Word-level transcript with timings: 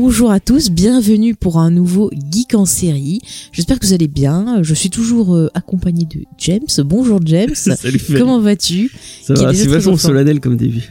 Bonjour 0.00 0.30
à 0.30 0.38
tous, 0.38 0.70
bienvenue 0.70 1.34
pour 1.34 1.58
un 1.58 1.72
nouveau 1.72 2.08
Geek 2.30 2.54
en 2.54 2.66
série. 2.66 3.20
J'espère 3.50 3.80
que 3.80 3.84
vous 3.84 3.92
allez 3.92 4.06
bien. 4.06 4.62
Je 4.62 4.72
suis 4.72 4.90
toujours 4.90 5.34
euh, 5.34 5.50
accompagné 5.54 6.04
de 6.04 6.20
James. 6.38 6.60
Bonjour 6.84 7.18
James. 7.24 7.52
Salut. 7.56 8.00
Comment 8.16 8.38
vas-tu? 8.38 8.92
Ça 9.24 9.34
va, 9.34 9.52
c'est 9.52 9.66
vachement 9.66 9.96
solennel 9.96 10.38
comme 10.38 10.56
début. 10.56 10.88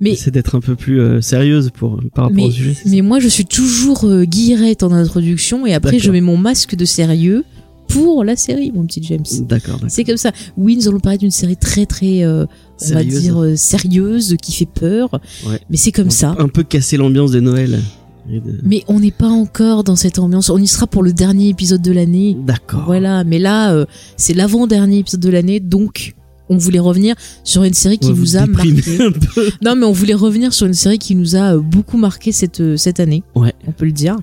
Mais 0.00 0.14
C'est 0.14 0.30
d'être 0.30 0.54
un 0.54 0.60
peu 0.60 0.76
plus 0.76 1.00
euh, 1.00 1.20
sérieuse 1.20 1.70
pour, 1.74 2.00
par 2.14 2.26
rapport 2.26 2.30
mais, 2.30 2.44
au 2.44 2.50
sujet. 2.52 2.76
mais 2.86 3.02
moi 3.02 3.18
je 3.18 3.26
suis 3.26 3.44
toujours 3.44 4.04
euh, 4.04 4.22
guillerette 4.22 4.84
en 4.84 4.92
introduction 4.92 5.66
et 5.66 5.74
après 5.74 5.98
je 5.98 6.12
mets 6.12 6.20
mon 6.20 6.36
masque 6.36 6.76
de 6.76 6.84
sérieux 6.84 7.44
pour 7.88 8.22
la 8.22 8.36
série, 8.36 8.70
mon 8.70 8.86
petit 8.86 9.02
James. 9.02 9.24
D'accord. 9.40 9.80
C'est 9.88 10.04
comme 10.04 10.16
ça. 10.16 10.30
Oui, 10.56 10.76
nous 10.76 10.88
allons 10.88 11.00
parler 11.00 11.18
d'une 11.18 11.30
série 11.30 11.56
très 11.56 11.86
très, 11.86 12.22
euh, 12.22 12.44
on 12.44 12.84
va 12.84 13.00
Sérieuse. 13.00 13.22
dire 13.22 13.42
euh, 13.42 13.56
sérieuse, 13.56 14.36
qui 14.40 14.52
fait 14.52 14.68
peur. 14.72 15.20
Ouais. 15.46 15.58
Mais 15.70 15.76
c'est 15.76 15.92
comme 15.92 16.10
ça. 16.10 16.36
Un 16.38 16.48
peu 16.48 16.62
casser 16.62 16.96
l'ambiance 16.96 17.30
de 17.30 17.40
Noël. 17.40 17.80
De- 18.28 18.60
Mais 18.62 18.84
on 18.88 19.00
n'est 19.00 19.10
pas 19.10 19.28
encore 19.28 19.84
dans 19.84 19.96
cette 19.96 20.18
ambiance. 20.18 20.50
On 20.50 20.58
y 20.58 20.66
sera 20.66 20.86
pour 20.86 21.02
le 21.02 21.12
dernier 21.12 21.48
épisode 21.48 21.82
de 21.82 21.92
l'année. 21.92 22.36
D'accord. 22.46 22.84
Voilà, 22.86 23.24
mais 23.24 23.38
là, 23.38 23.72
euh, 23.72 23.86
c'est 24.16 24.34
l'avant-dernier 24.34 24.98
épisode 24.98 25.20
de 25.20 25.30
l'année, 25.30 25.60
donc 25.60 26.14
on 26.50 26.56
voulait 26.56 26.78
revenir 26.78 27.14
sur 27.44 27.62
une 27.64 27.74
série 27.74 27.98
qui 27.98 28.10
vous 28.12 28.36
a 28.36 28.46
marqué. 28.46 28.70
un 29.00 29.12
peu. 29.12 29.50
Non, 29.64 29.76
mais 29.76 29.84
on 29.84 29.92
voulait 29.92 30.14
revenir 30.14 30.52
sur 30.54 30.66
une 30.66 30.72
série 30.74 30.98
qui 30.98 31.14
nous 31.14 31.36
a 31.36 31.54
euh, 31.54 31.60
beaucoup 31.60 31.98
marqué 31.98 32.32
cette, 32.32 32.60
euh, 32.60 32.76
cette 32.76 33.00
année, 33.00 33.22
Ouais. 33.34 33.52
on 33.66 33.72
peut 33.72 33.84
le 33.84 33.92
dire. 33.92 34.16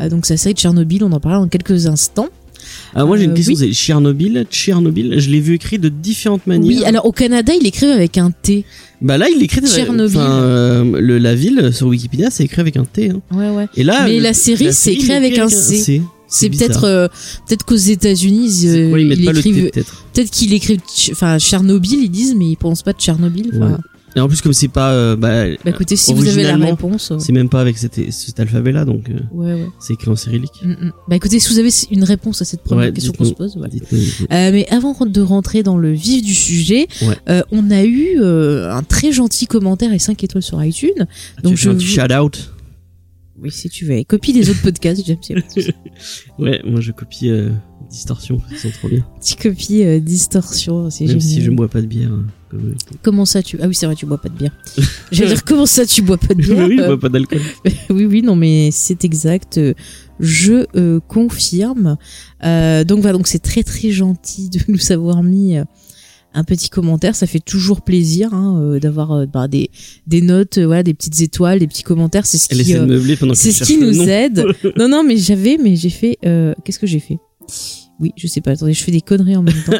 Euh, 0.00 0.08
donc 0.10 0.26
c'est 0.26 0.34
la 0.34 0.38
série 0.38 0.54
de 0.54 0.58
Tchernobyl, 0.58 1.02
on 1.04 1.12
en 1.12 1.20
parlera 1.20 1.40
dans 1.42 1.48
quelques 1.48 1.86
instants. 1.86 2.28
Ah, 2.94 3.04
moi 3.06 3.16
j'ai 3.16 3.24
une 3.24 3.30
Euh, 3.30 3.34
question, 3.34 3.54
oui. 3.54 3.58
c'est 3.58 3.72
Tchernobyl. 3.72 4.44
Tchernobyl, 4.50 5.18
je 5.18 5.30
l'ai 5.30 5.40
vu 5.40 5.54
écrit 5.54 5.78
de 5.78 5.88
différentes 5.88 6.46
manières. 6.46 6.66
Oui, 6.78 6.84
alors 6.84 7.06
au 7.06 7.12
Canada, 7.12 7.52
il 7.58 7.66
écrit 7.66 7.86
avec 7.86 8.18
un 8.18 8.30
T. 8.30 8.64
Bah 9.00 9.18
là, 9.18 9.26
il 9.34 9.42
écrit 9.42 9.60
Tchernobyl. 9.66 10.18
Euh, 10.20 10.84
le, 11.00 11.18
la 11.18 11.34
ville 11.34 11.70
sur 11.72 11.86
Wikipédia, 11.88 12.30
c'est 12.30 12.44
écrit 12.44 12.60
avec 12.60 12.76
un 12.76 12.84
T. 12.84 13.10
Hein. 13.10 13.20
Ouais, 13.34 13.50
ouais. 13.50 13.66
Et 13.76 13.82
là, 13.84 14.04
Mais 14.04 14.16
le- 14.18 14.22
la 14.22 14.32
série, 14.34 14.72
c'est 14.72 14.92
écrit 14.92 15.12
avec 15.12 15.38
un 15.38 15.48
C. 15.48 16.02
C'est 16.28 16.48
peut-être 16.48 16.84
euh, 16.84 17.08
peut-être 17.46 17.64
qu'aux 17.66 17.76
États-Unis, 17.76 18.62
euh, 18.64 18.98
ils 18.98 19.12
ils 19.20 19.24
pas 19.26 19.32
le 19.32 19.38
écrivent 19.40 19.64
T 19.66 19.70
peut-être? 19.70 20.04
peut-être 20.14 20.30
qu'ils 20.30 20.54
écrivent 20.54 20.80
enfin 21.10 21.38
Tchernobyl, 21.38 22.00
ils 22.04 22.10
disent 22.10 22.34
mais 22.34 22.46
ils 22.50 22.56
prononcent 22.56 22.82
pas 22.82 22.94
de 22.94 22.98
Tchernobyl. 22.98 23.50
Ouais. 23.54 23.68
Et 24.14 24.20
en 24.20 24.28
plus, 24.28 24.40
comme 24.42 24.52
c'est 24.52 24.68
pas, 24.68 24.92
euh, 24.92 25.16
bah, 25.16 25.46
Bah 25.64 25.70
écoutez, 25.70 25.96
si 25.96 26.12
vous 26.12 26.28
avez 26.28 26.42
la 26.42 26.56
réponse, 26.56 27.12
euh, 27.12 27.18
c'est 27.18 27.32
même 27.32 27.48
pas 27.48 27.60
avec 27.62 27.78
cet, 27.78 27.98
cet 28.12 28.40
alphabet-là, 28.40 28.84
donc 28.84 29.08
euh, 29.08 29.14
ouais, 29.32 29.54
ouais. 29.54 29.66
c'est 29.80 29.94
écrit 29.94 30.10
en 30.10 30.16
cyrillique. 30.16 30.52
Mm, 30.62 30.70
mm. 30.72 30.92
Bah 31.08 31.16
écoutez, 31.16 31.38
si 31.40 31.48
vous 31.52 31.58
avez 31.58 31.70
une 31.90 32.04
réponse 32.04 32.42
à 32.42 32.44
cette 32.44 32.62
première 32.62 32.86
Ouais, 32.88 32.92
question 32.92 33.12
qu'on 33.12 33.24
se 33.24 33.32
pose, 33.32 33.56
voilà. 33.56 33.72
Euh, 33.72 34.50
mais 34.52 34.66
avant 34.68 34.94
de 35.06 35.20
rentrer 35.22 35.62
dans 35.62 35.78
le 35.78 35.92
vif 35.92 36.22
du 36.22 36.34
sujet, 36.34 36.88
on 37.50 37.70
a 37.70 37.84
eu 37.84 38.22
un 38.22 38.82
très 38.82 39.12
gentil 39.12 39.46
commentaire 39.46 39.92
et 39.92 39.98
5 39.98 40.22
étoiles 40.24 40.42
sur 40.42 40.62
iTunes. 40.62 41.06
Donc 41.42 41.54
tu 41.54 41.58
fais 41.58 41.64
je 41.64 41.70
un 41.70 41.74
petit 41.74 41.86
vous- 41.86 41.92
shout 42.00 42.12
out. 42.14 42.52
Oui, 43.40 43.50
si 43.50 43.68
tu 43.70 43.86
veux. 43.86 44.04
Copie 44.04 44.32
des 44.34 44.50
autres 44.50 44.62
podcasts, 44.62 45.02
James. 45.06 45.18
Ouais, 46.38 46.60
moi 46.64 46.80
je 46.80 46.92
copie 46.92 47.30
Distorsion, 47.90 48.40
ils 48.50 48.56
sont 48.58 48.70
trop 48.70 48.88
bien. 48.88 49.04
Petit 49.20 49.36
copie 49.36 50.00
distorsion, 50.00 50.90
c'est 50.90 51.04
Même 51.06 51.20
génial. 51.20 51.28
si 51.28 51.42
je 51.42 51.50
ne 51.50 51.56
bois 51.56 51.68
pas 51.68 51.80
de 51.80 51.86
bière. 51.86 52.10
hein, 52.12 52.24
comme- 52.52 52.74
Comment 53.02 53.24
ça 53.24 53.42
tu 53.42 53.58
Ah 53.60 53.66
oui, 53.66 53.74
c'est 53.74 53.86
vrai, 53.86 53.96
tu 53.96 54.06
bois 54.06 54.18
pas 54.18 54.28
de 54.28 54.36
bière. 54.38 54.52
J'allais 55.10 55.30
dire 55.32 55.44
comment 55.44 55.66
ça 55.66 55.84
tu 55.86 56.02
bois 56.02 56.18
pas 56.18 56.34
de 56.34 56.40
bière 56.42 56.68
oui, 56.68 56.76
je 56.76 56.82
Euh, 56.82 56.86
bois 56.86 57.00
pas 57.00 57.08
d'alcool. 57.08 57.40
oui, 57.90 58.04
oui, 58.04 58.22
non, 58.22 58.36
mais 58.36 58.70
c'est 58.70 59.04
exact. 59.04 59.58
euh, 59.58 59.74
Je 60.20 60.66
euh, 60.76 61.00
confirme. 61.08 61.96
Euh, 62.44 62.84
donc 62.84 63.00
voilà, 63.00 63.16
donc 63.16 63.26
c'est 63.26 63.40
très 63.40 63.64
très 63.64 63.90
gentil 63.90 64.48
de 64.50 64.60
nous 64.68 64.92
avoir 64.92 65.22
mis 65.24 65.56
un 66.34 66.44
petit 66.44 66.70
commentaire. 66.70 67.14
Ça 67.16 67.26
fait 67.26 67.40
toujours 67.40 67.82
plaisir 67.82 68.32
hein, 68.32 68.58
euh, 68.60 68.78
d'avoir 68.80 69.12
euh, 69.12 69.26
bah, 69.26 69.48
des 69.48 69.70
des 70.06 70.20
notes, 70.22 70.58
euh, 70.58 70.66
voilà, 70.66 70.82
des 70.82 70.94
petites 70.94 71.20
étoiles, 71.20 71.58
des 71.58 71.66
petits 71.66 71.82
commentaires. 71.82 72.24
C'est 72.26 72.38
ce 72.38 72.48
qui 72.48 72.56
c'est 73.34 73.52
ce 73.52 73.64
qui 73.64 73.78
nous 73.78 74.02
aide. 74.08 74.44
non, 74.76 74.88
non, 74.88 75.02
mais 75.04 75.16
j'avais, 75.16 75.58
mais 75.62 75.74
j'ai 75.76 75.90
fait. 75.90 76.18
Qu'est-ce 76.22 76.78
que 76.78 76.86
j'ai 76.86 77.00
fait? 77.00 77.18
Oui, 78.00 78.12
je 78.16 78.26
sais 78.26 78.40
pas. 78.40 78.52
Attendez, 78.52 78.72
je 78.72 78.82
fais 78.82 78.90
des 78.92 79.00
conneries 79.02 79.36
en 79.36 79.42
même 79.42 79.62
temps. 79.66 79.72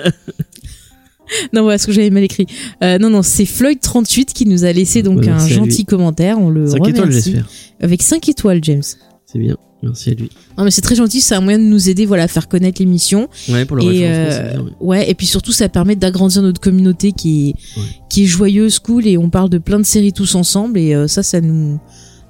Non, 1.53 1.62
voilà 1.62 1.78
ce 1.78 1.87
que 1.87 1.93
j'avais 1.93 2.10
mal 2.10 2.25
écrit. 2.25 2.47
Euh, 2.83 2.99
non, 2.99 3.09
non, 3.10 3.22
c'est 3.22 3.44
Floyd38 3.44 4.27
qui 4.27 4.47
nous 4.47 4.65
a 4.65 4.72
laissé 4.72 5.03
donc 5.03 5.21
Ouais, 5.21 5.28
un 5.28 5.47
lui. 5.47 5.55
gentil 5.55 5.84
commentaire. 5.84 6.38
On 6.38 6.50
le 6.50 6.66
5 6.66 6.75
remercie. 6.78 6.91
étoiles, 6.91 7.12
j'espère. 7.12 7.49
Avec 7.81 8.03
5 8.03 8.28
étoiles, 8.28 8.59
James. 8.62 8.83
C'est 9.27 9.38
bien. 9.38 9.56
Merci 9.83 10.10
à 10.10 10.15
lui. 10.15 10.31
Non 10.56 10.62
mais 10.62 10.71
c'est 10.71 10.81
très 10.81 10.94
gentil, 10.94 11.21
c'est 11.21 11.34
un 11.34 11.41
moyen 11.41 11.59
de 11.59 11.65
nous 11.65 11.88
aider 11.88 12.06
voilà 12.06 12.22
à 12.25 12.28
faire 12.28 12.47
connaître 12.47 12.81
l'émission 12.81 13.28
Ouais, 13.49 13.65
pour 13.65 13.77
le 13.77 13.83
et 13.83 14.06
euh, 14.06 14.31
c'est 14.31 14.50
bien. 14.53 14.62
ouais. 14.62 14.71
ouais 14.81 15.10
et 15.10 15.15
puis 15.15 15.27
surtout 15.27 15.50
ça 15.50 15.69
permet 15.69 15.97
d'agrandir 15.97 16.41
notre 16.43 16.60
communauté 16.60 17.10
qui 17.10 17.49
est 17.49 17.54
Ouais. 17.81 17.87
qui 18.09 18.22
est 18.22 18.27
joyeuse, 18.27 18.78
cool 18.78 19.09
et 19.09 19.19
on 19.19 19.28
parle 19.28 19.50
de 19.50 19.59
plein 19.59 19.81
de 19.81 19.84
séries 19.84 20.12
tous 20.12 20.37
ensemble 20.37 20.78
et 20.78 20.94
euh, 20.94 21.09
ça 21.09 21.25
ça 21.25 21.41
nous 21.41 21.81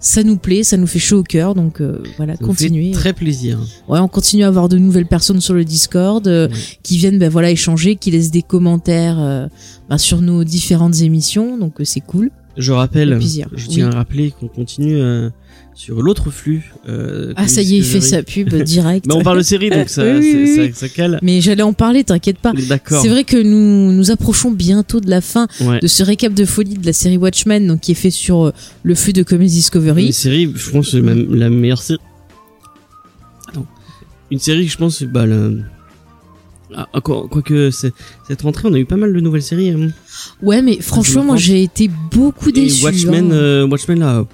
ça 0.03 0.23
nous 0.25 0.37
plaît, 0.37 0.65
ça 0.65 0.77
nous 0.77 0.87
fait 0.87 0.99
chaud 0.99 1.21
au 1.21 1.23
cœur 1.23 1.55
donc 1.55 1.81
euh, 1.81 2.03
voilà, 2.19 2.35
Ça 2.35 2.41
nous 2.43 2.49
fait 2.53 2.65
continuez. 2.65 2.91
Très 2.91 3.13
plaisir. 3.15 3.59
Ouais, 3.89 3.99
on 4.01 4.09
continue 4.09 4.43
à 4.45 4.49
avoir 4.49 4.69
de 4.69 4.77
nouvelles 4.77 5.07
personnes 5.07 5.41
sur 5.41 5.55
le 5.55 5.65
Discord 5.65 6.27
euh, 6.29 6.49
Ouais. 6.49 6.55
qui 6.83 6.99
viennent 6.99 7.19
ben 7.19 7.31
voilà 7.31 7.51
échanger, 7.51 7.97
qui 7.97 8.11
laissent 8.11 8.31
des 8.33 8.43
commentaires 8.43 9.19
euh, 9.21 9.47
ben, 9.89 9.97
sur 9.99 10.21
nos 10.21 10.45
différentes 10.45 11.01
émissions 11.01 11.57
donc 11.57 11.81
euh, 11.81 11.85
c'est 11.85 12.01
cool. 12.01 12.31
Je 12.59 12.73
rappelle, 12.73 13.19
je 13.21 13.67
tiens 13.67 13.89
Oui. 13.89 13.95
à 13.95 13.97
rappeler 13.97 14.31
qu'on 14.39 14.49
continue 14.49 14.97
euh, 14.97 15.31
sur 15.75 16.03
l'autre 16.03 16.31
flux. 16.31 16.72
euh, 16.88 17.33
Ah 17.37 17.49
ça 17.49 17.62
y 17.62 17.75
est, 17.75 17.78
il 17.78 17.84
fait 17.84 18.00
sa 18.00 18.22
pub 18.22 18.53
direct. 18.62 19.06
Bah, 19.06 19.15
on 19.16 19.22
parle 19.22 19.38
de 19.38 19.43
série, 19.43 19.71
donc 19.71 19.88
ça, 19.88 20.05
Oui, 20.05 20.19
oui, 20.21 20.47
c'est- 20.55 20.60
oui. 20.62 20.72
ça, 20.75 20.81
ça 20.81 20.88
cale. 20.88 21.19
Mais 21.22 21.41
j'allais 21.41 21.62
en 21.62 21.72
parler, 21.72 22.05
t'inquiète 22.05 22.38
pas. 22.38 22.53
D'accord. 22.69 23.00
C'est 23.03 23.09
vrai 23.09 23.25
que 23.25 23.37
nous 23.43 23.93
nous 23.93 24.11
approchons 24.11 24.50
bientôt 24.50 25.00
de 25.00 25.09
la 25.11 25.21
fin 25.21 25.47
Ouais. 25.62 25.81
de 25.81 25.87
ce 25.87 26.03
récap 26.03 26.34
de 26.34 26.44
folie 26.44 26.75
de 26.75 26.84
la 26.87 26.93
série 26.93 27.16
Watchmen, 27.16 27.66
donc 27.66 27.81
qui 27.81 27.93
est 27.93 27.97
fait 27.97 28.11
sur 28.11 28.47
euh, 28.47 28.53
le 28.82 28.94
flux 28.94 29.12
de 29.12 29.22
Comedy 29.22 29.53
Une 29.55 29.59
Discovery. 29.59 30.12
série, 30.12 30.53
je 30.55 30.71
pense, 30.71 30.93
la 30.94 31.50
meilleure 31.50 31.82
série. 31.82 32.00
Attends. 33.49 33.66
Une 34.31 34.38
série, 34.38 34.69
je 34.69 34.77
pense, 34.77 35.03
bah, 35.03 35.27
le... 35.27 35.62
Ah, 36.75 37.00
quoi- 37.00 37.27
Quoique, 37.31 37.71
cette 37.71 38.43
rentrée, 38.43 38.69
on 38.69 38.75
a 38.75 38.78
eu 38.78 38.84
pas 38.87 38.97
mal 38.97 39.12
de 39.12 39.21
nouvelles 39.21 39.43
séries. 39.43 39.71
hein. 39.71 39.88
Ouais, 40.43 40.62
mais 40.62 40.81
franchement, 40.81 41.22
me 41.22 41.27
moi 41.28 41.37
j'ai 41.37 41.62
été 41.62 41.91
beaucoup 42.10 42.53
déçu. 42.53 42.84
Watchmen, 42.84 43.31
hein. 43.33 43.34
euh, 43.34 43.66
Watchmen 43.69 43.99
là, 44.00 44.25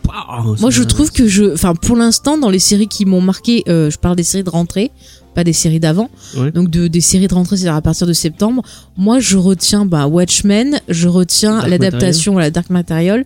Moi, 0.61 0.71
je 0.71 0.83
trouve 0.83 1.11
que 1.13 1.27
je, 1.29 1.53
enfin, 1.55 1.75
pour 1.75 1.97
l'instant, 1.97 2.37
dans 2.39 2.51
les 2.51 2.59
séries 2.59 2.89
qui 2.89 3.05
m'ont 3.05 3.21
marqué, 3.21 3.63
euh, 3.69 3.91
je 3.91 3.99
parle 3.99 4.17
des 4.17 4.23
séries 4.25 4.45
de 4.45 4.51
rentrée, 4.51 4.91
pas 5.35 5.45
des 5.45 5.53
séries 5.53 5.79
d'avant. 5.81 6.11
Ouais. 6.37 6.51
Donc 6.51 6.69
de 6.71 6.89
des 6.89 7.01
séries 7.01 7.29
de 7.29 7.35
rentrée, 7.35 7.57
c'est-à-dire 7.57 7.77
à 7.77 7.83
partir 7.83 8.07
de 8.07 8.13
septembre. 8.13 8.63
Moi, 8.97 9.21
je 9.21 9.37
retiens 9.37 9.87
bah, 9.87 10.07
Watchmen, 10.07 10.81
je 10.89 11.09
retiens 11.09 11.61
l'adaptation 11.69 12.37
à 12.39 12.41
la 12.41 12.51
Dark 12.51 12.71
Material, 12.71 13.25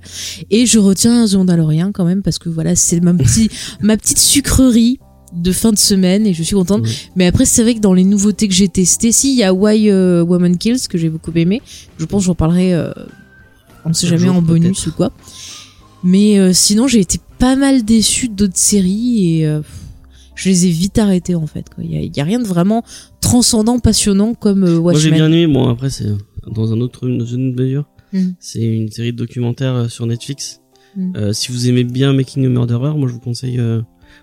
et 0.51 0.67
je 0.67 0.79
retiens 0.79 1.27
The 1.27 1.35
Mandalorian 1.35 1.91
quand 1.93 2.05
même 2.05 2.23
parce 2.23 2.39
que 2.39 2.49
voilà, 2.49 2.77
c'est 2.77 3.01
ma 3.01 3.15
petit, 3.15 3.51
ma 3.81 3.97
petite 3.97 4.19
sucrerie 4.19 5.01
de 5.35 5.53
fin 5.53 5.73
de 5.73 5.79
semaine 5.79 6.27
et 6.27 6.35
je 6.35 6.43
suis 6.43 6.55
contente. 6.55 6.87
Mais 7.17 7.27
après, 7.27 7.45
c'est 7.45 7.63
vrai 7.63 7.75
que 7.75 7.81
dans 7.81 7.95
les 7.95 8.05
nouveautés 8.05 8.49
que 8.49 8.55
j'ai 8.55 8.69
testées, 8.69 9.13
si 9.13 9.33
il 9.33 9.39
y 9.39 9.43
a 9.43 9.53
Why 9.53 9.91
euh, 9.91 10.23
Woman 10.23 10.57
Kills 10.59 10.89
que 10.89 10.99
j'ai 10.99 11.09
beaucoup 11.09 11.33
aimé, 11.35 11.63
je 11.99 12.05
pense 12.05 12.23
que 12.23 12.27
j'en 12.27 12.35
parlerai, 12.35 12.75
euh, 12.75 12.93
on 13.85 13.93
sait 13.93 14.07
Un 14.07 14.11
jamais 14.11 14.27
jour, 14.27 14.37
en 14.37 14.43
bonus 14.43 14.87
ou 14.87 14.93
quoi. 14.93 15.13
Mais 16.05 16.39
euh, 16.39 16.53
sinon, 16.53 16.89
j'ai 16.89 17.01
été 17.01 17.19
pas 17.39 17.57
mal 17.57 17.85
déçue 17.85 18.29
d'autres 18.29 18.57
séries 18.57 19.41
et 19.41 19.61
je 20.35 20.49
les 20.49 20.67
ai 20.67 20.71
vite 20.71 20.99
arrêtées 20.99 21.35
en 21.35 21.47
fait. 21.47 21.67
Il 21.79 21.93
y 21.93 21.97
a, 21.97 22.01
il 22.01 22.17
y 22.17 22.21
a 22.21 22.25
rien 22.25 22.39
de 22.39 22.47
vraiment 22.47 22.85
transcendant, 23.21 23.79
passionnant 23.79 24.35
comme 24.35 24.65
euh, 24.65 24.81
Moi, 24.81 24.95
j'ai 24.95 25.11
Watchmen. 25.11 25.15
bien 25.15 25.27
aimé. 25.33 25.53
Bon, 25.53 25.69
après, 25.69 25.91
c'est 25.91 26.09
dans 26.55 26.73
un 26.73 26.81
autre, 26.81 27.09
dans 27.09 27.25
une 27.25 27.51
autre 27.51 27.63
mesure. 27.63 27.85
Mm. 28.13 28.31
C'est 28.41 28.61
une 28.63 28.91
série 28.91 29.13
de 29.13 29.19
documentaires 29.19 29.91
sur 29.91 30.07
Netflix. 30.07 30.61
Mm. 30.97 31.33
Si 31.33 31.53
vous 31.53 31.69
aimez 31.69 31.85
bien 31.85 32.13
Making 32.13 32.45
a 32.47 32.49
Murderer, 32.49 32.95
moi, 32.95 33.09
je 33.09 33.15
vous 33.15 33.21
conseille. 33.21 33.61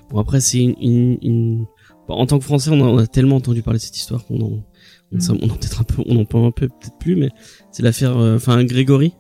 Bon, 0.10 0.20
après, 0.20 0.42
c'est 0.42 0.60
une, 0.60 0.76
une, 0.82 1.18
une- 1.22 1.66
bon, 2.08 2.16
en 2.16 2.26
tant 2.26 2.40
que 2.40 2.46
Français, 2.46 2.70
on 2.72 2.98
a, 2.98 3.08
tellement 3.08 3.38
entendu 3.38 3.62
parler 3.62 3.80
de 3.80 3.84
cette 3.84 3.98
histoire 3.98 4.26
qu'on 4.26 4.42
en, 4.42 4.46
on, 5.12 5.16
Mm. 5.18 5.20
ça- 5.22 5.34
on 5.42 5.46
en 5.50 5.56
peut-être 5.56 5.82
un 5.82 5.84
peu, 5.84 6.04
on 6.06 6.18
en 6.18 6.26
parle 6.26 6.46
un 6.46 6.52
peu, 6.52 6.68
peut-être 6.68 6.98
plus, 7.00 7.16
mais 7.16 7.30
c'est 7.72 7.84
l'affaire, 7.84 8.18
euh, 8.18 8.36
enfin, 8.36 8.64
Grégory, 8.64 9.14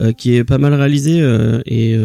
euh, 0.00 0.12
qui 0.12 0.34
est 0.34 0.44
pas 0.44 0.58
mal 0.58 0.74
réalisé 0.74 1.20
euh, 1.20 1.60
et 1.66 1.96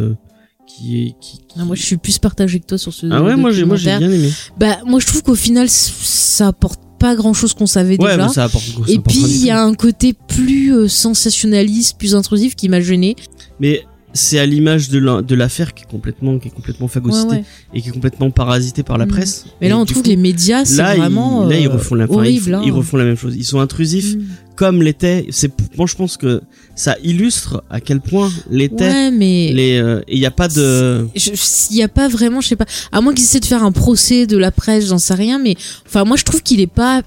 qui, 0.68 1.16
qui, 1.20 1.38
qui- 1.40 1.56
Ah, 1.60 1.66
moi, 1.66 1.76
je 1.76 1.82
suis 1.84 1.98
plus 1.98 2.20
partagée 2.20 2.60
que 2.60 2.66
toi 2.66 2.78
sur 2.78 2.94
ce 2.94 3.08
Ah 3.12 3.24
ouais, 3.24 3.36
moi 3.36 3.52
j'ai, 3.52 3.66
moi 3.66 3.76
j'ai 3.76 3.98
bien 3.98 4.10
aimé. 4.12 4.30
Bah, 4.58 4.78
moi, 4.86 5.00
je 5.00 5.08
trouve 5.08 5.24
qu'au 5.24 5.36
final, 5.36 5.68
ça 5.70 6.48
apporte 6.48 6.80
pas 7.00 7.16
grand 7.16 7.34
chose 7.34 7.54
qu'on 7.54 7.66
savait 7.66 8.00
Ouais, 8.02 8.12
déjà. 8.12 8.28
mais 8.28 8.34
ça 8.34 8.44
apporte. 8.44 8.66
ça 8.66 8.92
Et 8.92 9.00
puis 9.00 9.20
il 9.24 9.46
y 9.46 9.50
a 9.52 9.64
un 9.64 9.74
côté 9.74 10.14
plus 10.14 10.74
euh, 10.76 10.88
sensationnaliste, 10.88 11.98
plus 11.98 12.14
intrusif 12.14 12.56
qui 12.56 12.68
m'a 12.70 12.82
gêné. 12.82 13.16
Mais 13.60 13.84
c'est 14.14 14.40
à 14.40 14.46
l'image 14.46 14.90
de 14.90 14.98
la- 15.00 15.22
de 15.22 15.36
l'affaire 15.36 15.74
qui 15.74 15.84
est 15.84 15.88
complètement 15.90 16.40
qui 16.40 16.48
est 16.48 16.52
complètement 16.52 16.88
phagocytée 16.88 17.30
ouais. 17.36 17.44
et 17.74 17.82
qui 17.82 17.90
est 17.90 17.92
complètement 17.92 18.32
parasitée 18.32 18.84
par 18.84 18.98
la 18.98 19.06
Mm. 19.06 19.10
presse. 19.10 19.46
Mais 19.62 19.70
là, 19.70 19.78
on 19.78 19.86
trouve 19.86 19.98
coup, 19.98 20.04
que 20.04 20.10
les 20.10 20.18
médias, 20.18 20.66
c'est 20.66 20.82
vraiment 20.82 21.44
ils, 21.44 21.50
là, 21.50 21.60
ils 21.60 21.68
euh, 21.68 21.72
refont 21.72 21.96
la, 21.96 22.06
ils 22.26 22.54
hein. 22.54 22.62
ils 22.66 22.72
refont 22.72 22.98
la 22.98 23.04
même 23.06 23.16
chose. 23.18 23.36
Ils 23.36 23.44
sont 23.46 23.60
intrusifs 23.60 24.16
Mm. 24.16 24.22
comme 24.56 24.82
l'était. 24.82 25.28
C'est, 25.30 25.52
moi, 25.78 25.86
je 25.88 25.96
pense 25.96 26.18
que 26.18 26.42
ça 26.76 26.96
illustre 27.04 27.64
à 27.70 27.80
quel 27.82 28.02
point 28.02 28.32
l'était. 28.50 28.90
Ouais, 28.90 29.12
mais 29.12 29.54
Les, 29.54 29.78
euh, 29.78 30.00
et 30.08 30.16
il 30.16 30.20
y 30.20 30.26
a 30.26 30.32
pas 30.32 30.48
de. 30.48 31.08
il 31.16 31.76
y 31.78 31.84
a 31.84 31.88
pas 31.88 32.08
vraiment, 32.08 32.42
je 32.42 32.48
sais 32.48 32.56
pas, 32.56 32.66
à 32.92 33.02
moins 33.02 33.14
qu'ils 33.14 33.26
essaient 33.26 33.40
de 33.40 33.46
faire 33.46 33.64
un 33.64 33.72
procès 33.72 34.26
de 34.28 34.38
la 34.38 34.52
presse, 34.52 34.88
j'en 34.88 34.98
sais 34.98 35.14
rien, 35.14 35.38
mais 35.40 35.56
enfin, 35.86 36.04
moi, 36.04 36.18
je 36.18 36.24
trouve 36.24 36.42
qu'il 36.42 36.60
est 36.62 36.68
pas 36.68 37.04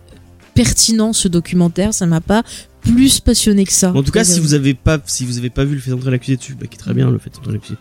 pertinent 0.54 1.12
ce 1.12 1.28
documentaire. 1.28 1.94
Ça 1.94 2.06
m'a 2.06 2.20
pas 2.20 2.42
plus 2.82 3.20
passionné 3.20 3.64
que 3.64 3.72
ça. 3.72 3.92
En 3.94 4.02
tout 4.02 4.10
cas, 4.12 4.24
si 4.24 4.38
Euh, 4.38 4.42
vous 4.42 4.54
avez 4.54 4.74
pas, 4.74 5.00
si 5.06 5.24
vous 5.24 5.38
avez 5.38 5.50
pas 5.50 5.64
vu 5.64 5.74
le 5.74 5.80
fait 5.80 5.90
d'entrer 5.90 6.10
l'accusé 6.10 6.36
dessus, 6.36 6.54
bah, 6.58 6.66
qui 6.66 6.74
est 6.76 6.78
très 6.78 6.94
bien 6.94 7.10
le 7.10 7.18
fait 7.18 7.30
d'entrer 7.34 7.52
l'accusé. 7.52 7.74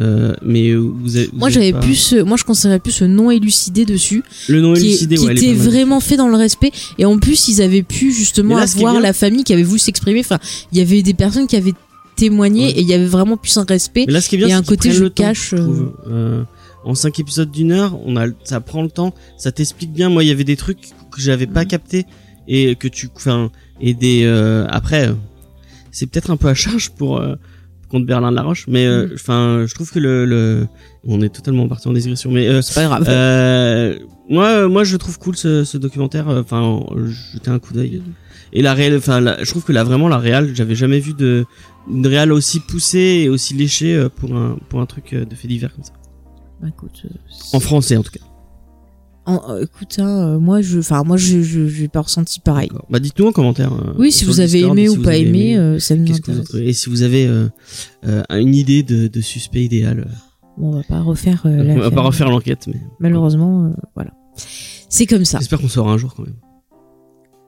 Euh, 0.00 0.34
mais 0.42 0.74
vous 0.74 1.16
avez, 1.16 1.26
vous 1.26 1.38
moi, 1.38 1.50
j'avais 1.50 1.72
pas- 1.72 1.80
plus, 1.80 2.14
moi, 2.24 2.36
je 2.38 2.44
considérais 2.44 2.78
plus 2.78 2.92
ce 2.92 3.04
non 3.04 3.30
élucidé 3.30 3.84
dessus, 3.84 4.22
le 4.48 4.58
est- 4.76 4.80
élucidé, 4.80 5.16
qui 5.16 5.24
ouais, 5.26 5.32
est 5.34 5.36
était 5.36 5.52
vraiment 5.52 6.00
fait 6.00 6.16
dans 6.16 6.28
le 6.28 6.36
respect. 6.36 6.70
Et 6.98 7.04
en 7.04 7.18
plus, 7.18 7.48
ils 7.48 7.60
avaient 7.60 7.82
pu 7.82 8.12
justement 8.12 8.56
là, 8.56 8.64
est 8.64 8.76
avoir 8.76 8.92
bien- 8.94 9.00
la 9.02 9.12
famille 9.12 9.44
qui 9.44 9.52
avait 9.52 9.62
voulu 9.64 9.78
s'exprimer. 9.78 10.20
Enfin, 10.20 10.38
il 10.72 10.78
y 10.78 10.80
avait 10.80 11.02
des 11.02 11.12
personnes 11.14 11.46
qui 11.46 11.56
avaient 11.56 11.74
témoigné 12.16 12.66
Ouais. 12.66 12.70
et 12.72 12.80
il 12.80 12.88
y 12.88 12.94
avait 12.94 13.06
vraiment 13.06 13.36
plus 13.36 13.56
un 13.58 13.64
respect. 13.64 14.04
Mais 14.06 14.12
là, 14.14 14.20
ce 14.20 14.28
qui 14.28 14.36
est 14.36 14.38
bien, 14.38 14.46
a 14.46 14.50
c'est 14.50 14.56
un 14.56 14.62
côté 14.62 14.90
je 14.90 15.02
le 15.02 15.10
temps, 15.10 15.24
cache, 15.24 15.50
je 15.50 15.56
trouve. 15.56 15.92
Euh, 16.08 16.42
en 16.84 16.94
cinq 16.94 17.18
épisodes 17.18 17.50
d'une 17.50 17.72
heure, 17.72 17.98
on 18.06 18.16
a, 18.16 18.26
ça 18.44 18.60
prend 18.60 18.82
le 18.82 18.90
temps, 18.90 19.12
ça 19.36 19.52
t'explique 19.52 19.92
bien. 19.92 20.08
Moi, 20.08 20.24
il 20.24 20.28
y 20.28 20.32
avait 20.32 20.44
des 20.44 20.56
trucs 20.56 20.78
que 21.10 21.20
j'avais 21.20 21.46
pas 21.46 21.62
Mhm. 21.62 21.66
capté 21.68 22.06
et 22.52 22.74
que 22.74 22.88
tu, 22.88 23.08
enfin, 23.14 23.50
et 23.80 23.94
des, 23.94 24.24
euh, 24.24 24.66
après, 24.68 25.14
c'est 25.92 26.06
peut-être 26.06 26.30
un 26.30 26.36
peu 26.36 26.48
à 26.48 26.54
charge 26.54 26.90
pour, 26.90 27.18
euh, 27.18 27.36
contre 27.88 28.06
Berlin 28.06 28.30
de 28.32 28.36
la 28.36 28.42
Roche, 28.42 28.66
mais, 28.68 28.86
euh, 28.86 29.06
Mhm. 29.06 29.12
enfin, 29.14 29.64
je 29.66 29.74
trouve 29.74 29.90
que 29.90 29.98
le, 30.00 30.24
le, 30.26 30.66
on 31.04 31.20
est 31.22 31.28
totalement 31.28 31.66
parti 31.68 31.86
en 31.88 31.92
digression, 31.92 32.30
mais, 32.32 32.60
C'est 32.62 32.74
pas 32.74 32.84
grave. 32.84 33.04
moi, 34.28 34.68
moi, 34.68 34.84
je 34.84 34.96
trouve 34.96 35.18
cool 35.18 35.36
ce, 35.36 35.64
ce 35.64 35.78
documentaire. 35.78 36.26
Enfin, 36.28 36.80
jeter 37.32 37.50
un 37.50 37.58
coup 37.58 37.72
d'œil. 37.72 38.02
Et 38.52 38.62
la 38.62 38.74
réelle, 38.74 38.96
enfin, 38.96 39.36
je 39.42 39.48
trouve 39.50 39.62
que 39.64 39.72
là 39.72 39.84
vraiment 39.84 40.08
la 40.08 40.18
réelle, 40.18 40.54
j'avais 40.56 40.74
jamais 40.74 40.98
vu 40.98 41.14
de 41.14 41.44
une 41.88 42.04
réelle 42.06 42.32
aussi 42.32 42.58
poussée 42.60 43.22
et 43.24 43.28
aussi 43.28 43.54
léchée 43.54 44.06
pour 44.16 44.34
un 44.36 44.58
pour 44.68 44.80
un 44.80 44.86
truc 44.86 45.14
de 45.14 45.34
fait 45.36 45.46
divers 45.48 45.72
comme 45.72 45.84
ça. 45.84 45.92
Bah, 46.60 46.66
écoute, 46.68 47.02
En 47.52 47.60
français 47.60 47.96
en 47.96 48.02
tout 48.02 48.10
cas. 48.12 48.24
En- 49.26 49.42
euh, 49.50 49.62
écoute, 49.64 49.98
hein, 49.98 50.08
euh, 50.34 50.38
moi, 50.38 50.60
je, 50.62 50.78
enfin, 50.78 51.02
moi, 51.04 51.16
je, 51.16 51.42
je, 51.42 51.66
j'ai 51.68 51.88
pas 51.88 52.00
ressenti 52.00 52.40
pareil. 52.40 52.70
Bah 52.88 52.98
dites-nous 53.00 53.26
en 53.26 53.32
commentaire. 53.32 53.72
euh, 53.72 53.92
Oui, 53.98 54.10
si 54.12 54.24
vous 54.24 54.40
avez 54.40 54.60
aimé 54.60 54.88
ou 54.88 55.00
pas 55.02 55.16
aimé, 55.16 55.56
euh, 55.56 55.78
ça 55.78 55.94
nous 55.94 56.06
vous 56.06 56.14
intéresse. 56.16 56.54
Et 56.54 56.72
si 56.72 56.88
vous 56.90 57.02
avez 57.02 57.28
une 58.30 58.54
idée 58.54 58.82
de, 58.82 59.08
de 59.08 59.20
suspect 59.20 59.64
idéal, 59.64 60.08
Bon, 60.58 60.68
on 60.68 60.76
va 60.76 60.82
pas 60.82 61.00
refaire. 61.00 61.42
on 61.44 61.78
va 61.78 61.90
pas 61.90 62.02
refaire 62.02 62.28
l'enquête, 62.30 62.66
mais 62.66 62.80
Malheureusement, 62.98 63.72
voilà. 63.94 64.10
C'est 64.88 65.06
comme 65.06 65.24
ça. 65.24 65.38
j'espère 65.38 65.60
qu'on 65.60 65.68
saura 65.68 65.92
un 65.92 65.98
jour 65.98 66.14
quand 66.14 66.24
même. 66.24 66.34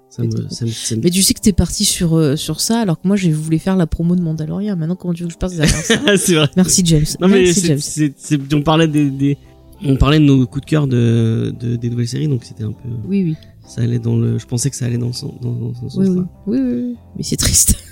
Ça 0.09 0.23
me, 0.23 0.31
ça 0.51 0.67
me, 0.67 0.71
ça 0.71 0.95
me- 0.95 1.01
Mais 1.03 1.09
tu 1.11 1.23
sais 1.23 1.33
que 1.33 1.41
t'es 1.41 1.55
parti 1.55 1.87
sur 1.87 2.17
euh, 2.19 2.37
sur 2.37 2.61
ça, 2.61 2.81
alors 2.81 3.01
que 3.01 3.09
moi, 3.09 3.17
je 3.17 3.31
voulais 3.31 3.59
faire 3.59 3.77
la 3.77 3.87
promo 3.87 4.15
de 4.15 4.21
Mandalorian. 4.21 4.77
Maintenant, 4.77 4.95
comment 4.95 5.15
tu 5.15 5.23
veux 5.23 5.29
que 5.29 5.33
je 5.33 5.39
passe 5.39 5.57
derrière 5.57 5.75
ça? 5.75 5.99
C'est 6.19 6.35
vrai. 6.35 6.49
Merci 6.55 6.83
James. 6.85 7.07
Non 7.21 7.29
mais 7.29 7.45
Merci 7.45 8.13
James. 8.29 8.41
on 8.53 8.61
parlait 8.63 8.89
des, 8.89 9.09
des, 9.11 9.39
on 9.85 9.97
parlait 9.97 10.19
de 10.19 10.25
nos 10.25 10.47
coups 10.47 10.65
de 10.65 10.71
cœur 10.71 10.87
de, 10.87 11.55
de 11.59 11.77
des 11.77 11.91
nouvelles 11.91 12.09
séries, 12.09 12.29
donc 12.29 12.45
c'était 12.45 12.65
un 12.65 12.73
peu, 12.73 12.89
Oui, 13.07 13.23
oui, 13.25 13.37
ça 13.67 13.83
allait 13.83 13.99
dans 13.99 14.17
le, 14.17 14.39
je 14.39 14.47
pensais 14.47 14.71
que 14.71 14.77
ça 14.77 14.87
allait 14.87 14.99
dans 14.99 15.09
dans 15.09 15.13
ce 15.13 15.99
oui, 15.99 16.09
oui, 16.09 16.23
oui, 16.47 16.59
oui, 16.61 16.73
oui. 16.75 16.97
Mais 17.17 17.23
c'est 17.23 17.37
triste. 17.37 17.77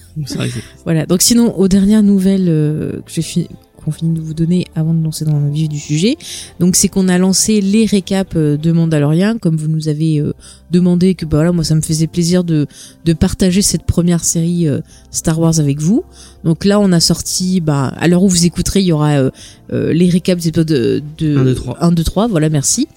Voilà. 0.84 1.06
Donc 1.06 1.22
sinon, 1.22 1.56
aux 1.56 1.69
dernières 1.69 2.02
nouvelles 2.02 2.48
euh, 2.48 3.00
que 3.02 3.12
j'ai 3.12 3.22
fini 3.22 3.48
qu'on 3.82 3.91
finit 3.91 4.15
de 4.15 4.21
vous 4.21 4.35
donner 4.35 4.67
avant 4.75 4.94
de 4.94 5.03
lancer 5.03 5.25
dans 5.25 5.38
le 5.38 5.50
vif 5.50 5.69
du 5.69 5.79
sujet. 5.79 6.17
Donc 6.59 6.77
c'est 6.77 6.88
qu'on 6.88 7.09
a 7.09 7.19
lancé 7.19 7.61
les 7.61 7.87
récaps 7.87 8.37
euh, 8.37 8.56
de 8.56 8.73
Mandalorian, 8.73 9.38
comme 9.38 9.56
vous 9.56 9.69
nous 9.69 9.88
avez 9.88 10.21
euh, 10.21 10.32
demandé 10.71 11.15
que 11.15 11.25
bah 11.25 11.38
voilà, 11.38 11.53
moi 11.53 11.65
ça 11.65 11.75
me 11.75 11.81
faisait 11.81 12.06
plaisir 12.06 12.44
de 12.44 12.67
de 13.05 13.12
partager 13.12 13.62
cette 13.62 13.85
première 13.85 14.25
série 14.25 14.69
euh, 14.69 14.81
Star 15.11 15.38
Wars 15.38 15.59
avec 15.59 15.81
vous. 15.81 16.05
Donc 16.44 16.65
là 16.65 16.81
on 16.81 16.93
a 16.93 17.00
sorti 17.00 17.61
bah 17.61 17.93
à 17.97 18.09
l'heure 18.09 18.23
où 18.23 18.29
vous 18.29 18.47
écouterez, 18.47 18.81
il 18.81 18.87
y 18.87 18.93
aura 18.93 19.31
les 19.71 20.09
récaps 20.09 20.43
des 20.43 20.49
épisodes 20.49 20.67
de, 20.67 21.03
de 21.19 21.37
1, 21.37 21.44
2, 21.44 21.55
3. 21.55 21.77
1, 21.81 21.93
2, 21.93 22.05
3, 22.05 22.29
voilà, 22.29 22.49
merci. 22.49 22.88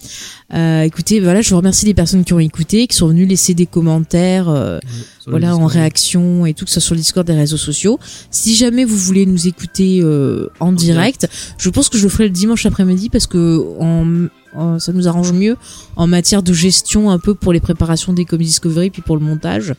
Euh, 0.54 0.84
écoutez, 0.84 1.20
voilà, 1.20 1.42
je 1.42 1.50
vous 1.50 1.58
remercie 1.58 1.86
les 1.86 1.94
personnes 1.96 2.24
qui 2.24 2.34
ont 2.34 2.40
écouté, 2.40 2.86
qui 2.88 2.96
sont 2.96 3.08
venues 3.08 3.26
laisser 3.26 3.54
des 3.56 3.66
commentaires, 3.66 4.50
euh, 4.50 4.78
voilà, 5.26 5.56
en 5.56 5.66
réaction 5.66 6.46
et 6.46 6.54
tout, 6.54 6.66
que 6.66 6.70
ce 6.72 6.80
soit 6.80 6.86
sur 6.88 6.96
le 6.96 7.00
Discord 7.00 7.26
des 7.26 7.34
réseaux 7.34 7.58
sociaux. 7.58 8.00
Si 8.30 8.56
jamais 8.56 8.86
vous 8.86 8.98
voulez 8.98 9.26
nous 9.26 9.48
écouter 9.48 10.02
euh, 10.04 10.50
en 10.60 10.72
direct, 10.72 11.28
je 11.58 11.70
pense 11.72 11.90
que 11.90 11.98
je 11.98 12.04
le 12.04 12.10
ferai 12.10 12.26
le 12.26 12.30
dimanche 12.30 12.66
après-midi 12.68 13.10
parce 13.10 13.26
que 13.26 13.64
en, 13.80 14.28
en- 14.56 14.78
ça 14.80 14.94
nous 14.94 15.08
arrange 15.08 15.32
mieux 15.34 15.56
en 15.96 16.06
matière 16.06 16.44
de 16.44 16.54
gestion 16.54 17.10
un 17.10 17.18
peu 17.18 17.34
pour 17.34 17.52
les 17.52 17.60
préparations 17.60 18.14
des 18.14 18.26
Comedy 18.26 18.50
Discovery 18.50 18.92
puis 18.92 19.02
pour 19.02 19.18
le 19.18 19.24
montage. 19.24 19.74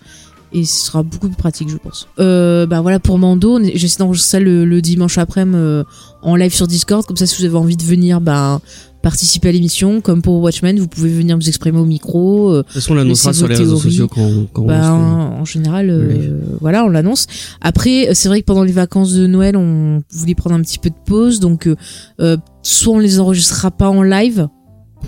Et 0.57 0.65
ce 0.65 0.87
sera 0.87 1.03
beaucoup 1.03 1.27
plus 1.27 1.37
pratique, 1.37 1.69
je 1.69 1.77
pense. 1.77 2.07
Euh, 2.21 2.65
bah 2.65 2.81
voilà, 2.81 3.01
pour 3.01 3.19
Mando, 3.19 3.59
j'essaie 3.75 3.99
d'enregistrer 3.99 4.39
ça 4.39 4.41
le, 4.41 4.65
le 4.65 4.81
dimanche 4.81 5.19
après-midi 5.19 5.57
euh, 5.59 5.83
en 6.23 6.37
live 6.37 6.55
sur 6.55 6.69
Discord. 6.69 7.05
Comme 7.05 7.17
ça, 7.17 7.27
si 7.27 7.37
vous 7.41 7.45
avez 7.45 7.57
envie 7.57 7.77
de 7.77 7.83
venir, 7.83 8.21
bah, 8.21 8.61
participer 9.03 9.49
à 9.49 9.53
l'émission. 9.53 10.01
Comme 10.01 10.23
pour 10.23 10.41
Watchmen, 10.41 10.79
vous 10.79 10.87
pouvez 10.87 11.11
venir 11.11 11.37
vous 11.37 11.49
exprimer 11.49 11.79
au 11.81 11.85
micro. 11.85 12.53
euh, 12.53 12.59
De 12.59 12.63
toute 12.63 12.73
façon, 12.75 12.93
on 12.93 12.95
l'annoncera 12.95 13.33
sur 13.33 13.49
les 13.49 13.57
réseaux 13.57 13.79
sociaux 13.79 14.07
quand, 14.07 14.31
quand 14.53 14.63
bah, 14.65 14.95
on 14.95 15.41
en 15.41 15.45
général, 15.45 15.91
euh, 15.91 16.41
voilà, 16.61 16.85
on 16.85 16.89
l'annonce. 16.89 17.27
Après, 17.61 18.11
c'est 18.15 18.29
vrai 18.29 18.41
que 18.41 18.47
pendant 18.47 18.63
les 18.63 18.73
vacances 18.73 19.13
de 19.13 19.27
Noël, 19.27 19.57
on 19.57 20.03
voulait 20.13 20.37
prendre 20.37 20.55
un 20.55 20.63
petit 20.63 20.79
peu 20.79 20.91
de 20.91 20.95
pause, 21.05 21.41
donc 21.41 21.67
euh, 21.67 21.75
euh, 22.21 22.37
soit 22.63 22.95
on 22.95 22.99
les 23.01 23.19
enregistrera 23.19 23.73
pas 23.73 23.91
en 23.91 24.03
live 24.05 24.47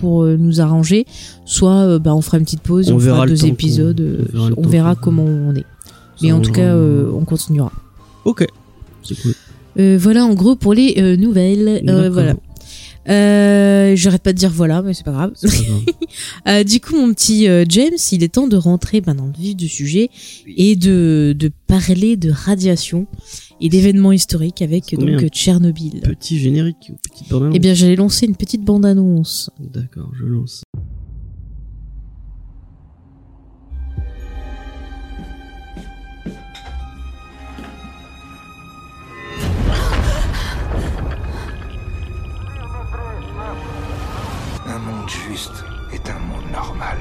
pour 0.01 0.23
euh, 0.23 0.37
nous 0.39 0.61
arranger, 0.61 1.07
soit 1.45 1.73
euh, 1.85 1.99
bah, 1.99 2.15
on 2.15 2.21
fera 2.21 2.39
une 2.39 2.45
petite 2.45 2.61
pause, 2.63 2.91
On 2.91 2.95
on, 2.95 2.99
verra 2.99 3.17
fera 3.19 3.27
deux 3.27 3.47
épisodes, 3.47 4.01
euh, 4.01 4.51
on 4.57 4.67
verra 4.67 4.93
on 4.93 4.95
qu'on- 4.95 5.01
comment 5.01 5.25
on 5.25 5.55
est. 5.55 5.65
Mais 6.23 6.33
en 6.33 6.41
tout 6.41 6.53
cas, 6.53 6.63
euh, 6.75 7.11
on 7.13 7.25
continuera. 7.25 7.71
Ok. 8.25 8.47
C'est 9.03 9.21
cool. 9.21 9.35
Euh, 9.79 9.99
voilà 10.01 10.25
en 10.25 10.33
gros 10.35 10.57
pour 10.57 10.73
les 10.73 10.95
euh, 10.99 11.17
nouvelles. 11.17 11.83
Euh, 11.89 12.09
voilà. 12.11 12.35
Euh, 13.09 13.95
J'arrête 13.95 14.23
pas 14.23 14.33
de 14.33 14.39
dire 14.39 14.51
voilà, 14.51 14.83
mais 14.83 14.95
c'est 14.95 15.05
pas 15.05 15.13
grave. 15.13 15.33
C'est 15.35 15.49
pas 15.49 15.55
grave. 15.65 15.81
Euh, 16.49 16.63
du 16.65 16.81
coup, 16.81 16.97
mon 16.97 17.13
petit 17.13 17.49
euh, 17.49 17.65
James, 17.69 17.97
il 18.13 18.23
est 18.23 18.29
temps 18.35 18.47
de 18.47 18.57
rentrer 18.57 19.01
ben, 19.01 19.15
dans 19.15 19.27
le 19.27 19.33
vif 19.39 19.57
du 19.57 19.69
sujet 19.69 20.11
et 20.57 20.77
de, 20.77 21.35
de 21.37 21.51
parler 21.67 22.17
de 22.17 22.31
radiation 22.31 23.07
et 23.61 23.69
d'événements 23.69 24.12
historiques 24.12 24.62
avec 24.62 24.94
donc 24.94 25.26
Tchernobyl. 25.29 26.00
Petit 26.00 26.38
générique 26.38 26.91
ou 26.93 26.97
petite 26.97 27.29
bande 27.31 27.53
Eh 27.55 27.58
bien, 27.58 27.75
j'allais 27.75 27.97
lancer 27.97 28.26
une 28.26 28.37
petite 28.37 28.64
bande-annonce. 28.64 29.50
D'accord, 29.59 30.11
je 30.14 30.25
lance. 30.25 30.62
Un 44.66 44.78
monde 44.78 45.09
juste 45.09 45.64
est 45.92 46.09
un 46.11 46.19
monde 46.19 46.50
normal. 46.52 46.99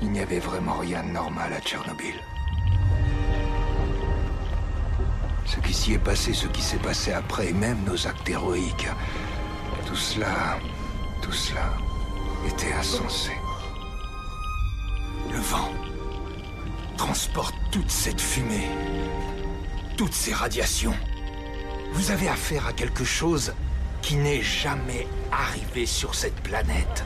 Il 0.00 0.10
n'y 0.10 0.20
avait 0.20 0.38
vraiment 0.38 0.78
rien 0.78 1.02
de 1.04 1.12
normal 1.12 1.52
à 1.52 1.60
Tchernobyl. 1.60 2.14
Ce 5.48 5.60
qui 5.60 5.72
s'y 5.72 5.92
est 5.94 5.98
passé, 5.98 6.34
ce 6.34 6.46
qui 6.46 6.60
s'est 6.60 6.78
passé 6.78 7.12
après, 7.12 7.52
même 7.52 7.82
nos 7.84 8.06
actes 8.06 8.28
héroïques, 8.28 8.88
tout 9.86 9.96
cela, 9.96 10.58
tout 11.22 11.32
cela 11.32 11.72
était 12.46 12.72
insensé. 12.74 13.32
Le 15.32 15.38
vent 15.38 15.72
transporte 16.98 17.54
toute 17.72 17.90
cette 17.90 18.20
fumée, 18.20 18.68
toutes 19.96 20.12
ces 20.12 20.34
radiations. 20.34 20.94
Vous 21.92 22.10
avez 22.10 22.28
affaire 22.28 22.66
à 22.66 22.74
quelque 22.74 23.04
chose 23.04 23.54
qui 24.02 24.16
n'est 24.16 24.42
jamais 24.42 25.06
arrivé 25.32 25.86
sur 25.86 26.14
cette 26.14 26.40
planète. 26.42 27.04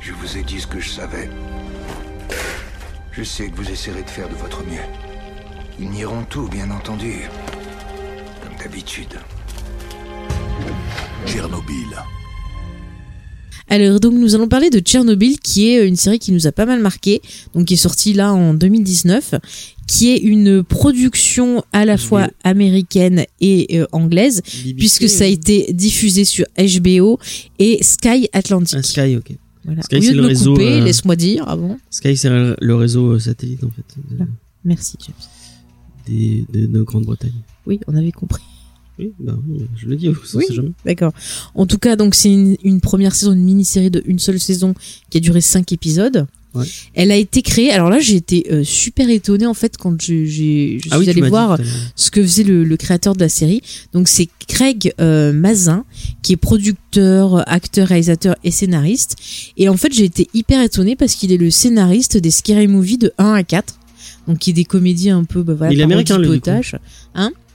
Je 0.00 0.12
vous 0.12 0.36
ai 0.36 0.42
dit 0.42 0.60
ce 0.60 0.66
que 0.66 0.80
je 0.80 0.90
savais. 0.90 1.30
Je 3.12 3.22
sais 3.22 3.48
que 3.48 3.56
vous 3.56 3.70
essaierez 3.70 4.02
de 4.02 4.10
faire 4.10 4.28
de 4.28 4.34
votre 4.34 4.62
mieux. 4.64 5.09
Ils 5.82 5.88
nieront 5.88 6.24
tout, 6.28 6.46
bien 6.48 6.70
entendu. 6.70 7.22
Comme 8.42 8.52
d'habitude. 8.62 9.14
Tchernobyl. 11.26 11.86
Alors 13.68 13.98
donc 13.98 14.12
nous 14.12 14.34
allons 14.34 14.48
parler 14.48 14.68
de 14.68 14.80
Tchernobyl 14.80 15.38
qui 15.38 15.68
est 15.70 15.86
une 15.88 15.96
série 15.96 16.18
qui 16.18 16.32
nous 16.32 16.46
a 16.46 16.52
pas 16.52 16.66
mal 16.66 16.80
marqué, 16.80 17.22
donc 17.54 17.68
qui 17.68 17.74
est 17.74 17.78
sortie 17.78 18.12
là 18.12 18.32
en 18.34 18.52
2019, 18.52 19.36
qui 19.86 20.10
est 20.10 20.18
une 20.18 20.62
production 20.62 21.64
à 21.72 21.86
la 21.86 21.96
fois 21.96 22.28
américaine 22.44 23.24
et 23.40 23.78
euh, 23.78 23.86
anglaise 23.92 24.42
puisque 24.76 25.08
ça 25.08 25.24
a 25.24 25.28
été 25.28 25.72
diffusé 25.72 26.26
sur 26.26 26.44
HBO 26.58 27.18
et 27.58 27.82
Sky 27.82 28.28
Atlantic. 28.34 28.76
Ah, 28.78 28.82
Sky, 28.82 29.16
ok. 29.16 29.32
Voilà. 29.64 29.82
Sky, 29.82 29.96
Au 29.96 29.98
lieu 29.98 30.04
c'est 30.04 30.12
de 30.12 30.16
le 30.16 30.22
me 30.22 30.28
réseau, 30.28 30.52
couper, 30.52 30.72
euh, 30.72 30.84
laisse-moi 30.84 31.16
dire 31.16 31.48
avant. 31.48 31.78
Sky, 31.90 32.16
c'est 32.18 32.28
le 32.28 32.74
réseau 32.74 33.12
euh, 33.12 33.18
satellite 33.18 33.64
en 33.64 33.70
fait. 33.70 34.26
Merci 34.64 34.98
James. 35.06 35.39
Des, 36.06 36.44
de, 36.52 36.66
de 36.66 36.82
Grande-Bretagne. 36.82 37.32
Oui, 37.66 37.80
on 37.86 37.94
avait 37.96 38.12
compris. 38.12 38.42
Oui, 38.98 39.12
bah, 39.18 39.38
je 39.76 39.86
le 39.86 39.96
dis, 39.96 40.08
on 40.08 40.14
Oui. 40.36 40.44
sait 40.46 40.54
jamais. 40.54 40.72
D'accord. 40.84 41.12
En 41.54 41.66
tout 41.66 41.78
cas, 41.78 41.96
donc 41.96 42.14
c'est 42.14 42.30
une, 42.32 42.56
une 42.64 42.80
première 42.80 43.14
saison, 43.14 43.32
une 43.32 43.42
mini-série 43.44 43.90
de 43.90 44.02
une 44.06 44.18
seule 44.18 44.38
saison 44.38 44.74
qui 45.08 45.18
a 45.18 45.20
duré 45.20 45.40
cinq 45.40 45.72
épisodes. 45.72 46.26
Ouais. 46.52 46.66
Elle 46.94 47.12
a 47.12 47.16
été 47.16 47.42
créée. 47.42 47.70
Alors 47.70 47.90
là, 47.90 48.00
j'ai 48.00 48.16
été 48.16 48.44
euh, 48.50 48.64
super 48.64 49.08
étonnée 49.08 49.46
en 49.46 49.54
fait 49.54 49.76
quand 49.76 50.02
je, 50.02 50.24
j'ai, 50.24 50.80
je 50.82 50.88
Ah 50.90 50.96
suis 50.96 51.04
oui, 51.06 51.08
allée 51.10 51.28
voir 51.28 51.58
ce 51.94 52.10
que 52.10 52.20
faisait 52.20 52.42
le, 52.42 52.64
le 52.64 52.76
créateur 52.76 53.14
de 53.14 53.20
la 53.20 53.28
série. 53.28 53.62
Donc 53.92 54.08
c'est 54.08 54.28
Craig 54.48 54.92
euh, 55.00 55.32
Mazin 55.32 55.84
qui 56.22 56.32
est 56.32 56.36
producteur, 56.36 57.48
acteur, 57.48 57.86
réalisateur 57.88 58.34
et 58.42 58.50
scénariste. 58.50 59.16
Et 59.56 59.68
en 59.68 59.76
fait, 59.76 59.94
j'ai 59.94 60.04
été 60.04 60.28
hyper 60.34 60.60
étonnée 60.62 60.96
parce 60.96 61.14
qu'il 61.14 61.30
est 61.32 61.36
le 61.36 61.50
scénariste 61.50 62.16
des 62.16 62.32
Scary 62.32 62.66
Movie 62.66 62.98
de 62.98 63.12
1 63.18 63.32
à 63.32 63.42
4. 63.44 63.76
Donc 64.30 64.38
qui 64.38 64.50
est 64.50 64.52
des 64.54 64.64
comédies 64.64 65.10
un 65.10 65.24
peu 65.24 65.42
bah, 65.42 65.54
voilà, 65.54 65.72
Il 65.72 65.80
est 65.80 65.82
américain, 65.82 66.16
lui, 66.18 66.24
du 66.28 66.34
coup. 66.34 66.38
potage. 66.38 66.76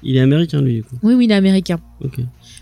Il 0.04 0.18
est 0.18 0.20
américain, 0.20 0.62
lui, 0.62 0.74
du 0.76 0.84
coup. 0.84 0.96
Oui, 1.04 1.14
oui, 1.14 1.26
il 1.26 1.32
est 1.32 1.36
américain. 1.36 1.80
Ok. 2.04 2.20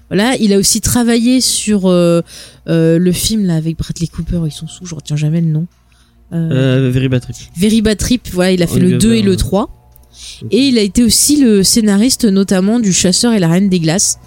Voilà, 0.09 0.35
il 0.37 0.53
a 0.53 0.57
aussi 0.59 0.79
travaillé 0.81 1.41
sur 1.41 1.87
euh, 1.89 2.21
euh, 2.69 2.99
le 2.99 3.11
film 3.11 3.45
là 3.45 3.55
avec 3.55 3.77
Bradley 3.77 4.05
Cooper, 4.07 4.41
ils 4.45 4.51
sont 4.51 4.67
sous, 4.67 4.85
je 4.85 4.93
retiens 4.93 5.15
jamais 5.15 5.41
le 5.41 5.47
nom. 5.47 5.65
Euh, 6.31 6.87
Euh, 6.87 6.91
Very 6.91 7.09
Bad 7.09 7.21
Trip. 7.23 7.35
Very 7.57 7.81
Bad 7.81 7.97
Trip, 7.97 8.29
voilà, 8.31 8.51
il 8.51 8.61
a 8.61 8.67
fait 8.67 8.79
le 8.79 8.85
Oliver, 8.89 8.99
2 8.99 9.13
et 9.15 9.21
le 9.23 9.31
ouais. 9.31 9.37
3. 9.37 9.91
Et 10.51 10.67
il 10.67 10.77
a 10.77 10.81
été 10.81 11.03
aussi 11.03 11.43
le 11.43 11.63
scénariste 11.63 12.25
notamment 12.25 12.79
du 12.79 12.93
Chasseur 12.93 13.33
et 13.33 13.39
la 13.39 13.47
Reine 13.47 13.69
des 13.69 13.79
Glaces. 13.79 14.19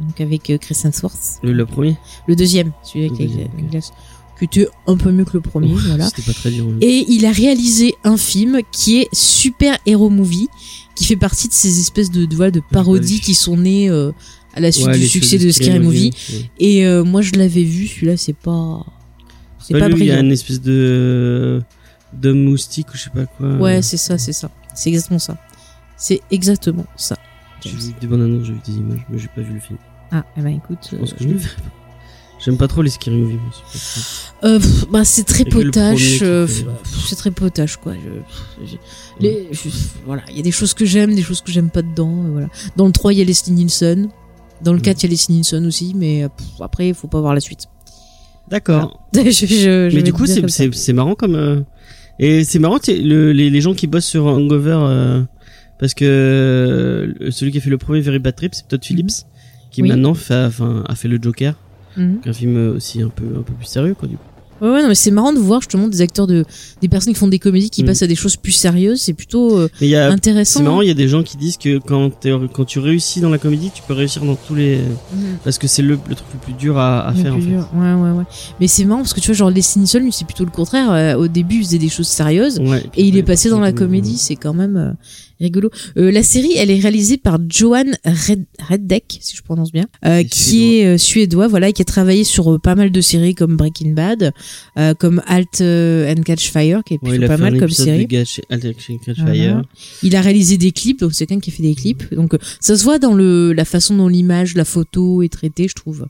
Donc 0.00 0.20
avec 0.20 0.42
Chris 0.60 0.76
Hemsworth. 0.84 1.38
Le, 1.44 1.52
le 1.52 1.64
premier? 1.66 1.96
Le 2.26 2.34
deuxième, 2.34 2.72
celui 2.82 3.04
avec 3.06 3.12
Le 3.12 3.18
les 3.18 3.26
deuxième, 3.28 3.48
les 3.56 3.62
ok. 3.64 3.70
glaces. 3.70 3.92
Qui 4.38 4.44
était 4.46 4.66
un 4.86 4.96
peu 4.96 5.12
mieux 5.12 5.24
que 5.24 5.34
le 5.34 5.40
premier, 5.40 5.72
voilà. 5.74 6.06
C'était 6.06 6.22
pas 6.22 6.32
très 6.32 6.50
dur. 6.50 6.66
Et 6.80 7.04
il 7.08 7.26
a 7.26 7.32
réalisé 7.32 7.94
un 8.02 8.16
film 8.16 8.60
qui 8.72 8.98
est 9.00 9.08
Super 9.12 9.78
Hero 9.86 10.10
Movie, 10.10 10.48
qui 10.96 11.04
fait 11.04 11.16
partie 11.16 11.48
de 11.48 11.52
ces 11.52 11.78
espèces 11.80 12.10
de, 12.10 12.24
de, 12.24 12.50
de 12.50 12.60
parodies 12.72 13.16
vu. 13.16 13.20
qui 13.20 13.34
sont 13.34 13.56
nées 13.56 13.88
euh, 13.88 14.10
à 14.54 14.60
la 14.60 14.72
suite 14.72 14.86
Ouais, 14.86 14.98
du 14.98 15.06
succès 15.06 15.38
de 15.38 15.50
Scary 15.50 15.78
Movie. 15.78 16.10
ouais. 16.32 16.50
Et 16.58 16.86
euh, 16.86 17.04
moi, 17.04 17.22
je 17.22 17.32
l'avais 17.32 17.62
vu, 17.62 17.86
celui-là, 17.86 18.16
c'est 18.16 18.36
pas. 18.36 18.84
C'est 19.60 19.74
Pas 19.78 19.88
pas 19.88 19.96
il 19.96 20.04
y 20.06 20.10
a 20.10 20.18
une 20.18 20.32
espèce 20.32 20.60
de 20.60 21.62
de 22.12 22.32
moustique 22.32 22.88
ou 22.92 22.96
je 22.96 23.04
sais 23.04 23.10
pas 23.10 23.26
quoi. 23.26 23.56
Ouais, 23.56 23.80
c'est 23.80 23.96
ça, 23.96 24.18
c'est 24.18 24.32
ça. 24.32 24.50
C'est 24.74 24.88
exactement 24.90 25.18
ça. 25.20 25.38
C'est 25.96 26.20
exactement 26.30 26.84
ça. 26.96 27.16
J'ai 27.64 27.70
vu 27.70 27.94
des 28.00 28.06
bonnes 28.08 28.22
annonces, 28.22 28.46
j'ai 28.46 28.52
vu 28.54 28.60
des 28.66 28.72
images, 28.72 29.06
mais 29.08 29.18
j'ai 29.18 29.28
pas 29.28 29.40
vu 29.40 29.54
le 29.54 29.60
film. 29.60 29.78
Ah, 30.10 30.24
eh 30.36 30.40
ben 30.40 30.48
écoute. 30.56 30.78
Je 30.90 30.96
pense 30.96 31.12
euh, 31.12 31.16
que 31.16 31.22
je 31.22 31.28
le. 31.28 31.40
J'aime 32.44 32.56
pas 32.56 32.66
trop 32.68 32.82
les 32.82 32.90
scary 32.90 33.16
movies. 33.16 33.38
euh, 34.44 34.58
pff, 34.58 34.88
bah, 34.90 35.04
c'est 35.04 35.22
très 35.24 35.44
potache. 35.44 36.18
euh, 36.22 36.46
pff, 36.46 36.64
c'est 37.06 37.16
très 37.16 37.30
potache, 37.30 37.76
quoi. 37.76 37.94
Je- 37.94 38.66
je- 38.66 38.76
les- 39.20 39.46
je- 39.52 39.68
voilà, 40.06 40.22
il 40.30 40.36
y 40.36 40.40
a 40.40 40.42
des 40.42 40.50
choses 40.50 40.74
que 40.74 40.84
j'aime, 40.84 41.14
des 41.14 41.22
choses 41.22 41.40
que 41.40 41.52
j'aime 41.52 41.70
pas 41.70 41.82
dedans. 41.82 42.12
euh, 42.24 42.30
voilà. 42.32 42.48
Dans 42.76 42.86
le 42.86 42.92
3, 42.92 43.12
il 43.12 43.18
y 43.18 43.22
a 43.22 43.24
Leslie 43.24 43.52
Nielsen. 43.52 44.08
Dans 44.62 44.72
le 44.72 44.78
Mm. 44.78 44.82
4, 44.82 45.02
il 45.02 45.06
y 45.06 45.06
a 45.06 45.10
Leslie 45.10 45.34
Nielsen 45.36 45.66
aussi, 45.66 45.92
mais 45.96 46.28
pff, 46.36 46.46
après, 46.60 46.88
il 46.88 46.94
faut 46.94 47.08
pas 47.08 47.20
voir 47.20 47.34
la 47.34 47.40
suite. 47.40 47.66
D'accord. 48.50 49.00
je, 49.14 49.20
je- 49.30 49.46
je 49.46 49.68
vais 49.88 49.94
Mais 49.94 50.02
du 50.02 50.12
coup, 50.12 50.26
c'est 50.26 50.92
marrant 50.92 51.14
comme 51.14 51.34
euh, 51.36 51.60
et 52.18 52.44
c'est 52.44 52.58
marrant 52.58 52.78
le, 52.88 53.32
les 53.32 53.50
les 53.50 53.60
gens 53.60 53.72
qui 53.74 53.86
bossent 53.86 54.04
sur 54.06 54.26
Hangover 54.26 54.78
euh, 54.82 55.22
parce 55.78 55.94
que 55.94 56.04
euh, 56.04 57.30
celui 57.30 57.52
qui 57.52 57.58
a 57.58 57.60
fait 57.60 57.70
le 57.70 57.78
premier 57.78 58.00
Very 58.00 58.18
Bad 58.18 58.34
Trip, 58.36 58.54
c'est 58.54 58.66
Todd 58.68 58.84
Phillips 58.84 59.26
qui. 59.70 59.82
Oui. 59.82 59.88
maintenant 59.88 60.14
fait 60.14 60.44
enfin 60.44 60.84
a 60.86 60.94
fait 60.94 61.08
le 61.08 61.18
Joker, 61.22 61.54
Mhm. 61.96 62.20
un 62.26 62.32
film 62.32 62.74
aussi 62.76 63.02
un 63.02 63.08
peu 63.08 63.24
un 63.38 63.42
peu 63.42 63.52
plus 63.52 63.66
sérieux 63.66 63.94
quoi 63.98 64.08
du 64.08 64.16
coup. 64.16 64.22
Ouais, 64.60 64.68
ouais, 64.70 64.82
non, 64.82 64.86
mais 64.90 64.94
c'est 64.94 65.10
marrant 65.10 65.32
de 65.32 65.40
voir 65.40 65.60
justement 65.60 65.88
des 65.88 66.02
acteurs 66.02 66.28
de, 66.28 66.44
des 66.80 66.88
personnes 66.88 67.12
qui 67.12 67.18
font 67.18 67.26
des 67.26 67.40
comédies 67.40 67.68
qui 67.68 67.82
Mm. 67.82 67.86
passent 67.86 68.02
à 68.02 68.06
des 68.06 68.14
choses 68.14 68.36
plus 68.36 68.52
sérieuses. 68.52 69.00
C'est 69.00 69.12
plutôt 69.12 69.58
euh, 69.58 69.68
y 69.80 69.96
a 69.96 70.08
intéressant. 70.08 70.60
c'est 70.60 70.64
marrant, 70.64 70.82
il 70.82 70.86
y 70.86 70.90
a 70.92 70.94
des 70.94 71.08
gens 71.08 71.24
qui 71.24 71.36
disent 71.36 71.56
que 71.56 71.78
quand 71.78 72.12
quand 72.52 72.64
tu 72.64 72.78
réussis 72.78 73.20
dans 73.20 73.30
la 73.30 73.38
comédie, 73.38 73.72
tu 73.74 73.82
peux 73.82 73.92
réussir 73.92 74.24
dans 74.24 74.36
tous 74.36 74.54
les 74.54 74.76
Mhm. 74.76 75.38
parce 75.42 75.58
que 75.58 75.66
c'est 75.66 75.82
le, 75.82 75.98
le 76.08 76.14
truc 76.14 76.28
le 76.32 76.38
plus 76.38 76.52
dur 76.52 76.78
à, 76.78 77.12
faire 77.20 77.34
en 77.34 77.40
fait. 77.40 77.46
dur. 77.46 77.68
Ouais, 77.74 77.92
ouais, 77.94 78.10
ouais. 78.18 78.24
Mais 78.60 78.68
c'est 78.68 78.84
marrant 78.84 79.00
parce 79.00 79.14
que 79.14 79.20
tu 79.20 79.26
vois, 79.26 79.34
genre 79.34 79.50
Nielsen, 79.50 79.82
lui, 80.00 80.12
c'est 80.12 80.26
plutôt 80.26 80.44
le 80.44 80.52
contraire. 80.52 80.92
Euh, 80.92 81.14
au 81.16 81.26
début, 81.26 81.56
il 81.56 81.64
faisait 81.64 81.78
des 81.78 81.88
choses 81.88 82.06
sérieuses. 82.06 82.60
Ouais, 82.60 82.84
Et 82.96 83.02
il 83.04 83.16
est 83.16 83.24
passé 83.24 83.50
dans 83.50 83.58
la 83.58 83.72
comédie, 83.72 84.16
c'est 84.16 84.36
quand 84.36 84.54
même 84.54 84.76
euh, 84.76 84.92
rigolo. 85.42 85.70
Euh, 85.96 86.10
la 86.10 86.22
série, 86.22 86.52
elle 86.56 86.70
est 86.70 86.78
réalisée 86.78 87.18
par 87.18 87.38
Johan 87.48 87.84
Red 88.04 88.46
Reddeck, 88.58 89.18
si 89.20 89.36
je 89.36 89.42
prononce 89.42 89.72
bien, 89.72 89.86
euh, 90.04 90.22
qui 90.22 90.76
est 90.76 90.86
euh, 90.86 90.98
suédois, 90.98 91.48
voilà, 91.48 91.68
et 91.68 91.72
qui 91.72 91.82
a 91.82 91.84
travaillé 91.84 92.24
sur 92.24 92.60
pas 92.60 92.74
mal 92.74 92.90
de 92.90 93.00
séries 93.00 93.34
comme 93.34 93.56
Breaking 93.56 93.92
Bad, 93.92 94.32
comme 94.98 95.22
Alt 95.26 95.60
and 95.60 96.22
Catch 96.24 96.50
Fire, 96.50 96.82
qui 96.84 96.94
est 96.94 96.98
plutôt 96.98 97.26
pas 97.26 97.36
mal 97.36 97.58
comme 97.58 97.68
série. 97.68 98.06
Catch. 98.08 98.40
Il 100.02 100.16
a 100.16 100.20
réalisé 100.20 100.56
des 100.56 100.72
clips, 100.72 101.00
donc 101.00 101.12
c'est 101.12 101.26
quelqu'un 101.26 101.40
qui 101.40 101.50
a 101.50 101.52
fait 101.52 101.62
des 101.62 101.74
clips. 101.74 102.14
Donc 102.14 102.36
ça 102.60 102.76
se 102.76 102.84
voit 102.84 102.98
dans 102.98 103.14
le 103.14 103.52
la 103.52 103.64
façon 103.64 103.96
dont 103.96 104.08
l'image, 104.08 104.54
la 104.54 104.64
photo 104.64 105.22
est 105.22 105.32
traitée, 105.32 105.68
je 105.68 105.74
trouve. 105.74 106.06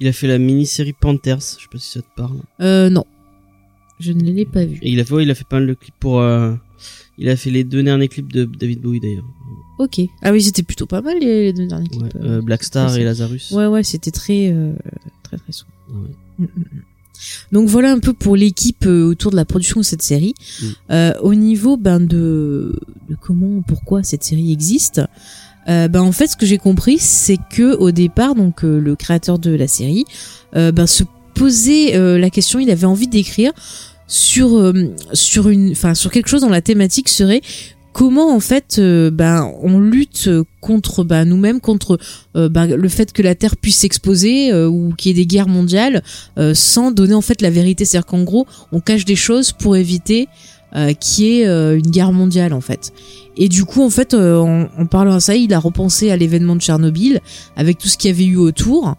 Il 0.00 0.06
a 0.06 0.12
fait 0.12 0.26
la 0.26 0.38
mini-série 0.38 0.92
Panthers, 0.92 1.40
je 1.40 1.62
sais 1.62 1.68
pas 1.70 1.78
si 1.78 1.90
ça 1.92 2.02
te 2.02 2.06
parle. 2.16 2.38
Euh, 2.60 2.88
non, 2.88 3.04
je 3.98 4.12
ne 4.12 4.22
l'ai 4.22 4.44
pas 4.44 4.64
vu. 4.64 4.78
Et 4.82 4.90
il 4.90 5.00
a 5.00 5.04
fait, 5.04 5.14
ouais, 5.14 5.22
il 5.24 5.30
a 5.30 5.34
fait 5.34 5.46
pas 5.48 5.56
mal 5.56 5.66
de 5.66 5.74
clips 5.74 5.94
pour. 5.98 6.22
Il 7.18 7.28
a 7.28 7.36
fait 7.36 7.50
les 7.50 7.64
deux 7.64 7.82
derniers 7.82 8.08
clips 8.08 8.32
de 8.32 8.44
David 8.44 8.80
Bowie 8.80 9.00
d'ailleurs. 9.00 9.24
Ok. 9.78 10.00
Ah 10.22 10.32
oui, 10.32 10.42
c'était 10.42 10.62
plutôt 10.62 10.86
pas 10.86 11.00
mal 11.00 11.18
les, 11.20 11.44
les 11.44 11.52
deux 11.52 11.66
derniers 11.66 11.88
clips. 11.88 12.02
Ouais, 12.02 12.08
euh, 12.16 12.38
euh, 12.38 12.40
Black 12.40 12.64
Star 12.64 12.96
et 12.96 13.04
Lazarus. 13.04 13.50
Ouais, 13.52 13.66
ouais, 13.66 13.82
c'était 13.82 14.10
très, 14.10 14.50
euh, 14.52 14.72
très, 15.22 15.36
très 15.36 15.52
sombre. 15.52 15.72
Ouais. 15.90 16.08
Mm, 16.38 16.44
mm, 16.44 16.60
mm. 16.60 16.82
Donc 17.52 17.68
voilà 17.68 17.92
un 17.92 17.98
peu 17.98 18.12
pour 18.12 18.36
l'équipe 18.36 18.86
autour 18.86 19.30
de 19.32 19.36
la 19.36 19.44
production 19.44 19.80
de 19.80 19.84
cette 19.84 20.02
série. 20.02 20.34
Euh, 20.90 21.12
au 21.20 21.34
niveau 21.34 21.76
ben 21.76 21.98
de, 21.98 22.78
de 23.08 23.16
comment, 23.20 23.62
pourquoi 23.62 24.02
cette 24.02 24.22
série 24.22 24.52
existe. 24.52 25.00
Ben 25.66 26.00
en 26.00 26.12
fait, 26.12 26.28
ce 26.28 26.36
que 26.36 26.46
j'ai 26.46 26.56
compris, 26.56 26.98
c'est 26.98 27.36
que 27.50 27.76
au 27.76 27.90
départ, 27.90 28.34
donc 28.34 28.62
le 28.62 28.96
créateur 28.96 29.38
de 29.38 29.50
la 29.50 29.66
série, 29.66 30.06
ben 30.54 30.86
se 30.86 31.04
posait 31.38 31.96
euh, 31.96 32.18
la 32.18 32.30
question, 32.30 32.58
il 32.58 32.68
avait 32.70 32.86
envie 32.86 33.06
d'écrire 33.06 33.52
sur 34.08 34.58
euh, 34.58 34.72
sur 35.12 35.48
une, 35.48 35.70
enfin 35.70 35.94
sur 35.94 36.10
quelque 36.10 36.28
chose 36.28 36.40
dont 36.40 36.48
la 36.48 36.62
thématique 36.62 37.08
serait 37.08 37.42
comment 37.98 38.32
en 38.32 38.38
fait 38.38 38.76
euh, 38.78 39.10
ben 39.10 39.52
on 39.60 39.80
lutte 39.80 40.30
contre 40.60 41.02
ben, 41.02 41.24
nous-mêmes 41.24 41.60
contre 41.60 41.98
euh, 42.36 42.48
ben, 42.48 42.68
le 42.68 42.88
fait 42.88 43.12
que 43.12 43.22
la 43.22 43.34
Terre 43.34 43.56
puisse 43.56 43.78
s'exposer 43.78 44.52
euh, 44.52 44.68
ou 44.68 44.92
qu'il 44.96 45.10
y 45.10 45.10
ait 45.10 45.24
des 45.24 45.26
guerres 45.26 45.48
mondiales 45.48 46.04
sans 46.54 46.92
donner 46.92 47.14
en 47.14 47.20
fait 47.20 47.42
la 47.42 47.50
vérité. 47.50 47.84
C'est-à-dire 47.84 48.06
qu'en 48.06 48.22
gros 48.22 48.46
on 48.70 48.78
cache 48.78 49.04
des 49.04 49.16
choses 49.16 49.50
pour 49.50 49.76
éviter 49.76 50.28
qu'il 51.00 51.24
y 51.24 51.40
ait 51.40 51.46
une 51.46 51.90
guerre 51.90 52.12
mondiale 52.12 52.52
en 52.52 52.60
fait. 52.60 52.92
Et 53.36 53.48
du 53.48 53.64
coup 53.64 53.82
en 53.82 53.90
fait 53.90 54.14
en, 54.14 54.68
parlant 54.88 55.14
à 55.14 55.20
ça 55.20 55.34
il 55.34 55.52
a 55.52 55.58
repensé 55.58 56.12
à 56.12 56.16
l'événement 56.16 56.54
de 56.54 56.60
Tchernobyl 56.60 57.20
avec 57.56 57.78
tout 57.78 57.88
ce 57.88 57.98
qu'il 57.98 58.10
y 58.10 58.14
avait 58.14 58.24
eu 58.26 58.36
autour. 58.36 58.94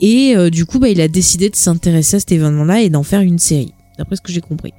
Et 0.00 0.34
du 0.50 0.64
coup 0.64 0.78
bah, 0.78 0.88
il 0.88 1.02
a 1.02 1.08
décidé 1.08 1.50
de 1.50 1.56
s'intéresser 1.56 2.16
à 2.16 2.20
cet 2.20 2.32
événement 2.32 2.64
là 2.64 2.80
et 2.80 2.88
d'en 2.88 3.02
faire 3.02 3.20
une 3.20 3.38
série 3.38 3.74
d'après 3.98 4.16
ce 4.16 4.20
que 4.22 4.32
j'ai 4.32 4.40
compris. 4.40 4.72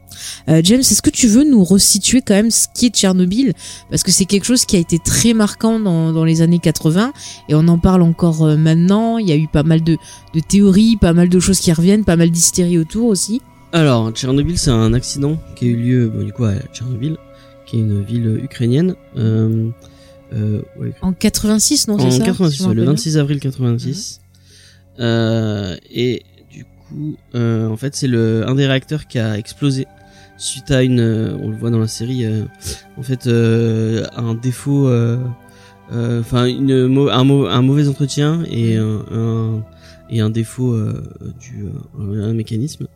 Euh, 0.48 0.62
James, 0.64 0.80
est-ce 0.80 1.02
que 1.02 1.10
tu 1.10 1.28
veux 1.28 1.44
nous 1.44 1.64
resituer 1.64 2.22
quand 2.22 2.34
même 2.34 2.52
ce 2.52 2.68
qui 2.74 2.88
est 2.88 2.96
Tchernobyl? 2.96 3.54
Parce 3.90 4.04
que 4.04 4.12
c'est 4.12 4.26
quelque 4.26 4.46
chose 4.46 4.66
qui 4.66 4.76
a 4.76 4.80
été 4.80 4.98
très 4.98 5.34
marquant 5.34 5.80
dans, 5.80 6.12
dans 6.14 6.24
les 6.24 6.42
années 6.42 6.60
80 6.60 7.14
et 7.50 7.56
on 7.56 7.68
en 7.68 7.78
parle 7.78 8.02
encore 8.02 8.44
euh, 8.44 8.58
maintenant. 8.58 9.18
Il 9.18 9.28
y 9.28 9.32
a 9.32 9.36
eu 9.36 9.48
pas 9.48 9.64
mal 9.64 9.84
de, 9.84 9.98
de 10.34 10.40
théories, 10.40 10.98
pas 10.98 11.14
mal 11.14 11.30
de 11.30 11.40
choses 11.40 11.60
qui 11.60 11.72
reviennent, 11.72 12.06
pas 12.06 12.16
mal 12.16 12.32
d'hystérie 12.32 12.78
autour 12.78 13.08
aussi. 13.08 13.42
Alors, 13.72 14.10
Tchernobyl, 14.12 14.58
c'est 14.58 14.72
un 14.72 14.94
accident 14.94 15.38
qui 15.56 15.66
a 15.66 15.68
eu 15.68 15.76
lieu, 15.76 16.10
bon, 16.10 16.24
du 16.24 16.34
coup, 16.34 16.46
à 16.46 16.56
Tchernobyl, 16.74 17.18
qui 17.66 17.78
est 17.78 17.82
une 17.82 18.02
ville 18.04 18.40
ukrainienne. 18.44 18.96
Euh, 19.18 19.70
euh, 20.34 20.62
ouais, 20.80 20.94
En 21.02 21.14
86, 21.14 21.88
non 21.88 21.96
en 21.96 22.12
c'est 22.12 22.18
ça 22.18 22.26
86, 22.26 22.64
me 22.64 22.68
ouais, 22.70 22.74
le 22.76 22.82
rappelle 22.82 22.96
26 22.96 23.18
avril 23.18 23.40
86. 23.40 24.22
Euh, 25.00 25.78
et 25.90 26.24
coup, 26.90 27.16
euh, 27.36 27.68
en 27.70 27.78
fait, 27.78 27.96
c'est 27.96 28.08
le 28.08 28.48
un 28.48 28.56
des 28.56 28.66
réacteurs 28.68 29.08
qui 29.08 29.20
a 29.20 29.38
explosé 29.38 29.88
suite 30.38 30.72
à 30.72 30.84
une, 30.84 31.00
euh, 31.00 31.36
on 31.42 31.50
le 31.50 31.56
voit 31.56 31.70
dans 31.70 31.80
la 31.80 31.88
série, 31.88 32.26
euh, 32.26 32.44
en 32.98 33.04
fait, 33.04 33.28
un 33.28 34.34
défaut, 34.36 34.90
enfin 35.92 36.46
une 36.46 36.72
un, 37.12 37.24
mau- 37.24 37.48
un 37.48 37.62
mauvais 37.62 37.88
entretien 37.88 38.44
et 38.50 38.76
un, 38.78 39.02
un- 39.12 39.64
et 40.12 40.22
un 40.22 40.30
défaut 40.32 40.76
du 41.40 41.66
un 42.00 42.34
mécanisme. 42.34 42.88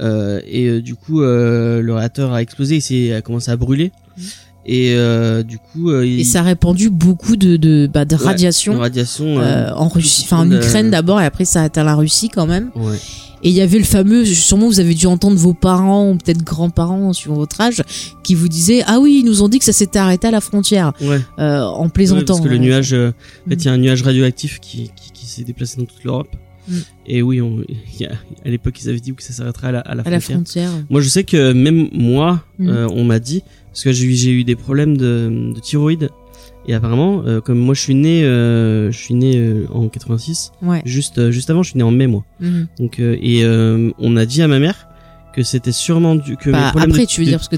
Euh, 0.00 0.40
et 0.46 0.80
du 0.80 0.94
coup, 0.96 1.20
le 1.20 1.90
réacteur 1.90 2.32
a 2.32 2.42
explosé 2.42 2.80
et 2.90 3.14
a 3.14 3.22
commencé 3.22 3.50
à 3.50 3.56
brûler. 3.56 3.92
Mhm. 4.16 4.24
Et 4.70 4.92
euh, 4.96 5.42
du 5.42 5.56
coup, 5.58 5.90
euh, 5.90 6.02
Et 6.04 6.24
ça 6.24 6.40
a 6.40 6.42
répandu 6.42 6.90
beaucoup 6.90 7.36
de, 7.36 7.56
de, 7.56 7.88
bah, 7.90 8.04
de 8.04 8.16
Ouais, 8.16 8.22
radiation 8.24 8.74
de 8.74 8.78
radiation 8.80 9.38
euh, 9.40 9.70
en 9.72 9.88
Russie, 9.88 10.24
enfin 10.26 10.40
en 10.40 10.50
Ukraine 10.50 10.90
d'abord 10.90 11.20
et 11.22 11.24
après 11.24 11.46
ça 11.46 11.62
a 11.62 11.64
atteint 11.64 11.84
la 11.84 11.94
Russie 11.94 12.28
quand 12.28 12.46
même. 12.46 12.70
Ouais. 12.74 12.98
Et 13.42 13.50
il 13.50 13.54
y 13.54 13.60
avait 13.60 13.78
le 13.78 13.84
fameux, 13.84 14.24
sûrement 14.24 14.66
vous 14.66 14.80
avez 14.80 14.94
dû 14.94 15.06
entendre 15.06 15.36
vos 15.36 15.54
parents 15.54 16.10
ou 16.10 16.16
peut-être 16.16 16.42
grands-parents 16.42 17.12
suivant 17.12 17.36
votre 17.36 17.60
âge, 17.60 17.82
qui 18.24 18.34
vous 18.34 18.48
disaient 18.48 18.82
ah 18.86 18.98
oui 19.00 19.20
ils 19.22 19.26
nous 19.26 19.42
ont 19.42 19.48
dit 19.48 19.58
que 19.58 19.64
ça 19.64 19.72
s'était 19.72 19.98
arrêté 19.98 20.26
à 20.26 20.30
la 20.30 20.40
frontière 20.40 20.92
Ouais. 21.00 21.20
euh, 21.38 21.62
en 21.62 21.84
Ouais, 21.84 21.88
plaisantant. 21.90 22.24
parce 22.34 22.40
que 22.40 22.48
le 22.48 22.56
hein. 22.56 22.58
nuage, 22.58 22.92
euh, 22.92 23.10
en 23.46 23.50
fait, 23.50 23.56
Mm. 23.56 23.58
il 23.60 23.64
y 23.64 23.68
a 23.68 23.72
un 23.72 23.78
nuage 23.78 24.02
radioactif 24.02 24.58
qui, 24.60 24.90
qui, 24.96 25.12
qui 25.12 25.26
s'est 25.26 25.44
déplacé 25.44 25.76
dans 25.78 25.84
toute 25.86 26.02
l'Europe. 26.04 26.28
Mm. 26.68 26.72
Et 27.06 27.22
oui, 27.22 27.40
on, 27.40 27.60
il 27.68 28.00
y 28.00 28.04
a, 28.06 28.10
à 28.44 28.48
l'époque, 28.48 28.78
ils 28.82 28.88
avaient 28.90 29.00
dit 29.00 29.14
que 29.14 29.22
ça 29.22 29.32
s'arrêterait 29.32 29.68
à 29.68 29.72
la, 29.72 29.80
à 29.80 29.94
la 29.94 30.02
à 30.02 30.10
la 30.10 30.20
frontière. 30.20 30.68
frontière. 30.70 30.86
Moi, 30.90 31.00
je 31.00 31.08
sais 31.08 31.24
que 31.24 31.52
même 31.52 31.88
moi, 31.92 32.42
Mm. 32.58 32.68
euh, 32.68 32.88
on 32.90 33.04
m'a 33.04 33.20
dit, 33.20 33.42
parce 33.72 33.84
que 33.84 33.92
j'ai 33.92 34.04
eu, 34.06 34.14
j'ai 34.14 34.32
eu 34.32 34.42
des 34.44 34.56
problèmes 34.56 34.96
de, 34.96 35.52
de 35.54 35.60
thyroïde 35.60 36.10
Et 36.70 36.74
apparemment, 36.74 37.22
euh, 37.24 37.40
comme 37.40 37.58
moi 37.58 37.74
je 37.74 37.80
suis 37.80 37.94
né, 37.94 38.22
euh, 38.24 38.92
je 38.92 38.98
suis 38.98 39.14
né 39.14 39.36
euh, 39.38 39.66
en 39.72 39.88
86, 39.88 40.52
Ouais. 40.62 40.82
juste 40.84 41.16
euh, 41.18 41.30
juste 41.30 41.48
avant, 41.48 41.62
je 41.62 41.70
suis 41.70 41.78
né 41.78 41.82
en 41.82 41.90
mai 41.90 42.06
moi. 42.06 42.24
Mhm. 42.40 42.66
Donc 42.78 42.98
et 43.00 43.42
on 43.98 44.16
a 44.16 44.26
dit 44.26 44.42
à 44.42 44.48
ma 44.48 44.58
mère 44.58 44.86
que 45.32 45.42
c'était 45.42 45.72
sûrement 45.72 46.14
du 46.14 46.36
que 46.36 46.50
mes 46.50 46.52
Bah, 46.52 46.68
problèmes 46.70 46.90
après, 46.90 47.02
de- 47.04 47.08
tu 47.08 47.20
veux 47.20 47.24
de- 47.26 47.30
dire, 47.30 47.38
parce 47.38 47.48
que 47.48 47.56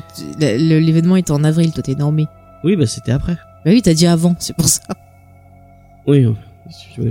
l'événement 0.57 1.17
était 1.17 1.33
en 1.33 1.43
avril, 1.45 1.73
toi 1.73 1.83
t'es 1.83 1.95
né 1.97 2.03
en 2.03 2.13
mai. 2.13 2.27
Oui, 2.63 2.77
bah 2.77 2.87
c'était 2.87 3.11
après. 3.13 3.35
Bah 3.65 3.73
oui, 3.73 3.83
t'as 3.83 3.95
dit 3.95 4.07
avant, 4.07 4.37
c'est 4.39 4.55
pour 4.55 4.69
ça. 4.69 4.81
Oui. 6.07 6.25
je, 6.97 7.03
je- 7.03 7.09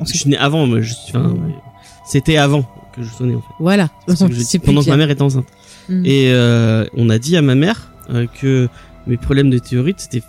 je 0.00 0.04
sait 0.04 0.18
suis 0.18 0.30
né 0.30 0.36
avant, 0.36 0.66
moi. 0.66 0.80
Je, 0.82 0.92
suis- 0.92 1.16
enfin, 1.16 1.30
Ouais. 1.30 1.54
c'était 2.06 2.36
avant 2.36 2.62
que 2.94 3.02
je 3.02 3.08
sois 3.08 3.26
né 3.26 3.34
en 3.34 3.40
fait. 3.40 3.54
Voilà. 3.58 3.88
Que 4.06 4.14
je- 4.14 4.58
pendant 4.64 4.82
que 4.82 4.88
ma 4.90 4.96
mère 4.98 5.10
était 5.10 5.22
enceinte. 5.22 5.46
Mhm. 5.88 6.02
Et 6.04 6.32
on 6.94 7.08
a 7.08 7.18
dit 7.18 7.36
à 7.38 7.42
ma 7.42 7.54
mère 7.54 7.90
que 8.40 8.68
mes 9.06 9.16
problèmes 9.16 9.48
de 9.50 9.58
théorite 9.58 10.00
c'était 10.00 10.22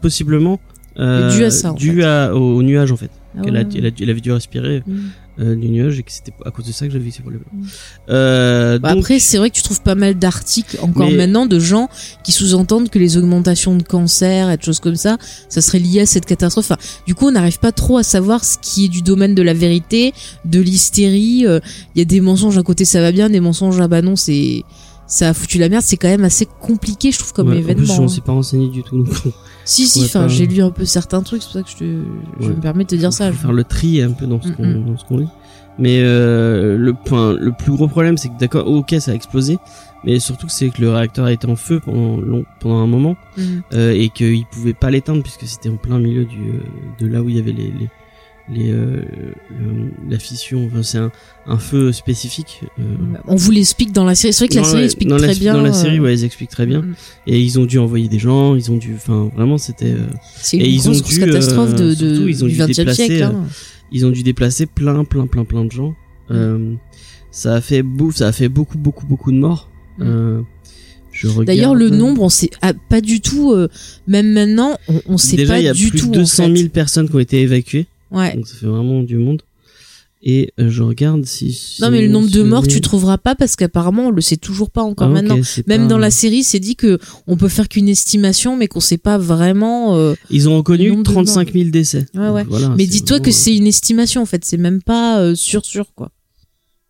possiblement 0.00 0.60
euh, 0.98 1.30
Dû 1.34 1.44
à 1.44 1.50
ça, 1.50 1.72
dû 1.72 2.02
à- 2.02 2.34
au, 2.34 2.56
au 2.56 2.62
nuage 2.62 2.90
en 2.92 2.96
fait. 2.96 3.10
Ah 3.38 3.42
ouais. 3.42 3.56
a, 3.56 3.60
elle, 3.76 3.86
a, 3.86 3.90
elle 4.00 4.10
avait 4.10 4.20
dû 4.20 4.32
respirer 4.32 4.82
Mhm. 4.84 5.02
euh, 5.38 5.54
du 5.54 5.68
nuage 5.68 6.00
et 6.00 6.02
que 6.02 6.10
c'était 6.10 6.32
à 6.44 6.50
cause 6.50 6.66
de 6.66 6.72
ça 6.72 6.86
que 6.88 6.92
j'avais 6.92 7.10
ces 7.12 7.22
problèmes. 7.22 7.42
Mhm. 7.54 7.64
Euh, 8.10 8.78
Bah, 8.80 8.90
donc, 8.90 8.98
Après, 8.98 9.20
c'est 9.20 9.38
vrai 9.38 9.50
que 9.50 9.54
tu 9.54 9.62
trouves 9.62 9.80
pas 9.82 9.94
mal 9.94 10.18
d'articles 10.18 10.78
encore 10.82 11.08
Mais- 11.08 11.16
maintenant 11.16 11.46
de 11.46 11.58
gens 11.60 11.88
qui 12.24 12.32
sous-entendent 12.32 12.90
que 12.90 12.98
les 12.98 13.16
augmentations 13.16 13.76
de 13.76 13.84
cancer 13.84 14.50
et 14.50 14.56
de 14.56 14.62
choses 14.62 14.80
comme 14.80 14.96
ça, 14.96 15.16
ça 15.48 15.60
serait 15.60 15.78
lié 15.78 16.00
à 16.00 16.06
cette 16.06 16.26
catastrophe. 16.26 16.72
Enfin, 16.72 16.80
du 17.06 17.14
coup, 17.14 17.28
on 17.28 17.32
n'arrive 17.32 17.60
pas 17.60 17.72
trop 17.72 17.96
à 17.96 18.02
savoir 18.02 18.44
ce 18.44 18.58
qui 18.60 18.86
est 18.86 18.88
du 18.88 19.02
domaine 19.02 19.36
de 19.36 19.42
la 19.42 19.54
vérité, 19.54 20.12
de 20.44 20.60
l'hystérie. 20.60 21.46
euh, 21.46 21.60
Il 21.94 22.00
y 22.00 22.02
a 22.02 22.04
des 22.04 22.20
mensonges 22.20 22.58
à 22.58 22.62
côté, 22.64 22.84
ça 22.84 23.00
va 23.00 23.12
bien, 23.12 23.30
des 23.30 23.40
mensonges 23.40 23.80
ah 23.80 23.86
bah 23.86 24.02
non, 24.02 24.16
c'est 24.16 24.64
ça 25.10 25.28
a 25.28 25.34
foutu 25.34 25.58
la 25.58 25.68
merde. 25.68 25.82
C'est 25.84 25.96
quand 25.98 26.08
même 26.08 26.24
assez 26.24 26.46
compliqué, 26.60 27.12
je 27.12 27.18
trouve, 27.18 27.32
comme 27.34 27.48
ouais, 27.48 27.56
En 27.56 27.58
événement. 27.58 27.82
plus, 27.84 28.00
on 28.00 28.04
hein. 28.04 28.08
s'est 28.08 28.20
pas 28.22 28.32
renseigné 28.32 28.68
du 28.70 28.82
tout. 28.82 28.96
Donc, 29.02 29.08
Si, 29.66 29.86
si, 29.86 30.04
enfin, 30.04 30.22
pas- 30.22 30.28
j'ai 30.28 30.46
lu 30.46 30.62
un 30.62 30.70
peu 30.70 30.84
certains 30.86 31.22
trucs, 31.22 31.42
c'est 31.42 31.48
pour 31.48 31.54
ça 31.54 31.62
que 31.62 31.70
je, 31.70 31.76
te, 31.76 31.84
je 32.40 32.48
Ouais. 32.48 32.54
me 32.56 32.60
permets 32.60 32.84
de 32.84 32.88
te 32.88 32.94
dire 32.94 33.12
ça. 33.12 33.30
faut 33.30 33.38
faire 33.38 33.52
le 33.52 33.64
tri 33.64 34.00
un 34.00 34.12
peu 34.12 34.26
dans 34.26 34.40
ce 34.40 34.48
Mm, 34.48 34.96
qu'on 35.06 35.16
mm. 35.16 35.20
lit. 35.20 35.28
Mais 35.78 36.00
euh, 36.02 36.76
le 36.76 36.92
point, 36.94 37.32
le 37.34 37.52
plus 37.52 37.72
gros 37.72 37.88
problème, 37.88 38.16
c'est 38.18 38.28
que 38.28 38.38
d'accord, 38.38 38.66
ok, 38.66 38.94
ça 39.00 39.12
a 39.12 39.14
explosé, 39.14 39.58
mais 40.04 40.18
surtout 40.18 40.48
c'est 40.48 40.68
que 40.70 40.80
le 40.82 40.90
réacteur 40.90 41.24
a 41.26 41.32
été 41.32 41.46
en 41.46 41.56
feu 41.56 41.80
pendant 41.82 42.16
long, 42.20 42.44
pendant 42.60 42.78
un 42.78 42.86
moment 42.86 43.16
Mhm. 43.38 43.62
euh, 43.74 43.92
et 43.92 44.08
qu'ils 44.10 44.44
pouvaient 44.46 44.74
pas 44.74 44.90
l'éteindre 44.90 45.22
puisque 45.22 45.46
c'était 45.46 45.68
en 45.70 45.76
plein 45.76 45.98
milieu 45.98 46.24
du 46.24 46.36
euh, 46.50 46.60
de 47.00 47.06
là 47.06 47.22
où 47.22 47.28
il 47.30 47.36
y 47.36 47.38
avait 47.38 47.52
les 47.52 47.72
les, 47.78 47.88
les 48.52 48.70
euh, 48.70 49.02
le- 49.50 49.90
la 50.10 50.18
fission. 50.18 50.66
Enfin, 50.66 50.82
c'est 50.82 50.98
un, 50.98 51.10
un 51.46 51.58
feu 51.58 51.92
spécifique. 51.92 52.62
euh, 52.78 52.82
On 53.26 53.36
vous 53.36 53.50
l'explique 53.50 53.92
dans 53.92 54.04
la 54.04 54.14
série. 54.14 54.32
C'est 54.32 54.44
vrai 54.46 54.54
que 54.54 54.60
la 54.60 54.64
série 54.64 54.84
explique 54.84 55.08
très 55.08 55.26
la, 55.26 55.34
bien. 55.34 55.54
Dans 55.54 55.62
la 55.62 55.70
euh, 55.70 55.72
série, 55.72 56.00
ouais, 56.00 56.14
ils 56.14 56.24
expliquent 56.24 56.50
très 56.50 56.66
bien. 56.66 56.82
mhm. 56.82 56.94
Et 57.26 57.40
ils 57.40 57.58
ont 57.58 57.64
dû 57.64 57.78
envoyer 57.78 58.08
des 58.08 58.18
gens, 58.18 58.54
ils 58.56 58.70
ont 58.70 58.76
dû, 58.76 58.94
enfin, 58.96 59.30
vraiment, 59.36 59.58
c'était. 59.58 59.92
euh, 59.92 60.06
C'est 60.40 60.56
Et 60.56 60.66
une 60.68 60.74
ils 60.74 60.78
grosse, 60.80 60.98
ont 60.98 61.00
grosse 61.00 61.14
dû, 61.14 61.20
catastrophe 61.20 61.74
de, 61.74 61.84
euh, 61.84 61.94
de, 61.94 62.14
surtout, 62.14 62.28
ils 62.28 62.44
ont 62.44 62.48
du 62.48 62.54
dû 62.54 62.58
20e 62.60 62.66
déplacer, 62.76 63.06
siècle. 63.06 63.22
euh, 63.22 63.26
hein. 63.36 63.44
ils 63.92 64.06
ont 64.06 64.10
dû 64.10 64.22
déplacer 64.22 64.66
plein, 64.66 65.04
plein, 65.04 65.26
plein, 65.26 65.44
plein 65.44 65.64
de 65.64 65.70
gens. 65.72 65.94
Euh, 66.30 66.74
ça 67.30 67.54
a 67.54 67.60
fait 67.60 67.82
bouffe, 67.82 68.16
ça 68.16 68.28
a 68.28 68.32
fait 68.32 68.48
beaucoup, 68.48 68.78
beaucoup, 68.78 69.06
beaucoup 69.06 69.30
de 69.32 69.38
morts. 69.38 69.70
Mm. 69.98 70.02
Euh. 70.06 70.40
D'ailleurs, 71.44 71.74
le 71.74 71.90
nombre, 71.90 72.22
on 72.22 72.28
sait 72.28 72.50
ah, 72.62 72.72
pas 72.88 73.00
du 73.00 73.20
tout. 73.20 73.52
euh, 73.52 73.68
même 74.06 74.32
maintenant, 74.32 74.76
on, 74.88 75.00
on 75.06 75.18
sait 75.18 75.36
Déjà, 75.36 75.54
pas 75.54 75.58
il 75.60 75.64
y 75.64 75.68
a 75.68 75.72
du 75.74 75.90
plus 75.90 76.00
tout. 76.00 76.06
de 76.08 76.14
200 76.18 76.44
en 76.44 76.46
000 76.46 76.56
fait. 76.62 76.68
personnes 76.68 77.08
qui 77.08 77.16
ont 77.16 77.18
été 77.20 77.40
évacuées. 77.42 77.86
Ouais. 78.10 78.34
Donc 78.34 78.46
ça 78.46 78.54
fait 78.56 78.66
vraiment 78.66 79.02
du 79.02 79.16
monde. 79.16 79.42
Et 80.22 80.52
euh, 80.60 80.68
je 80.68 80.82
regarde 80.82 81.24
si. 81.24 81.78
Non, 81.80 81.90
mais 81.90 82.02
le 82.02 82.08
nombre 82.08 82.28
de 82.30 82.42
morts, 82.42 82.66
tu 82.66 82.82
trouves 82.82 83.16
pas 83.22 83.34
parce 83.34 83.56
qu'apparemment, 83.56 84.08
on 84.08 84.10
le 84.10 84.20
sait 84.20 84.36
toujours 84.36 84.70
pas 84.70 84.82
encore 84.82 85.08
Ah, 85.08 85.10
maintenant. 85.12 85.38
Même 85.66 85.82
pas- 85.82 85.86
dans 85.88 85.96
la 85.96 86.10
série, 86.10 86.44
c'est 86.44 86.60
dit 86.60 86.76
que 86.76 86.98
on 87.26 87.38
peut 87.38 87.48
faire 87.48 87.70
qu'une 87.70 87.88
estimation, 87.88 88.54
mais 88.54 88.68
qu'on 88.68 88.80
sait 88.80 88.98
pas 88.98 89.16
vraiment. 89.16 89.96
euh, 89.96 90.14
Ils 90.28 90.46
ont 90.50 90.58
reconnu 90.58 90.88
nombre 90.90 91.04
de 91.04 91.04
35 91.04 91.52
000 91.54 91.70
décès. 91.70 92.04
Ouais, 92.14 92.28
ouais. 92.28 92.44
Voilà, 92.46 92.68
mais 92.76 92.86
dis-toi 92.86 93.18
que 93.20 93.30
c'est 93.30 93.56
une 93.56 93.66
estimation 93.66 94.20
en 94.20 94.26
fait. 94.26 94.44
C'est 94.44 94.58
même 94.58 94.82
pas 94.82 95.20
euh, 95.20 95.34
sûr 95.34 95.64
sûr 95.64 95.86
quoi. 95.94 96.10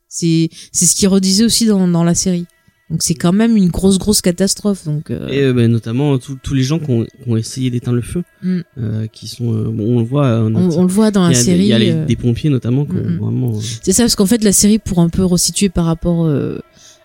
C'est 0.09 0.51
c'est 0.73 0.87
ce 0.87 0.97
qu'il 0.97 1.07
redisait 1.07 1.45
aussi 1.45 1.67
dans 1.67 1.87
dans 1.87 2.03
la 2.03 2.17
série. 2.17 2.47
Donc 2.91 3.03
c'est 3.05 3.15
quand 3.15 3.33
même 3.33 3.57
une 3.57 3.69
grosse 3.69 3.99
grosse 3.99 4.21
catastrophe. 4.21 4.85
Donc 4.85 5.11
euh, 5.11 5.29
Et 5.29 5.43
euh, 5.45 5.53
ben, 5.53 5.71
notamment 5.71 6.19
tous 6.19 6.37
tous 6.43 6.55
les 6.55 6.63
gens 6.65 6.79
qui 6.81 6.91
ont, 6.91 7.05
qui 7.05 7.31
ont 7.31 7.37
essayé 7.37 7.71
d'éteindre 7.71 7.97
le 7.97 8.03
feu, 8.03 8.23
Mm. 8.43 8.59
euh, 8.79 9.07
qui 9.07 9.29
sont, 9.29 9.55
euh, 9.55 9.65
bon, 9.71 9.97
on 9.97 9.99
le 10.01 10.05
voit, 10.05 10.27
on, 10.41 10.83
le 10.83 10.89
voit 10.89 11.11
dans 11.11 11.29
il 11.29 11.33
la 11.33 11.37
y 11.37 11.37
a, 11.37 11.39
des- 11.39 11.45
série. 11.45 11.63
il 11.63 11.67
y 11.69 11.73
a 11.73 11.79
les- 11.79 12.05
des 12.07 12.17
pompiers 12.17 12.51
notamment 12.51 12.85
Mm, 12.85 12.97
mm. 12.97 13.19
vraiment. 13.19 13.53
C'est 13.61 13.93
ça, 13.93 14.03
parce 14.03 14.17
qu'en 14.17 14.27
fait, 14.27 14.43
la 14.43 14.53
série, 14.53 14.79
pour 14.79 14.99
un 15.01 15.09
peu 15.09 15.25
resituer 15.25 15.69
par 15.69 15.85
rapport 15.85 16.25
euh, 16.27 16.59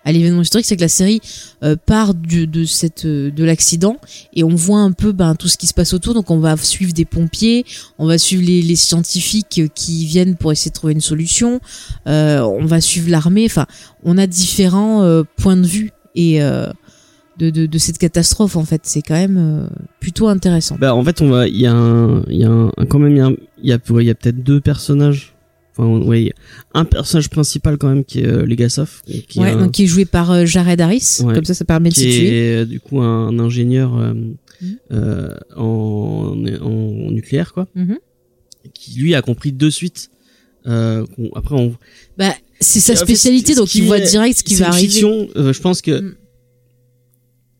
à 0.06 0.12
l'événement 0.12 0.40
historique, 0.40 0.66
c'est 0.66 0.76
que 0.76 0.82
la 0.82 0.88
série 0.88 1.20
euh, 1.64 1.74
part 1.84 2.14
de 2.14 2.64
cette 2.64 3.04
euh, 3.04 3.32
de 3.32 3.42
l'accident 3.42 3.96
et 4.32 4.44
on 4.44 4.54
voit 4.54 4.78
un 4.78 4.92
peu 4.92 5.10
ben, 5.10 5.34
tout 5.34 5.48
ce 5.48 5.58
qui 5.58 5.66
se 5.66 5.74
passe 5.74 5.92
autour. 5.92 6.14
Donc, 6.14 6.30
on 6.30 6.38
va 6.38 6.56
suivre 6.56 6.92
des 6.92 7.04
pompiers, 7.04 7.66
on 7.98 8.06
va 8.06 8.16
suivre 8.16 8.44
les, 8.46 8.76
scientifiques 8.76 9.58
euh, 9.58 9.68
qui 9.74 10.06
viennent 10.06 10.36
pour 10.36 10.52
essayer 10.52 10.70
de 10.70 10.74
trouver 10.74 10.92
une 10.92 11.00
solution, 11.00 11.60
on 12.06 12.64
va 12.64 12.80
suivre 12.80 13.10
l'armée. 13.10 13.46
Enfin, 13.46 13.66
on 14.04 14.16
a 14.16 14.28
différents 14.28 15.24
points 15.36 15.56
de 15.56 15.66
vue 15.66 15.90
et 16.14 16.38
de, 16.38 17.50
de, 17.50 17.78
cette 17.78 17.98
catastrophe. 17.98 18.54
En 18.54 18.64
fait, 18.64 18.82
c'est 18.84 19.02
quand 19.02 19.14
même 19.14 19.68
plutôt 19.98 20.28
intéressant. 20.28 20.76
Bah 20.78 20.94
en 20.94 21.02
fait 21.02 21.20
il 21.20 21.56
y 21.56 21.66
a 21.66 21.72
quand 22.88 22.98
même 22.98 23.36
il 23.58 23.68
y 23.68 23.72
a 23.72 23.78
peut-être 24.14 24.42
deux 24.42 24.60
personnages. 24.60 25.35
Enfin 25.78 25.88
ouais, 26.06 26.22
il 26.22 26.26
y 26.28 26.30
a 26.30 26.34
un 26.80 26.84
personnage 26.86 27.28
principal 27.28 27.76
quand 27.76 27.88
même 27.88 28.04
qui 28.04 28.20
est 28.20 28.26
euh, 28.26 28.46
Legasov, 28.46 29.02
qui, 29.28 29.40
ouais, 29.40 29.50
un- 29.50 29.58
donc 29.60 29.72
qui 29.72 29.84
est 29.84 29.86
joué 29.86 30.04
par 30.06 30.30
euh, 30.30 30.46
Jared 30.46 30.80
Harris. 30.80 31.18
Ouais. 31.22 31.34
Comme 31.34 31.44
ça, 31.44 31.52
ça 31.54 31.64
permet 31.66 31.90
de 31.90 31.94
qui 31.94 32.00
situer. 32.00 32.52
est 32.60 32.66
du 32.66 32.80
coup 32.80 33.00
un, 33.02 33.38
ingénieur 33.38 33.94
euh, 33.98 34.14
Mhm. 34.14 34.76
euh, 34.92 35.34
en, 35.54 36.34
en 36.62 37.10
nucléaire 37.10 37.52
quoi, 37.52 37.66
Mhm. 37.74 37.98
qui 38.72 38.98
lui 39.00 39.14
a 39.14 39.20
compris 39.22 39.52
de 39.52 39.68
suite. 39.70 40.08
Euh, 40.66 41.04
après 41.34 41.54
on, 41.54 41.74
Bah, 42.16 42.34
c'est 42.60 42.80
sa 42.80 42.94
En 42.94 42.96
fait, 42.96 43.02
spécialité, 43.04 43.54
donc 43.54 43.74
il 43.74 43.84
voit 43.84 44.00
direct 44.00 44.38
ce 44.38 44.42
qui 44.44 44.54
va 44.54 44.68
arriver. 44.68 44.88
fiction. 44.88 45.28
euh, 45.36 45.52
je 45.52 45.60
pense 45.60 45.82
que 45.82 46.00
Mm. 46.00 46.14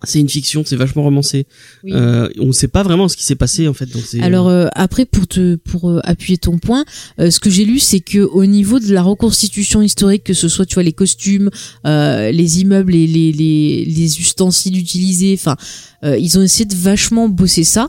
C'est 0.04 0.20
une 0.20 0.28
fiction, 0.28 0.62
c'est 0.64 0.76
vachement 0.76 1.02
romancé. 1.02 1.46
Oui. 1.82 1.92
Euh, 1.94 2.28
on 2.38 2.52
sait 2.52 2.68
pas 2.68 2.82
vraiment 2.82 3.08
ce 3.08 3.16
qui 3.16 3.24
s'est 3.24 3.34
passé 3.34 3.66
en 3.66 3.72
fait. 3.74 3.88
C'est 4.04 4.20
Alors 4.22 4.48
euh, 4.48 4.68
après 4.74 5.06
pour 5.06 5.26
te 5.26 5.56
pour 5.56 5.90
euh, 5.90 6.00
appuyer 6.04 6.38
ton 6.38 6.58
point, 6.58 6.84
euh, 7.18 7.30
ce 7.30 7.40
que 7.40 7.50
j'ai 7.50 7.64
lu 7.64 7.78
c'est 7.78 8.00
que 8.00 8.18
au 8.18 8.44
niveau 8.44 8.78
de 8.78 8.92
la 8.92 9.02
reconstitution 9.02 9.82
historique, 9.82 10.24
que 10.24 10.34
ce 10.34 10.48
soit 10.48 10.66
tu 10.66 10.74
vois 10.74 10.82
les 10.82 10.92
costumes, 10.92 11.50
euh, 11.86 12.30
les 12.30 12.60
immeubles 12.60 12.94
et 12.94 13.06
les 13.06 13.32
les, 13.32 13.84
les 13.86 14.20
ustensiles 14.20 14.78
utilisés, 14.78 15.34
enfin 15.38 15.56
euh, 16.04 16.18
ils 16.18 16.38
ont 16.38 16.42
essayé 16.42 16.66
de 16.66 16.74
vachement 16.74 17.28
bosser 17.28 17.64
ça. 17.64 17.88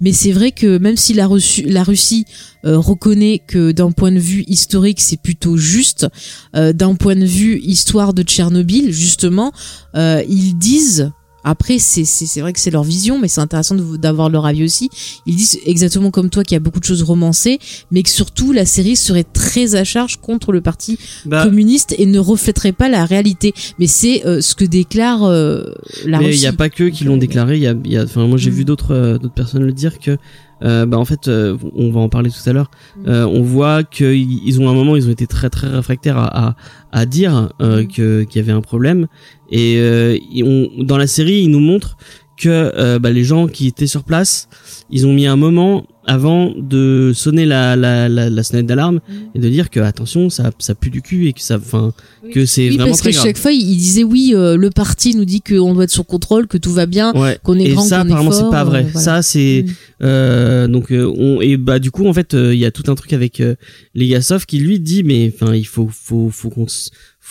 Mais 0.00 0.12
c'est 0.12 0.32
vrai 0.32 0.52
que 0.52 0.78
même 0.78 0.96
si 0.96 1.14
la, 1.14 1.26
reçu- 1.26 1.66
la 1.66 1.82
Russie 1.82 2.24
euh, 2.64 2.78
reconnaît 2.78 3.40
que 3.46 3.72
d'un 3.72 3.90
point 3.90 4.12
de 4.12 4.18
vue 4.18 4.44
historique 4.46 5.00
c'est 5.00 5.16
plutôt 5.20 5.56
juste, 5.56 6.06
euh, 6.56 6.72
d'un 6.72 6.94
point 6.94 7.16
de 7.16 7.24
vue 7.24 7.58
histoire 7.62 8.12
de 8.12 8.22
Tchernobyl 8.22 8.92
justement, 8.92 9.52
euh, 9.94 10.22
ils 10.28 10.54
disent 10.58 11.10
après, 11.44 11.78
c'est 11.78 12.04
c'est 12.04 12.26
c'est 12.26 12.40
vrai 12.40 12.52
que 12.52 12.60
c'est 12.60 12.70
leur 12.70 12.84
vision, 12.84 13.18
mais 13.18 13.28
c'est 13.28 13.40
intéressant 13.40 13.74
d'avoir 13.74 14.28
leur 14.30 14.46
avis 14.46 14.64
aussi. 14.64 14.90
Ils 15.26 15.36
disent 15.36 15.58
exactement 15.66 16.10
comme 16.10 16.30
toi 16.30 16.44
qu'il 16.44 16.54
y 16.54 16.56
a 16.56 16.60
beaucoup 16.60 16.80
de 16.80 16.84
choses 16.84 17.02
romancées, 17.02 17.58
mais 17.90 18.02
que 18.02 18.10
surtout 18.10 18.52
la 18.52 18.64
série 18.66 18.96
serait 18.96 19.24
très 19.24 19.74
à 19.74 19.84
charge 19.84 20.16
contre 20.20 20.52
le 20.52 20.60
parti 20.60 20.98
Bah, 21.26 21.44
communiste 21.44 21.94
et 21.98 22.06
ne 22.06 22.18
reflèterait 22.18 22.72
pas 22.72 22.88
la 22.88 23.04
réalité. 23.04 23.54
Mais 23.78 23.86
c'est 23.86 24.24
euh, 24.26 24.40
ce 24.40 24.54
que 24.54 24.64
déclare 24.64 25.24
euh, 25.24 25.64
la 26.04 26.18
mais 26.18 26.24
il 26.24 26.28
Russie. 26.28 26.42
y 26.44 26.46
a 26.46 26.52
pas 26.52 26.68
que 26.70 26.84
qui 26.88 27.04
l'ont 27.04 27.16
déclaré. 27.16 27.56
Il 27.56 27.62
y 27.62 27.66
a, 27.66 27.74
y 27.84 27.96
a, 27.96 28.04
enfin 28.04 28.26
moi 28.26 28.38
j'ai 28.38 28.50
Mm. 28.50 28.54
vu 28.54 28.64
d'autres 28.64 28.94
euh, 28.94 29.18
d'autres 29.18 29.34
personnes 29.34 29.62
le 29.64 29.72
dire 29.72 29.98
que. 29.98 30.16
Euh, 30.62 30.86
bah 30.86 30.98
en 30.98 31.04
fait, 31.04 31.28
euh, 31.28 31.56
on 31.74 31.90
va 31.90 32.00
en 32.00 32.08
parler 32.08 32.30
tout 32.30 32.48
à 32.48 32.52
l'heure. 32.52 32.70
Euh, 33.06 33.24
on 33.24 33.42
voit 33.42 33.82
qu'ils 33.82 34.46
ils 34.46 34.60
ont 34.60 34.68
un 34.68 34.74
moment, 34.74 34.96
ils 34.96 35.08
ont 35.08 35.12
été 35.12 35.26
très 35.26 35.50
très 35.50 35.68
réfractaires 35.68 36.18
à 36.18 36.48
à, 36.48 36.56
à 36.92 37.06
dire 37.06 37.50
euh, 37.60 37.84
que 37.84 38.22
qu'il 38.22 38.40
y 38.40 38.44
avait 38.44 38.52
un 38.52 38.60
problème. 38.60 39.06
Et 39.50 39.76
euh, 39.78 40.16
dans 40.78 40.96
la 40.96 41.06
série, 41.06 41.42
ils 41.42 41.50
nous 41.50 41.60
montrent 41.60 41.96
que 42.36 42.48
euh, 42.48 42.98
bah, 42.98 43.10
les 43.10 43.24
gens 43.24 43.46
qui 43.46 43.66
étaient 43.66 43.86
sur 43.86 44.04
place, 44.04 44.48
ils 44.92 45.06
ont 45.06 45.12
mis 45.12 45.26
un 45.26 45.36
moment 45.36 45.84
avant 46.04 46.52
de 46.56 47.12
sonner 47.14 47.46
la 47.46 47.76
la 47.76 48.08
la, 48.08 48.28
la 48.28 48.42
sonnette 48.42 48.66
d'alarme 48.66 48.96
Mm. 49.08 49.12
et 49.36 49.38
de 49.38 49.48
dire 49.48 49.70
que 49.70 49.78
attention, 49.80 50.30
ça 50.30 50.50
ça 50.58 50.74
pue 50.74 50.90
du 50.90 51.00
cul 51.00 51.28
et 51.28 51.32
que 51.32 51.40
ça, 51.40 51.56
enfin, 51.58 51.92
que 52.32 52.44
c'est 52.44 52.68
Oui, 52.68 52.76
vraiment 52.76 52.90
parce 52.90 53.00
très 53.00 53.10
qu'à 53.10 53.16
grave. 53.18 53.26
chaque 53.28 53.38
fois, 53.38 53.52
il 53.52 53.60
il 53.70 53.76
disait 53.76 54.02
oui, 54.04 54.32
euh, 54.34 54.56
le 54.56 54.70
parti 54.70 55.14
nous 55.14 55.24
dit 55.24 55.40
qu'on 55.42 55.74
doit 55.74 55.84
être 55.84 55.90
sous 55.92 56.02
contrôle, 56.04 56.46
que 56.48 56.58
tout 56.58 56.72
va 56.72 56.86
bien, 56.86 57.12
Ouais. 57.14 57.38
qu'on 57.44 57.56
est 57.58 57.66
et 57.66 57.72
grand, 57.74 57.82
ça 57.84 57.98
qu'on 58.02 58.08
est 58.08 58.10
apparemment 58.10 58.32
c'est 58.32 58.40
fort, 58.40 58.50
pas 58.50 58.64
vrai. 58.64 58.80
euh, 58.80 58.88
voilà. 58.92 59.00
Ça 59.00 59.22
c'est 59.22 59.64
Mm. 59.66 59.72
euh, 60.04 60.66
donc 60.68 60.90
euh, 60.92 61.12
on 61.16 61.40
et 61.40 61.56
bah 61.56 61.78
du 61.78 61.90
coup 61.92 62.06
en 62.06 62.12
fait 62.12 62.34
euh, 62.34 62.52
il 62.52 62.58
y 62.60 62.64
a 62.66 62.72
tout 62.72 62.90
un 62.90 62.94
truc 62.96 63.12
avec 63.12 63.40
euh, 63.40 63.54
Legasov 63.94 64.46
qui 64.46 64.58
lui 64.58 64.80
dit 64.80 65.04
mais 65.04 65.32
enfin 65.32 65.54
il 65.54 65.66
faut 65.66 65.88
faut 65.90 66.28
faut 66.30 66.50
qu'on 66.50 66.66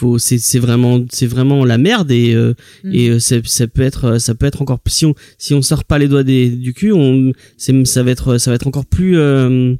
faut 0.02 0.18
c'est 0.18 0.40
c'est 0.40 0.60
vraiment 0.60 1.06
c'est 1.12 1.28
vraiment 1.28 1.64
la 1.66 1.78
merde 1.78 2.12
et 2.12 2.34
euh, 2.34 2.54
Mm. 2.84 2.94
et 2.94 3.10
euh, 3.10 3.20
ça 3.20 3.68
peut 3.68 3.82
être 3.82 4.18
ça 4.18 4.34
peut 4.36 4.46
être 4.46 4.62
encore 4.62 4.80
si 4.88 5.06
on 5.06 5.14
si 5.38 5.54
on 5.54 5.62
sort 5.62 5.84
pas 5.84 6.00
les 6.00 6.08
doigts 6.08 6.24
des, 6.24 6.50
du 6.50 6.74
cul 6.74 6.92
on 6.92 7.34
c'est 7.58 7.86
ça 7.86 8.04
va 8.04 8.12
être 8.12 8.38
ça 8.38 8.52
va 8.52 8.56
être 8.56 8.68
encore 8.68 8.86
plus 8.86 9.18
euh, 9.18 9.76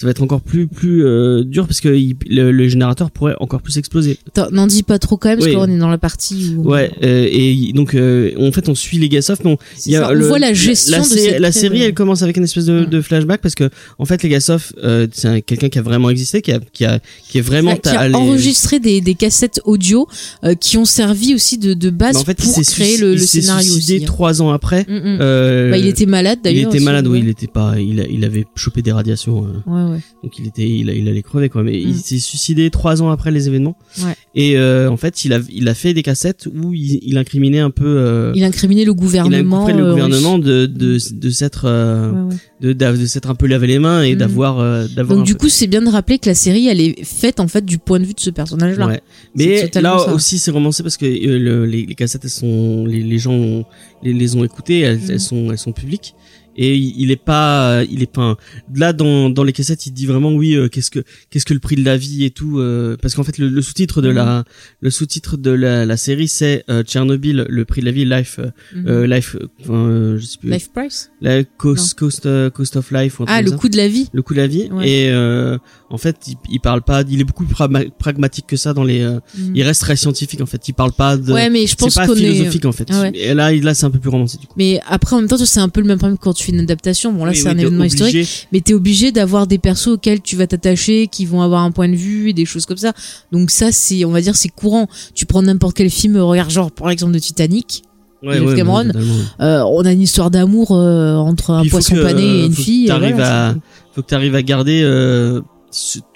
ça 0.00 0.06
va 0.06 0.12
être 0.12 0.22
encore 0.22 0.40
plus 0.40 0.66
plus 0.66 1.04
euh, 1.04 1.44
dur 1.44 1.66
parce 1.66 1.80
que 1.82 1.90
il- 1.94 2.16
le, 2.26 2.52
le 2.52 2.68
générateur 2.68 3.10
pourrait 3.10 3.34
encore 3.38 3.60
plus 3.60 3.76
exploser. 3.76 4.16
N'en 4.50 4.66
dis 4.66 4.82
pas 4.82 4.98
trop 4.98 5.18
quand 5.18 5.28
même, 5.28 5.38
parce 5.38 5.50
Oui. 5.50 5.54
qu'on 5.54 5.70
est 5.70 5.76
dans 5.76 5.90
la 5.90 5.98
partie 5.98 6.54
où... 6.56 6.62
Ouais, 6.70 6.90
euh, 7.02 7.28
et 7.30 7.72
donc 7.74 7.94
euh, 7.94 8.32
en 8.38 8.50
fait 8.50 8.70
on 8.70 8.74
suit 8.74 8.96
Legasoft, 8.98 9.44
mais 9.44 9.50
on, 9.52 9.58
il 9.84 9.92
y 9.92 9.96
a 9.96 10.00
ça, 10.00 10.08
on 10.10 10.14
le- 10.14 10.26
voit 10.26 10.38
la 10.38 10.54
gestion 10.54 10.96
la, 10.96 11.02
de 11.02 11.04
cette 11.04 11.38
la 11.40 11.52
série 11.52 11.82
elle 11.82 11.92
commence 11.92 12.22
avec 12.22 12.38
une 12.38 12.44
espèce 12.44 12.64
de, 12.64 12.80
Ouais. 12.80 12.86
de 12.86 13.00
flashback 13.02 13.42
parce 13.42 13.54
que 13.54 13.68
en 13.98 14.04
fait 14.06 14.22
Legasoft 14.22 14.74
euh, 14.82 15.06
c'est 15.12 15.28
un- 15.28 15.40
quelqu'un 15.42 15.68
qui 15.68 15.78
a 15.78 15.82
vraiment 15.82 16.08
existé, 16.08 16.40
qui 16.40 16.52
a 16.52 16.60
qui 16.72 16.86
a 16.86 16.98
qui 17.28 17.36
est 17.38 17.42
vraiment 17.42 17.76
qui 17.76 17.90
a 17.90 18.10
enregistré 18.16 18.80
des, 18.80 19.02
des 19.02 19.14
cassettes 19.14 19.60
audio 19.66 20.06
euh, 20.44 20.54
qui 20.54 20.78
ont 20.78 20.84
servi 20.86 21.34
aussi 21.34 21.58
de, 21.58 21.74
de 21.74 21.90
base 21.90 22.14
Mais 22.14 22.20
en 22.20 22.24
fait, 22.24 22.38
il 22.38 22.44
pour 22.52 22.62
créer 22.62 22.96
le, 22.96 23.08
il 23.12 23.18
le 23.18 23.26
scénario 23.26 23.74
aussi. 23.74 23.96
hein. 24.00 24.06
trois 24.06 24.40
ans 24.40 24.50
après. 24.50 24.86
Mm, 24.88 24.94
mm. 24.94 25.18
Euh, 25.20 25.70
Bah, 25.70 25.76
il 25.78 25.86
était 25.86 26.06
malade 26.06 26.38
il 26.40 26.44
d'ailleurs. 26.44 26.68
était 26.68 26.76
aussi, 26.78 26.84
malade, 26.84 27.06
oui, 27.06 27.20
il 27.22 27.28
était 27.28 27.46
pas, 27.46 27.74
il, 27.78 28.06
il 28.10 28.24
avait 28.24 28.46
chopé 28.54 28.80
des 28.82 28.92
radiations, 28.92 29.44
euh, 29.44 29.70
Ouais, 29.70 29.89
ouais. 29.90 30.00
donc 30.22 30.38
il 30.38 30.46
était, 30.46 30.68
il, 30.68 30.88
a- 30.90 30.94
il 30.94 31.08
allait 31.08 31.22
crever 31.22 31.48
quoi. 31.48 31.62
Mais 31.62 31.80
il 31.80 31.90
Mm. 31.90 31.94
s'est 31.94 32.18
suicidé 32.18 32.70
trois 32.70 33.02
ans 33.02 33.10
après 33.10 33.30
les 33.30 33.48
événements. 33.48 33.76
Ouais. 34.02 34.14
Et 34.34 34.56
euh, 34.56 34.88
en 34.90 34.96
fait, 34.96 35.24
il 35.24 35.32
a, 35.32 35.40
il 35.50 35.68
a 35.68 35.74
fait 35.74 35.92
des 35.94 36.02
cassettes 36.02 36.46
où 36.46 36.72
il, 36.72 37.00
il 37.02 37.18
incriminait 37.18 37.58
un 37.58 37.70
peu, 37.70 37.84
euh, 37.86 38.32
Il 38.34 38.44
incriminait 38.44 38.84
le 38.84 38.92
il 38.92 38.96
gouvernement. 38.96 39.64
inculpait 39.64 39.80
le 39.80 39.86
euh, 39.86 39.90
gouvernement 39.92 40.38
de, 40.38 40.66
de, 40.66 40.98
de 41.12 41.30
s'être, 41.30 41.64
euh, 41.66 42.12
Ouais, 42.12 42.34
de, 42.60 42.72
de 42.72 43.06
s'être 43.06 43.28
un 43.30 43.34
peu 43.34 43.46
lavé 43.46 43.66
les 43.66 43.78
mains 43.78 44.02
et 44.02 44.14
Mm. 44.14 44.18
d'avoir, 44.18 44.58
euh, 44.60 44.86
d'avoir. 44.94 45.18
Donc 45.18 45.26
du 45.26 45.34
peu- 45.34 45.40
coup, 45.40 45.48
c'est 45.48 45.66
bien 45.66 45.82
de 45.82 45.88
rappeler 45.88 46.18
que 46.18 46.28
la 46.28 46.34
série, 46.34 46.68
elle 46.68 46.80
est 46.80 47.04
faite 47.04 47.40
en 47.40 47.48
fait 47.48 47.64
du 47.64 47.78
point 47.78 47.98
de 47.98 48.04
vue 48.04 48.14
de 48.14 48.20
ce 48.20 48.30
personnage-là. 48.30 48.98
Mais 49.34 49.68
là 49.74 49.98
ça. 49.98 50.14
aussi 50.14 50.38
c'est 50.38 50.50
romancé 50.50 50.82
parce 50.82 50.96
que 50.96 51.06
le- 51.06 51.66
les, 51.66 51.86
les 51.86 51.94
cassettes 51.94 52.24
elles 52.24 52.30
sont 52.30 52.84
les, 52.86 53.02
les 53.02 53.18
gens 53.18 53.32
ont- 53.32 53.64
les, 54.02 54.12
les 54.12 54.36
ont 54.36 54.44
écoutées 54.44 54.80
elles, 54.80 54.98
Mhm. 54.98 55.10
elles 55.10 55.20
sont 55.20 55.50
elles 55.50 55.58
sont 55.58 55.72
publiques 55.72 56.14
et 56.56 56.76
il, 56.76 57.10
est 57.10 57.16
pas 57.24 57.82
il 57.88 58.02
est 58.02 58.12
pas 58.12 58.36
là 58.74 58.92
dans 58.92 59.30
dans 59.30 59.44
les 59.44 59.52
cassettes 59.52 59.86
il 59.86 59.92
dit 59.92 60.06
vraiment 60.06 60.32
oui 60.34 60.54
euh, 60.56 60.68
qu'est-ce 60.68 60.90
que 60.90 61.00
qu'est-ce 61.30 61.44
que 61.46 61.54
le 61.54 61.60
prix 61.60 61.76
de 61.76 61.84
la 61.84 61.96
vie 61.96 62.24
et 62.24 62.30
tout 62.30 62.58
euh, 62.58 62.96
parce 63.00 63.14
qu'en 63.14 63.22
fait 63.24 63.38
le, 63.38 63.48
le 63.48 63.62
sous-titre 63.62 64.02
de 64.02 64.08
Mhm. 64.10 64.14
la 64.16 64.44
le 64.80 64.90
sous-titre 64.90 65.36
de 65.36 65.50
la, 65.50 65.86
la 65.86 65.96
série 65.96 66.28
c'est 66.28 66.64
euh, 66.68 66.82
Tchernobyl 66.82 67.46
le 67.48 67.64
prix 67.64 67.80
de 67.82 67.86
la 67.86 67.92
vie 67.92 68.04
life 68.04 68.38
euh, 68.40 68.50
Mhm. 68.74 68.88
euh, 68.88 69.06
life 69.06 69.36
euh, 69.40 69.46
enfin 69.62 69.74
euh, 69.74 70.18
je 70.18 70.24
sais 70.26 70.38
plus 70.38 70.50
Life 70.50 70.70
Price? 70.72 71.10
La 71.20 71.44
cost 71.44 71.94
cost 71.98 72.26
euh, 72.26 72.50
cost 72.50 72.76
of 72.76 72.90
life 72.90 73.20
ou 73.20 73.22
un 73.22 73.26
truc 73.26 73.36
Ah, 73.38 73.42
le 73.42 73.52
coût 73.52 73.68
de 73.68 73.76
la 73.76 73.88
vie? 73.88 74.08
le 74.12 74.22
coût 74.22 74.34
de 74.34 74.38
la 74.40 74.46
vie 74.48 74.68
Ouais. 74.72 74.88
et 74.88 75.10
euh, 75.10 75.56
en 75.90 75.98
fait 75.98 76.16
il, 76.28 76.34
il 76.50 76.60
parle 76.60 76.82
pas 76.82 77.02
il 77.08 77.20
est 77.20 77.24
beaucoup 77.24 77.44
plus 77.44 77.54
pragma- 77.54 77.90
pragmatique 77.98 78.46
que 78.46 78.56
ça 78.56 78.72
dans 78.72 78.84
les 78.84 79.00
euh, 79.00 79.18
Mhm. 79.36 79.52
il 79.56 79.62
reste 79.64 79.80
très 79.82 79.96
scientifique 79.96 80.40
en 80.40 80.46
fait 80.46 80.66
il 80.68 80.72
parle 80.72 80.92
pas 80.92 81.16
de 81.16 81.32
Ouais, 81.32 81.50
mais 81.50 81.66
je 81.66 81.74
pense 81.74 81.92
c'est 81.94 82.00
pas 82.00 82.06
qu'on 82.06 82.14
est. 82.14 82.32
philosophique 82.32 82.64
en 82.64 82.72
fait 82.72 82.86
Ah 82.90 83.02
ouais. 83.02 83.12
et 83.14 83.34
là 83.34 83.52
là 83.52 83.74
c'est 83.74 83.86
un 83.86 83.90
peu 83.90 83.98
plus 83.98 84.10
romancé 84.10 84.38
du 84.38 84.46
coup 84.46 84.54
Mais 84.56 84.80
après, 84.88 85.16
en 85.16 85.20
même 85.20 85.28
temps, 85.28 85.36
c'est 85.36 85.60
un 85.60 85.68
peu 85.68 85.80
le 85.80 85.86
même 85.86 85.98
problème 85.98 86.16
quand 86.18 86.32
tu 86.32 86.44
fais 86.44 86.52
une 86.52 86.60
adaptation. 86.60 87.12
Bon, 87.12 87.24
là, 87.24 87.34
c'est 87.34 87.44
oui, 87.44 87.48
un 87.48 87.58
événement 87.58 87.84
obligé. 87.84 88.04
historique, 88.20 88.48
mais 88.52 88.60
t'es 88.60 88.74
obligé 88.74 89.10
d'avoir 89.12 89.46
des 89.46 89.58
persos 89.58 89.88
auxquels 89.88 90.20
tu 90.20 90.36
vas 90.36 90.46
t'attacher, 90.46 91.06
qui 91.08 91.26
vont 91.26 91.42
avoir 91.42 91.62
un 91.62 91.70
point 91.70 91.88
de 91.88 91.96
vue 91.96 92.28
et 92.30 92.32
des 92.32 92.44
choses 92.44 92.66
comme 92.66 92.76
ça. 92.76 92.92
Donc 93.32 93.50
ça, 93.50 93.72
c'est, 93.72 94.04
on 94.04 94.10
va 94.10 94.20
dire, 94.20 94.36
c'est 94.36 94.48
courant. 94.48 94.86
Tu 95.14 95.26
prends 95.26 95.42
n'importe 95.42 95.76
quel 95.76 95.90
film, 95.90 96.16
euh, 96.16 96.24
regarde 96.24 96.50
genre, 96.50 96.70
par 96.70 96.90
exemple, 96.90 97.12
de 97.12 97.18
Titanic. 97.18 97.82
ouais, 98.22 98.38
ouais, 98.40 98.54
Cameron. 98.56 98.84
totalement. 98.86 99.14
Euh, 99.40 99.62
on 99.66 99.84
a 99.84 99.92
une 99.92 100.02
histoire 100.02 100.30
d'amour 100.30 100.72
euh, 100.72 101.14
entre 101.16 101.50
un 101.50 101.64
poisson 101.66 101.94
que, 101.96 102.02
pané 102.02 102.22
et 102.22 102.44
une 102.46 102.52
faut 102.52 102.56
que 102.58 102.62
fille. 102.62 102.84
et 102.84 102.88
t'arrives 102.88 103.14
voilà, 103.16 103.48
à 103.50 103.54
faut 103.94 104.02
que 104.02 104.06
t'arrives 104.08 104.34
à 104.34 104.42
garder 104.42 104.82
euh, 104.84 105.40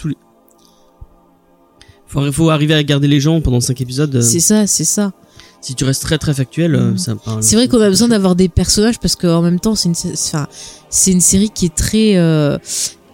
les 0.04 0.14
faut, 2.06 2.32
faut 2.32 2.50
arriver 2.50 2.74
à 2.74 2.82
garder 2.82 3.08
les 3.08 3.20
gens 3.20 3.40
pendant 3.40 3.60
cinq 3.60 3.80
épisodes 3.80 4.14
euh, 4.16 4.20
c'est 4.22 4.40
ça, 4.40 4.66
c'est 4.66 4.84
ça. 4.84 5.12
si 5.60 5.74
tu 5.74 5.84
restes 5.84 6.02
très 6.02 6.18
très 6.18 6.34
factuel 6.34 6.74
euh, 6.74 6.90
Mhm. 6.90 6.98
ça 6.98 7.14
parle 7.16 7.42
C'est 7.42 7.56
vrai 7.56 7.68
qu'on 7.68 7.80
a 7.80 7.88
besoin 7.88 8.08
d'avoir 8.08 8.36
des 8.36 8.48
personnages 8.48 8.98
parce 9.00 9.16
qu'en 9.16 9.42
même 9.42 9.58
temps, 9.60 9.74
c'est 9.74 9.88
une, 9.88 9.94
sé- 9.94 10.12
enfin, 10.12 10.46
c'est 10.90 11.10
une 11.12 11.20
série 11.20 11.50
qui 11.50 11.66
est 11.66 11.74
très, 11.74 12.16
euh, 12.16 12.58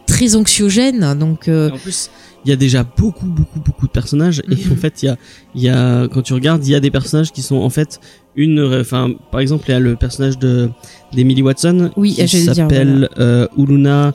très 0.06 0.34
anxiogène. 0.36 1.14
Donc, 1.18 1.48
euh, 1.48 1.70
en 1.70 1.78
plus 1.78 2.10
il 2.46 2.48
y 2.48 2.54
a 2.54 2.56
déjà 2.56 2.84
beaucoup 2.84 3.26
beaucoup 3.26 3.60
beaucoup 3.60 3.86
de 3.86 3.92
personnages 3.92 4.40
et 4.50 4.56
Mhm. 4.56 4.72
en 4.72 4.76
fait 4.76 5.02
il 5.02 5.06
y 5.06 5.08
a 5.10 5.16
il 5.54 5.60
y 5.62 5.68
a 5.68 6.08
quand 6.08 6.22
tu 6.22 6.32
regardes 6.32 6.66
il 6.66 6.70
y 6.70 6.74
a 6.74 6.80
des 6.80 6.90
personnages 6.90 7.32
qui 7.32 7.42
sont 7.42 7.56
en 7.56 7.68
fait 7.68 8.00
une 8.34 8.60
enfin 8.80 9.10
par 9.30 9.40
exemple 9.40 9.66
il 9.68 9.72
y 9.72 9.74
a 9.74 9.78
le 9.78 9.94
personnage 9.94 10.38
de 10.38 10.70
d'Emily 11.12 11.42
Watson 11.42 11.90
Oui, 11.98 12.14
qui 12.14 12.26
s'appelle 12.46 13.10
euh, 13.18 13.46
Uluna 13.58 14.14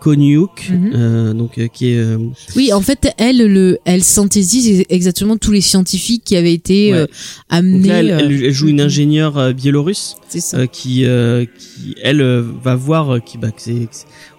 Konyuk 0.00 0.70
Mhm. 0.70 0.90
euh, 0.94 1.32
donc 1.34 1.58
euh, 1.58 1.66
qui 1.68 1.92
est 1.92 1.98
euh, 1.98 2.16
oui, 2.56 2.72
en 2.72 2.80
fait, 2.80 3.12
elle, 3.18 3.38
le, 3.38 3.78
elle 3.84 4.02
synthétise 4.02 4.84
exactement 4.88 5.36
tous 5.36 5.52
les 5.52 5.60
scientifiques 5.60 6.22
qui 6.24 6.36
avaient 6.36 6.52
été 6.54 6.92
Ouais. 6.92 6.98
euh, 6.98 7.06
donc 7.06 7.10
amenés. 7.50 7.88
là, 7.88 7.98
elle, 7.98 8.10
elle- 8.10 8.44
elle 8.44 8.52
joue 8.52 8.68
une 8.68 8.80
ingénieure 8.80 9.36
euh, 9.38 9.52
biélorusse 9.52 10.16
c'est 10.28 10.40
ça. 10.40 10.58
euh, 10.58 10.66
qui 10.66 11.04
euh, 11.04 11.44
qui 11.58 11.94
elle 12.02 12.20
euh, 12.20 12.42
va 12.62 12.74
voir 12.76 13.14
euh, 13.14 13.18
qui 13.18 13.36
bah 13.38 13.48
c'est 13.56 13.74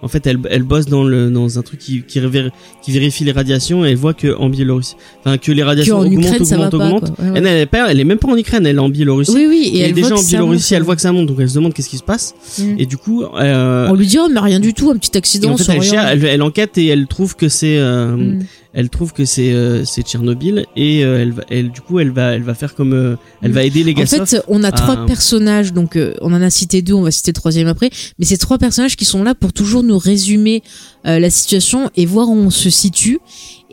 en 0.02 0.08
fait 0.08 0.26
elle 0.26 0.38
elle 0.50 0.62
bosse 0.64 0.86
dans 0.86 1.04
le 1.04 1.30
dans 1.30 1.58
un 1.58 1.62
truc 1.62 1.78
qui 1.80 2.02
qui, 2.02 2.18
révér- 2.20 2.50
qui 2.82 2.90
vérifie 2.92 3.24
les 3.24 3.32
radiations 3.32 3.84
et 3.84 3.90
elle 3.90 3.96
voit 3.96 4.14
que 4.14 4.34
en 4.36 4.48
Biélorussie 4.48 4.94
enfin 5.24 5.38
que 5.38 5.52
les 5.52 5.60
Que 5.62 5.66
radiations 5.66 5.98
en 5.98 6.06
augmentent 6.06 6.24
Ukraine, 6.24 6.42
augmentent 6.42 6.70
pas. 6.70 6.76
augmentent 6.76 7.14
quoi. 7.16 7.24
Ouais, 7.24 7.30
ouais. 7.32 7.38
Elle, 7.38 7.46
elle, 7.46 7.60
est 7.62 7.66
pas- 7.66 7.90
elle 7.90 8.00
est 8.00 8.04
même 8.04 8.18
pas 8.18 8.28
en 8.28 8.36
Ukraine, 8.36 8.66
elle 8.66 8.76
est 8.76 8.80
en 8.80 8.88
Biélorussie. 8.88 9.32
Oui, 9.34 9.46
oui, 9.48 9.70
et, 9.72 9.76
Et, 9.76 9.80
elle 9.82 9.92
déjà 9.94 10.08
voit 10.08 10.18
en 10.20 10.22
Biélorussie, 10.26 10.72
monte, 10.74 10.78
elle 10.78 10.82
voit 10.84 10.96
que 10.96 11.02
ça 11.02 11.12
monte, 11.12 11.26
donc 11.26 11.36
elle 11.40 11.48
se 11.48 11.54
demande 11.54 11.72
qu'est-ce 11.74 11.88
qui 11.90 11.98
se 11.98 12.02
passe. 12.02 12.34
Mm. 12.58 12.62
Et 12.78 12.86
du 12.86 12.96
coup, 12.96 13.22
euh, 13.24 13.88
On 13.90 13.94
lui 13.94 14.06
dit, 14.06 14.18
oh, 14.20 14.28
mais 14.32 14.40
rien 14.40 14.60
du 14.60 14.74
tout, 14.74 14.90
un 14.90 14.96
petit 14.96 15.10
et 15.14 15.18
accident 15.18 15.51
en 15.54 15.56
fait, 15.58 15.72
elle, 15.72 15.80
rien. 15.80 15.90
cherche- 15.90 16.10
elle, 16.12 16.24
elle 16.24 16.42
enquête 16.42 16.78
et 16.78 16.86
elle 16.86 17.06
trouve 17.06 17.36
que 17.36 17.48
c'est, 17.48 17.78
euh, 17.78 18.16
Mm. 18.16 18.44
elle 18.74 18.88
trouve 18.90 19.12
que 19.12 19.24
c'est, 19.24 19.52
euh, 19.52 19.84
c'est 19.84 20.02
Tchernobyl 20.02 20.64
et 20.76 21.04
euh, 21.04 21.20
elle, 21.22 21.34
elle, 21.50 21.70
du 21.70 21.80
coup, 21.80 21.98
elle 22.00 22.10
va, 22.10 22.32
elle 22.34 22.42
va 22.42 22.54
faire 22.54 22.74
comme, 22.74 22.92
euh, 22.92 23.16
elle 23.42 23.52
va 23.52 23.64
aider 23.64 23.84
les 23.84 23.92
En 23.92 23.96
gars. 24.00 24.06
fait, 24.06 24.42
on 24.48 24.62
a 24.64 24.68
à- 24.68 24.72
trois 24.72 25.06
personnages, 25.06 25.72
donc 25.72 25.96
euh, 25.96 26.14
on 26.20 26.32
en 26.32 26.42
a 26.42 26.50
cité 26.50 26.82
deux, 26.82 26.94
on 26.94 27.02
va 27.02 27.10
citer 27.10 27.30
le 27.30 27.34
troisième 27.36 27.68
après, 27.68 27.90
mais 28.18 28.24
c'est 28.24 28.38
trois 28.38 28.58
personnages 28.58 28.96
qui 28.96 29.04
sont 29.04 29.22
là 29.22 29.34
pour 29.34 29.52
toujours 29.52 29.82
nous 29.82 29.98
résumer 29.98 30.62
euh, 31.06 31.18
la 31.18 31.30
situation 31.30 31.90
et 31.96 32.06
voir 32.06 32.28
où 32.28 32.34
on 32.36 32.50
se 32.50 32.70
situe. 32.70 33.18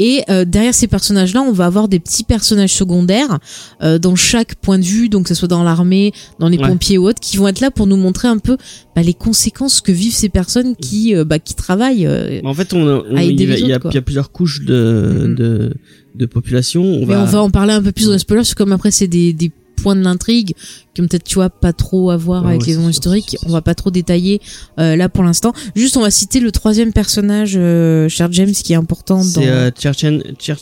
Et 0.01 0.23
euh, 0.29 0.45
derrière 0.45 0.73
ces 0.73 0.87
personnages-là, 0.87 1.41
on 1.41 1.51
va 1.51 1.65
avoir 1.65 1.89
des 1.89 1.99
petits 1.99 2.23
personnages 2.23 2.73
secondaires 2.73 3.39
euh, 3.83 3.99
dans 3.99 4.15
chaque 4.15 4.55
point 4.55 4.79
de 4.79 4.83
vue, 4.85 5.09
donc 5.09 5.23
que 5.23 5.29
ce 5.29 5.35
soit 5.35 5.49
dans 5.49 5.61
l'armée, 5.63 6.13
dans 6.39 6.47
les 6.47 6.57
Ouais. 6.57 6.67
pompiers 6.69 6.97
ou 6.97 7.05
autres, 7.09 7.19
qui 7.19 7.35
vont 7.35 7.49
être 7.49 7.59
là 7.59 7.69
pour 7.69 7.85
nous 7.85 7.97
montrer 7.97 8.29
un 8.29 8.37
peu 8.37 8.55
bah, 8.95 9.01
les 9.01 9.13
conséquences 9.13 9.81
que 9.81 9.91
vivent 9.91 10.13
ces 10.13 10.29
personnes 10.29 10.75
qui, 10.77 11.13
euh, 11.15 11.25
bah, 11.25 11.37
qui 11.39 11.53
travaillent. 11.53 12.05
euh. 12.07 12.39
en 12.45 12.53
fait, 12.53 12.73
on, 12.73 12.79
on- 13.11 13.17
il, 13.17 13.39
y, 13.41 13.43
y 13.43 13.73
a 13.73 14.01
plusieurs 14.01 14.31
couches 14.31 14.61
de, 14.61 15.25
Mhm. 15.27 15.35
de, 15.35 15.73
de 16.15 16.25
population. 16.25 16.81
On 16.81 16.99
Mais 17.05 17.15
va, 17.15 17.21
on 17.23 17.25
va 17.25 17.41
en 17.43 17.49
parler 17.49 17.73
un 17.73 17.81
peu 17.81 17.91
plus 17.91 18.05
dans 18.05 18.13
les 18.13 18.19
spoilers, 18.19 18.39
parce 18.41 18.53
que 18.53 18.57
comme 18.63 18.71
après 18.71 18.91
c'est 18.91 19.07
des, 19.07 19.33
des 19.33 19.51
points 19.81 19.95
de 19.95 20.01
l'intrigue 20.01 20.53
qui 20.93 21.01
ont 21.01 21.07
peut-être 21.07 21.23
tu 21.23 21.35
vois 21.35 21.49
pas 21.49 21.73
trop 21.73 22.09
à 22.11 22.17
voir 22.17 22.43
Ouais, 22.43 22.49
avec 22.49 22.61
ouais, 22.61 22.67
les 22.67 22.73
événements 22.73 22.89
historiques. 22.89 23.37
On 23.45 23.51
va 23.51 23.61
pas 23.61 23.75
trop 23.75 23.91
détailler 23.91 24.41
euh, 24.79 24.95
là 24.95 25.09
pour 25.09 25.23
l'instant. 25.23 25.53
Juste 25.75 25.97
on 25.97 26.01
va 26.01 26.11
citer 26.11 26.39
le 26.39 26.51
troisième 26.51 26.93
personnage, 26.93 27.53
euh, 27.55 28.07
cher 28.09 28.31
James, 28.31 28.51
qui 28.51 28.73
est 28.73 28.77
important 28.77 29.17
dans. 29.17 29.23
c'est 29.23 29.47
euh, 29.47 29.71
Tcherchen, 29.71 30.21
Tcher, 30.37 30.55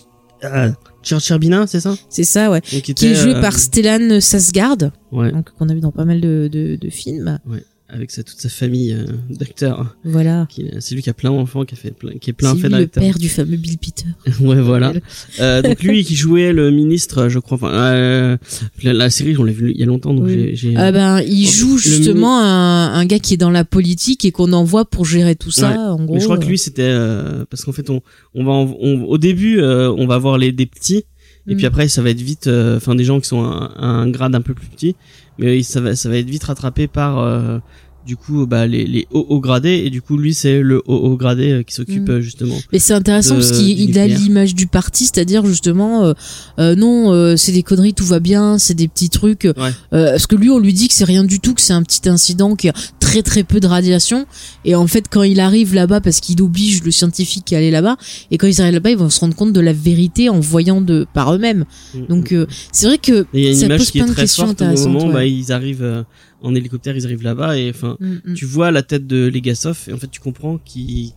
ah, 0.43 0.69
Tchercherbina, 1.03 1.65
c'est 1.67 1.79
ça? 1.79 1.95
C'est 2.09 2.23
ça, 2.23 2.51
ouais. 2.51 2.61
Qui 2.61 2.91
était, 2.91 3.07
est 3.07 3.15
joué 3.15 3.33
euh, 3.35 3.41
par 3.41 3.57
Stellan 3.57 4.19
Sasgard, 4.19 4.77
ouais, 5.11 5.31
donc 5.31 5.49
qu'on 5.57 5.69
a 5.69 5.73
vu 5.73 5.79
dans 5.79 5.91
pas 5.91 6.05
mal 6.05 6.21
de, 6.21 6.49
de, 6.51 6.75
de 6.75 6.89
films. 6.89 7.39
Avec 7.89 8.11
sa, 8.11 8.21
toute 8.23 8.39
sa 8.39 8.49
famille 8.49 8.91
euh, 8.93 9.05
d'acteurs. 9.29 9.95
Voilà. 10.03 10.45
Qui- 10.49 10.65
C'est 10.79 10.93
lui 10.95 11.01
qui 11.01 11.09
a 11.09 11.13
plein 11.13 11.29
d'enfants, 11.31 11.63
qui 11.63 11.73
a 11.73 11.77
fait 11.77 11.91
plein, 11.91 12.13
qui 12.19 12.29
est 12.29 12.33
plein 12.33 12.53
C'est 12.53 12.61
fait 12.61 12.67
lui 12.67 12.75
le 12.75 12.81
d'acteurs. 12.81 13.03
père 13.03 13.17
du 13.17 13.29
fameux 13.29 13.55
Bill 13.57 13.77
Peter. 13.77 14.05
ouais, 14.41 14.59
voilà. 14.61 14.93
Euh, 15.39 15.61
donc 15.61 15.81
lui 15.83 16.03
qui 16.03 16.15
jouait 16.15 16.51
le 16.51 16.69
ministre, 16.71 17.29
je 17.29 17.39
crois. 17.39 17.55
Enfin, 17.55 17.71
euh, 17.73 18.37
la, 18.83 18.93
la 18.93 19.09
série, 19.09 19.37
on 19.37 19.43
l'a 19.43 19.53
vu 19.53 19.71
il 19.73 19.79
y 19.79 19.83
a 19.83 19.85
longtemps, 19.85 20.13
donc 20.13 20.25
Oui. 20.25 20.33
j'ai. 20.33 20.55
j'ai- 20.55 20.75
Ah 20.75 20.91
ben, 20.91 21.21
il 21.21 21.45
joue 21.47 21.77
justement 21.77 22.39
un, 22.41 22.93
un 22.93 23.05
gars 23.05 23.19
qui 23.19 23.33
est 23.35 23.37
dans 23.37 23.51
la 23.51 23.63
politique 23.63 24.25
et 24.25 24.31
qu'on 24.31 24.51
envoie 24.53 24.83
pour 24.85 25.05
gérer 25.05 25.35
tout 25.35 25.51
ça. 25.51 25.69
Ouais. 25.71 25.77
En 25.77 26.03
gros, 26.03 26.15
Mais 26.15 26.19
je 26.19 26.25
crois 26.25 26.37
que 26.37 26.45
euh, 26.45 26.49
lui 26.49 26.57
c'était 26.57 26.81
euh, 26.83 27.45
parce 27.49 27.63
qu'en 27.63 27.71
fait 27.71 27.89
on 27.89 28.01
on 28.35 28.43
va 28.43 28.51
en- 28.51 28.75
on- 28.81 29.03
au 29.03 29.17
début 29.17 29.59
euh, 29.59 29.89
on 29.97 30.07
va 30.07 30.17
voir 30.17 30.37
les 30.37 30.51
des 30.51 30.65
petits 30.65 31.05
et 31.49 31.53
Mm. 31.53 31.57
puis 31.57 31.65
après 31.65 31.87
ça 31.87 32.01
va 32.01 32.09
être 32.09 32.21
vite 32.21 32.47
euh, 32.47 32.75
enfin 32.77 32.93
des 32.95 33.05
gens 33.05 33.19
qui 33.21 33.27
sont 33.27 33.43
à, 33.43 33.71
à 33.77 33.85
un 33.85 34.09
grade 34.09 34.35
un 34.35 34.41
peu 34.41 34.53
plus 34.53 34.67
petit 34.67 34.95
mais 35.37 35.61
ça 35.63 35.81
va 35.81 35.95
ça 35.95 36.09
va 36.09 36.17
être 36.17 36.29
vite 36.29 36.43
rattrapé 36.43 36.87
par 36.87 37.19
euh, 37.19 37.59
du 38.07 38.15
coup 38.17 38.47
bah 38.47 38.65
les 38.65 38.85
les 38.87 39.05
hauts 39.11 39.25
hauts 39.29 39.39
gradés 39.41 39.83
et 39.85 39.89
du 39.89 40.01
coup 40.01 40.17
lui 40.17 40.33
c'est 40.33 40.61
le 40.61 40.81
haut 40.87 40.95
haut 40.95 41.17
gradé 41.17 41.51
euh, 41.51 41.63
qui 41.63 41.73
s'occupe 41.75 42.07
Mm. 42.07 42.11
euh, 42.11 42.21
justement 42.21 42.55
Mais 42.71 42.79
c'est 42.79 42.93
intéressant 42.93 43.35
de- 43.35 43.39
parce 43.41 43.51
qu'il 43.51 43.79
il 43.79 43.99
a 43.99 44.07
l'image 44.07 44.55
du 44.55 44.67
parti, 44.67 45.05
c'est-à-dire 45.05 45.45
justement, 45.45 46.05
euh, 46.05 46.13
euh, 46.59 46.75
non, 46.75 47.11
euh, 47.11 47.35
c'est 47.35 47.51
des 47.51 47.63
conneries, 47.63 47.93
tout 47.93 48.05
va 48.05 48.19
bien, 48.19 48.57
c'est 48.57 48.73
des 48.73 48.87
petits 48.87 49.09
trucs. 49.09 49.43
Ouais. 49.43 49.71
Euh, 49.93 50.11
parce 50.11 50.27
que 50.27 50.35
lui, 50.35 50.49
on 50.49 50.59
lui 50.59 50.73
dit 50.73 50.87
que 50.87 50.93
c'est 50.93 51.03
rien 51.05 51.23
du 51.23 51.39
tout, 51.39 51.53
que 51.53 51.61
c'est 51.61 51.73
un 51.73 51.83
petit 51.83 52.07
incident, 52.07 52.55
qu'il 52.55 52.69
y 52.69 52.71
a 52.71 52.75
très 52.99 53.21
très 53.23 53.43
peu 53.43 53.59
de 53.59 53.67
radiation. 53.67 54.25
Et 54.65 54.75
en 54.75 54.87
fait, 54.87 55.05
quand 55.09 55.23
il 55.23 55.39
arrive 55.39 55.73
là-bas, 55.73 56.01
parce 56.01 56.19
qu'il 56.19 56.41
oblige 56.41 56.83
le 56.83 56.91
scientifique 56.91 57.51
à 57.53 57.57
aller 57.57 57.71
là-bas, 57.71 57.97
et 58.31 58.37
quand 58.37 58.47
ils 58.47 58.61
arrivent 58.61 58.73
là-bas, 58.75 58.91
ils 58.91 58.97
vont 58.97 59.09
se 59.09 59.19
rendre 59.19 59.35
compte 59.35 59.53
de 59.53 59.59
la 59.61 59.73
vérité 59.73 60.29
en 60.29 60.39
voyant 60.39 60.81
de 60.81 61.05
par 61.13 61.33
eux-mêmes. 61.33 61.65
Mm, 61.95 62.05
Donc 62.07 62.31
mm. 62.31 62.35
euh, 62.35 62.45
c'est 62.71 62.87
vrai 62.87 62.97
que 62.97 63.21
Et 63.33 63.39
il 63.39 63.43
y 63.43 63.47
a 63.47 63.49
une 63.51 63.55
ça 63.57 63.65
image 63.65 63.79
pose 63.79 63.91
qui 63.91 63.97
est 63.97 64.01
plein 64.01 64.07
de 64.09 64.13
très 64.13 64.21
questions 64.23 64.45
forte 64.47 64.61
au 64.61 64.87
moment 64.89 65.07
ouais. 65.07 65.13
bah 65.13 65.25
ils 65.25 65.51
arrivent 65.51 66.05
en 66.41 66.53
hélicoptère 66.55 66.95
ils 66.95 67.05
arrivent 67.05 67.23
là-bas 67.23 67.57
et 67.57 67.69
enfin 67.69 67.97
Mm, 67.99 68.15
mm. 68.25 68.33
tu 68.35 68.45
vois 68.45 68.71
la 68.71 68.83
tête 68.83 69.07
de 69.07 69.27
Legasov 69.27 69.77
et 69.87 69.93
en 69.93 69.97
fait 69.97 70.09
tu 70.11 70.19
comprends 70.19 70.57
qu'il 70.59 71.11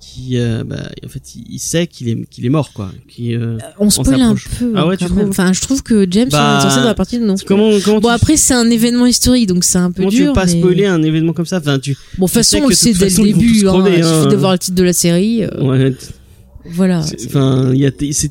qui 0.00 0.36
euh, 0.38 0.64
bah, 0.64 0.90
en 1.04 1.08
fait 1.08 1.22
il, 1.48 1.58
sait 1.58 1.86
qu'il 1.86 2.08
est 2.10 2.26
qu'il 2.28 2.44
est 2.44 2.50
mort 2.50 2.72
quoi 2.74 2.90
qui 3.08 3.34
euh, 3.34 3.56
On 3.78 3.88
spoil 3.88 4.20
un 4.20 4.34
peu. 4.34 4.72
Ah 4.76 4.86
ouais, 4.86 4.98
tu 4.98 5.06
trouves 5.06 5.28
Enfin, 5.30 5.52
je 5.54 5.60
trouve 5.62 5.82
que 5.82 6.06
James 6.10 6.28
Bah, 6.30 6.56
on 6.56 6.58
est 6.58 6.62
censé 6.68 6.80
dans 6.80 6.86
la 6.86 6.94
partie 6.94 7.18
de 7.18 7.24
non. 7.24 7.36
comment 7.46 7.70
comment 7.82 8.00
Bon 8.00 8.08
tu, 8.08 8.14
après 8.14 8.36
c'est 8.36 8.52
un 8.52 8.68
événement 8.70 9.06
historique 9.06 9.46
donc 9.48 9.64
c'est 9.64 9.78
un 9.78 9.90
peu 9.90 10.02
comment 10.02 10.10
tu 10.10 10.16
dur. 10.16 10.26
veux 10.28 10.32
pas 10.34 10.44
mais- 10.44 10.58
spoiler 10.60 10.84
un 10.86 11.02
événement 11.02 11.32
comme 11.32 11.46
ça? 11.46 11.56
Enfin 11.58 11.78
tu 11.78 11.96
Bon 12.18 12.26
de 12.26 12.30
toute 12.30 12.32
tu 12.32 12.34
façon 12.34 12.58
on 12.64 12.68
le 12.68 12.74
sait 12.74 12.92
dès 12.92 13.08
le 13.08 13.22
début. 13.32 13.66
Hein, 13.66 13.84
il 13.86 13.94
suffit 14.04 14.04
hein. 14.14 14.26
de 14.26 14.36
voir 14.36 14.52
le 14.52 14.58
titre 14.58 14.76
de 14.76 14.82
la 14.82 14.92
série. 14.92 15.42
euh, 15.44 15.62
ouais, 15.62 15.94
Voilà. 16.66 17.02
c'est- 17.02 17.26
enfin 17.26 17.70
il 17.72 17.80
y 17.80 17.86
a 17.86 17.90
t- 17.90 18.10
c'est 18.12 18.30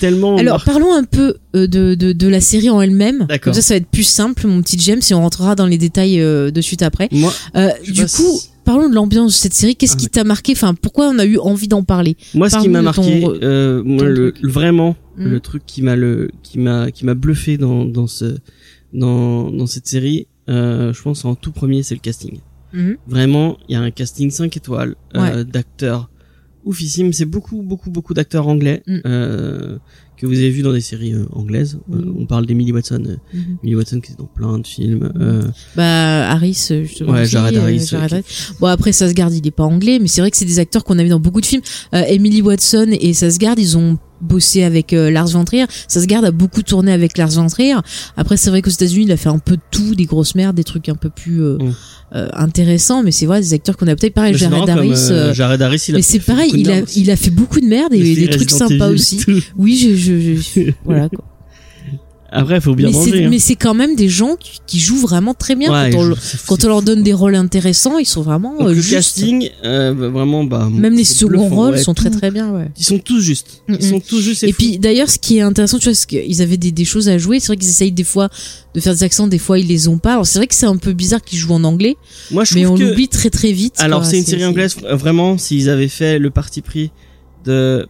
tellement 0.00 0.36
Alors 0.36 0.54
marqué. 0.54 0.70
parlons 0.70 0.94
un 0.94 1.04
peu 1.04 1.34
euh, 1.54 1.66
de, 1.66 1.94
de, 1.94 2.12
de 2.12 2.28
la 2.28 2.40
série 2.40 2.70
en 2.70 2.80
elle-même. 2.80 3.26
D'accord. 3.28 3.52
Comme 3.52 3.54
ça, 3.54 3.62
ça 3.62 3.74
va 3.74 3.78
être 3.78 3.86
plus 3.90 4.02
simple, 4.04 4.46
mon 4.46 4.62
petit 4.62 4.78
James, 4.80 5.00
et 5.10 5.14
on 5.14 5.20
rentrera 5.20 5.54
dans 5.54 5.66
les 5.66 5.78
détails 5.78 6.20
euh, 6.20 6.50
de 6.50 6.60
suite 6.60 6.82
après. 6.82 7.08
moi 7.12 7.32
Euh, 7.56 7.68
du 7.84 8.02
coup, 8.02 8.08
si- 8.08 8.48
parlons 8.64 8.88
de 8.88 8.94
l'ambiance 8.94 9.32
de 9.32 9.36
cette 9.36 9.54
série. 9.54 9.76
Qu'est-ce 9.76 9.94
Ah 9.94 10.00
qui 10.00 10.08
t'a 10.08 10.24
marqué? 10.24 10.52
Enfin, 10.52 10.74
pourquoi 10.74 11.08
on 11.08 11.18
a 11.18 11.24
eu 11.24 11.38
envie 11.38 11.68
d'en 11.68 11.82
parler? 11.82 12.16
Moi, 12.34 12.48
ce 12.48 12.58
qui 12.58 12.68
m'a 12.68 12.78
ton 12.78 12.84
marqué, 12.84 13.24
euh, 13.42 13.82
moi, 13.84 14.04
le, 14.04 14.32
vraiment, 14.42 14.96
Mm. 15.16 15.24
le 15.28 15.40
truc 15.40 15.62
qui 15.66 15.82
m'a 15.82 15.96
le, 15.96 16.30
qui 16.42 16.58
m'a, 16.58 16.90
qui 16.90 17.04
m'a 17.04 17.14
bluffé 17.14 17.58
dans, 17.58 17.84
dans 17.84 18.06
ce, 18.06 18.36
dans, 18.94 19.50
dans 19.50 19.66
cette 19.66 19.86
série, 19.86 20.26
euh, 20.48 20.92
je 20.92 21.02
pense 21.02 21.24
en 21.24 21.34
tout 21.34 21.52
premier, 21.52 21.82
c'est 21.82 21.94
le 21.94 22.00
casting. 22.00 22.38
Mhm. 22.72 22.96
Vraiment, 23.08 23.58
il 23.68 23.72
y 23.72 23.76
a 23.76 23.80
un 23.80 23.90
casting 23.90 24.30
5 24.30 24.56
étoiles, 24.56 24.94
euh, 25.16 25.44
d'acteurs 25.44 26.08
oufissimes. 26.64 27.12
C'est 27.12 27.24
beaucoup, 27.24 27.62
beaucoup, 27.62 27.90
beaucoup 27.90 28.14
d'acteurs 28.14 28.48
anglais, 28.48 28.82
Mm. 28.86 28.98
euh, 29.06 29.78
que 30.20 30.26
vous 30.26 30.34
avez 30.34 30.50
vu 30.50 30.62
dans 30.62 30.72
des 30.72 30.80
séries 30.82 31.14
euh, 31.14 31.24
anglaises. 31.32 31.78
Euh, 31.92 32.12
on 32.18 32.26
parle 32.26 32.44
d'Emily 32.46 32.72
Watson, 32.72 33.02
Mhm. 33.32 33.58
Emily 33.62 33.76
Watson 33.76 34.00
qui 34.00 34.12
est 34.12 34.18
dans 34.18 34.26
plein 34.26 34.58
de 34.58 34.66
films. 34.66 35.10
Euh, 35.18 35.42
Bah, 35.76 36.30
Harris, 36.30 36.68
justement. 36.82 37.12
Ouais, 37.12 37.24
Jared 37.26 37.56
Harris, 37.56 37.86
Jared. 37.90 38.22
Bon, 38.60 38.66
après, 38.66 38.92
Sasgard, 38.92 39.32
il 39.32 39.46
est 39.46 39.50
pas 39.50 39.64
anglais, 39.64 39.98
mais 40.00 40.08
c'est 40.08 40.20
vrai 40.20 40.30
que 40.30 40.36
c'est 40.36 40.44
des 40.44 40.58
acteurs 40.58 40.84
qu'on 40.84 40.98
a 40.98 41.02
vu 41.02 41.08
dans 41.08 41.20
beaucoup 41.20 41.40
de 41.40 41.46
films. 41.46 41.62
Emily 41.92 42.42
Watson 42.42 42.88
et 42.90 43.14
Sasgard, 43.14 43.54
ils 43.58 43.78
ont 43.78 43.96
bossé 44.20 44.64
avec 44.64 44.92
Lars 44.92 45.28
von 45.28 45.44
Trier. 45.44 45.64
Sasgard 45.88 46.24
a 46.24 46.30
beaucoup 46.30 46.62
tourné 46.62 46.92
avec 46.92 47.16
Lars 47.16 47.30
von 47.30 47.46
Trier. 47.46 47.76
Après, 48.18 48.36
c'est 48.36 48.50
vrai 48.50 48.60
qu'aux 48.60 48.68
États-Unis, 48.70 49.06
il 49.06 49.12
a 49.12 49.16
fait 49.16 49.30
un 49.30 49.38
peu 49.38 49.56
de 49.56 49.62
tout, 49.70 49.94
des 49.94 50.04
grosses 50.04 50.34
merdes, 50.34 50.56
des 50.56 50.64
trucs 50.64 50.90
un 50.90 50.94
peu 50.94 51.08
plus 51.08 51.40
Mm. 51.40 51.72
intéressants, 52.34 53.02
mais 53.02 53.12
c'est 53.12 53.24
vrai, 53.26 53.40
des 53.40 53.54
acteurs 53.54 53.76
qu'on 53.76 53.86
a 53.86 53.94
peut-être 53.96 54.14
pareil, 54.14 54.36
Jared 54.36 54.60
comme, 54.66 54.70
Harris. 54.70 55.10
Jared 55.32 55.62
Harris, 55.62 55.84
il 55.88 55.94
a 55.94 55.98
mais 55.98 56.02
c'est 56.02 56.18
pareil, 56.18 56.50
il 56.54 56.70
a, 56.70 56.80
il 56.96 57.16
fait 57.16 57.30
beaucoup 57.30 57.60
de 57.60 57.66
merde 57.66 57.94
et 57.94 58.14
des 58.14 58.28
trucs 58.28 58.50
sympas 58.50 58.88
aussi. 58.90 59.20
Oui, 59.56 59.76
je, 59.76 59.94
je, 59.96 60.09
je- 60.18 60.70
voilà 60.84 61.08
quoi. 61.08 61.24
Après, 62.32 62.60
faut 62.60 62.76
bien 62.76 62.86
Mais 62.86 62.92
manger. 62.92 63.10
c'est, 63.10 63.24
hein. 63.24 63.28
mais 63.28 63.38
c'est 63.40 63.56
quand 63.56 63.74
même 63.74 63.96
des 63.96 64.08
gens 64.08 64.36
qui, 64.36 64.60
qui 64.64 64.78
jouent 64.78 65.00
vraiment 65.00 65.34
très 65.34 65.56
bien. 65.56 65.72
Ouais, 65.72 65.90
quand 65.90 66.04
on, 66.12 66.14
quand 66.46 66.64
leur 66.64 66.80
donne 66.80 67.02
des 67.02 67.12
rôles 67.12 67.34
intéressants, 67.34 67.98
ils 67.98 68.06
sont 68.06 68.22
vraiment 68.22 68.56
Donc, 68.56 68.68
euh, 68.68 68.72
le 68.74 68.82
casting, 68.88 69.50
euh, 69.64 69.92
bah, 69.92 70.10
vraiment, 70.10 70.44
bah, 70.44 70.68
Même 70.72 70.94
les 70.94 71.02
seconds 71.02 71.48
rôles 71.48 71.72
ouais, 71.74 71.82
sont 71.82 71.92
très 71.92 72.08
tout- 72.08 72.18
très 72.18 72.30
bien. 72.30 72.52
Ouais. 72.52 72.68
Ils 72.78 72.84
sont 72.84 73.00
tous 73.00 73.20
justes. 73.20 73.64
Ils 73.68 73.82
sont 73.82 73.98
tous 73.98 74.20
justes. 74.20 74.44
Et 74.44 74.52
puis 74.52 74.78
d'ailleurs, 74.78 75.10
ce 75.10 75.18
qui 75.18 75.38
est 75.38 75.40
intéressant, 75.40 75.78
tu 75.80 75.86
vois, 75.88 75.94
c'est 75.96 76.06
qu'ils 76.06 76.40
avaient 76.40 76.56
des, 76.56 76.70
des 76.70 76.84
choses 76.84 77.08
à 77.08 77.18
jouer. 77.18 77.40
C'est 77.40 77.48
vrai 77.48 77.56
qu'ils 77.56 77.68
essayent 77.68 77.90
des 77.90 78.04
fois 78.04 78.28
de 78.76 78.80
faire 78.80 78.94
des 78.94 79.02
accents, 79.02 79.26
des 79.26 79.38
fois 79.38 79.58
ils 79.58 79.66
les 79.66 79.88
ont 79.88 79.98
pas. 79.98 80.12
Alors 80.12 80.26
c'est 80.28 80.38
vrai 80.38 80.46
que 80.46 80.54
c'est 80.54 80.66
un 80.66 80.76
peu 80.76 80.92
bizarre 80.92 81.22
qu'ils 81.22 81.40
jouent 81.40 81.54
en 81.54 81.64
anglais, 81.64 81.96
moi, 82.30 82.44
je 82.44 82.54
mais 82.54 82.64
on 82.64 82.76
que. 82.76 82.84
l'oublie 82.84 83.08
très 83.08 83.30
très 83.30 83.50
vite. 83.50 83.74
Alors, 83.78 84.04
c'est 84.04 84.18
une 84.18 84.24
série 84.26 84.44
anglaise. 84.44 84.76
Vraiment, 84.88 85.36
s'ils 85.36 85.68
avaient 85.68 85.88
fait 85.88 86.20
le 86.20 86.30
parti 86.30 86.60
pris 86.62 86.92
de. 87.44 87.88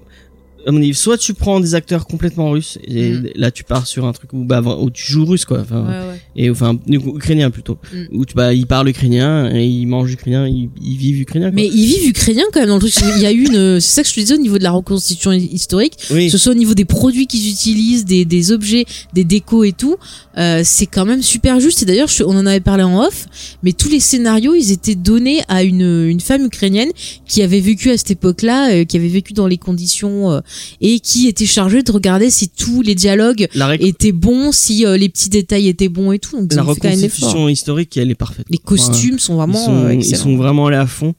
À 0.67 0.73
mon 0.73 0.79
avis, 0.79 0.95
soit 0.95 1.17
tu 1.19 1.35
prends 1.35 1.61
des 1.61 1.75
acteurs 1.75 2.07
complètement 2.07 2.51
russes 2.51 2.79
et 2.85 3.11
Mm. 3.13 3.29
là 3.37 3.51
tu 3.51 3.65
pars 3.65 3.87
sur 3.87 4.05
un 4.07 4.13
truc 4.13 4.33
où 4.33 4.45
bah 4.45 4.61
où 4.63 4.91
tu 4.91 5.11
joues 5.11 5.25
russe 5.25 5.45
quoi 5.45 5.61
enfin 5.61 5.83
Ouais, 5.83 5.89
ouais. 6.13 6.21
et 6.37 6.51
enfin 6.51 6.79
ukrainien 6.89 7.51
plutôt 7.51 7.79
Mm. 7.93 8.05
où 8.19 8.27
tu 8.27 8.35
bah 8.35 8.53
ils 8.53 8.67
parlent 8.67 8.89
ukrainien 8.89 9.51
et 9.55 9.67
ils 9.67 9.87
mangent 9.87 10.13
ukrainien 10.13 10.47
ils, 10.47 10.69
ils 10.83 10.97
vivent 10.97 11.21
ukrainien 11.21 11.49
quoi. 11.51 11.55
Mais 11.57 11.67
ils 11.67 11.87
vivent 11.87 12.09
ukrainiens 12.09 12.45
quand 12.53 12.61
même 12.61 12.69
dans 12.69 12.75
le 12.77 12.81
truc. 12.81 12.95
Il 13.17 13.23
y 13.23 13.27
a 13.27 13.31
une, 13.33 13.55
euh, 13.57 13.81
c'est 13.81 13.95
ça 13.95 14.03
que 14.03 14.09
je 14.09 14.15
te 14.15 14.21
disais 14.21 14.35
au 14.35 14.39
niveau 14.39 14.59
de 14.59 14.63
la 14.63 14.71
reconstitution 14.71 15.33
historique. 15.33 15.95
oui 16.11 16.27
que 16.27 16.33
ce 16.33 16.39
soit 16.39 16.53
au 16.53 16.57
niveau 16.57 16.75
des 16.75 16.85
produits 16.85 17.27
qu'ils 17.27 17.49
utilisent, 17.51 18.05
des, 18.05 18.25
des 18.25 18.53
objets, 18.53 18.85
des 19.15 19.25
décos 19.25 19.65
et 19.65 19.73
tout, 19.73 19.97
euh, 20.39 20.61
c'est 20.65 20.87
quand 20.87 21.05
même 21.07 21.23
super 21.23 21.59
juste. 21.61 21.83
Et 21.83 21.87
d'ailleurs, 21.87 22.09
on 22.27 22.37
en 22.37 22.47
avait 22.47 22.61
parlé 22.61 22.83
en 22.83 23.03
off, 23.03 23.27
mais 23.63 23.73
tous 23.73 23.89
les 23.89 24.01
scénarios, 24.01 24.55
ils 24.55 24.71
étaient 24.73 24.95
donnés 24.95 25.41
à 25.49 25.63
une, 25.65 26.07
une 26.07 26.21
femme 26.21 26.45
ukrainienne 26.45 26.91
qui 27.27 27.43
avait 27.43 27.61
vécu 27.61 27.91
à 27.91 27.97
cette 27.97 28.11
époque-là, 28.13 28.73
euh, 28.73 28.85
qui 28.85 28.97
avait 28.97 29.09
vécu 29.09 29.33
dans 29.33 29.47
les 29.47 29.59
conditions 29.59 30.31
euh, 30.31 30.41
et 30.81 31.01
qui 31.01 31.29
était 31.29 31.47
chargée 31.47 31.83
de 31.83 31.93
regarder 31.93 32.31
si 32.31 32.49
tous 32.49 32.83
les 32.83 32.95
dialogues 32.95 33.49
étaient 33.81 34.13
bons, 34.13 34.53
si 34.53 34.87
euh, 34.87 34.97
les 34.97 35.09
petits 35.09 35.29
détails 35.29 35.69
étaient 35.69 35.89
bons 35.89 36.13
et 36.13 36.19
tout. 36.19 36.39
Donc, 36.39 36.53
la 36.55 36.63
reconstitution 36.63 37.49
historique 37.49 37.97
elle 37.97 38.11
est 38.11 38.15
parfaite 38.15 38.47
Les 38.51 38.59
Enfin, 38.59 38.77
costumes 38.77 39.19
sont 39.19 39.35
ils 39.35 39.37
vraiment 39.37 39.65
sont, 39.65 39.85
euh, 39.85 39.95
ils 39.95 40.17
sont 40.17 40.37
vraiment 40.37 40.67
allés 40.67 40.77
à 40.77 40.87
fond. 40.87 41.15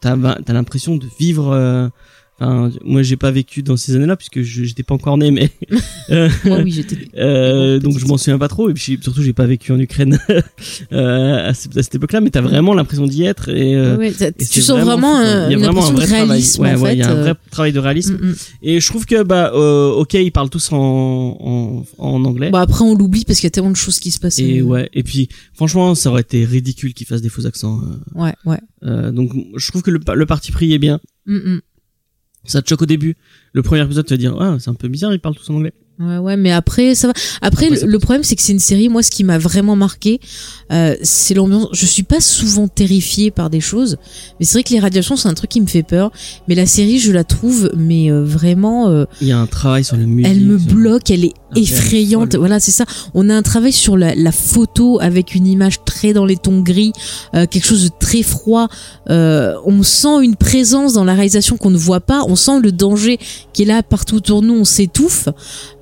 T'as 0.00 0.16
t'as 0.16 0.52
l'impression 0.52 0.96
de 0.96 1.06
vivre. 1.18 1.90
Enfin, 2.40 2.70
moi, 2.84 3.02
j'ai 3.02 3.16
pas 3.16 3.30
vécu 3.30 3.62
dans 3.62 3.76
ces 3.76 3.94
années-là 3.96 4.16
puisque 4.16 4.40
je 4.40 4.64
j'étais 4.64 4.82
pas 4.82 4.94
encore 4.94 5.18
né, 5.18 5.30
mais 5.30 5.50
euh, 6.10 6.28
Moi, 6.46 6.60
oui, 6.64 6.70
j'étais. 6.72 6.96
euh, 7.18 7.78
donc 7.78 7.98
je 7.98 8.06
m'en 8.06 8.16
souviens 8.16 8.38
pas 8.38 8.48
trop. 8.48 8.70
Et 8.70 8.74
puis 8.74 8.98
surtout, 9.02 9.22
j'ai 9.22 9.34
pas 9.34 9.44
vécu 9.46 9.72
en 9.72 9.78
Ukraine 9.78 10.18
euh, 10.92 11.48
à, 11.50 11.54
cette, 11.54 11.94
époque-là, 11.94 12.20
mais 12.20 12.30
t'as 12.30 12.40
vraiment 12.40 12.74
l'impression 12.74 13.06
d'y 13.06 13.24
être 13.24 13.48
et, 13.50 13.74
euh, 13.76 13.96
Ouais, 13.96 14.10
et 14.12 14.32
tu 14.46 14.62
sens 14.62 14.80
vraiment, 14.80 15.20
il 15.20 15.52
y 15.52 15.54
a 15.54 15.58
vraiment 15.58 15.86
un 15.86 15.92
vrai 15.92 16.06
travail. 16.06 16.26
réalisme 16.28 16.62
Ouais, 16.62 16.74
en 16.74 16.80
ouais, 16.80 16.90
fait. 16.90 16.96
il 16.96 16.98
y 17.00 17.02
a 17.02 17.10
un 17.10 17.22
vrai 17.22 17.34
travail 17.50 17.72
de 17.72 17.78
réalisme. 17.78 18.14
mm, 18.14 18.26
mm. 18.30 18.34
Et 18.62 18.80
je 18.80 18.86
trouve 18.88 19.04
que 19.06 19.22
bah 19.22 19.52
euh, 19.54 19.90
ok, 19.90 20.14
ils 20.14 20.32
parlent 20.32 20.50
tous 20.50 20.72
en 20.72 20.78
en, 20.78 21.84
en 21.98 22.24
anglais. 22.24 22.50
Bon 22.50 22.58
après 22.58 22.84
on 22.84 22.94
l'oublie 22.94 23.24
parce 23.24 23.38
qu'il 23.40 23.46
y 23.46 23.48
a 23.48 23.50
tellement 23.50 23.70
de 23.70 23.76
choses 23.76 23.98
qui 24.00 24.10
se 24.10 24.18
passent. 24.18 24.38
et 24.38 24.62
ouais, 24.62 24.88
et 24.94 25.02
puis 25.02 25.28
franchement, 25.52 25.94
ça 25.94 26.10
aurait 26.10 26.22
été 26.22 26.44
ridicule 26.44 26.94
qu'ils 26.94 27.06
fassent 27.06 27.22
des 27.22 27.28
faux 27.28 27.46
accents. 27.46 27.80
Ouais, 28.14 28.32
ouais. 28.46 28.58
euh, 28.84 29.10
donc 29.10 29.32
je 29.56 29.68
trouve 29.70 29.82
que 29.82 29.90
le, 29.90 29.98
pa- 30.00 30.14
le 30.14 30.26
parti 30.26 30.52
pris 30.52 30.72
est 30.72 30.78
bien. 30.78 31.00
Mm, 31.26 31.36
mm. 31.36 31.60
Ça 32.44 32.62
te 32.62 32.68
choque 32.68 32.82
au 32.82 32.86
début. 32.86 33.16
Le 33.52 33.62
premier 33.62 33.82
épisode, 33.82 34.06
tu 34.06 34.14
vas 34.14 34.18
dire, 34.18 34.36
ah, 34.40 34.56
c'est 34.58 34.70
un 34.70 34.74
peu 34.74 34.88
bizarre, 34.88 35.12
ils 35.12 35.20
parlent 35.20 35.34
tous 35.34 35.50
en 35.50 35.56
anglais. 35.56 35.72
Ouais, 36.00 36.16
ouais, 36.18 36.36
mais 36.36 36.50
après, 36.50 36.94
ça 36.94 37.08
va. 37.08 37.12
Après, 37.42 37.66
Après, 37.66 37.80
le, 37.80 37.86
le 37.86 37.98
problème, 37.98 38.24
c'est 38.24 38.34
que 38.36 38.42
c'est 38.42 38.52
une 38.52 38.58
série, 38.58 38.88
moi, 38.88 39.02
ce 39.02 39.10
qui 39.10 39.22
m'a 39.22 39.38
vraiment 39.38 39.76
marqué, 39.76 40.18
euh, 40.72 40.96
c'est 41.02 41.34
l'ambiance. 41.34 41.68
Je 41.72 41.84
suis 41.84 42.02
pas 42.04 42.20
souvent 42.20 42.68
terrifiée 42.68 43.30
par 43.30 43.50
des 43.50 43.60
choses, 43.60 43.98
mais 44.38 44.46
c'est 44.46 44.54
vrai 44.54 44.62
que 44.62 44.70
les 44.72 44.80
radiations, 44.80 45.16
c'est 45.16 45.28
un 45.28 45.34
truc 45.34 45.50
qui 45.50 45.60
me 45.60 45.66
fait 45.66 45.82
peur. 45.82 46.10
Mais 46.48 46.54
la 46.54 46.64
série, 46.66 46.98
je 46.98 47.12
la 47.12 47.24
trouve, 47.24 47.70
mais 47.76 48.10
euh, 48.10 48.24
vraiment, 48.24 48.88
euh, 48.88 49.04
Il 49.20 49.28
y 49.28 49.32
a 49.32 49.38
un 49.38 49.46
travail 49.46 49.84
sur 49.84 49.96
la 49.96 50.04
musique. 50.06 50.26
elle 50.30 50.40
me 50.40 50.56
bloque, 50.56 51.10
elle 51.10 51.24
est 51.26 51.34
Ah, 51.54 51.58
effrayante. 51.58 52.34
Voilà, 52.36 52.60
c'est 52.60 52.70
ça. 52.70 52.84
On 53.12 53.28
a 53.28 53.34
un 53.34 53.42
travail 53.42 53.72
sur 53.72 53.96
la, 53.98 54.14
la 54.14 54.32
photo 54.32 54.98
avec 55.02 55.34
une 55.34 55.46
image 55.46 55.84
très 55.84 56.12
dans 56.14 56.24
les 56.24 56.36
tons 56.36 56.60
gris, 56.60 56.92
euh, 57.34 57.46
quelque 57.46 57.66
chose 57.66 57.84
de 57.84 57.90
très 57.98 58.22
froid. 58.22 58.68
Euh, 59.10 59.54
on 59.66 59.82
sent 59.82 60.22
une 60.22 60.36
présence 60.36 60.92
dans 60.94 61.04
la 61.04 61.12
réalisation 61.14 61.56
qu'on 61.58 61.70
ne 61.70 61.76
voit 61.76 62.00
pas. 62.00 62.22
On 62.26 62.36
sent 62.36 62.60
le 62.62 62.72
danger 62.72 63.18
qui 63.52 63.62
est 63.62 63.66
là 63.66 63.82
partout 63.82 64.16
autour 64.16 64.40
de 64.40 64.46
nous. 64.46 64.54
On 64.54 64.64
s'étouffe. 64.64 65.28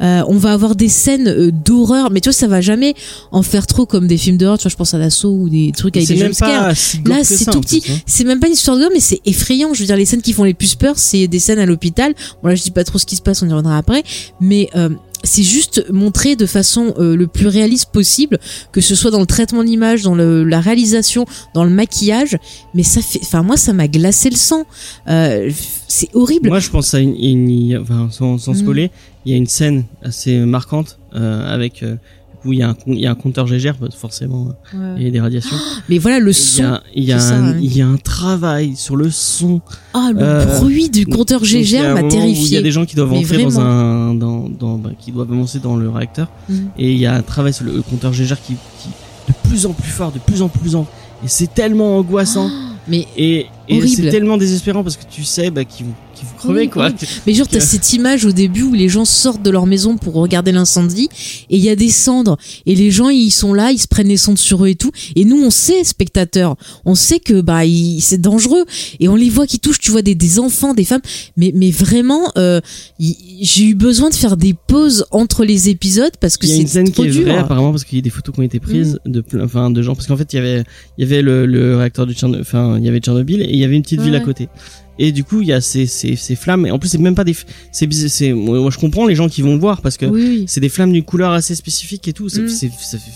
Euh, 0.03 0.08
on 0.29 0.37
va 0.37 0.53
avoir 0.53 0.75
des 0.77 0.89
scènes 0.89 1.29
euh, 1.29 1.51
d'horreur, 1.51 2.11
mais 2.11 2.21
tu 2.21 2.29
vois, 2.29 2.35
ça 2.35 2.47
va 2.49 2.61
jamais 2.61 2.95
en 3.33 3.43
faire 3.43 3.67
trop 3.67 3.87
comme 3.87 4.07
des 4.07 4.17
films 4.19 4.37
d'horreur. 4.37 4.59
Tu 4.59 4.63
vois, 4.65 4.71
je 4.71 4.77
pense 4.77 4.95
à 4.95 4.99
l'assaut 4.99 5.31
ou 5.33 5.49
des 5.49 5.73
trucs 5.77 5.97
avec 5.97 6.07
C'est 6.09 6.15
des 6.15 6.21
même 6.21 6.29
jumpscares. 6.35 6.77
si 6.77 7.01
Là, 7.07 7.25
c'est 7.25 7.45
tout 7.51 7.61
petit. 7.61 7.83
hein. 7.89 7.97
C'est 8.07 8.25
même 8.25 8.41
pas 8.41 8.47
une 8.49 8.53
histoire 8.55 8.79
gomme, 8.79 8.91
mais 8.93 9.01
c'est 9.01 9.21
effrayant. 9.25 9.75
Je 9.75 9.81
veux 9.81 9.87
dire, 9.87 9.97
les 9.97 10.05
scènes 10.07 10.23
qui 10.23 10.33
font 10.33 10.45
les 10.45 10.55
plus 10.55 10.75
peur, 10.75 10.95
c'est 10.99 11.27
des 11.29 11.39
scènes 11.39 11.59
à 11.59 11.67
l'hôpital. 11.67 12.15
Bon 12.43 12.49
là, 12.49 12.55
je 12.55 12.63
dis 12.63 12.71
pas 12.71 12.85
trop 12.85 12.99
ce 12.99 13.07
qui 13.07 13.17
se 13.17 13.23
passe, 13.23 13.43
on 13.43 13.47
y 13.47 13.51
reviendra 13.51 13.77
après. 13.79 14.03
Mais 14.41 14.69
euh, 14.77 14.89
c'est 15.25 15.43
juste 15.43 15.85
montré 15.91 16.37
de 16.37 16.47
façon 16.47 16.95
euh, 16.99 17.17
le 17.17 17.27
plus 17.27 17.47
réaliste 17.49 17.91
possible, 17.93 18.39
que 18.73 18.81
ce 18.81 18.95
soit 18.95 19.11
dans 19.11 19.21
le 19.21 19.27
traitement 19.27 19.63
de 19.63 19.69
l'image, 19.69 20.03
dans 20.03 20.15
le, 20.15 20.45
la 20.45 20.61
réalisation, 20.61 21.27
dans 21.55 21.65
le 21.65 21.71
maquillage. 21.71 22.39
Mais 22.75 22.83
ça 22.83 23.01
fait, 23.03 23.19
enfin 23.23 23.43
moi, 23.43 23.57
ça 23.57 23.73
m'a 23.73 23.89
glacé 23.89 24.31
le 24.31 24.37
sang. 24.37 24.65
Euh, 25.09 25.51
c'est 25.89 26.09
horrible. 26.15 26.49
Moi, 26.49 26.61
je 26.61 26.71
pense 26.71 26.95
à 26.95 27.01
une, 27.01 27.17
une- 27.23 27.79
enfin, 27.79 28.09
sans, 28.11 28.39
sans 28.39 28.53
Mm. 28.53 28.57
spoiler, 28.57 28.91
il 29.27 29.33
y 29.33 29.35
a 29.35 29.39
une 29.39 29.47
scène 29.47 29.85
assez 30.03 30.37
marquante 30.39 30.99
euh, 31.15 31.53
avec 31.55 31.83
il 32.53 32.59
y 32.59 32.63
a 32.63 32.69
un 32.71 32.75
con- 32.75 32.93
il 32.93 33.01
y 33.01 33.07
a 33.07 33.11
un 33.11 33.15
compteur 33.15 33.47
parce 33.79 33.95
que 33.95 34.01
forcément 34.01 34.49
euh, 34.75 34.95
il 34.99 35.05
y 35.05 35.07
a 35.07 35.11
des 35.11 35.21
radiations. 35.21 35.57
Mais 35.89 35.99
voilà, 35.99 36.19
le 36.19 36.31
Il 36.31 36.31
y 36.31 36.35
son. 36.35 36.63
a 36.65 36.83
il 36.95 37.05
y 37.05 37.13
a 37.13 37.19
ça, 37.19 37.35
un, 37.37 37.49
hein. 37.53 37.57
il 37.61 37.77
y 37.77 37.83
a 37.83 37.87
un 37.87 37.97
travail 37.97 38.75
sur 38.77 38.97
le 38.97 39.11
son. 39.11 39.61
Ah, 39.95 40.11
le 40.13 40.21
Euh, 40.23 40.59
bruit 40.61 40.89
du 40.91 41.07
compteur 41.07 41.41
il 41.43 41.77
un 41.77 41.95
m'a 41.95 42.03
où 42.03 42.07
Il 42.09 42.13
y 42.15 42.17
a 42.17 42.21
terrifié. 42.21 42.63
des 42.63 42.71
gens 42.73 42.85
qui 42.85 42.97
doivent 42.97 43.11
Mais 43.11 43.19
entrer 43.19 43.43
dans 43.43 43.61
un 43.61 44.15
dans 44.15 44.49
dans 44.49 44.77
bah, 44.79 44.91
qui 44.99 45.13
doivent 45.13 45.33
avancer 45.33 45.59
dans 45.59 45.77
le 45.77 45.89
réacteur 45.91 46.29
Mm. 46.49 46.55
et 46.79 46.93
il 46.93 46.99
y 46.99 47.07
a 47.07 47.15
un 47.15 47.23
travail 47.23 47.53
sur 47.53 47.65
le 47.65 47.83
compteur 47.83 48.13
Gégère 48.13 48.41
qui 48.41 48.55
qui 48.81 48.89
de 49.29 49.35
plus 49.49 49.67
en 49.67 49.73
plus 49.73 49.91
fort, 49.91 50.11
de 50.13 50.19
plus 50.19 50.41
en 50.43 50.49
plus 50.49 50.75
en 50.77 50.83
et 51.25 51.29
c'est 51.29 51.53
tellement 51.53 51.99
angoissant 51.99 52.49
Mais 52.89 53.07
et, 53.19 53.47
et 53.69 53.87
c'est 53.87 54.09
tellement 54.11 54.39
désespérant 54.39 54.83
parce 54.83 54.97
que 54.97 55.05
tu 55.11 55.23
sais 55.25 55.51
bah 55.51 55.65
qu'ils 55.65 55.87
vont 55.87 55.93
qu'ils 56.19 56.29
vont 56.29 56.35
crever 56.37 56.61
Oui, 56.63 56.69
quoi. 56.69 56.89
oui. 56.91 57.09
Mais 57.27 57.35
genre, 57.35 57.49
t'as 57.49 57.61
cette 57.61 57.93
image 57.93 58.25
au 58.25 58.33
début 58.33 58.63
où 58.63 58.73
les 58.75 58.89
gens 58.89 59.05
sortent 59.05 59.43
de 59.43 59.51
leur 59.51 59.67
maison 59.67 59.97
pour 59.97 60.15
regarder 60.15 60.53
l'incendie 60.53 61.09
et 61.51 61.57
il 61.57 61.63
y 61.63 61.69
a 61.71 61.77
des 61.77 61.91
cendres 61.91 62.37
et 62.67 62.75
les 62.75 62.91
gens 62.91 63.09
ils 63.09 63.31
sont 63.31 63.55
là, 63.55 63.71
ils 63.73 63.79
se 63.79 63.89
prennent 63.89 64.09
les 64.09 64.17
cendres 64.17 64.39
sur 64.39 64.65
eux 64.65 64.69
et 64.69 64.75
tout. 64.75 64.91
Et 65.17 65.25
nous 65.25 65.41
on 65.43 65.51
sait, 65.51 65.85
spectateurs, 65.85 66.57
on 66.85 66.95
sait 66.95 67.21
que 67.21 67.41
bah 67.41 67.61
c'est 68.01 68.21
dangereux 68.21 68.65
et 69.01 69.09
on 69.09 69.17
les 69.17 69.31
voit 69.31 69.47
qui 69.47 69.59
touchent. 69.61 69.79
Tu 69.81 69.91
vois 69.91 70.03
des, 70.03 70.15
des 70.15 70.39
enfants, 70.39 70.75
des 70.75 70.85
femmes, 70.85 71.01
mais 71.37 71.53
mais 71.55 71.71
vraiment, 71.71 72.31
euh, 72.37 72.61
j'ai 72.99 73.65
eu 73.65 73.75
besoin 73.75 74.11
de 74.11 74.15
faire 74.15 74.37
des 74.37 74.55
pauses 74.55 75.05
entre 75.11 75.45
les 75.45 75.69
épisodes 75.69 76.13
parce 76.21 76.37
que 76.37 76.47
Il 76.47 76.51
y 76.51 76.53
a 76.53 76.57
une 76.61 76.67
c'est 76.67 76.73
scène 76.75 76.87
qui 76.87 76.93
trop 76.93 77.05
est 77.05 77.11
dur. 77.11 77.23
Vraie 77.25 77.39
apparemment 77.39 77.71
parce 77.71 77.85
qu'il 77.85 77.97
y 77.99 78.01
a 78.01 78.03
des 78.03 78.11
photos 78.11 78.35
qui 78.35 78.41
ont 78.41 78.45
été 78.45 78.61
prises 78.61 78.99
de 79.07 79.21
plein, 79.21 79.45
enfin 79.45 79.71
de 79.71 79.83
gens 79.83 79.95
parce 79.95 80.07
qu'en 80.07 80.17
fait 80.17 80.33
il 80.33 80.37
y 80.37 80.39
avait 80.39 80.65
il 80.99 81.05
y 81.05 81.13
avait 81.13 81.23
le, 81.23 81.47
le 81.47 81.77
réacteur 81.77 82.07
de 82.07 82.13
Tchernobyl, 82.13 82.41
enfin 82.43 82.77
il 82.79 82.85
y 82.85 82.89
avait 82.89 82.99
Tchernobyl 83.01 83.43
et 83.43 83.49
il 83.51 83.59
y 83.59 83.65
avait 83.65 83.77
une 83.77 83.83
petite 83.83 84.01
ville 84.01 84.15
à 84.15 84.19
Ouais. 84.19 84.25
côté 84.25 84.49
Et 84.99 85.13
du 85.13 85.25
coup, 85.25 85.43
il 85.43 85.49
y 85.49 85.53
a 85.53 85.61
ces, 85.61 85.87
ces, 85.87 86.17
ces 86.17 86.35
flammes. 86.35 86.67
Et 86.67 86.71
en 86.71 86.79
plus, 86.79 86.89
c'est 86.89 86.99
même 86.99 87.15
pas 87.15 87.25
des. 87.25 87.37
C'est 87.71 88.33
moi, 88.33 88.71
je 88.71 88.79
comprends 88.79 89.07
les 89.07 89.15
gens 89.15 89.29
qui 89.29 89.43
vont 89.43 89.55
le 89.55 89.61
voir 89.61 89.81
parce 89.81 89.97
que 89.97 90.07
Oui, 90.07 90.45
c'est 90.49 90.61
des 90.61 90.69
flammes 90.69 90.93
d'une 90.93 91.05
couleur 91.05 91.33
assez 91.33 91.55
spécifique 91.55 92.09
et 92.09 92.13
tout. 92.13 92.29
C'est 92.29 92.43
Mm. 92.43 92.71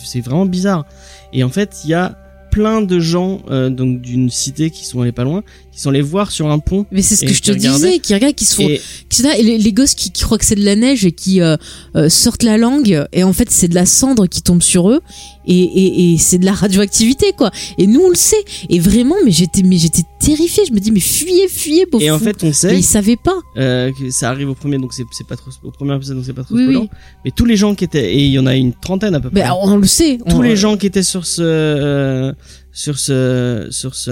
c'est 0.04 0.20
vraiment 0.20 0.46
bizarre. 0.46 0.86
Et 1.32 1.42
en 1.44 1.48
fait, 1.48 1.80
il 1.84 1.90
y 1.90 1.94
a 1.94 2.18
plein 2.50 2.82
de 2.82 3.00
gens 3.00 3.40
euh, 3.50 3.70
donc 3.70 4.02
d'une 4.02 4.28
cité 4.28 4.70
qui 4.70 4.84
sont 4.84 5.00
allés 5.00 5.10
pas 5.12 5.24
loin, 5.24 5.42
qui 5.72 5.80
sont 5.80 5.88
allés 5.90 6.02
voir 6.02 6.30
sur 6.30 6.48
un 6.50 6.58
pont. 6.58 6.84
Mais 6.92 7.00
c'est 7.02 7.16
ce 7.16 7.24
que 7.24 7.32
je 7.32 7.40
te 7.42 7.50
regardaient. 7.52 7.86
disais, 7.86 7.98
qui 7.98 8.12
regardent, 8.14 8.34
qui 8.34 8.44
se 8.44 8.54
font, 8.56 8.68
Et 8.68 8.80
qui 9.08 9.22
sont 9.22 9.28
là, 9.28 9.38
et 9.38 9.42
les, 9.42 9.58
les 9.58 9.72
gosses 9.72 9.94
qui, 9.94 10.10
qui 10.10 10.22
croient 10.22 10.38
que 10.38 10.44
c'est 10.44 10.54
de 10.54 10.64
la 10.64 10.76
neige 10.76 11.04
et 11.06 11.12
qui 11.12 11.40
euh, 11.40 11.56
euh, 11.96 12.08
sortent 12.08 12.42
la 12.42 12.58
langue, 12.58 13.06
et 13.12 13.22
en 13.24 13.32
fait 13.32 13.50
c'est 13.50 13.68
de 13.68 13.74
la 13.74 13.86
cendre 13.86 14.26
qui 14.26 14.42
tombe 14.42 14.60
sur 14.62 14.90
eux, 14.90 15.00
et, 15.46 15.58
et, 15.62 16.12
et 16.12 16.18
c'est 16.18 16.38
de 16.38 16.44
la 16.44 16.52
radioactivité 16.52 17.32
quoi. 17.36 17.50
Et 17.78 17.86
nous 17.86 18.00
on 18.00 18.08
le 18.10 18.14
sait. 18.14 18.36
Et 18.68 18.78
vraiment, 18.78 19.16
mais 19.24 19.30
j'étais, 19.32 19.62
mais 19.62 19.76
j'étais 19.78 20.02
terrifiée. 20.20 20.64
Je 20.68 20.72
me 20.72 20.78
dis 20.78 20.92
mais 20.92 21.00
fuyez, 21.00 21.48
fuyez, 21.48 21.86
pauvre 21.86 22.04
et 22.04 22.10
en 22.10 22.18
fait, 22.18 22.42
on 22.42 22.48
mais 22.48 22.52
sait 22.52 22.76
ils 22.76 22.82
savaient 22.84 23.16
pas. 23.16 23.38
euh, 23.56 23.90
que 23.98 24.10
ça 24.10 24.28
arrive 24.30 24.50
au 24.50 24.54
premier, 24.54 24.78
donc 24.78 24.92
c'est 24.92 25.26
pas 25.26 25.36
trop 25.36 25.50
au 25.64 25.70
premier 25.70 25.96
épisode, 25.96 26.16
donc 26.18 26.26
c'est 26.26 26.32
pas 26.32 26.44
trop 26.44 26.54
Oui, 26.54 26.62
spoilant. 26.64 26.80
oui. 26.82 26.88
Mais 27.24 27.30
tous 27.34 27.44
les 27.46 27.56
gens 27.56 27.74
qui 27.74 27.84
étaient 27.84 28.12
et 28.14 28.18
il 28.24 28.30
y 28.32 28.38
en 28.38 28.46
a 28.46 28.54
une 28.54 28.72
trentaine 28.74 29.14
à 29.14 29.20
peu 29.20 29.30
près. 29.30 29.42
Mais 29.42 29.48
on 29.62 29.76
le 29.76 29.86
sait. 29.86 30.18
tous 30.28 30.36
on- 30.36 30.42
les 30.42 30.54
gens 30.56 30.76
qui 30.76 30.86
étaient 30.86 31.02
sur 31.02 31.24
ce 31.26 31.42
euh, 31.42 32.32
sur 32.74 32.98
ce 32.98 33.66
sur 33.70 33.94
ce 33.94 34.10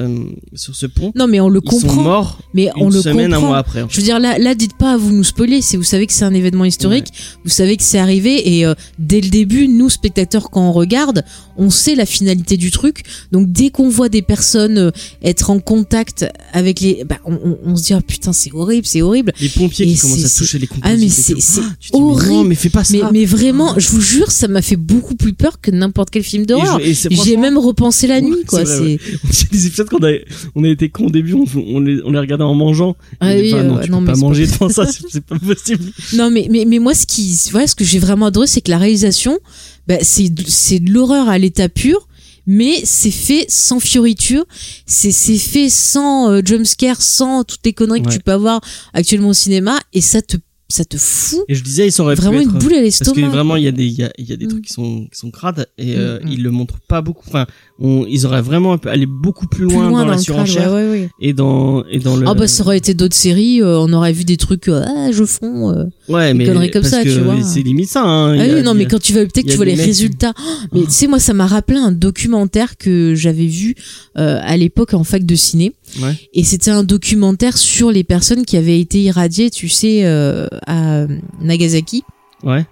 sur 0.54 0.74
ce 0.76 0.84
pont, 0.86 1.12
Non 1.14 1.26
mais 1.26 1.40
on 1.40 1.48
le 1.48 1.60
ils 1.64 1.70
sont 1.70 1.86
comprend. 1.86 2.02
morts 2.02 2.38
mais 2.52 2.64
une 2.76 2.82
on 2.84 2.90
le 2.90 3.00
semaine, 3.00 3.32
un 3.32 3.36
comprend. 3.36 3.48
mois 3.48 3.58
après. 3.58 3.82
en 3.82 3.88
fait. 3.88 3.94
Je 3.94 4.00
veux 4.00 4.04
dire, 4.04 4.18
là, 4.20 4.38
là, 4.38 4.54
dites 4.54 4.76
pas 4.76 4.96
vous 4.98 5.12
nous 5.12 5.24
spoiler. 5.24 5.62
C'est, 5.62 5.76
vous 5.76 5.82
savez 5.82 6.06
que 6.06 6.12
c'est 6.12 6.24
un 6.24 6.34
événement 6.34 6.64
historique. 6.66 7.06
Vous 7.44 7.50
savez 7.50 7.76
que 7.76 7.82
c'est 7.82 7.98
arrivé 7.98 8.56
et 8.56 8.66
euh, 8.66 8.74
dès 8.98 9.20
le 9.20 9.28
début, 9.30 9.66
nous 9.68 9.88
spectateurs, 9.88 10.50
quand 10.50 10.68
on 10.68 10.72
regarde, 10.72 11.24
on 11.56 11.70
sait 11.70 11.94
la 11.94 12.04
finalité 12.06 12.56
du 12.56 12.70
truc. 12.70 13.02
Donc 13.32 13.50
dès 13.50 13.70
qu'on 13.70 13.88
voit 13.88 14.08
des 14.10 14.22
personnes 14.22 14.78
euh, 14.78 14.90
être 15.22 15.48
en 15.50 15.58
contact 15.60 16.26
avec 16.52 16.80
les, 16.80 17.04
bah, 17.08 17.18
on, 17.24 17.32
on, 17.34 17.58
on 17.64 17.76
se 17.76 17.84
dit 17.84 17.92
ah 17.94 18.00
putain 18.06 18.32
c'est 18.32 18.52
horrible, 18.52 18.86
c'est 18.86 19.00
horrible. 19.02 19.32
Les 19.40 19.48
pompiers 19.48 19.86
Et 19.86 19.94
qui 19.94 19.98
commencent 20.00 20.24
à 20.24 20.28
toucher 20.38 20.58
les 20.58 20.68
Ah 20.82 20.90
composites. 20.90 20.98
mais 21.00 21.06
et 21.06 21.08
c'est, 21.08 21.40
c'est 21.40 21.60
Ah, 21.62 21.70
mais 21.94 21.98
non, 21.98 22.10
horrible. 22.10 22.48
mais 22.48 22.54
fais 22.56 22.68
pas 22.70 22.84
ça. 22.84 22.92
Mais, 22.94 23.02
mais 23.20 23.24
vraiment, 23.24 23.74
je 23.78 23.88
vous 23.88 24.00
jure, 24.02 24.30
ça 24.30 24.48
m'a 24.48 24.60
fait 24.62 24.76
beaucoup 24.76 25.14
plus 25.14 25.32
peur 25.32 25.60
que 25.62 25.70
n'importe 25.70 26.10
quel 26.10 26.24
film 26.24 26.44
d'horreur. 26.44 26.78
J'ai 26.82 27.36
même 27.36 27.56
repensé 27.56 28.06
la 28.06 28.16
Ouais, 28.16 28.22
nuit, 28.22 28.36
quoi. 28.50 28.64
c'est 29.30 29.50
des 29.50 29.66
épisodes 29.66 29.88
qu'on 29.88 30.04
a, 30.04 30.12
on 30.54 30.64
a 30.64 30.68
été 30.68 30.88
cons 30.90 31.06
au 31.06 31.10
début, 31.10 31.34
on, 31.34 31.44
on 31.56 31.80
les, 31.80 32.00
on 32.04 32.10
les 32.12 32.18
regardait 32.18 32.44
en 32.44 32.54
mangeant. 32.54 32.96
Ah 33.20 33.32
oui, 33.34 33.52
non, 33.52 33.78
euh, 33.78 33.82
tu 33.82 33.90
non, 33.90 34.00
peux 34.00 34.06
mais 34.06 34.12
pas 34.12 34.18
manger 34.18 34.46
devant 34.46 34.68
ça, 34.68 34.86
c'est 35.10 35.24
pas 35.24 35.38
possible. 35.38 35.84
Non, 36.14 36.30
mais, 36.30 36.48
mais, 36.50 36.64
mais 36.66 36.78
moi, 36.78 36.94
ce 36.94 37.06
qui, 37.06 37.38
voilà, 37.50 37.66
ce 37.66 37.74
que 37.74 37.84
j'ai 37.84 37.98
vraiment 37.98 38.26
adoré, 38.26 38.46
c'est 38.46 38.60
que 38.60 38.70
la 38.70 38.78
réalisation, 38.78 39.38
bah, 39.86 39.96
c'est, 40.02 40.28
de- 40.28 40.44
c'est 40.46 40.80
de 40.80 40.90
l'horreur 40.92 41.28
à 41.28 41.38
l'état 41.38 41.68
pur, 41.68 42.06
mais 42.46 42.80
c'est 42.84 43.10
fait 43.10 43.44
sans 43.48 43.80
fioriture, 43.80 44.44
c'est, 44.86 45.12
fait 45.12 45.68
sans 45.68 46.30
euh, 46.30 46.40
jumpscare, 46.44 47.00
sans 47.00 47.44
toutes 47.44 47.60
les 47.64 47.72
conneries 47.72 48.02
que 48.02 48.08
tu 48.10 48.18
peux 48.20 48.32
avoir 48.32 48.60
actuellement 48.92 49.28
au 49.28 49.34
cinéma, 49.34 49.78
et 49.92 50.00
ça 50.00 50.20
te, 50.22 50.36
ça 50.70 50.84
te 50.84 50.96
fout 50.96 51.40
Et 51.48 51.54
je 51.54 51.62
disais, 51.62 51.86
ils 51.86 51.92
pu 52.16 52.22
vraiment 52.22 52.40
être- 52.40 52.52
une 52.52 52.58
boule 52.58 52.74
à 52.74 52.80
Parce 52.82 52.98
que 52.98 53.04
l'estomac. 53.04 53.28
vraiment, 53.28 53.56
il 53.56 53.64
y 53.64 53.68
a 53.68 53.72
des, 53.72 53.84
il 53.86 53.92
y 53.92 54.04
a, 54.04 54.10
il 54.18 54.28
y 54.28 54.32
a 54.32 54.36
des 54.36 54.46
Mm. 54.46 54.48
trucs 54.48 54.64
qui 54.64 54.72
sont, 54.72 55.06
qui 55.12 55.18
sont 55.18 55.30
crades 55.30 55.66
et 55.78 55.96
euh, 55.96 56.18
Mm, 56.22 56.28
ils 56.32 56.42
le 56.42 56.50
montrent 56.50 56.80
pas 56.88 57.00
beaucoup. 57.02 57.24
Enfin, 57.28 57.46
on, 57.78 58.06
ils 58.08 58.24
auraient 58.26 58.40
vraiment 58.42 58.78
pu 58.78 58.88
aller 58.88 59.06
beaucoup 59.06 59.46
plus 59.46 59.66
Plus 59.66 59.74
loin, 59.74 59.88
loin 59.88 60.04
dans, 60.04 60.10
la 60.12 60.18
surenchère 60.18 60.72
ouais, 60.72 60.82
ouais, 60.84 60.90
ouais. 60.90 61.08
et 61.20 61.32
dans 61.32 61.84
et 61.86 61.98
dans 61.98 62.16
le. 62.16 62.26
Ah 62.28 62.34
bah 62.34 62.46
ça 62.46 62.62
aurait 62.64 62.78
été 62.78 62.94
d'autres 62.94 63.14
séries, 63.16 63.60
euh, 63.62 63.78
on 63.78 63.92
aurait 63.92 64.12
vu 64.12 64.24
des 64.24 64.36
trucs, 64.36 64.68
euh, 64.68 64.82
ah 64.86 65.10
je 65.12 65.24
fonds. 65.24 65.70
euh. 65.72 65.84
ouais, 66.08 66.32
des 66.32 66.38
mais 66.38 66.46
conneries 66.46 66.70
comme 66.70 66.82
parce 66.82 66.94
ça, 66.94 67.02
que 67.04 67.08
tu 67.12 67.20
vois. 67.20 67.36
C'est 67.42 67.62
limite 67.62 67.88
ça. 67.88 68.02
Hein. 68.04 68.38
Ah 68.38 68.42
a- 68.42 68.54
oui, 68.54 68.62
non, 68.62 68.74
mais 68.74 68.86
quand 68.86 69.00
tu 69.00 69.12
vas 69.12 69.20
peut-être 69.26 69.48
a 69.48 69.50
tu 69.50 69.56
vois 69.56 69.64
les 69.66 69.74
qui- 69.74 69.80
résultats. 69.82 70.32
Mais 70.72 70.82
tu 70.84 70.90
sais, 70.90 71.06
moi, 71.08 71.18
ça 71.18 71.32
m'a 71.34 71.46
rappelé 71.46 71.78
un 71.78 71.92
documentaire 71.92 72.76
que 72.76 73.14
j'avais 73.14 73.46
vu 73.46 73.74
euh, 74.18 74.38
à 74.42 74.56
l'époque 74.56 74.94
en 74.94 75.04
fac 75.04 75.24
de 75.24 75.34
ciné. 75.34 75.72
Ouais. 76.00 76.16
Et 76.34 76.44
c'était 76.44 76.70
un 76.70 76.82
documentaire 76.82 77.56
sur 77.58 77.90
les 77.90 78.04
personnes 78.04 78.44
qui 78.44 78.56
avaient 78.56 78.80
été 78.80 79.02
irradiées, 79.02 79.50
tu 79.50 79.68
sais, 79.68 80.04
euh, 80.04 80.46
à 80.66 81.06
Nagasaki. 81.40 82.04
Ouais. 82.42 82.64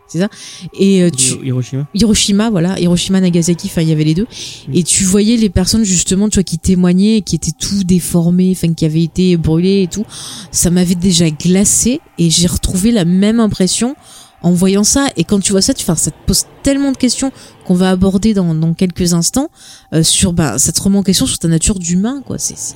Et 0.79 1.03
euh, 1.03 1.11
tu, 1.11 1.35
Hiroshima. 1.45 1.87
Hiroshima, 1.95 2.49
voilà, 2.51 2.81
Hiroshima, 2.81 3.21
Nagasaki, 3.21 3.67
enfin 3.67 3.83
il 3.83 3.89
y 3.89 3.93
avait 3.93 4.05
les 4.05 4.15
deux. 4.15 4.27
Mm. 4.69 4.75
Et 4.75 4.83
tu 4.83 5.05
voyais 5.05 5.37
les 5.37 5.51
personnes 5.51 5.85
justement, 5.85 6.29
tu 6.31 6.37
vois, 6.37 6.43
qui 6.43 6.59
témoignaient, 6.59 7.21
qui 7.21 7.37
étaient 7.37 7.53
tout 7.53 7.85
déformées, 7.85 8.53
enfin 8.53 8.73
qui 8.73 8.87
avaient 8.87 9.03
été 9.03 9.37
brûlées 9.37 9.83
et 9.83 9.87
tout. 9.89 10.07
Ça 10.53 10.71
m'avait 10.71 10.95
déjà 10.95 11.29
glacé 11.31 12.01
et 12.19 12.31
j'ai 12.31 12.47
retrouvé 12.47 12.93
la 12.93 13.05
même 13.05 13.41
impression 13.41 13.95
en 14.41 14.53
voyant 14.53 14.85
ça. 14.85 15.09
Et 15.17 15.25
quand 15.25 15.41
tu 15.41 15.53
vois 15.53 15.61
ça, 15.61 15.75
tu, 15.75 15.83
enfin, 15.83 15.97
ça 15.97 16.13
te 16.13 16.17
pose 16.27 16.45
tellement 16.63 16.93
de 16.93 16.97
questions 16.97 17.31
qu'on 17.67 17.75
va 17.75 17.91
aborder 17.91 18.33
dans, 18.33 18.55
dans 18.55 18.73
quelques 18.73 19.13
instants 19.13 19.51
euh, 19.93 20.03
sur, 20.03 20.33
bah, 20.33 20.59
ça 20.59 20.73
te 20.73 20.81
remet 20.81 20.97
en 20.97 21.03
question 21.03 21.27
sur 21.27 21.39
ta 21.39 21.49
nature 21.49 21.79
d'humain, 21.79 22.23
quoi. 22.25 22.39
C'est, 22.39 22.57
c'est- 22.57 22.75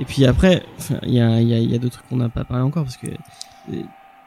Et 0.00 0.04
puis 0.04 0.24
après, 0.26 0.62
il 1.04 1.12
y 1.14 1.20
a, 1.20 1.40
il 1.40 1.48
y 1.48 1.54
a, 1.54 1.58
il 1.58 1.70
y 1.70 1.74
a 1.74 1.78
d'autres 1.78 1.98
trucs 1.98 2.08
qu'on 2.08 2.16
n'a 2.16 2.28
pas 2.28 2.44
parlé 2.44 2.62
encore 2.62 2.84
parce 2.84 2.96
que 2.96 3.08
euh, 3.08 3.82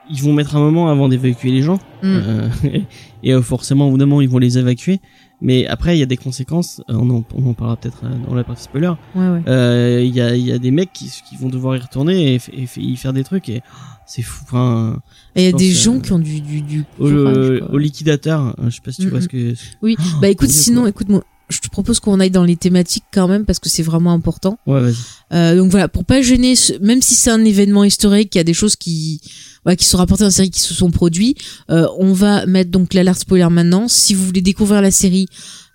ils 0.09 0.21
vont 0.21 0.33
mettre 0.33 0.55
un 0.55 0.59
moment 0.59 0.89
avant 0.89 1.07
d'évacuer 1.07 1.51
les 1.51 1.61
gens. 1.61 1.77
Mm. 2.03 2.05
Euh, 2.05 2.49
et 3.23 3.33
euh, 3.33 3.41
forcément, 3.41 3.87
au 3.87 3.91
bout 3.91 3.97
d'un 3.97 4.05
moment, 4.05 4.21
ils 4.21 4.29
vont 4.29 4.39
les 4.39 4.57
évacuer. 4.57 4.99
Mais 5.43 5.65
après, 5.67 5.95
il 5.95 5.99
y 5.99 6.03
a 6.03 6.07
des 6.07 6.17
conséquences. 6.17 6.81
euh, 6.89 6.93
On 6.95 7.09
en, 7.09 7.23
on 7.35 7.49
en 7.49 7.53
parlera 7.53 7.77
peut-être 7.77 8.01
dans 8.27 8.35
la 8.35 8.43
partie 8.43 8.63
spoiler. 8.63 8.91
Ouais, 9.15 9.27
ouais. 9.29 9.41
Euh, 9.47 10.01
Il 10.03 10.13
y, 10.13 10.21
a, 10.21 10.35
il 10.35 10.45
y 10.45 10.51
a 10.51 10.59
des 10.59 10.71
mecs 10.71 10.91
qui, 10.93 11.09
qui 11.27 11.35
vont 11.37 11.49
devoir 11.49 11.75
y 11.75 11.79
retourner 11.79 12.35
et, 12.35 12.39
y 12.77 12.95
faire 12.97 13.13
des 13.13 13.23
trucs. 13.23 13.47
Et 13.49 13.61
oh, 13.65 13.77
c'est 14.05 14.21
fou. 14.21 14.43
Enfin, 14.43 14.99
Et 15.35 15.43
il 15.43 15.45
y 15.45 15.53
a 15.53 15.57
des 15.57 15.71
gens 15.71 15.99
qui 15.99 16.11
ont 16.11 16.19
du, 16.19 16.41
du, 16.41 16.61
du 16.61 16.83
au, 16.99 17.07
courage, 17.07 17.63
au 17.71 17.77
liquidateur, 17.77 18.55
je 18.65 18.69
sais 18.69 18.81
pas 18.81 18.91
si 18.91 19.01
tu 19.01 19.07
Mm, 19.07 19.09
vois 19.11 19.19
mm. 19.19 19.23
ce 19.23 19.27
que. 19.29 19.53
Oui, 19.81 19.95
Oh, 19.99 20.03
bah 20.21 20.29
écoute, 20.29 20.49
sinon, 20.49 20.91
quoi. 20.91 21.05
Je 21.51 21.59
te 21.59 21.69
propose 21.69 21.99
qu'on 21.99 22.19
aille 22.19 22.31
dans 22.31 22.43
les 22.43 22.55
thématiques 22.55 23.03
quand 23.13 23.27
même 23.27 23.45
parce 23.45 23.59
que 23.59 23.69
c'est 23.69 23.83
vraiment 23.83 24.11
important. 24.13 24.57
Ouais, 24.65 24.81
vas-y. 24.81 24.95
Euh, 25.33 25.55
donc 25.55 25.71
voilà, 25.71 25.87
pour 25.87 26.05
pas 26.05 26.21
gêner, 26.21 26.55
même 26.81 27.01
si 27.01 27.15
c'est 27.15 27.29
un 27.29 27.43
événement 27.45 27.83
historique, 27.83 28.33
il 28.35 28.37
y 28.37 28.41
a 28.41 28.43
des 28.43 28.53
choses 28.53 28.75
qui, 28.75 29.21
voilà, 29.63 29.75
qui 29.75 29.85
sont 29.85 29.97
rapportées 29.97 30.23
dans 30.23 30.27
la 30.27 30.31
série 30.31 30.49
qui 30.49 30.61
se 30.61 30.73
sont 30.73 30.91
produits. 30.91 31.35
Euh, 31.69 31.87
on 31.99 32.13
va 32.13 32.45
mettre 32.45 32.71
donc 32.71 32.93
l'alerte 32.93 33.19
spoiler 33.19 33.47
maintenant. 33.49 33.87
Si 33.87 34.13
vous 34.13 34.25
voulez 34.25 34.41
découvrir 34.41 34.81
la 34.81 34.91
série, 34.91 35.27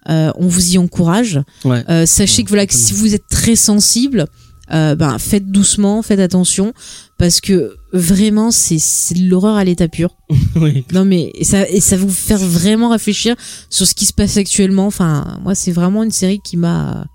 euh, 0.09 0.33
on 0.37 0.47
vous 0.47 0.75
y 0.75 0.79
encourage. 0.79 1.41
Ouais. 1.65 1.85
Euh, 1.89 2.07
sachez 2.07 2.39
Ouais, 2.39 2.45
que 2.45 2.49
voilà, 2.51 2.67
que 2.67 2.75
si 2.75 2.93
vous 2.93 3.15
êtes 3.15 3.27
très 3.29 3.57
sensible, 3.57 4.27
euh, 4.73 4.95
ben 4.95 5.19
faites 5.19 5.51
doucement, 5.51 6.03
faites 6.03 6.21
attention, 6.21 6.73
parce 7.19 7.41
que 7.41 7.77
vraiment 7.93 8.51
c'est 8.51 8.79
c'est 8.79 9.15
de 9.15 9.29
l'horreur 9.29 9.57
à 9.57 9.65
l'état 9.65 9.89
pur. 9.89 10.17
oui. 10.57 10.85
Non 10.93 11.05
mais 11.05 11.31
et 11.35 11.45
ça 11.45 11.69
et 11.69 11.81
ça 11.81 11.97
vous 11.97 12.11
faire 12.11 12.39
vraiment 12.39 12.89
réfléchir 12.91 13.37
sur 13.71 13.87
ce 13.87 13.95
qui 13.95 14.07
se 14.07 14.13
passe 14.13 14.37
actuellement. 14.37 14.87
Enfin, 14.87 15.39
moi 15.43 15.55
c'est 15.55 15.73
vraiment 15.73 16.03
une 16.03 16.11
série 16.13 16.41
qui 16.41 16.57
m'a. 16.57 17.07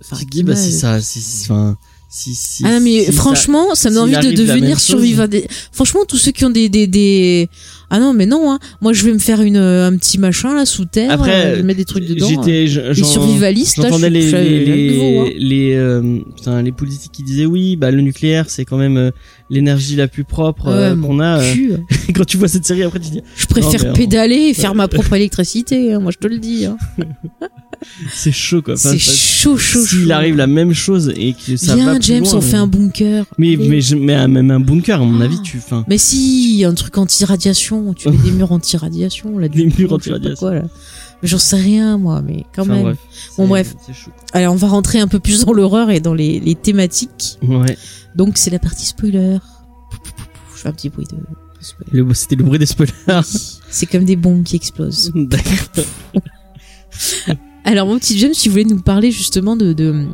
Enfin, 0.00 0.16
qui 0.30 0.42
bah, 0.42 0.56
si 0.56 0.72
ça, 0.72 1.00
si, 1.00 1.20
si- 1.20 1.44
enfin, 1.50 1.76
si, 2.14 2.34
si. 2.34 2.62
ah 2.64 2.72
non, 2.72 2.80
mais 2.80 3.00
si 3.00 3.06
ça- 3.06 3.12
franchement, 3.12 3.74
ça, 3.74 3.90
me 3.90 3.96
donne 3.96 4.14
envie 4.14 4.28
de 4.34 4.36
devenir 4.42 4.78
survivant. 4.78 5.26
Des... 5.26 5.46
Franchement, 5.72 6.00
tous 6.06 6.16
ceux 6.18 6.30
qui 6.32 6.44
ont 6.44 6.50
des 6.50 6.68
des 6.68 6.86
des 6.86 7.48
ah 7.90 7.98
non 8.00 8.12
mais 8.14 8.26
non 8.26 8.50
hein. 8.52 8.58
Moi 8.80 8.92
je 8.92 9.04
vais 9.04 9.12
me 9.12 9.18
faire 9.18 9.40
une 9.42 9.56
euh, 9.56 9.86
un 9.88 9.96
petit 9.96 10.18
machin 10.18 10.54
là 10.54 10.64
sous 10.64 10.84
terre. 10.84 11.10
Après, 11.10 11.46
euh, 11.46 11.56
je 11.58 11.62
mets 11.62 11.74
des 11.74 11.84
trucs 11.84 12.06
dedans. 12.06 12.26
euh. 12.26 12.28
J'étais, 12.30 12.66
je- 12.66 12.80
Les 12.80 12.94
j'en- 12.94 13.04
survivalistes 13.04 13.78
là, 13.78 13.90
je 13.90 14.06
les 14.06 14.28
je 14.30 14.36
les 14.36 14.36
à 14.36 14.42
les 14.42 14.88
niveau, 14.90 15.20
hein. 15.26 15.30
les, 15.36 15.74
euh, 15.74 16.18
putain, 16.36 16.62
les 16.62 16.72
politiques 16.72 17.12
qui 17.12 17.22
disaient 17.22 17.46
oui 17.46 17.76
bah 17.76 17.90
le 17.90 18.00
nucléaire 18.00 18.46
c'est 18.48 18.64
quand 18.64 18.78
même 18.78 18.96
euh, 18.96 19.10
l'énergie 19.50 19.96
la 19.96 20.08
plus 20.08 20.24
propre 20.24 20.68
euh, 20.68 20.94
Ouais, 20.94 21.00
qu'on 21.06 21.20
a 21.20 21.40
euh. 21.40 21.76
quand 22.14 22.24
tu 22.24 22.36
vois 22.36 22.48
cette 22.48 22.64
série 22.64 22.82
après 22.84 23.00
tu 23.00 23.10
dis 23.10 23.22
Je 23.36 23.46
préfère 23.46 23.92
pédaler 23.92 24.36
et 24.50 24.54
faire 24.54 24.74
ma 24.74 24.88
propre 24.94 25.12
électricité. 25.14 25.92
hein, 25.92 26.00
moi 26.00 26.10
je 26.12 26.18
te 26.18 26.26
le 26.26 26.38
dis. 26.38 26.66
C'est 28.12 28.32
chaud 28.32 28.62
quoi 28.62 28.74
Enfin, 28.74 28.90
C'est 28.92 28.98
chaud 28.98 29.56
chaud. 29.56 29.84
s'il 29.84 30.10
arrive 30.12 30.36
la 30.36 30.46
même 30.46 30.72
chose 30.72 31.12
et 31.16 31.34
que 31.34 31.56
ça 31.56 31.74
va 31.76 31.82
Viens 31.82 31.94
plus 31.94 32.02
James, 32.04 32.24
loin, 32.24 32.34
on 32.34 32.40
fait 32.40 32.56
un 32.56 32.66
bunker. 32.66 33.24
mais 33.38 33.56
mais 33.58 33.80
mais 33.96 34.14
un- 34.14 34.28
même 34.28 34.50
un 34.50 34.60
bunker 34.60 35.00
à 35.00 35.04
mon 35.04 35.20
Ah. 35.20 35.24
avis 35.24 35.40
tu 35.42 35.58
enfin 35.58 35.84
Mais 35.88 35.98
si, 35.98 36.64
un 36.66 36.74
truc 36.74 36.96
anti-radiation, 36.98 37.94
tu 37.94 38.08
mets 38.10 38.16
des 38.18 38.30
murs 38.30 38.52
anti-radiation, 38.52 39.38
là, 39.38 39.48
Des 39.54 39.66
murs 39.66 39.92
anti-radiation. 39.92 40.36
quoi, 40.38 40.54
là. 40.54 40.62
Mais 41.22 41.28
j'en 41.28 41.38
sais 41.38 41.56
rien, 41.56 41.96
moi, 41.96 42.20
mais 42.22 42.44
quand 42.54 42.62
enfin, 42.62 42.72
même. 42.74 42.82
bref 42.82 42.98
Bon, 43.38 43.46
bref. 43.48 43.74
chaud 43.92 44.10
Allez, 44.32 44.46
on 44.46 44.56
va 44.56 44.68
rentrer 44.68 44.98
un 44.98 45.08
peu 45.08 45.20
plus 45.20 45.44
dans 45.44 45.52
l'horreur 45.52 45.90
et 45.90 46.00
dans 46.00 46.12
les, 46.14 46.40
les 46.40 46.54
thématiques. 46.54 47.38
ouais 47.42 47.78
Donc, 48.14 48.36
c'est 48.36 48.50
la 48.50 48.58
partie 48.58 48.84
spoiler. 48.86 49.38
Je 50.54 50.60
fais 50.60 50.68
un 50.68 50.72
petit 50.72 50.88
bruit 50.90 51.06
de, 51.10 51.16
c'était 52.14 52.36
le 52.36 52.44
bruit 52.44 52.58
des 52.58 52.66
spoilers 52.66 52.92
C'est 53.70 53.86
comme 53.86 54.04
des 54.04 54.16
bombes 54.16 54.42
qui 54.42 54.56
explosent. 54.56 55.12
d'accord 55.14 55.84
Alors, 57.64 57.86
mon 57.86 57.98
petit 57.98 58.18
James, 58.18 58.34
si 58.34 58.48
vous 58.48 58.52
voulez 58.52 58.64
nous 58.66 58.80
parler 58.80 59.10
justement 59.10 59.56
de, 59.56 59.72
de... 59.72 60.04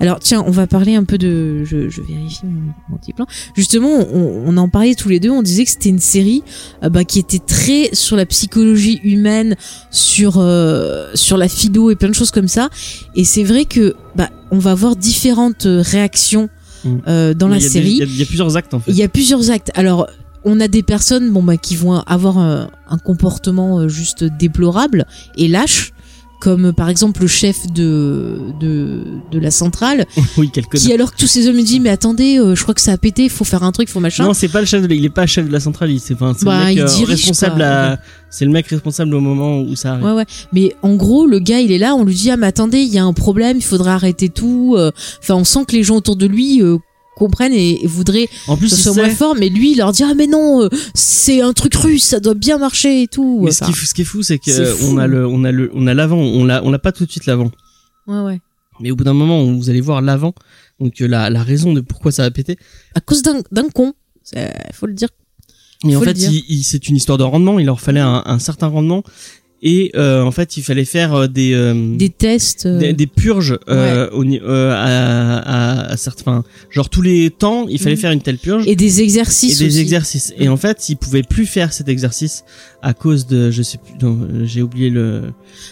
Alors, 0.00 0.20
tiens, 0.20 0.44
on 0.46 0.50
va 0.52 0.66
parler 0.68 0.94
un 0.94 1.04
peu 1.04 1.18
de... 1.18 1.64
Je, 1.64 1.88
je 1.88 2.00
vérifie 2.00 2.44
mon, 2.44 2.72
mon 2.88 2.96
petit 2.96 3.12
plan. 3.12 3.26
Justement, 3.56 3.88
on, 3.90 4.44
on 4.46 4.56
en 4.56 4.68
parlait 4.68 4.94
tous 4.94 5.08
les 5.08 5.18
deux, 5.18 5.30
on 5.30 5.42
disait 5.42 5.64
que 5.64 5.70
c'était 5.70 5.88
une 5.88 5.98
série 5.98 6.42
euh, 6.84 6.88
bah, 6.88 7.04
qui 7.04 7.18
était 7.18 7.40
très 7.40 7.90
sur 7.92 8.16
la 8.16 8.24
psychologie 8.26 9.00
humaine, 9.02 9.56
sur, 9.90 10.34
euh, 10.38 11.10
sur 11.14 11.36
la 11.36 11.48
philo 11.48 11.90
et 11.90 11.96
plein 11.96 12.08
de 12.08 12.14
choses 12.14 12.30
comme 12.30 12.48
ça. 12.48 12.68
Et 13.16 13.24
c'est 13.24 13.44
vrai 13.44 13.64
que 13.64 13.94
bah, 14.14 14.30
on 14.52 14.58
va 14.58 14.70
avoir 14.70 14.94
différentes 14.96 15.66
euh, 15.66 15.82
réactions 15.84 16.48
euh, 17.08 17.32
dans 17.34 17.48
la 17.48 17.58
y 17.58 17.64
a 17.64 17.68
série. 17.68 17.90
il 17.92 17.96
y 17.98 18.02
a- 18.02 18.06
il 18.06 18.16
y 18.18 18.22
a 18.22 18.26
plusieurs 18.26 18.56
actes 18.56 18.74
en 18.74 18.80
fait 18.80 18.90
Il 18.90 18.96
y 18.96 19.02
a 19.02 19.08
plusieurs 19.08 19.50
actes. 19.50 19.70
Alors, 19.74 20.08
on 20.44 20.58
a 20.58 20.66
des 20.66 20.82
personnes 20.82 21.30
bon 21.30 21.40
bah 21.42 21.56
qui 21.56 21.76
vont 21.76 21.94
avoir 22.00 22.38
un, 22.38 22.68
un 22.88 22.98
comportement 22.98 23.78
euh, 23.78 23.88
juste 23.88 24.24
déplorable 24.24 25.06
et 25.36 25.46
lâche, 25.46 25.91
comme 26.42 26.72
par 26.72 26.88
exemple 26.88 27.20
le 27.22 27.28
chef 27.28 27.70
de 27.72 28.38
de, 28.58 29.04
de 29.30 29.38
la 29.38 29.50
centrale, 29.52 30.06
oui, 30.36 30.50
qui 30.50 30.92
alors 30.92 31.12
que 31.12 31.16
tous 31.16 31.26
ces 31.28 31.46
hommes 31.48 31.56
me 31.56 31.62
disent 31.62 31.80
mais 31.80 31.90
attendez, 31.90 32.38
euh, 32.38 32.54
je 32.56 32.62
crois 32.62 32.74
que 32.74 32.80
ça 32.80 32.92
a 32.92 32.96
pété, 32.98 33.24
il 33.24 33.30
faut 33.30 33.44
faire 33.44 33.62
un 33.62 33.70
truc, 33.70 33.88
il 33.88 33.92
faut 33.92 34.00
machin. 34.00 34.24
Non, 34.24 34.34
c'est 34.34 34.48
pas 34.48 34.60
le 34.60 34.66
chef 34.66 34.82
de 34.82 34.88
la- 34.88 34.94
il 34.94 35.04
est 35.04 35.08
pas 35.10 35.26
chef 35.26 35.46
de 35.46 35.52
la 35.52 35.60
centrale, 35.60 35.90
il- 35.92 36.00
c'est 36.00 36.14
enfin, 36.14 36.34
c'est 36.36 36.44
Bah, 36.44 36.58
le 36.60 36.64
mec 36.66 36.78
euh, 36.78 36.86
dirige, 36.86 37.08
responsable 37.10 37.56
quoi. 37.58 37.66
à 37.66 37.98
c'est 38.28 38.44
le 38.44 38.50
mec 38.50 38.66
responsable 38.66 39.14
au 39.14 39.20
moment 39.20 39.60
où 39.60 39.76
ça 39.76 39.92
arrive. 39.92 40.04
Ouais 40.04 40.12
ouais. 40.12 40.26
Mais 40.52 40.74
en 40.82 40.94
gros, 40.96 41.26
le 41.26 41.38
gars, 41.38 41.60
il 41.60 41.70
est 41.70 41.78
là, 41.78 41.94
on 41.94 42.04
lui 42.04 42.14
dit 42.14 42.30
ah 42.30 42.36
mais 42.36 42.46
attendez, 42.48 42.78
il 42.80 42.88
y 42.92 42.98
a 42.98 43.04
un 43.04 43.12
problème, 43.12 43.56
il 43.58 43.62
faudrait 43.64 43.90
arrêter 43.92 44.28
tout. 44.30 44.74
euh. 44.76 44.90
Enfin, 45.22 45.34
on 45.34 45.44
sent 45.44 45.60
que 45.68 45.76
les 45.76 45.82
gens 45.84 45.96
autour 45.96 46.16
de 46.16 46.26
lui 46.26 46.62
euh, 46.62 46.78
comprennent 47.16 47.52
et, 47.52 47.84
et 47.84 47.86
voudraient 47.86 48.28
En 48.48 48.56
plus, 48.56 48.70
que 48.70 48.76
ce 48.76 48.82
soit 48.82 48.94
moins 48.94 49.10
fort, 49.14 49.34
mais 49.36 49.48
lui, 49.48 49.72
il 49.72 49.78
leur 49.78 49.92
dit 49.92 50.02
ah 50.02 50.14
mais 50.14 50.26
non, 50.26 50.62
euh, 50.62 50.68
c'est 50.94 51.40
un 51.40 51.52
truc 51.52 51.74
russe, 51.74 52.04
ça 52.04 52.20
doit 52.20 52.34
bien 52.34 52.58
marcher 52.58 53.02
et 53.02 53.06
tout. 53.08 53.40
mais 53.44 53.50
ce 53.50 53.58
qui, 53.58 53.64
Enfin, 53.64 53.72
est 53.72 53.74
fou- 53.76 53.86
ce 53.86 53.94
qui 53.94 54.02
est 54.02 54.04
fou, 54.04 54.22
c'est 54.22 54.38
que 54.38 54.44
c'est 54.50 54.60
euh, 54.60 54.74
fou. 54.74 54.86
on 54.90 54.98
a 54.98 55.06
le, 55.06 55.26
on 55.26 55.44
a 55.44 55.52
le, 55.52 55.70
on 55.74 55.86
a 55.86 55.94
l'avant, 55.94 56.18
on 56.18 56.44
l'a, 56.44 56.62
on 56.64 56.70
l'a 56.70 56.78
pas 56.78 56.92
tout 56.92 57.04
de 57.06 57.10
suite 57.10 57.26
l'avant. 57.26 57.50
ouais 58.06 58.20
ouais. 58.20 58.40
Mais 58.80 58.90
au 58.90 58.96
bout 58.96 59.04
d'un 59.04 59.12
moment, 59.12 59.44
vous 59.44 59.70
allez 59.70 59.80
voir 59.82 60.00
l'avant, 60.00 60.34
donc 60.80 61.00
euh, 61.02 61.06
la, 61.06 61.30
la 61.30 61.42
raison 61.42 61.72
de 61.72 61.80
pourquoi 61.80 62.10
ça 62.10 62.24
a 62.24 62.30
pété. 62.30 62.56
À 62.94 63.00
cause 63.00 63.22
d'un 63.22 63.42
d'un 63.52 63.68
con, 63.68 63.92
faut 64.72 64.86
le 64.86 64.94
dire. 64.94 65.08
Et 65.88 65.96
en 65.96 66.00
fait, 66.00 66.16
c'est 66.16 66.88
une 66.88 66.96
histoire 66.96 67.18
de 67.18 67.24
rendement. 67.24 67.58
Il 67.58 67.66
leur 67.66 67.80
fallait 67.80 68.00
un, 68.00 68.22
un 68.24 68.38
certain 68.38 68.68
rendement. 68.68 69.02
Et 69.64 69.92
euh, 69.94 70.22
en 70.22 70.32
fait, 70.32 70.56
il 70.56 70.62
fallait 70.64 70.84
faire 70.84 71.14
euh, 71.14 71.26
des, 71.28 71.52
euh, 71.54 71.96
Des 71.96 72.08
tests. 72.08 72.66
euh, 72.66 72.78
des, 72.80 72.92
des 72.92 73.06
purges 73.06 73.58
euh, 73.68 74.10
au 74.10 74.24
ni- 74.24 74.40
euh, 74.42 74.72
à, 74.72 75.38
à, 75.38 75.92
à 75.92 75.96
certains, 75.96 76.42
genre 76.70 76.88
tous 76.88 77.02
les 77.02 77.30
temps, 77.30 77.66
il 77.68 77.78
fallait 77.78 77.94
Mhm. 77.94 78.00
faire 78.00 78.10
une 78.12 78.22
telle 78.22 78.38
purge. 78.38 78.64
et 78.66 78.74
des 78.74 79.00
exercices. 79.00 79.60
et 79.60 79.64
des 79.64 79.70
aussi. 79.70 79.80
exercices. 79.80 80.34
Et 80.38 80.48
en 80.48 80.56
fait, 80.56 80.88
ils 80.88 80.96
pouvaient 80.96 81.22
plus 81.22 81.46
faire 81.46 81.72
cet 81.72 81.88
exercice 81.88 82.42
à 82.82 82.92
cause 82.94 83.26
de, 83.28 83.52
je 83.52 83.62
sais 83.62 83.78
plus, 83.78 83.94
j'ai 84.46 84.62
oublié 84.62 84.90
le. 84.90 85.22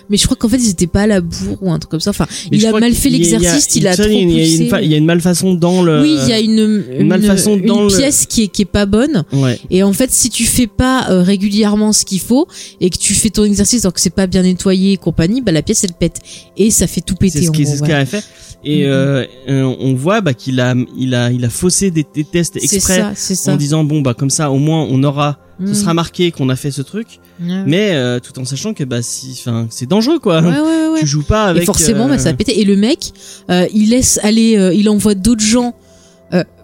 Mais 0.09 0.17
je 0.17 0.25
crois 0.25 0.37
qu'en 0.37 0.49
fait, 0.49 0.59
ils 0.59 0.71
étaient 0.71 0.87
pas 0.87 1.03
à 1.03 1.07
la 1.09 1.21
bourre 1.21 1.59
ou 1.61 1.73
un 1.73 1.79
truc 1.81 1.91
comme 1.91 1.99
ça. 2.01 2.11
Enfin, 2.11 2.27
Mais 2.53 2.59
il 2.59 2.67
a 2.67 2.73
mal 2.73 2.93
fait 2.95 3.09
l'exercice, 3.11 3.75
il 3.75 3.89
a 3.89 3.97
trop 3.97 4.07
il 4.07 4.13
y 4.31 4.41
a 4.41 4.45
une 4.47 4.85
Il 4.85 4.91
y 4.91 4.95
a 4.95 4.99
une 4.99 5.05
malfaçon 5.07 5.55
dans 5.55 5.83
le. 5.83 6.03
Oui, 6.03 6.17
il 6.23 6.29
y 6.29 6.33
a 6.33 6.39
une, 6.39 6.85
une, 7.01 7.09
malfaçon 7.09 7.57
une 7.57 7.67
dans 7.67 7.83
le- 7.83 7.89
pièce 7.89 8.27
qui 8.27 8.45
est, 8.45 8.49
qui 8.49 8.63
est 8.63 8.67
pas 8.67 8.87
bonne. 8.87 9.25
Ouais. 9.33 9.59
Et 9.71 9.83
en 9.83 9.93
fait, 9.93 10.13
si 10.13 10.31
tu 10.31 10.45
fais 10.45 10.69
pas 10.69 11.07
régulièrement 11.09 11.93
ce 11.93 12.05
qu'il 12.05 12.21
faut 12.21 12.47
et 12.81 12.91
que 12.91 12.97
tu 12.99 13.15
fais 13.15 13.31
ton 13.31 13.43
exercice 13.45 13.80
alors 13.85 13.93
que 13.95 14.01
c'est 14.01 14.11
pas 14.11 14.27
bien 14.27 14.43
nettoyé 14.43 14.93
et 14.93 14.97
compagnie, 14.97 15.41
bah 15.43 15.53
la 15.53 15.63
pièce 15.63 15.85
elle 15.85 15.93
pète 15.93 16.19
et 16.57 16.71
ça 16.71 16.87
fait 16.87 17.01
tout 17.01 17.15
péter. 17.15 17.41
C'est 17.43 17.47
ce 17.77 17.83
qu'elle 17.83 17.95
a 17.97 18.07
fait. 18.07 18.25
Et 18.65 18.85
Mhm. 18.85 18.91
euh, 18.91 19.25
euh, 19.49 19.75
on 19.81 19.95
voit 19.95 20.21
bah, 20.21 20.35
qu'il 20.35 20.61
a, 20.61 20.75
il 20.99 21.15
a, 21.15 21.31
il 21.31 21.45
a 21.47 21.49
faussé 21.51 21.91
des, 21.91 22.05
des 22.15 22.25
tests 22.25 22.57
exprès 22.57 22.97
ça, 22.97 23.13
c'est 23.15 23.35
ça. 23.35 23.53
en 23.53 23.57
disant 23.57 23.85
bon 23.85 24.03
bah 24.03 24.13
comme 24.15 24.29
ça 24.31 24.51
au 24.51 24.59
moins 24.59 24.87
on 24.91 25.03
aura, 25.03 25.39
Mm. 25.59 25.67
ce 25.67 25.75
sera 25.75 25.93
marqué 25.93 26.31
qu'on 26.31 26.49
a 26.49 26.57
fait 26.57 26.71
ce 26.71 26.81
truc, 26.81 27.21
mais 27.39 27.91
euh, 27.93 28.19
tout 28.19 28.39
en 28.39 28.47
sachant 28.47 28.73
que 28.73 28.83
bah 28.83 29.03
si, 29.03 29.37
enfin 29.39 29.67
c'est 29.69 29.87
dangereux 29.87 30.19
quoi. 30.19 30.41
Ouais, 30.41 30.49
ouais, 30.49 30.89
ouais. 30.95 31.01
Tu 31.01 31.07
joues 31.07 31.23
pas 31.23 31.45
avec. 31.49 31.65
et 31.65 31.67
forcément, 31.67 32.09
bah, 32.09 32.17
ça 32.17 32.31
a 32.31 32.33
pété. 32.33 32.61
Et 32.61 32.65
le 32.65 32.77
mec, 32.77 33.13
il 33.51 33.91
laisse 33.91 34.19
aller, 34.23 34.73
il 34.75 34.89
envoie 34.89 35.15
d'autres 35.15 35.45
gens 35.45 35.75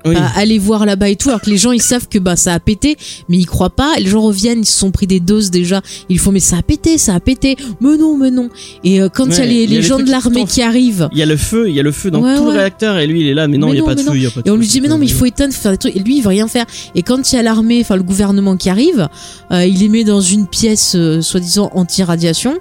oui. 0.07 0.15
bah, 0.15 0.31
aller 0.37 0.59
voir 0.59 0.87
là-bas 0.87 1.09
et 1.09 1.17
tout, 1.17 1.29
alors 1.29 1.41
que 1.41 1.51
les 1.51 1.57
gens 1.59 1.73
ils 1.73 1.83
savent 1.83 2.09
que 2.09 2.19
bah 2.19 2.37
ça 2.37 2.55
a 2.55 2.61
pété, 2.61 2.97
mais 3.29 3.37
ils 3.37 3.47
croient 3.47 3.71
pas. 3.71 3.95
Et 3.99 4.03
les 4.03 4.11
gens 4.11 4.21
reviennent, 4.23 4.61
ils 4.61 4.67
se 4.67 4.79
sont 4.79 4.91
pris 4.91 5.07
des 5.07 5.21
doses 5.21 5.51
déjà. 5.51 5.81
Ils 6.09 6.19
font 6.19 6.33
mais 6.33 6.41
ça 6.41 6.57
a 6.59 6.63
pété, 6.63 6.99
ça 6.99 7.15
a 7.15 7.21
pété. 7.21 7.57
Mais 7.81 7.97
non, 7.97 8.17
mais 8.17 8.31
non. 8.31 8.49
Et 8.85 9.01
euh, 9.01 9.09
quand 9.09 9.27
il 9.27 9.39
y 9.39 9.41
a 9.41 9.45
les, 9.47 9.55
il 9.65 9.73
y 9.73 9.77
a 9.77 9.81
les 9.81 9.83
gens 9.87 9.99
de 9.99 10.05
qui 10.05 10.11
l'armée 10.11 10.45
qui 10.47 10.63
arrivent. 10.63 11.09
Il 11.13 11.19
y 11.19 11.23
a 11.23 11.27
le 11.27 11.37
feu, 11.37 11.69
il 11.69 11.75
y 11.75 11.81
a 11.81 11.83
le 11.83 11.93
feu 11.93 12.11
dans 12.11 12.21
Ouais, 12.23 12.37
tout 12.37 12.45
ouais. 12.45 12.53
le 12.53 12.59
réacteur 12.59 12.99
et 12.99 13.07
lui 13.07 13.21
il 13.21 13.27
est 13.29 13.35
là 13.35 13.47
mais 13.49 13.59
non 13.59 13.73
il 13.73 13.79
y 13.79 13.81
a 13.81 13.85
pas 13.85 13.95
de 13.95 14.01
feu, 14.01 14.17
y 14.17 14.27
a 14.27 14.31
pas 14.31 14.43
de 14.43 14.49
Et 14.49 14.51
on 14.51 14.57
lui 14.57 14.67
dit 14.67 14.73
c'est 14.73 14.81
mais 14.81 14.89
non 14.89 14.99
mais 14.99 15.07
il 15.07 15.13
faut 15.13 15.27
éteindre, 15.27 15.53
faut 15.55 15.61
faire 15.63 15.73
des 15.73 15.79
trucs. 15.79 15.97
Et 15.97 16.01
lui 16.01 16.17
il 16.19 16.23
veut 16.23 16.29
rien 16.29 16.49
faire. 16.49 16.67
Et 16.95 17.03
quand 17.03 17.33
il 17.33 17.37
y 17.37 17.39
a 17.39 17.43
l'armée, 17.43 17.81
enfin 17.81 17.97
le 17.97 18.03
gouvernement 18.03 18.57
qui 18.57 18.71
arrive, 18.71 19.09
euh, 19.53 19.65
il 19.65 19.79
les 19.79 19.89
met 19.89 20.05
dans 20.05 20.21
une 20.21 20.47
pièce 20.47 20.93
euh, 20.97 21.21
soi-disant 21.21 21.71
anti-radiation 21.75 22.55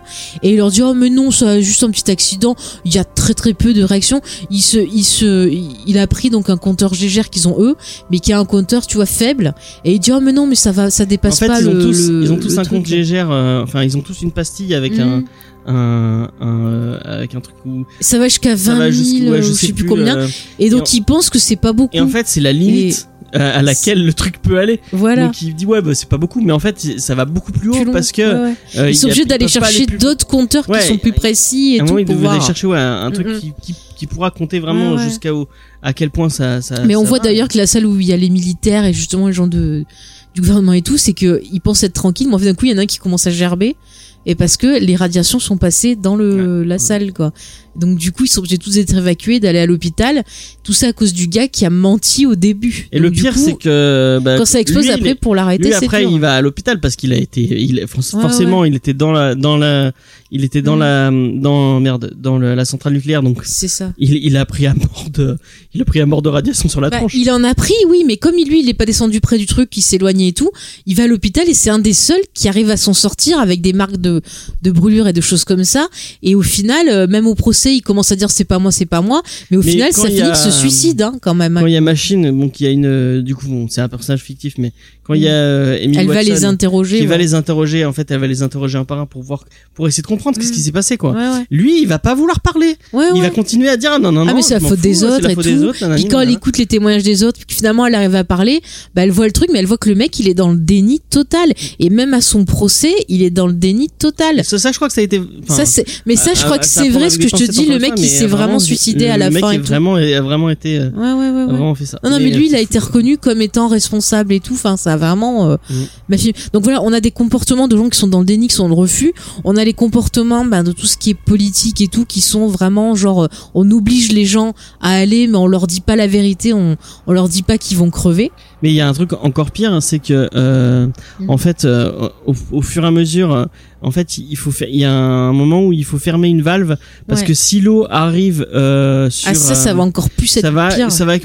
et 0.43 0.52
il 0.52 0.58
leur 0.58 0.72
dit 0.72 0.82
oh 0.82 0.93
mais 0.93 1.10
non 1.10 1.32
ça 1.32 1.60
juste 1.62 1.84
un 1.84 1.89
petit 1.91 2.10
accident. 2.12 2.56
Il 2.86 2.93
y 2.93 2.98
a 2.98 3.04
très 3.04 3.34
très 3.34 3.54
peu 3.54 3.74
de 3.74 3.84
réactions. 3.84 4.22
Il 4.50 4.62
se, 4.62 4.78
il 4.78 5.04
se, 5.04 5.50
il 5.88 5.98
a 5.98 6.08
pris 6.08 6.30
donc 6.30 6.50
un 6.50 6.58
compteur 6.58 6.93
Gégère 6.93 7.30
qu'ils 7.36 7.48
ont 7.48 7.56
eux, 7.60 7.76
mais 8.12 8.20
qui 8.20 8.32
a 8.34 8.40
un 8.40 8.46
compteur 8.46 8.88
tu 8.88 8.96
vois 8.98 9.06
faible. 9.06 9.54
Et 9.84 9.94
il 9.94 10.00
dit 10.00 10.12
oh 10.14 10.20
mais 10.22 10.32
non 10.34 10.48
mais 10.48 10.56
ça 10.56 10.72
va, 10.72 10.90
ça 10.90 11.04
En 11.04 11.08
dépasse 11.08 11.40
fait, 11.40 11.48
pas 11.48 11.60
ils 11.62 11.68
ont 11.68 11.74
tous, 11.74 12.10
le- 12.10 12.24
ils 12.24 12.32
ont 12.32 12.38
tous 12.38 12.58
un 12.58 12.64
compte 12.66 12.86
GGR, 12.86 13.30
euh, 13.32 13.62
enfin 13.64 13.84
ils 13.84 13.98
ont 13.98 14.02
tous 14.02 14.22
une 14.22 14.32
pastille 14.32 14.74
avec 14.74 14.98
un, 15.00 15.18
Mhm. 15.18 15.26
un, 15.68 16.30
un, 16.42 16.48
euh, 16.68 16.98
avec 17.04 17.36
un 17.36 17.42
truc 17.42 17.56
où 17.66 17.86
Ça 18.00 18.18
va 18.20 18.26
jusqu'à 18.26 18.56
20 18.56 18.56
ça 18.56 18.66
000, 18.72 18.78
va 18.80 18.92
jusqu'à, 18.92 19.24
ouais, 19.26 19.30
euh, 19.38 19.42
je 19.42 19.48
je 19.50 19.54
sais 19.54 19.74
plus 19.74 19.86
combien. 19.86 20.18
euh, 20.18 20.28
Et 20.60 20.70
donc 20.70 20.94
et 20.94 20.98
il 20.98 21.04
pense 21.04 21.30
que 21.30 21.40
c'est 21.40 21.56
pas 21.56 21.74
beaucoup. 21.74 21.96
Et 21.96 22.02
en 22.02 22.08
fait, 22.08 22.28
c'est 22.28 22.42
la 22.42 22.54
limite 22.54 23.08
à 23.34 23.62
laquelle 23.62 24.06
le 24.06 24.14
truc 24.14 24.42
peut 24.42 24.60
aller. 24.60 24.80
voilà. 24.94 25.26
Donc 25.26 25.42
il 25.42 25.54
dit 25.56 25.66
ouais, 25.66 25.82
bah, 25.82 25.94
c'est 25.94 26.08
pas 26.08 26.18
beaucoup, 26.18 26.40
mais 26.40 26.54
en 26.54 26.60
fait, 26.60 26.80
ça 27.00 27.16
va 27.16 27.26
beaucoup 27.26 27.52
plus 27.52 27.70
haut 27.70 27.82
Plus 27.82 27.92
parce 27.92 28.12
que 28.14 28.22
Ouais, 28.22 28.50
ouais. 28.52 28.56
euh, 28.78 28.90
ils 28.90 28.96
sont 28.96 29.08
obligés 29.08 29.26
d'aller 29.26 29.48
chercher 29.50 29.86
d'autres 29.88 30.26
compteurs 30.26 30.66
qui 30.66 30.88
sont 30.88 30.98
plus 30.98 31.12
précis 31.12 31.76
et 31.76 31.80
À 31.80 31.84
tout 31.84 31.88
moment, 31.88 32.00
ils 32.00 32.06
pour 32.06 32.16
devaient 32.16 32.28
aller 32.28 32.38
voir. 32.38 32.48
chercher 32.48 32.68
ouais, 32.68 32.78
un, 32.78 33.02
un 33.08 33.12
truc 33.12 33.28
Mhm. 33.28 33.40
qui, 33.40 33.54
qui, 33.62 33.76
qui 33.98 34.08
pourra 34.08 34.32
compter 34.32 34.60
vraiment 34.60 34.98
jusqu'à 34.98 35.34
où- 35.34 35.48
à 35.86 35.94
quel 35.94 36.10
point 36.10 36.30
ça. 36.30 36.62
ça 36.62 36.84
Mais 36.84 36.96
on 36.96 37.04
ça 37.04 37.10
voit 37.10 37.20
d'ailleurs 37.20 37.48
que 37.48 37.58
la 37.58 37.68
salle 37.68 37.86
où 37.86 38.00
il 38.00 38.08
y 38.08 38.12
a 38.12 38.18
les 38.18 38.30
militaires 38.30 38.86
et 38.86 38.92
justement 38.92 39.28
les 39.28 39.34
gens 39.34 39.48
de 39.48 39.86
du 40.34 40.42
gouvernement 40.42 40.74
et 40.74 40.82
tout, 40.82 40.98
c'est 40.98 41.14
que 41.14 41.42
ils 41.54 41.62
pensent 41.62 41.84
être 41.84 41.94
tranquilles, 41.94 42.28
mais 42.28 42.34
en 42.34 42.40
fait 42.40 42.46
d'un 42.46 42.56
coup 42.56 42.66
il 42.66 42.72
y 42.72 42.74
en 42.74 42.78
a 42.78 42.82
un 42.82 42.86
qui 42.86 42.98
commence 42.98 43.26
à 43.26 43.32
gerber 43.32 43.78
et 44.26 44.36
parce 44.36 44.58
que 44.58 44.80
les 44.80 44.96
radiations 44.96 45.40
sont 45.40 45.58
passées 45.58 45.96
dans 45.96 46.16
le 46.16 46.64
la 46.64 46.80
salle 46.80 47.14
quoi. 47.14 47.32
Donc 47.76 47.98
du 47.98 48.12
coup 48.12 48.24
ils 48.26 48.28
sont 48.28 48.40
obligés 48.40 48.58
de 48.58 48.64
tous 48.64 48.74
d'être 48.74 48.96
évacués, 48.96 49.40
d'aller 49.40 49.60
à 49.60 49.66
l'hôpital. 49.66 50.24
Tout 50.64 50.74
ça 50.74 50.88
à 50.88 50.94
cause 50.94 51.14
du 51.14 51.28
gars 51.28 51.48
qui 51.48 51.66
a 51.66 51.70
menti 51.70 52.26
au 52.26 52.36
début. 52.36 52.88
Et 52.92 53.00
Donc, 53.00 53.06
le 53.06 53.12
pire, 53.12 53.38
c'est 53.38 53.54
que 53.54 54.20
bah, 54.24 54.38
quand 54.38 54.46
ça 54.46 54.60
explose 54.60 54.86
lui, 54.86 54.92
après 54.92 55.14
pour 55.14 55.36
l'arrêter, 55.36 55.72
c'est 55.72 55.86
après 55.86 56.02
dur. 56.02 56.12
il 56.12 56.20
va 56.20 56.34
à 56.34 56.42
l'hôpital 56.42 56.80
parce 56.80 56.96
qu'il 56.96 57.14
a 57.14 57.18
été 57.18 57.42
il 57.42 57.76
Ouais, 57.76 57.88
forcément 57.88 58.66
il 58.66 58.76
était 58.76 58.94
dans 58.94 59.12
la 59.12 59.36
dans 59.36 59.58
la 59.58 59.92
il 60.32 60.43
était 60.43 60.61
dans 60.63 60.73
Mhm. 60.76 60.80
la 60.80 61.11
dans 61.41 61.80
merde 61.80 62.13
dans 62.17 62.38
le- 62.38 62.55
la 62.55 62.65
centrale 62.65 62.93
nucléaire 62.93 63.21
donc 63.21 63.41
C'est 63.45 63.67
ça. 63.67 63.93
il, 63.97 64.15
il 64.15 64.36
a 64.38 64.45
pris 64.45 64.65
à 64.65 64.73
mort 64.73 65.05
de 65.13 65.38
il 65.73 65.82
a 65.82 65.86
pris 65.86 65.99
à 66.01 66.05
mort 66.05 66.21
de 66.21 66.30
radiation 66.30 66.67
sur 66.67 66.82
la 66.82 66.89
Bah, 66.89 66.97
tronche. 66.97 67.13
il 67.13 67.30
en 67.30 67.43
a 67.43 67.53
pris, 67.53 67.73
oui, 67.89 68.03
mais 68.07 68.17
comme 68.17 68.36
lui, 68.36 68.61
il 68.61 68.69
est 68.69 68.73
pas 68.73 68.86
descendu 68.86 69.21
près 69.21 69.38
du 69.38 69.45
truc, 69.45 69.69
il 69.78 69.82
s'éloignait 69.82 70.30
et 70.30 70.34
tout, 70.34 70.49
il 70.86 70.95
va 70.95 71.03
à 71.03 71.07
l'hôpital 71.07 71.47
et 71.47 71.53
c'est 71.53 71.69
un 71.69 71.80
des 71.80 71.93
seuls 71.93 72.21
qui 72.34 72.47
arrive 72.47 72.69
à 72.69 72.78
s'en 72.78 72.93
sortir 72.93 73.39
avec 73.39 73.61
des 73.61 73.73
marques 73.73 73.97
de, 73.97 74.21
de 74.63 74.71
brûlures 74.71 75.07
et 75.07 75.13
de 75.13 75.21
choses 75.21 75.43
comme 75.43 75.63
ça. 75.63 75.88
Et 76.23 76.34
au 76.34 76.41
final, 76.41 76.89
euh, 76.89 77.07
même 77.07 77.28
au 77.28 77.36
procès, 77.36 77.76
il 77.76 77.82
commence 77.82 78.11
à 78.11 78.15
dire 78.15 78.32
c'est 78.32 78.45
pas 78.45 78.57
moi, 78.59 78.71
c'est 78.71 78.86
pas 78.86 79.01
moi, 79.01 79.21
mais 79.51 79.57
au 79.57 79.63
Mais 79.63 79.71
final, 79.71 79.93
ça 79.93 80.07
finit 80.07 80.21
a- 80.21 80.34
se 80.36 80.49
suicide, 80.51 81.01
hein, 81.01 81.13
quand 81.21 81.36
même. 81.36 81.57
Quand 81.59 81.67
il 81.67 81.73
y 81.73 81.78
a 81.78 81.82
machine 81.82 82.32
bon 82.32 82.49
qu'il 82.49 82.65
y 82.65 82.69
a 82.69 82.71
une 82.71 82.86
euh, 82.86 83.21
du 83.21 83.36
coup 83.36 83.47
bon, 83.47 83.67
c'est 83.69 83.82
un 83.82 83.89
personnage 83.89 84.21
fictif 84.21 84.55
mais 84.57 84.71
quand 85.06 85.14
il 85.14 85.22
y 85.22 85.28
a 85.28 85.32
euh, 85.34 85.78
Emily 85.80 85.99
Elle 85.99 86.08
va 86.08 86.24
les 86.24 86.45
interroger. 86.45 86.99
qui 86.99 87.06
va 87.06 87.18
les 87.18 87.34
interroger 87.36 87.86
en 87.86 87.93
fait 87.93 88.10
elle 88.12 88.20
va 88.20 88.28
les 88.28 88.41
interroger 88.43 88.78
un 88.78 88.86
par 88.86 88.99
un 88.99 89.06
pour 89.06 89.22
voir 89.24 89.45
pour 89.74 89.88
essayer 89.88 90.01
de 90.01 90.08
comprendre 90.08 90.38
qu'est-ce 90.38 90.49
Mhm. 90.49 90.56
qui 90.56 90.62
s'est 90.62 90.72
passé 90.72 90.97
quoi. 90.97 91.12
Ouais, 91.12 91.18
ouais. 91.18 91.45
Lui 91.51 91.82
il 91.82 91.88
va 91.88 91.99
pas 91.99 92.16
vouloir 92.16 92.39
parler. 92.39 92.76
Il 92.93 93.22
va 93.22 93.30
continuer 93.30 93.70
à 93.70 93.78
dire 93.78 93.91
ah, 93.93 93.99
non 93.99 94.12
non 94.12 94.26
non. 94.26 94.32
Ah, 94.32 94.34
mais 94.36 94.41
c'est 94.41 94.56
la 94.56 94.60
faute 94.60 94.80
des 94.80 95.03
autres 95.03 95.30
et 95.30 95.36
tout. 95.36 95.64
autres, 95.64 95.78
nanani, 95.82 96.01
Puis 96.03 96.12
quand 96.12 96.20
elle 96.22 96.32
écoute 96.32 96.58
les 96.58 96.66
témoignages 96.66 97.03
des 97.03 97.24
autres, 97.24 97.39
puis 97.45 97.56
finalement 97.56 97.86
elle 97.86 97.95
arrive 97.95 98.16
à 98.16 98.24
parler, 98.24 98.62
bah 98.95 99.03
elle 99.03 99.12
voit 99.12 99.26
le 99.28 99.32
truc, 99.32 99.49
mais 99.53 99.60
elle 99.60 99.66
voit 99.68 99.78
que 99.78 99.89
le 99.89 99.95
mec 99.95 100.18
il 100.20 100.28
est 100.28 100.34
dans 100.34 100.51
le 100.51 100.58
déni 100.58 100.99
total. 101.10 101.53
Et 101.80 101.89
même 101.89 102.14
à 102.14 102.22
son 102.22 102.45
procès, 102.45 102.93
il 103.10 103.22
est 103.22 103.30
dans 103.30 103.47
le 103.47 103.53
déni 103.53 103.89
total. 103.99 104.43
Ça, 104.43 104.58
ça, 104.58 104.72
je 104.72 104.76
crois 104.78 104.88
que 104.88 104.93
ça 104.93 105.01
a 105.01 105.03
été. 105.03 105.22
ça 105.47 105.66
c'est, 105.66 105.86
mais 106.06 106.16
ça 106.16 106.32
je 106.34 106.43
crois 106.43 106.58
que 106.58 106.66
c'est 106.66 106.89
vrai 106.89 107.10
ce 107.10 107.18
que 107.20 107.28
je 107.28 107.36
te 107.36 107.51
dis, 107.51 107.66
le 107.68 107.80
mec 107.80 107.93
il 107.97 108.08
s'est 108.08 108.28
vraiment 108.28 108.60
suicidé 108.60 109.08
à 109.08 109.18
la 109.18 109.28
le 109.30 109.34
mec 109.36 109.43
fin 109.43 109.51
et 109.51 109.58
tout. 109.60 109.66
vraiment, 109.66 109.97
est 109.97 110.20
vraiment 110.20 110.49
été, 110.49 110.80
euh, 110.80 110.89
Ouais, 110.95 111.14
ouais, 111.14 111.30
ouais, 111.32 111.41
a 111.43 111.45
vraiment 111.47 111.76
fait 111.76 111.86
ça. 111.86 111.99
Non, 112.03 112.18
mais 112.20 112.32
euh, 112.34 112.38
lui, 112.38 112.47
il 112.47 112.56
a 112.56 112.60
été 112.60 112.80
reconnu 112.80 113.18
comme 113.18 113.41
étant 113.41 113.68
responsable 113.68 114.34
et 114.34 114.39
tout. 114.39 114.53
Enfin, 114.53 114.78
ça 114.78 114.95
a 114.96 114.98
vraiment 114.98 115.50
euh, 115.50 115.58
Mm. 115.70 115.74
ma 116.10 116.18
fille. 116.18 116.34
Donc 116.54 116.64
voilà, 116.64 116.82
on 116.84 116.93
a 116.93 117.00
des 117.00 117.12
comportements 117.12 117.68
de 117.68 117.76
gens 117.78 117.89
qui 117.89 117.98
sont 117.98 118.08
dans 118.08 118.20
le 118.20 118.26
déni, 118.26 118.48
qui 118.48 118.56
sont 118.56 118.64
dans 118.64 118.76
le 118.76 118.82
refus. 118.82 119.14
On 119.43 119.56
a 119.58 119.64
les 119.64 119.74
comportements 119.74 120.46
ben, 120.46 120.64
de 120.64 120.72
tout 120.72 120.86
ce 120.86 120.98
qui 120.98 121.10
est 121.12 121.14
politique 121.14 121.82
et 121.82 121.88
tout, 121.88 122.06
qui 122.06 122.22
sont 122.22 122.48
vraiment 122.48 122.96
genre, 122.96 123.24
euh, 123.24 123.28
on 123.54 123.70
oblige 123.72 124.12
les 124.12 124.26
gens 124.26 124.54
à 124.82 124.91
aller, 124.91 125.28
mais 125.28 125.38
on 125.38 125.48
leur 125.48 125.68
dit 125.68 125.82
pas 125.82 125.96
la 125.96 126.08
vérité. 126.08 126.54
On, 126.54 126.78
on 127.08 127.12
leur 127.14 127.30
dit 127.30 127.43
pas 127.43 127.58
qu'ils 127.58 127.78
vont 127.78 127.89
crever. 127.89 128.32
Mais 128.64 128.70
il 128.70 128.76
y 128.76 128.82
a 128.82 128.88
un 128.88 128.93
truc 128.93 129.12
encore 129.14 129.51
pire, 129.51 129.74
hein, 129.74 129.82
c'est 129.82 129.99
que 129.99 130.30
euh, 130.36 130.88
Mm. 131.20 131.30
en 131.30 131.38
fait, 131.38 131.66
euh, 131.66 132.10
au, 132.26 132.34
au 132.51 132.62
fur 132.62 132.84
et 132.84 132.88
à 132.88 132.91
mesure, 132.91 133.34
euh, 133.34 133.45
en 133.82 133.91
fait, 133.91 134.18
il 134.18 134.36
faut 134.38 134.51
faire. 134.51 134.68
Il 134.70 134.78
y 134.80 134.86
a 134.86 134.91
un 134.93 135.34
moment 135.34 135.66
où 135.66 135.74
il 135.74 135.84
faut 135.86 135.97
fermer 135.99 136.30
une 136.30 136.41
valve 136.41 136.78
parce 137.08 137.22
Ouais. 137.22 137.28
que 137.28 137.34
si 137.34 137.60
l'eau 137.62 137.86
arrive 137.89 138.47
euh, 138.53 139.10
sur, 139.10 139.30
ah 139.30 139.34
ça, 139.36 139.56
ça 139.56 139.74
va 139.74 139.84
encore 139.84 140.10
plus 140.10 140.36
être 140.38 140.41
ça 140.43 140.51
va, 140.51 140.70
pire. 140.70 140.91
ça 140.91 141.06
va. 141.06 141.16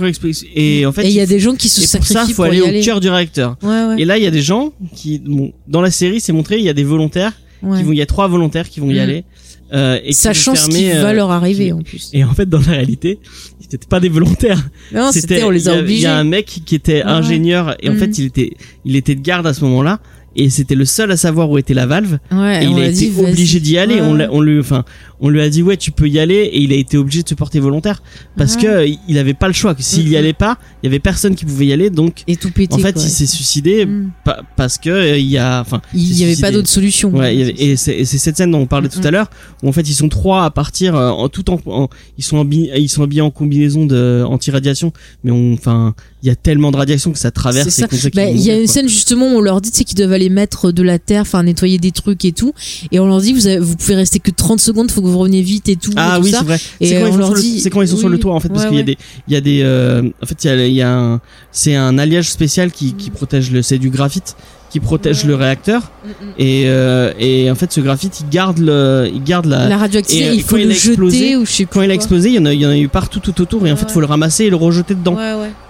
Et 0.55 0.85
en 0.87 0.93
fait, 0.93 1.05
il 1.05 1.13
y 1.13 1.21
a 1.21 1.27
des 1.27 1.39
gens 1.41 1.55
qui 1.55 1.69
se 1.69 1.81
et 1.81 1.83
pour 1.85 1.91
sacrifient 2.07 2.13
ça, 2.15 2.35
faut 2.35 2.43
aller 2.43 2.61
au 2.61 2.83
cœur 2.85 3.01
du 3.01 3.09
réacteur. 3.09 3.57
Ouais, 3.63 3.69
ouais. 3.87 4.01
Et 4.03 4.05
là, 4.05 4.19
il 4.19 4.25
y 4.25 4.27
a 4.27 4.31
des 4.31 4.43
gens 4.43 4.73
qui, 4.95 5.21
bon, 5.21 5.53
dans 5.69 5.81
la 5.81 5.91
série, 5.91 6.21
c'est 6.21 6.33
montré, 6.33 6.59
il 6.59 6.65
y 6.65 6.69
a 6.69 6.75
des 6.75 6.85
volontaires 6.85 7.33
qui 7.61 7.83
vont, 7.83 7.93
il 7.93 7.99
y 7.99 8.03
a 8.03 8.07
trois 8.07 8.27
volontaires 8.27 8.69
qui 8.69 8.81
vont 8.81 8.91
y 8.91 8.95
Mm. 8.97 8.99
aller. 9.01 9.25
Euh, 9.73 9.99
et 10.05 10.09
qui 10.09 10.15
Sachant 10.15 10.55
ce 10.55 10.69
qui 10.69 10.85
fermer, 10.87 11.01
va 11.03 11.09
euh, 11.11 11.13
leur 11.13 11.31
arriver 11.31 11.67
qui- 11.67 11.73
en 11.73 11.83
plus. 11.83 12.11
Et 12.13 12.25
en 12.25 12.35
fait, 12.35 12.49
dans 12.49 12.59
la 12.59 12.73
réalité, 12.73 13.19
c'était 13.61 13.79
pas 13.89 14.01
des 14.01 14.09
volontaires. 14.09 14.61
Non, 14.93 15.11
c'était, 15.13 15.43
on 15.45 15.51
les 15.51 15.69
a 15.69 15.75
Il 15.75 15.79
y 15.79 15.81
obligés. 15.81 16.07
a 16.07 16.17
un 16.17 16.25
mec 16.25 16.47
qui 16.65 16.75
était 16.75 17.03
ingénieur 17.03 17.77
et 17.81 17.89
en 17.89 17.93
Mhm. 17.93 17.99
fait, 17.99 18.19
il 18.19 18.25
était, 18.27 18.51
il 18.85 18.97
était 18.97 19.15
de 19.15 19.21
garde 19.23 19.47
à 19.47 19.55
ce 19.55 19.63
moment-là. 19.65 20.01
Et 20.37 20.49
c'était 20.49 20.77
le 20.77 20.85
seul 20.85 21.11
à 21.11 21.17
savoir 21.17 21.51
où 21.51 21.59
était 21.59 21.75
la 21.75 21.87
valve. 21.87 22.19
Ouais, 22.31 22.65
et 22.65 22.69
il 22.69 22.79
a 22.79 22.83
a 22.83 22.87
été 22.87 22.93
dit, 23.09 23.13
obligé 23.19 23.59
d'y 23.59 23.79
aller. 23.79 23.97
Ouais, 23.97 24.01
On, 24.31 24.37
on 24.37 24.41
lui, 24.41 24.61
enfin, 24.61 24.85
on 25.21 25.29
lui 25.29 25.41
a 25.41 25.49
dit 25.49 25.63
ouais 25.63 25.77
tu 25.77 25.91
peux 25.91 26.09
y 26.09 26.19
aller 26.19 26.35
et 26.53 26.61
il 26.61 26.73
a 26.73 26.77
été 26.77 26.97
obligé 26.97 27.23
de 27.23 27.29
se 27.29 27.35
porter 27.35 27.61
volontaire 27.61 28.03
parce 28.37 28.55
Ah. 28.59 28.63
que 28.63 28.87
il 29.09 29.19
avait 29.19 29.35
pas 29.35 29.47
le 29.49 29.53
choix. 29.55 29.75
que 29.75 29.83
S'il 29.83 30.09
y 30.09 30.17
allait 30.17 30.33
pas, 30.33 30.59
il 30.83 30.87
y 30.87 30.89
avait 30.89 30.99
personne 30.99 31.35
qui 31.35 31.45
pouvait 31.45 31.67
y 31.67 31.73
aller 31.73 31.91
donc 31.91 32.23
Et 32.27 32.37
tout 32.37 32.51
pété. 32.51 32.75
en 32.75 32.79
fait 32.79 32.93
quoi. 32.95 33.03
il 33.03 33.09
s'est 33.11 33.27
suicidé 33.27 33.85
Mm. 33.87 34.11
pa- 34.25 34.41
parce 34.57 34.79
que 34.79 34.91
euh, 34.91 35.19
il 35.19 35.27
y 35.27 35.39
a 35.39 35.61
enfin 35.61 35.81
Il 35.95 36.19
y 36.19 36.25
avait 36.25 36.37
pas 36.37 36.51
d'autre 36.51 36.69
solution. 36.69 37.11
Ouais, 37.11 37.35
il 37.35 37.41
y 37.41 37.43
avait- 37.43 37.55
et 37.63 37.77
c'est 37.77 37.97
et 37.99 38.05
c'est 38.05 38.19
cette 38.19 38.37
scène 38.37 38.51
dont 38.51 38.59
on 38.61 38.67
parlait 38.67 38.89
tout 38.89 39.01
à 39.05 39.11
l'heure 39.11 39.31
où 39.63 39.69
en 39.69 39.73
fait 39.73 39.89
ils 39.89 39.95
sont 39.95 40.09
trois 40.09 40.45
à 40.45 40.51
partir 40.51 40.95
euh, 40.97 41.11
en 41.11 41.29
tout 41.29 41.51
en, 41.51 41.61
en- 41.67 41.89
ils 42.19 42.25
sont 42.25 42.43
habi- 42.43 42.71
ils 42.77 42.89
sont 42.89 43.03
habillés 43.03 43.21
en 43.23 43.31
combinaison 43.31 43.87
de 43.87 44.25
anti-radiation 44.27 44.93
mais 45.25 45.31
on 45.31 45.53
enfin 45.55 45.95
il 46.23 46.27
y 46.27 46.31
a 46.31 46.37
tellement 46.37 46.71
de 46.71 46.77
radiation 46.77 47.13
que 47.13 47.19
ça 47.19 47.31
traverse 47.31 47.69
ça. 47.71 47.87
Bah, 48.15 48.25
il 48.31 48.41
y 48.41 48.51
a 48.51 48.55
une 48.55 48.65
quoi. 48.65 48.73
scène 48.75 48.89
justement 48.89 49.27
où 49.33 49.37
on 49.39 49.41
leur 49.41 49.61
dit 49.61 49.71
c'est 49.73 49.85
qu'ils 49.85 49.97
doivent 49.97 50.13
aller 50.13 50.29
mettre 50.29 50.71
de 50.73 50.83
la 50.83 50.99
terre, 50.99 51.23
enfin 51.23 51.43
nettoyer 51.43 51.79
des 51.79 51.93
trucs 51.93 52.25
et 52.27 52.33
tout, 52.33 52.53
et 52.93 52.99
on 53.01 53.07
leur 53.07 53.21
dit 53.21 53.33
vous 53.33 53.47
avez- 53.47 53.59
vous 53.59 53.77
pouvez 53.77 53.95
rester 53.95 54.19
que 54.19 54.31
30 54.31 54.61
secondes, 54.61 54.91
faut 54.91 55.01
que 55.01 55.07
vous 55.11 55.19
reveniez 55.19 55.43
vite 55.43 55.69
et 55.69 55.77
tout. 55.77 55.91
et 55.91 55.95
Ah 55.97 56.15
tout 56.17 56.25
oui, 56.25 56.31
c'est 56.33 56.45
vrai. 56.45 56.59
C'est 56.59 57.01
quand, 57.01 57.07
ils 57.07 57.13
sont 57.13 57.19
leur 57.19 57.27
sur 57.27 57.35
le- 57.37 57.41
dit- 57.43 57.61
c'est 57.61 57.71
quand 57.71 57.83
ils 57.83 57.89
sont 57.89 57.97
sur 57.97 58.07
oui, 58.07 58.13
le 58.13 58.19
toit 58.19 58.35
en 58.35 58.41
fait 58.41 58.49
parce 58.49 58.63
ouais, 58.65 58.69
qu'il 58.69 58.79
y 58.79 58.81
a 58.81 58.85
des 58.85 58.99
il 59.29 59.35
y 59.35 59.37
a 59.37 59.41
des 59.41 59.61
euh, 59.63 60.03
en 60.23 60.27
fait 60.27 60.43
il 60.45 60.47
y 60.47 60.51
a, 60.51 60.67
il 60.67 60.75
y 60.75 60.83
a 60.83 60.93
un 60.93 61.21
c'est 61.53 61.75
un 61.77 61.99
alliage 61.99 62.31
spécial 62.31 62.71
qui 62.73 62.95
qui 62.95 63.11
protège 63.11 63.51
le 63.51 63.63
c'est 63.63 63.79
du 63.79 63.91
graphite 63.91 64.37
qui 64.71 64.79
protège 64.79 65.23
Ouais. 65.23 65.29
le 65.29 65.35
réacteur 65.35 65.91
Mm, 66.05 66.09
mm. 66.09 66.29
et 66.39 66.63
euh, 66.67 67.13
et 67.19 67.51
en 67.51 67.55
fait 67.57 67.71
ce 67.73 67.81
graphite 67.81 68.21
il 68.21 68.29
garde 68.31 68.59
le 68.59 69.11
il 69.13 69.23
garde 69.23 69.47
la, 69.47 69.69
La 69.69 69.77
radioactivité, 69.77 70.25
et, 70.27 70.29
euh, 70.31 70.35
il 70.35 70.43
faut 70.43 70.57
il 70.57 70.67
le 70.69 70.73
explosé- 70.75 71.11
jeter 71.19 71.37
ou 71.37 71.45
je 71.45 71.51
sais 71.51 71.67
plus 71.67 71.75
quand 71.75 71.83
il 71.83 71.91
a 71.91 71.95
explosé 71.95 72.29
il 72.31 72.35
y 72.37 72.39
en 72.39 72.47
a 72.47 72.53
il 72.55 72.61
y 72.61 72.65
en 72.67 72.71
a 72.71 72.79
eu 72.79 72.89
partout 72.89 73.19
tout 73.21 73.39
autour 73.43 73.67
et 73.67 73.73
en 73.73 73.77
fait 73.77 73.87
Ouais. 73.87 73.93
faut 73.93 74.01
le 74.01 74.07
ramasser 74.07 74.45
et 74.45 74.51
le 74.51 74.57
rejeter 74.57 74.95
dedans 74.95 75.17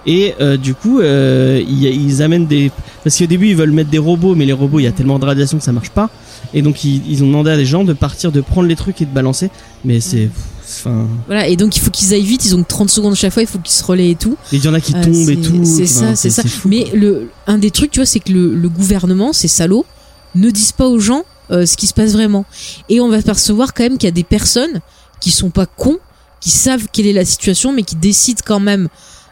et 0.05 0.33
euh, 0.39 0.55
du 0.57 0.73
coup 0.75 0.99
euh, 0.99 1.61
ils, 1.67 1.83
ils 1.85 2.21
amènent 2.21 2.45
des 2.45 2.71
parce 3.03 3.17
qu'au 3.17 3.25
début 3.25 3.47
ils 3.49 3.55
veulent 3.55 3.71
mettre 3.71 3.89
des 3.89 3.97
robots 3.97 4.35
mais 4.35 4.45
les 4.45 4.53
robots 4.53 4.79
il 4.79 4.83
y 4.83 4.87
a 4.87 4.91
tellement 4.91 5.17
de 5.19 5.25
radiation 5.25 5.57
que 5.57 5.63
ça 5.63 5.71
marche 5.73 5.89
pas 5.89 6.09
et 6.53 6.61
donc 6.61 6.83
ils, 6.83 7.01
ils 7.09 7.23
ont 7.23 7.27
demandé 7.27 7.51
à 7.51 7.57
des 7.57 7.65
gens 7.65 7.83
de 7.83 7.93
partir 7.93 8.31
de 8.31 8.41
prendre 8.41 8.67
les 8.67 8.75
trucs 8.75 9.01
et 9.01 9.05
de 9.05 9.11
balancer 9.13 9.49
mais 9.85 9.99
c'est 9.99 10.29
enfin 10.63 11.07
Voilà, 11.27 11.47
et 11.47 11.55
donc 11.57 11.75
il 11.75 11.79
faut 11.79 11.91
qu'ils 11.91 12.13
aillent 12.13 12.23
vite, 12.23 12.45
ils 12.45 12.55
ont 12.55 12.63
que 12.63 12.67
30 12.67 12.89
secondes 12.89 13.15
chaque 13.15 13.33
fois, 13.33 13.41
il 13.43 13.47
faut 13.47 13.59
qu'ils 13.59 13.73
se 13.73 13.83
relaient 13.83 14.11
et 14.11 14.15
tout. 14.15 14.37
il 14.51 14.63
y 14.63 14.67
en 14.67 14.73
a 14.73 14.79
qui 14.79 14.93
Euh, 14.95 15.03
tombent 15.03 15.29
et 15.29 15.37
tout 15.37 15.61
C'est 15.65 15.85
ça, 15.85 16.15
c'est 16.15 16.29
ça. 16.29 16.43
fou, 16.43 16.69
Mais 16.69 16.85
le, 16.93 17.29
un 17.47 17.57
des 17.57 17.71
trucs, 17.71 17.91
tu 17.91 17.99
vois, 17.99 18.05
c'est 18.05 18.19
que 18.21 18.31
le, 18.31 18.55
le 18.55 18.69
gouvernement, 18.69 19.33
ces 19.33 19.47
salauds, 19.49 19.85
ne 20.35 20.49
disent 20.49 20.71
pas 20.71 20.87
aux 20.87 20.99
gens 20.99 21.23
euh, 21.51 21.65
ce 21.65 21.75
qui 21.75 21.87
se 21.87 21.93
passe 21.93 22.13
vraiment. 22.13 22.45
Et 22.87 23.01
on 23.01 23.09
va 23.09 23.21
percevoir 23.21 23.73
quand 23.73 23.83
même 23.83 23.97
qu'il 23.97 24.07
y 24.07 24.11
a 24.11 24.11
des 24.13 24.23
personnes 24.23 24.79
qui 25.19 25.31
sont 25.31 25.49
pas 25.49 25.65
cons, 25.65 25.97
qui 26.39 26.49
savent 26.51 26.87
quelle 26.93 27.05
est 27.07 27.13
la 27.13 27.25
situation, 27.25 27.73
mais 27.73 27.83
qui 27.83 27.97
décident 27.97 28.39
quand 28.45 28.61
même 28.61 28.87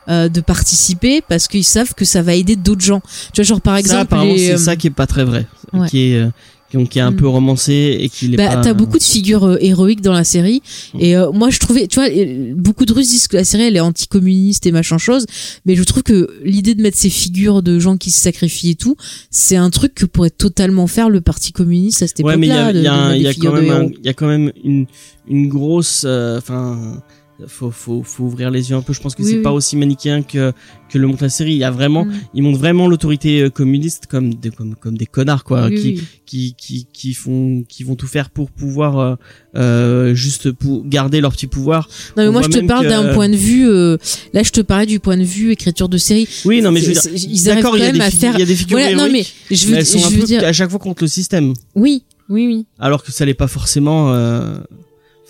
euh, 0.09 0.27
de 0.27 0.41
participer 0.41 1.21
parce 1.21 1.47
qu'ils 1.47 1.63
savent 1.63 1.93
que 1.93 2.03
ça 2.03 2.21
va 2.21 2.33
aider 2.35 2.57
d'autres 2.57 2.81
gens. 2.83 3.01
Tu 3.33 3.41
vois, 3.41 3.43
genre 3.45 3.61
par 3.61 3.75
ça 3.75 3.79
exemple, 3.79 4.01
apparemment 4.01 4.33
les, 4.33 4.47
c'est 4.47 4.57
ça 4.57 4.75
qui 4.75 4.87
est 4.87 4.91
pas 4.91 5.07
très 5.07 5.23
vrai 5.23 5.45
ouais. 5.71 5.87
qui 5.87 6.11
est 6.11 6.27
euh, 6.75 6.85
qui, 6.85 6.99
est 6.99 7.01
un 7.01 7.11
Mm. 7.11 7.15
peu 7.15 7.27
romancé 7.27 7.97
et 7.99 8.09
qui 8.09 8.29
bah, 8.29 8.47
pas 8.47 8.61
t'as 8.61 8.73
beaucoup 8.73 8.97
de 8.97 9.03
figures 9.03 9.43
euh, 9.45 9.57
héroïques 9.59 10.01
dans 10.01 10.13
la 10.13 10.23
série. 10.23 10.61
Et 10.99 11.15
euh, 11.15 11.31
moi 11.31 11.49
je 11.49 11.59
trouvais 11.59 11.87
tu 11.87 11.99
vois 11.99 12.09
euh, 12.09 12.53
beaucoup 12.55 12.85
de 12.85 12.93
Russes 12.93 13.09
disent 13.09 13.27
que 13.27 13.37
la 13.37 13.43
série 13.43 13.63
elle 13.63 13.75
est 13.75 13.81
anticommuniste 13.81 14.65
et 14.65 14.71
machin 14.71 14.97
chose. 14.97 15.25
Mais 15.65 15.75
je 15.75 15.83
trouve 15.83 16.03
que 16.03 16.29
l'idée 16.43 16.75
de 16.75 16.81
mettre 16.81 16.97
ces 16.97 17.09
figures 17.09 17.61
de 17.63 17.79
gens 17.79 17.97
qui 17.97 18.11
se 18.11 18.21
sacrifient 18.21 18.71
et 18.71 18.75
tout 18.75 18.95
c'est 19.31 19.55
un 19.55 19.69
truc 19.69 19.95
que 19.95 20.05
pourrait 20.05 20.29
totalement 20.29 20.87
faire 20.87 21.09
le 21.09 21.21
parti 21.21 21.51
communiste 21.51 22.03
à 22.03 22.07
cette 22.07 22.19
ouais 22.21 22.37
mais 22.37 22.47
il 22.47 22.53
y 22.53 22.55
époque-là 22.55 23.07
a 23.07 23.15
y 23.17 23.27
a 23.27 23.27
y 23.27 23.27
a 23.27 23.33
quand 23.33 23.53
même 23.53 23.91
il 23.99 24.05
y 24.05 24.09
a 24.09 24.13
quand 24.13 24.27
même 24.27 24.51
une 24.63 24.85
une 25.27 25.47
grosse 25.47 26.03
euh, 26.05 26.37
enfin 26.37 27.01
faut 27.47 27.71
faut 27.71 28.03
faut 28.03 28.23
ouvrir 28.25 28.51
les 28.51 28.69
yeux 28.69 28.75
un 28.75 28.81
peu. 28.81 28.93
Je 28.93 28.99
pense 29.01 29.15
que 29.15 29.21
Oui, 29.23 29.29
c'est 29.29 29.37
oui. 29.37 29.41
pas 29.43 29.51
aussi 29.51 29.75
manichéen 29.77 30.21
que 30.23 30.51
que 30.89 30.97
le 30.97 31.07
montre 31.07 31.23
la 31.23 31.29
série. 31.29 31.53
Il 31.53 31.57
y 31.59 31.63
a 31.63 31.71
vraiment 31.71 32.05
Mm. 32.05 32.13
ils 32.33 32.43
montrent 32.43 32.59
vraiment 32.59 32.87
l'autorité 32.87 33.41
euh, 33.43 33.49
communiste 33.49 34.07
comme 34.07 34.33
des 34.33 34.49
comme 34.49 34.75
comme 34.75 34.97
des 34.97 35.05
connards 35.05 35.43
quoi 35.43 35.67
Oui, 35.67 35.75
qui 35.81 36.03
qui 36.25 36.55
qui 36.57 36.87
qui 36.91 37.13
font 37.13 37.63
qui 37.67 37.83
vont 37.83 37.95
tout 37.95 38.07
faire 38.07 38.29
pour 38.29 38.51
pouvoir 38.51 38.99
euh, 38.99 39.15
euh, 39.55 40.13
juste 40.15 40.51
pour 40.51 40.85
garder 40.85 41.21
leur 41.21 41.31
petit 41.31 41.47
pouvoir. 41.47 41.87
Non 42.17 42.23
mais 42.23 42.29
on 42.29 42.31
moi 42.33 42.41
je 42.41 42.49
te 42.49 42.65
parle 42.65 42.85
que- 42.85 42.89
d'un 42.89 43.13
point 43.13 43.29
de 43.29 43.35
vue 43.35 43.67
euh, 43.67 43.97
là 44.33 44.43
je 44.43 44.51
te 44.51 44.61
parlais 44.61 44.85
du 44.85 44.99
point 44.99 45.17
de 45.17 45.23
vue 45.23 45.51
écriture 45.51 45.89
de 45.89 45.97
série. 45.97 46.27
Oui 46.45 46.61
non 46.61 46.71
mais 46.71 46.81
je 46.81 46.87
veux 46.87 46.93
dire 46.93 47.01
ils 47.13 47.49
arrivent 47.49 47.63
quand 47.63 47.73
des 47.73 47.79
même 47.79 48.01
à 48.01 48.11
faire 48.11 48.33
il 48.35 48.39
y 48.39 48.43
a 48.43 48.45
des 48.45 48.55
figures 48.55 48.77
voilà 48.79 48.95
non 48.95 49.03
mais 49.11 49.19
héroïques, 49.19 49.33
je 49.51 49.65
mais 49.67 49.71
veux, 49.73 49.77
elles 49.79 49.85
sont 49.85 49.97
un 50.05 50.09
je 50.09 50.13
veux 50.15 50.19
peu 50.21 50.25
dire 50.27 50.43
à 50.43 50.53
chaque 50.53 50.69
fois 50.69 50.79
contre 50.79 51.03
le 51.03 51.07
système. 51.09 51.53
Oui 51.75 52.03
oui 52.29 52.45
oui. 52.47 52.65
Alors 52.79 53.03
que 53.03 53.11
ça 53.11 53.25
l'est 53.25 53.33
pas 53.33 53.47
forcément 53.47 54.13
euh, 54.13 54.57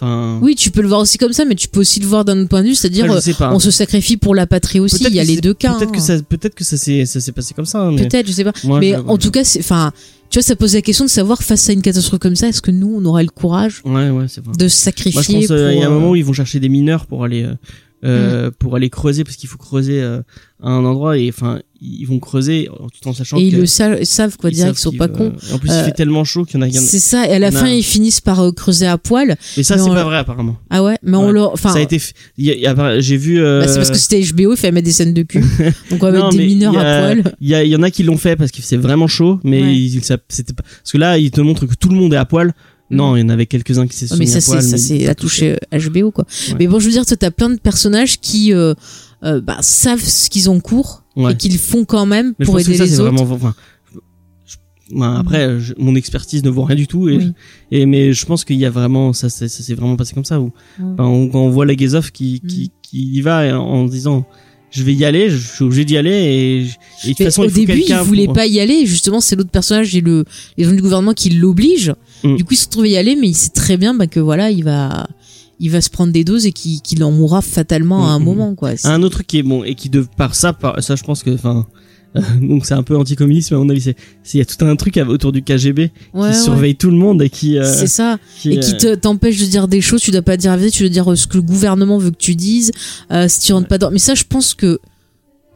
enfin 0.01 0.39
oui 0.41 0.55
tu 0.55 0.71
peux 0.71 0.81
le 0.81 0.87
voir 0.87 1.01
aussi 1.01 1.17
comme 1.17 1.33
ça 1.33 1.45
mais 1.45 1.55
tu 1.55 1.67
peux 1.67 1.81
aussi 1.81 1.99
le 1.99 2.07
voir 2.07 2.23
d'un 2.25 2.39
autre 2.39 2.49
point 2.49 2.61
de 2.61 2.67
vue 2.67 2.75
c'est-à-dire 2.75 3.05
après, 3.11 3.29
euh, 3.41 3.49
on 3.51 3.59
se 3.59 3.71
sacrifie 3.71 4.17
pour 4.17 4.33
la 4.35 4.47
patrie 4.47 4.79
aussi 4.79 5.03
il 5.07 5.13
y 5.13 5.19
a 5.19 5.23
les 5.23 5.37
deux 5.41 5.53
cas 5.53 5.73
peut-être 5.75 5.89
hein. 5.89 5.91
que 5.91 5.99
ça 6.01 6.17
peut-être 6.21 6.55
que 6.55 6.63
ça 6.63 6.77
s'est 6.77 7.05
ça 7.05 7.19
s'est 7.19 7.31
passé 7.31 7.53
comme 7.53 7.65
ça 7.65 7.79
hein, 7.81 7.91
mais 7.91 8.07
peut-être 8.07 8.27
je 8.27 8.31
sais 8.31 8.43
pas. 8.43 8.53
Moi, 8.63 8.79
mais 8.79 8.91
je- 8.91 8.97
en 8.97 9.17
tout 9.17 9.31
cas 9.31 9.43
c'est 9.43 9.59
enfin 9.59 9.91
tu 10.29 10.37
vois 10.39 10.43
ça 10.43 10.55
pose 10.55 10.75
la 10.75 10.81
question 10.81 11.05
de 11.05 11.09
savoir 11.09 11.41
face 11.43 11.69
à 11.69 11.73
une 11.73 11.81
catastrophe 11.81 12.19
comme 12.19 12.35
ça 12.35 12.47
est-ce 12.47 12.61
que 12.61 12.71
nous 12.71 12.93
on 12.95 13.03
aurait 13.05 13.23
le 13.23 13.29
courage 13.29 13.81
ouais 13.85 14.09
ouais 14.09 14.25
c'est 14.27 14.43
vrai. 14.43 14.53
de 14.57 14.67
se 14.67 14.75
Moi, 14.77 14.83
sacrifier 14.83 15.21
je 15.41 15.47
pense 15.47 15.51
euh, 15.51 15.73
il 15.73 15.79
y 15.79 15.83
a 15.83 15.87
un 15.87 15.89
euh, 15.91 15.93
moment 15.93 16.11
où 16.11 16.15
ils 16.15 16.25
vont 16.25 16.33
chercher 16.33 16.59
des 16.59 16.69
mineurs 16.69 17.05
pour 17.05 17.23
aller 17.23 17.43
euh, 17.43 17.53
euh, 18.05 18.49
pour 18.57 18.75
aller 18.75 18.89
creuser 18.89 19.23
parce 19.23 19.35
qu'il 19.35 19.49
faut 19.49 19.57
creuser 19.57 20.01
euh, 20.01 20.21
à 20.63 20.69
un 20.69 20.85
endroit 20.85 21.17
et 21.17 21.27
enfin 21.29 21.59
ils 21.81 22.05
vont 22.05 22.19
creuser 22.19 22.67
tout 23.01 23.07
en 23.09 23.13
sachant 23.13 23.37
et 23.37 23.43
ils 23.43 23.57
le 23.57 23.65
sa- 23.65 24.03
savent 24.05 24.35
quoi 24.37 24.49
ils 24.49 24.53
dire 24.55 24.65
savent 24.65 24.73
qu'ils 24.75 24.81
sont 24.83 24.89
qu'ils, 24.91 24.99
pas 24.99 25.05
euh, 25.05 25.07
cons. 25.07 25.33
en 25.53 25.57
plus 25.59 25.69
il 25.69 25.73
Euh, 25.73 25.83
fait 25.85 25.91
tellement 25.93 26.23
chaud 26.25 26.43
qu'il 26.45 26.59
y 26.59 26.63
en 26.63 26.67
a, 26.67 26.71
c'est 26.71 26.99
ça 26.99 27.25
et 27.27 27.33
à 27.33 27.39
la 27.39 27.47
a- 27.47 27.51
fin 27.51 27.67
ils 27.69 27.83
finissent 27.83 28.19
par 28.21 28.39
euh, 28.41 28.51
creuser 28.51 28.85
à 28.87 28.97
poil 28.97 29.35
mais 29.57 29.63
ça 29.63 29.77
c'est 29.77 29.83
on- 29.83 29.93
pas 29.93 30.03
vrai 30.03 30.17
apparemment. 30.17 30.57
Ah 30.69 30.83
ouais 30.83 30.97
mais 31.03 31.17
on 31.17 31.31
leur 31.31 31.51
enfin 31.53 31.71
ça 31.73 31.79
a 31.79 31.81
été 31.81 31.97
f- 31.97 32.13
j'ai 32.99 33.17
vu 33.17 33.41
euh, 33.41 33.61
bah, 33.61 33.67
c'est 33.67 33.75
parce 33.77 33.91
que 33.91 33.97
c'était 33.97 34.21
HBO 34.33 34.53
il 34.53 34.57
fallait 34.57 34.71
mettre 34.71 34.85
des 34.85 34.91
scènes 34.91 35.13
de 35.13 35.23
cul. 35.23 35.39
Donc 35.89 36.01
on 36.03 36.05
va 36.05 36.11
mettre 36.11 36.29
des 36.29 36.45
mineurs 36.45 36.77
à 36.77 36.99
poil. 37.01 37.23
Il 37.41 37.47
y, 37.49 37.55
a- 37.55 37.63
il 37.63 37.69
y 37.69 37.75
en 37.75 37.83
a 37.83 37.91
qui 37.91 38.03
l'ont 38.03 38.17
fait 38.17 38.35
parce 38.35 38.51
que 38.51 38.61
c'est 38.61 38.77
vraiment 38.77 39.07
chaud, 39.07 39.39
mais 39.43 39.61
Ouais. 39.61 39.75
ils- 39.75 40.01
c'était 40.29 40.53
pas 40.53 40.63
parce 40.63 40.91
que 40.91 40.97
là 40.97 41.17
ils 41.17 41.31
te 41.31 41.41
montrent 41.41 41.65
que 41.65 41.75
tout 41.75 41.89
le 41.89 41.95
monde 41.95 42.13
est 42.13 42.17
à 42.17 42.25
poil. 42.25 42.53
Non, 42.91 43.15
il 43.15 43.21
y 43.21 43.23
en 43.23 43.29
avait 43.29 43.45
quelques-uns 43.45 43.87
qui 43.87 43.95
se 43.95 44.07
sont 44.07 44.15
Mm. 44.15 44.19
mais 44.19 44.25
ça 44.25 44.37
à 44.39 44.41
poil. 44.41 44.63
ça 44.63 44.77
c'est 44.77 44.99
la 44.99 45.15
tous. 45.15 45.27
touche 45.27 45.43
euh, 45.43 45.55
HBO 45.89 46.11
quoi 46.11 46.25
Ouais. 46.49 46.55
mais 46.59 46.67
bon 46.67 46.79
je 46.79 46.85
veux 46.85 46.91
dire 46.91 47.05
t'as 47.05 47.31
plein 47.31 47.49
de 47.49 47.57
personnages 47.59 48.19
qui 48.19 48.53
euh, 48.53 48.73
euh, 49.23 49.41
bah, 49.41 49.57
savent 49.61 50.01
ce 50.03 50.29
qu'ils 50.29 50.49
ont 50.49 50.55
en 50.55 50.59
cours 50.59 51.03
Ouais. 51.15 51.33
et 51.33 51.35
qu'ils 51.37 51.57
font 51.57 51.85
quand 51.85 52.05
même 52.05 52.33
Mais 52.39 52.45
je 52.45 52.51
pour 52.51 52.55
que 52.55 52.61
aider 52.61 52.77
ça 52.77 52.85
les 52.85 52.99
autres 52.99 53.11
vraiment. 53.13 53.33
Enfin, 53.35 53.53
je- 54.45 55.01
après, 55.03 55.59
je- 55.59 55.73
mon 55.77 55.93
expertise 55.95 56.43
ne 56.43 56.49
vaut 56.49 56.63
rien 56.63 56.75
du 56.77 56.87
tout. 56.87 57.09
Et, 57.09 57.17
Oui. 57.17 57.33
et 57.71 57.85
mais 57.85 58.13
je 58.13 58.25
pense 58.25 58.43
qu'il 58.45 58.57
y 58.57 58.65
a 58.65 58.69
vraiment 58.69 59.13
ça, 59.13 59.29
ça 59.29 59.47
s'est 59.47 59.73
vraiment 59.75 59.95
passé 59.97 60.13
comme 60.13 60.25
ça. 60.25 60.39
Où, 60.39 60.45
Ouais. 60.79 60.85
on- 60.99 61.27
quand 61.29 61.41
on 61.41 61.49
voit 61.49 61.65
la 61.65 61.75
Gazov 61.75 62.11
qui, 62.11 62.39
qui, 62.47 62.71
qui 62.81 63.11
y 63.17 63.21
va 63.21 63.59
en 63.59 63.85
se 63.87 63.91
disant 63.91 64.25
je 64.71 64.83
vais 64.83 64.93
y 64.93 65.03
aller, 65.05 65.29
je 65.29 65.37
suis 65.37 65.63
obligé 65.63 65.85
d'y 65.85 65.97
aller 65.97 66.11
et, 66.11 66.59
et 66.61 66.63
de 66.63 67.13
toute 67.15 67.23
façon 67.25 67.41
au 67.41 67.45
il 67.45 67.49
faut 67.51 67.55
début, 67.57 67.83
il 67.87 67.95
voulait 67.97 68.25
pour- 68.25 68.33
pas 68.35 68.45
y 68.47 68.59
aller. 68.59 68.85
Justement, 68.85 69.19
c'est 69.21 69.35
l'autre 69.35 69.49
personnage 69.49 69.95
et 69.95 70.01
le 70.01 70.25
les 70.57 70.63
gens 70.65 70.71
du 70.73 70.81
gouvernement 70.81 71.13
qui 71.13 71.29
l'obligent. 71.31 71.93
Mm. 72.23 72.35
Du 72.35 72.43
coup, 72.43 72.53
il 72.53 72.57
se 72.57 72.65
retrouve 72.65 72.83
à 72.83 72.87
y 72.87 72.97
aller, 72.97 73.15
mais 73.15 73.27
il 73.29 73.35
sait 73.35 73.49
très 73.49 73.77
bien 73.77 73.93
bah, 73.93 74.07
que 74.07 74.19
voilà, 74.19 74.51
il 74.51 74.63
va 74.63 75.07
il 75.61 75.69
va 75.71 75.81
se 75.81 75.89
prendre 75.89 76.13
des 76.13 76.23
doses 76.23 76.45
et 76.45 76.51
qu'il 76.51 76.81
qu'il 76.81 77.03
en 77.03 77.11
mourra 77.11 77.41
fatalement 77.41 78.07
à 78.07 78.11
un 78.11 78.19
Mm, 78.19 78.21
mm. 78.21 78.25
moment 78.25 78.55
quoi. 78.55 78.71
Un 78.83 79.01
autre 79.03 79.15
truc 79.15 79.27
qui 79.27 79.39
est 79.39 79.43
bon 79.43 79.63
et 79.63 79.75
qui 79.75 79.89
de 79.89 80.05
par 80.17 80.35
ça, 80.35 80.53
par 80.53 80.81
ça 80.83 80.95
je 80.95 81.03
pense 81.03 81.23
que 81.23 81.31
enfin. 81.31 81.65
Euh, 82.15 82.21
donc 82.41 82.65
c'est 82.65 82.73
un 82.73 82.83
peu 82.83 82.97
anticommuniste 82.97 83.51
mais 83.51 83.57
à 83.57 83.59
mon 83.59 83.69
avis 83.69 83.93
il 84.33 84.37
y 84.37 84.41
a 84.41 84.45
tout 84.45 84.63
un 84.65 84.75
truc 84.75 84.97
autour 85.07 85.31
du 85.31 85.41
KGB 85.43 85.79
Ouais, 85.81 85.89
qui 86.13 86.17
ouais. 86.19 86.33
surveille 86.33 86.75
tout 86.75 86.89
le 86.89 86.97
monde 86.97 87.21
et 87.21 87.29
qui 87.29 87.57
euh, 87.57 87.63
C'est 87.63 87.87
ça. 87.87 88.17
qui, 88.39 88.53
et 88.53 88.59
qui 88.59 88.73
euh, 88.73 88.77
te- 88.77 88.95
t'empêche 88.95 89.39
de 89.39 89.45
dire 89.45 89.67
des 89.67 89.81
choses, 89.81 90.01
tu 90.01 90.11
dois 90.11 90.21
pas 90.21 90.37
dire 90.37 90.51
la 90.51 90.57
vérité, 90.57 90.77
tu 90.77 90.83
dois 90.83 90.89
dire 90.89 91.11
euh, 91.11 91.15
ce 91.15 91.27
que 91.27 91.37
le 91.37 91.43
gouvernement 91.43 91.97
veut 91.97 92.11
que 92.11 92.17
tu 92.17 92.35
dises, 92.35 92.71
euh, 93.11 93.27
si 93.27 93.39
tu 93.41 93.53
rentres 93.53 93.67
pas 93.67 93.77
dans. 93.77 93.91
Mais 93.91 93.99
ça, 93.99 94.15
je 94.15 94.23
pense 94.27 94.53
que. 94.53 94.79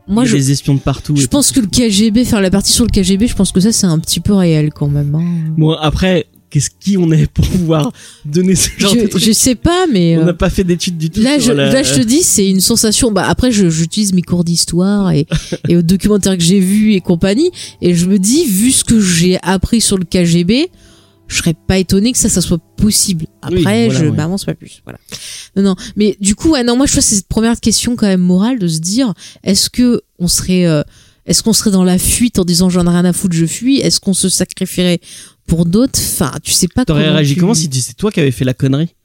Moi, 0.08 0.24
il 0.24 0.28
y 0.28 0.30
a 0.30 0.32
je, 0.34 0.38
des 0.38 0.52
espions 0.52 0.76
de 0.76 0.80
partout 0.82 1.16
je 1.16 1.28
pense 1.28 1.54
que 1.54 1.62
le 1.62 1.68
KGB, 1.68 2.26
faire 2.26 2.42
la 2.42 2.50
partie 2.52 2.74
sur 2.74 2.84
le 2.86 2.90
KGB, 2.92 3.26
je 3.28 3.36
pense 3.36 3.52
que 3.54 3.62
ça, 3.62 3.72
c'est 3.72 3.86
un 3.88 3.98
petit 4.00 4.20
peu 4.20 4.34
réel 4.34 4.72
quand 4.74 4.90
même. 4.90 5.16
hein. 5.16 5.54
Bon, 5.58 5.72
après, 5.72 6.26
qu'est-ce 6.54 6.70
qui 6.80 6.98
on 6.98 7.12
est 7.12 7.26
pour 7.32 7.48
pouvoir 7.48 7.92
donner 8.26 8.54
ce 8.54 8.70
genre 8.78 8.94
de 8.94 9.00
Je, 9.02 9.06
truc 9.08 9.24
je 9.24 9.32
sais 9.32 9.56
pas, 9.56 9.88
mais. 9.92 10.18
On 10.18 10.22
euh, 10.22 10.26
n'a 10.26 10.34
pas 10.36 10.52
fait 10.52 10.64
d'études 10.64 11.00
du 11.00 11.10
tout. 11.10 11.20
Là 11.22 11.40
je, 11.40 11.52
la- 11.52 11.72
là, 11.74 11.82
je 11.82 11.96
te 11.96 12.02
dis, 12.02 12.22
c'est 12.22 12.48
une 12.48 12.60
sensation. 12.62 13.12
Bah, 13.12 13.26
après, 13.28 13.52
j'utilise 13.52 14.14
mes 14.14 14.22
cours 14.22 14.44
d'histoire 14.44 15.10
et, 15.12 15.26
et 15.68 15.76
aux 15.76 15.82
documentaires 15.82 16.38
que 16.38 16.44
j'ai 16.44 16.60
vus 16.60 16.94
et 16.94 17.02
compagnie. 17.02 17.50
Et 17.82 17.96
je 17.96 18.06
me 18.06 18.20
dis, 18.20 18.46
vu 18.46 18.72
ce 18.72 18.84
que 18.84 19.00
j'ai 19.02 19.40
appris 19.42 19.82
sur 19.82 19.98
le 19.98 20.06
KGB, 20.06 20.70
je 21.28 21.38
serais 21.38 21.56
pas 21.56 21.80
étonné 21.80 22.12
que 22.12 22.18
ça, 22.20 22.30
ça 22.30 22.42
soit 22.42 22.60
possible. 22.78 23.26
Après, 23.42 23.56
Oui, 23.56 23.64
voilà, 23.64 23.90
je 23.90 24.06
ouais. 24.06 24.12
m'avance 24.12 24.46
pas 24.46 24.54
plus. 24.54 24.82
Voilà. 24.86 25.00
Non, 25.56 25.64
non. 25.64 25.76
Mais 25.96 26.16
du 26.22 26.36
coup, 26.36 26.52
ouais, 26.52 26.64
non, 26.64 26.78
moi, 26.78 26.86
je 26.86 26.92
trouve 26.92 27.04
que 27.04 27.10
c'est 27.10 27.16
cette 27.16 27.28
première 27.28 27.60
question 27.60 27.96
quand 27.96 28.06
même 28.08 28.22
morale 28.22 28.60
de 28.60 28.68
se 28.68 28.80
dire, 28.80 29.12
est-ce 29.44 29.72
que 29.72 30.02
on 30.20 30.28
serait, 30.28 30.68
euh, 30.68 30.84
est-ce 31.26 31.42
qu'on 31.42 31.54
serait 31.54 31.72
dans 31.72 31.84
la 31.86 31.98
fuite 31.98 32.38
en 32.38 32.46
disant 32.46 32.70
j'en 32.70 32.86
ai 32.86 32.90
rien 32.90 33.06
à 33.06 33.14
foutre, 33.14 33.36
je 33.36 33.46
fuis? 33.46 33.80
Est-ce 33.80 34.00
qu'on 34.00 34.14
se 34.14 34.30
sacrifierait 34.30 35.00
pour 35.48 35.66
d'autres? 35.66 36.00
Enfin, 36.00 36.32
tu 36.44 36.52
sais 36.52 36.68
pas 36.68 36.86
T'aurais 36.86 37.04
comment 37.04 37.16
réagi 37.16 37.34
tu- 37.36 37.40
comment 37.40 37.54
si 37.54 37.70
c'est 37.72 37.96
toi 37.96 38.12
qui 38.12 38.20
avais 38.20 38.32
fait 38.32 38.46
la 38.46 38.54
connerie 38.54 38.96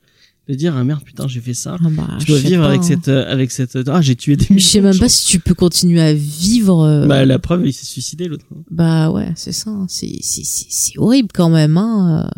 De 0.49 0.55
dire 0.55 0.75
ah 0.77 0.85
merde 0.85 1.03
putain 1.05 1.27
j'ai 1.29 1.41
fait 1.41 1.55
ça. 1.55 1.77
Ah 1.85 1.89
bah, 1.91 2.09
je 2.21 2.27
dois 2.27 2.39
vivre 2.39 2.63
pas, 2.63 2.69
avec 2.69 2.81
hein. 2.81 2.85
cette 2.85 3.09
euh, 3.09 3.31
avec 3.31 3.51
cette 3.51 3.77
ah 3.89 4.01
j'ai 4.01 4.17
tué 4.17 4.37
des 4.37 4.47
Je 4.51 4.59
sais 4.65 4.81
même 4.81 4.99
pas 4.99 5.09
si 5.09 5.27
tu 5.27 5.41
peux 5.41 5.55
continuer 5.55 6.01
à 6.01 6.15
vivre. 6.15 6.81
euh, 6.85 7.07
Bah 7.07 7.25
la 7.25 7.39
preuve 7.39 7.67
il 7.67 7.73
s'est 7.73 7.85
suicidé 7.87 8.27
l'autre. 8.29 8.45
Bah 8.71 9.11
ouais, 9.11 9.33
c'est 9.37 9.53
ça. 9.53 9.71
hein. 9.71 9.87
C'est 9.89 10.19
c'est 10.23 10.45
c'est 10.45 10.67
c'est 10.71 10.99
horrible 10.99 11.29
quand 11.35 11.51
même. 11.51 11.77
Hein. 11.77 12.29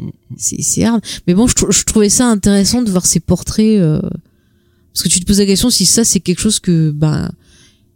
euh. 0.00 0.04
Mm. 0.04 0.10
C'est 0.36 0.60
c'est 0.62 0.84
hard. 0.84 1.00
Mais 1.26 1.34
bon, 1.34 1.46
je, 1.46 1.54
trou- 1.54 1.72
je 1.72 1.84
trouvais 1.84 2.08
ça 2.10 2.26
intéressant 2.28 2.82
de 2.82 2.90
voir 2.90 3.06
ces 3.06 3.20
portraits 3.20 3.78
euh, 3.80 4.00
parce 4.92 5.02
que 5.04 5.08
tu 5.08 5.20
te 5.20 5.24
poses 5.26 5.38
la 5.38 5.46
question 5.46 5.70
si 5.70 5.86
ça 5.86 6.04
c'est 6.04 6.20
quelque 6.20 6.40
chose 6.40 6.60
que 6.60 6.90
ben 6.90 7.30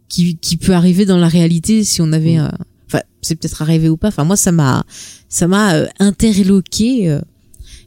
qui 0.09 0.37
qui 0.37 0.57
peut 0.57 0.73
arriver 0.73 1.05
dans 1.05 1.17
la 1.17 1.27
réalité 1.27 1.83
si 1.83 2.01
on 2.01 2.11
avait. 2.11 2.37
Mm. 2.37 2.45
euh, 2.45 2.49
Enfin, 2.93 3.03
c'est 3.21 3.35
peut-être 3.35 3.61
arrivé 3.61 3.89
ou 3.89 3.97
pas. 3.97 4.09
Enfin, 4.09 4.23
moi 4.23 4.35
ça 4.35 4.51
m'a 4.51 4.83
ça 5.29 5.47
m'a 5.47 5.75
euh, 5.75 5.87
interloqué. 5.99 7.09
euh. 7.09 7.19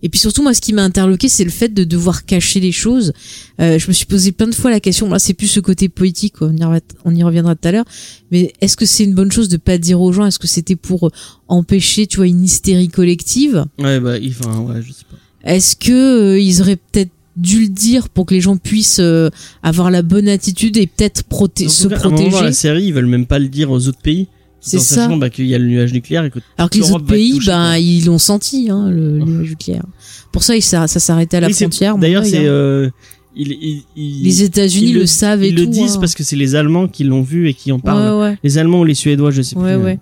Et 0.02 0.10
puis 0.10 0.20
surtout, 0.20 0.42
moi, 0.42 0.52
ce 0.52 0.60
qui 0.60 0.74
m'a 0.74 0.84
interloqué, 0.84 1.28
c'est 1.28 1.42
le 1.42 1.50
fait 1.50 1.70
de 1.72 1.82
devoir 1.82 2.26
cacher 2.26 2.60
les 2.60 2.70
choses. 2.70 3.14
Euh, 3.60 3.78
je 3.78 3.88
me 3.88 3.92
suis 3.94 4.04
posé 4.04 4.30
plein 4.30 4.46
de 4.46 4.54
fois 4.54 4.70
la 4.70 4.78
question. 4.78 5.08
Là, 5.08 5.18
c'est 5.18 5.32
plus 5.32 5.46
ce 5.46 5.58
côté 5.58 5.88
politique. 5.88 6.34
quoi. 6.34 6.48
On 6.48 6.52
y, 6.56 6.62
reviendra, 6.62 6.80
on 7.06 7.14
y 7.14 7.22
reviendra 7.22 7.54
tout 7.56 7.66
à 7.66 7.72
l'heure. 7.72 7.84
Mais 8.30 8.52
est-ce 8.60 8.76
que 8.76 8.84
c'est 8.84 9.04
une 9.04 9.14
bonne 9.14 9.32
chose 9.32 9.48
de 9.48 9.56
pas 9.56 9.78
dire 9.78 10.00
aux 10.00 10.12
gens 10.12 10.26
Est-ce 10.26 10.38
que 10.38 10.46
c'était 10.46 10.76
pour 10.76 11.10
empêcher, 11.48 12.06
tu 12.06 12.18
vois, 12.18 12.26
une 12.26 12.44
hystérie 12.44 12.88
collective? 12.88 13.64
Ouais, 13.78 13.98
bah, 13.98 14.16
enfin, 14.28 14.60
ouais, 14.60 14.82
je 14.82 14.92
sais 14.92 15.04
pas. 15.10 15.50
Est-ce 15.50 15.76
que 15.76 15.92
euh, 16.34 16.38
ils 16.40 16.60
auraient 16.60 16.76
peut-être 16.76 17.10
dû 17.36 17.60
le 17.60 17.68
dire 17.68 18.08
pour 18.10 18.26
que 18.26 18.34
les 18.34 18.40
gens 18.42 18.58
puissent 18.58 19.00
euh, 19.00 19.30
avoir 19.62 19.90
la 19.90 20.02
bonne 20.02 20.28
attitude 20.28 20.76
et 20.76 20.86
peut-être 20.86 21.22
proté- 21.28 21.68
se 21.68 21.80
Surtout 21.82 21.96
qu'à 21.96 22.00
un 22.06 22.10
moment, 22.10 22.16
protéger? 22.22 22.44
la 22.44 22.52
série, 22.52 22.84
ils 22.84 22.92
veulent 22.94 23.06
même 23.06 23.26
pas 23.26 23.38
le 23.38 23.48
dire 23.48 23.70
aux 23.70 23.88
autres 23.88 24.00
pays. 24.02 24.28
C'est 24.70 24.78
ça. 24.78 24.94
sachant, 24.96 25.16
bah, 25.16 25.30
qu'il 25.30 25.46
y 25.46 25.54
a 25.54 25.58
le 25.58 25.66
nuage 25.66 25.92
nucléaire 25.92 26.24
et 26.24 26.30
que 26.30 26.38
Alors 26.58 26.70
que 26.70 26.78
les 26.78 26.90
autres 26.92 27.04
pays, 27.04 27.38
ben, 27.46 27.76
ils 27.76 28.04
l'ont 28.06 28.18
senti, 28.18 28.68
hein, 28.70 28.90
le, 28.90 29.18
le 29.18 29.24
nuage 29.24 29.50
nucléaire. 29.50 29.84
Pour 30.32 30.42
ça, 30.42 30.60
ça 30.60 30.86
s'arrêtait 30.88 31.36
à 31.36 31.40
la 31.40 31.46
Oui, 31.48 31.52
frontière. 31.54 31.96
D'ailleurs, 31.98 32.24
c'est, 32.24 32.38
hein. 32.38 32.50
euh, 32.50 32.90
il, 33.36 33.52
il, 33.52 33.82
il- 33.96 34.24
les 34.24 34.42
États-Unis 34.42 34.90
ils 34.90 34.94
le, 34.94 35.06
savent 35.06 35.42
et 35.44 35.48
ils 35.48 35.54
tout. 35.54 35.60
le 35.62 35.66
disent 35.68 35.96
hein. 35.96 36.00
parce 36.00 36.14
que 36.14 36.22
c'est 36.24 36.36
les 36.36 36.54
Allemands 36.54 36.88
qui 36.88 37.04
l'ont 37.04 37.22
vu 37.22 37.48
et 37.48 37.54
qui 37.54 37.70
en 37.72 37.78
parlent. 37.78 38.14
Ouais, 38.16 38.20
ouais. 38.30 38.38
Les 38.42 38.58
Allemands 38.58 38.80
ou 38.80 38.84
les 38.84 38.94
Suédois, 38.94 39.30
je 39.30 39.42
sais 39.42 39.56
Ouais, 39.56 39.74
plus. 39.76 39.84
ouais. 39.84 39.98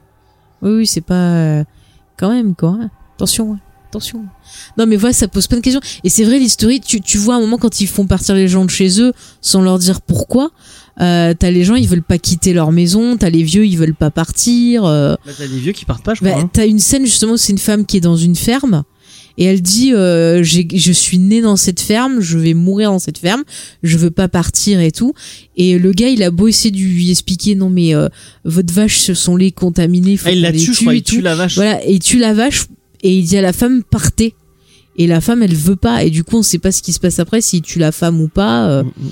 Oui, 0.62 0.70
oui, 0.78 0.86
c'est 0.86 1.00
pas. 1.02 1.14
euh, 1.60 1.64
Quand 2.16 2.30
même, 2.30 2.54
quoi. 2.54 2.78
hein. 2.80 2.90
Attention, 3.16 3.50
ouais. 3.52 3.58
Attention. 3.94 4.24
Non, 4.78 4.86
mais 4.86 4.96
voilà, 4.96 5.12
ça 5.12 5.28
pose 5.28 5.46
plein 5.46 5.58
de 5.58 5.62
questions. 5.62 5.80
Et 6.04 6.08
c'est 6.08 6.24
vrai, 6.24 6.38
l'histoire, 6.38 6.72
tu, 6.86 7.00
tu 7.00 7.18
vois, 7.18 7.34
à 7.34 7.38
un 7.38 7.40
moment, 7.40 7.58
quand 7.58 7.80
ils 7.80 7.86
font 7.86 8.06
partir 8.06 8.34
les 8.34 8.48
gens 8.48 8.64
de 8.64 8.70
chez 8.70 9.00
eux, 9.00 9.12
sans 9.40 9.60
leur 9.62 9.78
dire 9.78 10.00
pourquoi, 10.00 10.50
euh, 11.00 11.34
t'as 11.38 11.50
les 11.50 11.64
gens, 11.64 11.74
ils 11.74 11.88
veulent 11.88 12.02
pas 12.02 12.18
quitter 12.18 12.52
leur 12.52 12.72
maison, 12.72 13.16
t'as 13.16 13.30
les 13.30 13.42
vieux, 13.42 13.66
ils 13.66 13.76
veulent 13.78 13.94
pas 13.94 14.10
partir. 14.10 14.84
euh, 14.84 15.14
Bah, 15.26 15.32
t'as 15.36 15.46
des 15.46 15.58
vieux 15.58 15.72
qui 15.72 15.84
partent 15.84 16.04
pas, 16.04 16.14
je 16.14 16.22
bah, 16.22 16.30
crois. 16.30 16.42
hein. 16.42 16.50
t'as 16.52 16.66
une 16.66 16.78
scène, 16.78 17.04
justement, 17.04 17.32
où 17.32 17.36
c'est 17.36 17.52
une 17.52 17.58
femme 17.58 17.86
qui 17.86 17.96
est 17.96 18.00
dans 18.00 18.16
une 18.16 18.36
ferme. 18.36 18.82
Et 19.36 19.46
elle 19.46 19.62
dit, 19.62 19.92
euh, 19.92 20.44
je 20.44 20.92
suis 20.92 21.18
née 21.18 21.40
dans 21.40 21.56
cette 21.56 21.80
ferme, 21.80 22.20
je 22.20 22.38
vais 22.38 22.54
mourir 22.54 22.92
dans 22.92 23.00
cette 23.00 23.18
ferme, 23.18 23.42
je 23.82 23.98
veux 23.98 24.12
pas 24.12 24.28
partir 24.28 24.78
et 24.78 24.92
tout. 24.92 25.12
Et 25.56 25.76
le 25.76 25.90
gars, 25.90 26.06
il 26.08 26.22
a 26.22 26.30
beau 26.30 26.46
essayer 26.46 26.70
de 26.70 26.76
lui 26.78 27.10
expliquer, 27.10 27.56
non 27.56 27.68
mais 27.68 27.96
euh, 27.96 28.06
votre 28.44 28.72
vache, 28.72 28.98
ce 29.00 29.12
sont 29.12 29.34
les 29.36 29.50
contaminés, 29.50 30.16
faut 30.16 30.28
Ah, 30.28 30.32
il 30.32 30.40
la 30.40 30.52
les 30.52 30.60
tue, 30.60 30.72
je 30.72 30.80
crois, 30.82 30.94
et 30.94 30.98
il 30.98 31.02
tue 31.02 31.20
la 31.20 31.34
vache. 31.34 31.56
Voilà, 31.56 31.84
et 31.84 31.94
il 31.94 31.98
tue 31.98 32.18
la 32.20 32.32
vache 32.32 32.66
et 33.04 33.16
il 33.16 33.24
dit 33.24 33.36
à 33.36 33.42
la 33.42 33.52
femme 33.52 33.82
partez. 33.88 34.34
Et 34.96 35.06
la 35.08 35.20
femme, 35.20 35.42
elle 35.42 35.54
veut 35.54 35.74
pas. 35.76 36.04
Et 36.04 36.10
du 36.10 36.22
coup, 36.24 36.36
on 36.38 36.42
sait 36.42 36.58
pas 36.58 36.70
ce 36.72 36.80
qui 36.82 36.92
se 36.92 37.00
passe 37.00 37.18
après, 37.18 37.40
s'il 37.40 37.62
tue 37.62 37.78
la 37.80 37.90
femme 37.92 38.20
ou 38.20 38.28
pas. 38.28 38.68
euh, 38.68 38.82
Mm, 38.84 38.86
mm, 38.86 39.06
mm. 39.06 39.10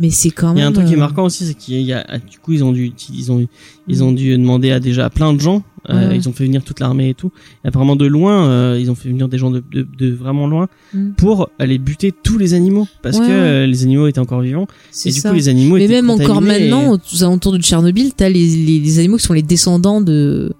mais 0.00 0.10
c'est 0.10 0.30
quand 0.30 0.48
même. 0.48 0.56
Il 0.56 0.60
y 0.60 0.62
a 0.62 0.68
un 0.68 0.72
truc 0.72 0.86
qui 0.86 0.92
est 0.92 0.96
euh, 0.96 1.00
marquant 1.00 1.24
aussi, 1.24 1.44
c'est 1.44 1.54
qu'il 1.54 1.80
y 1.82 1.92
a, 1.92 2.18
du 2.18 2.38
coup, 2.38 2.52
ils 2.52 2.64
ont 2.64 2.72
dû, 2.72 2.92
ils 3.14 3.30
ont, 3.32 3.46
ils 3.88 4.02
ont 4.04 4.12
dû 4.12 4.30
demander 4.38 4.70
à 4.70 4.80
déjà 4.80 5.10
plein 5.10 5.34
de 5.34 5.40
gens. 5.40 5.62
euh, 5.90 6.08
Ouais. 6.08 6.16
Ils 6.16 6.28
ont 6.30 6.32
fait 6.32 6.44
venir 6.44 6.64
toute 6.64 6.80
l'armée 6.80 7.10
et 7.10 7.14
tout. 7.14 7.30
Et 7.64 7.68
apparemment 7.68 7.94
de 7.96 8.06
loin, 8.06 8.46
euh, 8.48 8.78
ils 8.80 8.90
ont 8.90 8.94
fait 8.94 9.10
venir 9.10 9.28
des 9.28 9.36
gens 9.38 9.50
de, 9.50 9.62
de, 9.70 9.86
de 9.98 10.10
vraiment 10.14 10.46
loin 10.46 10.68
Mm. 10.94 11.10
pour 11.18 11.50
aller 11.58 11.76
buter 11.76 12.10
tous 12.22 12.38
les 12.38 12.54
animaux 12.54 12.88
parce 13.02 13.18
Ouais, 13.18 13.26
que 13.26 13.64
les 13.66 13.82
animaux 13.82 14.06
étaient 14.06 14.18
encore 14.20 14.40
vivants. 14.40 14.66
Et 15.04 15.12
du 15.12 15.20
ça. 15.20 15.28
coup, 15.28 15.34
les 15.36 15.48
animaux 15.50 15.76
Mais 15.76 15.84
étaient 15.84 15.92
même 15.94 16.08
encore 16.08 16.36
contaminés 16.36 16.68
et- 16.68 16.70
maintenant, 16.70 16.98
aux 17.12 17.22
alentours 17.22 17.52
de 17.52 17.58
Tchernobyl, 17.58 18.12
t'as 18.16 18.30
les, 18.30 18.46
les, 18.46 18.78
les 18.78 18.98
animaux 18.98 19.18
qui 19.18 19.24
sont 19.24 19.34
les 19.34 19.42
descendants 19.42 20.00
de, 20.00 20.54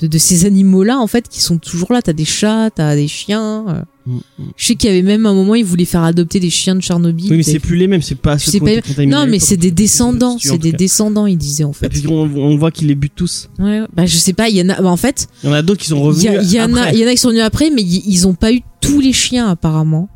de, 0.00 0.06
de 0.06 0.18
ces 0.18 0.44
animaux-là, 0.46 0.98
en 0.98 1.06
fait, 1.06 1.28
qui 1.28 1.40
sont 1.40 1.58
toujours 1.58 1.92
là. 1.92 2.02
T'as 2.02 2.12
des 2.12 2.24
chats, 2.24 2.70
t'as 2.74 2.94
des 2.96 3.08
chiens. 3.08 3.64
euh. 3.68 3.82
Mm, 4.06 4.16
mm. 4.38 4.44
Je 4.56 4.66
sais 4.66 4.74
qu'il 4.76 4.88
y 4.88 4.92
avait 4.92 5.02
même 5.02 5.26
un 5.26 5.34
moment, 5.34 5.54
ils 5.54 5.64
voulaient 5.64 5.84
faire 5.84 6.02
adopter 6.02 6.40
des 6.40 6.48
chiens 6.50 6.74
de 6.74 6.80
Tchernobyl. 6.80 7.30
Oui, 7.30 7.36
mais 7.36 7.42
c'est 7.42 7.58
plus 7.58 7.76
les 7.76 7.86
mêmes, 7.86 8.00
c'est 8.02 8.14
pas 8.14 8.38
ceux 8.38 8.52
qui 8.52 8.60
pas- 8.60 8.72
été 8.72 9.06
Non, 9.06 9.26
mais 9.28 9.38
c'est 9.38 9.56
des 9.58 9.70
descendants. 9.70 10.36
C'est 10.40 10.58
des 10.58 10.72
descendants, 10.72 11.26
ils 11.26 11.36
disaient, 11.38 11.64
en 11.64 11.72
Et 11.72 11.74
fait. 11.74 11.88
puis 11.90 12.06
on, 12.08 12.22
on 12.22 12.56
voit 12.56 12.70
qu'ils 12.70 12.88
les 12.88 12.94
butent 12.94 13.12
tous. 13.14 13.50
Ouais, 13.58 13.82
bah, 13.94 14.06
je 14.06 14.16
sais 14.16 14.32
pas, 14.32 14.48
il 14.48 14.56
y 14.56 14.62
en 14.62 14.68
a, 14.70 14.80
bah, 14.80 14.88
en 14.88 14.96
fait, 14.96 15.28
Il 15.44 15.48
y 15.48 15.52
en 15.52 15.54
a 15.54 15.62
d'autres 15.62 15.80
qui 15.82 15.88
sont 15.88 16.00
revenus. 16.02 16.24
il 16.42 16.52
y 16.52 16.60
en 16.60 16.74
a, 16.74 16.80
après. 16.80 16.94
il 16.94 17.00
y 17.00 17.04
en 17.04 17.08
a 17.08 17.10
qui 17.12 17.18
sont 17.18 17.28
venus 17.28 17.42
après, 17.42 17.70
mais 17.70 17.82
ils 17.82 18.02
ils 18.06 18.26
ont 18.26 18.34
pas 18.34 18.52
eu 18.52 18.62
tous 18.80 19.00
les 19.00 19.12
chiens, 19.12 19.48
apparemment. 19.48 20.08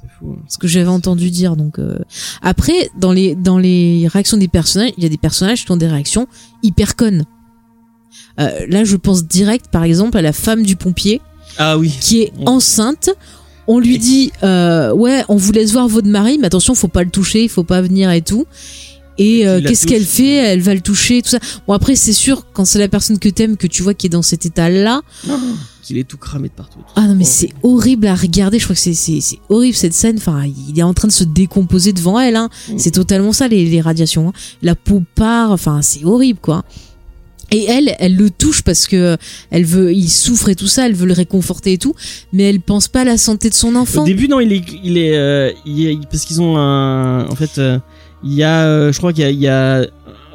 C'est 0.00 0.08
fou. 0.18 0.32
hein. 0.34 0.42
ce 0.48 0.56
que 0.56 0.66
j'avais 0.66 0.88
entendu 0.88 1.30
dire 1.30 1.56
donc 1.56 1.78
euh. 1.78 1.98
après 2.42 2.88
dans 2.98 3.12
les 3.12 3.34
dans 3.34 3.58
les 3.58 4.08
réactions 4.08 4.36
des 4.38 4.48
personnages 4.48 4.92
il 4.96 5.02
y 5.02 5.06
a 5.06 5.10
des 5.10 5.18
personnages 5.18 5.64
qui 5.64 5.70
ont 5.70 5.76
des 5.76 5.86
réactions 5.88 6.26
hyper 6.62 6.96
connes 6.96 7.24
là 8.38 8.84
je 8.84 8.96
pense 8.96 9.24
direct 9.24 9.66
par 9.70 9.84
exemple 9.84 10.16
à 10.18 10.22
la 10.22 10.32
femme 10.32 10.62
du 10.62 10.76
pompier 10.76 11.20
Ah 11.58 11.78
oui. 11.78 11.92
qui 12.00 12.22
est 12.22 12.32
enceinte 12.46 13.10
on 13.66 13.78
lui 13.78 13.98
dit 13.98 14.30
euh, 14.42 14.92
ouais 14.92 15.24
on 15.28 15.36
vous 15.36 15.52
laisse 15.52 15.72
voir 15.72 15.88
votre 15.88 16.08
mari 16.08 16.38
mais 16.38 16.46
attention 16.46 16.74
faut 16.74 16.88
pas 16.88 17.02
le 17.02 17.10
toucher 17.10 17.42
il 17.44 17.48
faut 17.48 17.64
pas 17.64 17.80
venir 17.82 18.10
et 18.10 18.22
tout 18.22 18.46
et 19.18 19.48
euh, 19.48 19.62
qu'est-ce 19.66 19.86
qu'elle 19.86 20.04
fait? 20.04 20.34
Elle 20.34 20.60
va 20.60 20.74
le 20.74 20.82
toucher, 20.82 21.22
tout 21.22 21.30
ça. 21.30 21.38
Bon 21.66 21.72
après 21.72 21.96
c'est 21.96 22.12
sûr 22.12 22.44
quand 22.52 22.66
c'est 22.66 22.78
la 22.78 22.86
personne 22.86 23.18
que 23.18 23.30
t'aimes 23.30 23.56
que 23.56 23.66
tu 23.66 23.82
vois 23.82 23.94
qui 23.94 24.08
est 24.08 24.10
dans 24.10 24.20
cet 24.20 24.44
état-là. 24.44 25.00
Qu'il 25.82 25.96
est 25.96 26.04
tout 26.04 26.18
cramé 26.18 26.48
de 26.48 26.52
partout. 26.52 26.80
Ah 26.96 27.06
non 27.06 27.14
mais 27.14 27.24
Oh. 27.24 27.30
c'est 27.30 27.48
horrible 27.62 28.08
à 28.08 28.14
regarder. 28.14 28.58
Je 28.58 28.64
crois 28.64 28.74
que 28.74 28.80
c'est 28.82 28.92
c'est 28.92 29.22
c'est 29.22 29.38
horrible 29.48 29.74
cette 29.74 29.94
scène. 29.94 30.16
Enfin 30.18 30.42
il 30.68 30.78
est 30.78 30.82
en 30.82 30.92
train 30.92 31.08
de 31.08 31.12
se 31.14 31.24
décomposer 31.24 31.94
devant 31.94 32.20
elle. 32.20 32.36
Hein. 32.36 32.50
Mm. 32.68 32.74
C'est 32.76 32.90
totalement 32.90 33.32
ça 33.32 33.48
les, 33.48 33.64
les 33.64 33.80
radiations. 33.80 34.28
hein. 34.28 34.32
La 34.60 34.74
peau 34.74 35.02
part. 35.14 35.50
Enfin 35.50 35.80
c'est 35.80 36.04
horrible 36.04 36.38
quoi. 36.42 36.64
Et 37.52 37.64
elle, 37.66 37.94
elle 38.00 38.16
le 38.16 38.28
touche 38.30 38.62
parce 38.62 38.86
que 38.88 39.16
elle 39.50 39.64
veut, 39.64 39.92
il 39.92 40.08
souffre 40.08 40.48
et 40.48 40.54
tout 40.56 40.66
ça, 40.66 40.86
elle 40.86 40.94
veut 40.94 41.06
le 41.06 41.12
réconforter 41.12 41.74
et 41.74 41.78
tout, 41.78 41.94
mais 42.32 42.42
elle 42.44 42.60
pense 42.60 42.88
pas 42.88 43.02
à 43.02 43.04
la 43.04 43.16
santé 43.18 43.48
de 43.48 43.54
son 43.54 43.76
enfant. 43.76 44.02
Au 44.02 44.06
début, 44.06 44.26
non, 44.28 44.40
il 44.40 44.52
est, 44.52 44.62
il 44.82 44.98
est, 44.98 45.16
euh, 45.16 45.52
il 45.64 45.86
est- 45.86 45.98
parce 46.10 46.24
qu'ils 46.24 46.40
ont 46.42 46.56
un, 46.58 47.26
en 47.28 47.34
fait, 47.36 47.58
euh, 47.58 47.78
il 48.24 48.32
y 48.34 48.42
a, 48.42 48.64
euh, 48.66 48.92
je 48.92 48.98
crois 48.98 49.12
qu'il 49.12 49.22
y 49.22 49.26
a, 49.26 49.30
il 49.30 49.38
y 49.38 49.46
a 49.48 49.86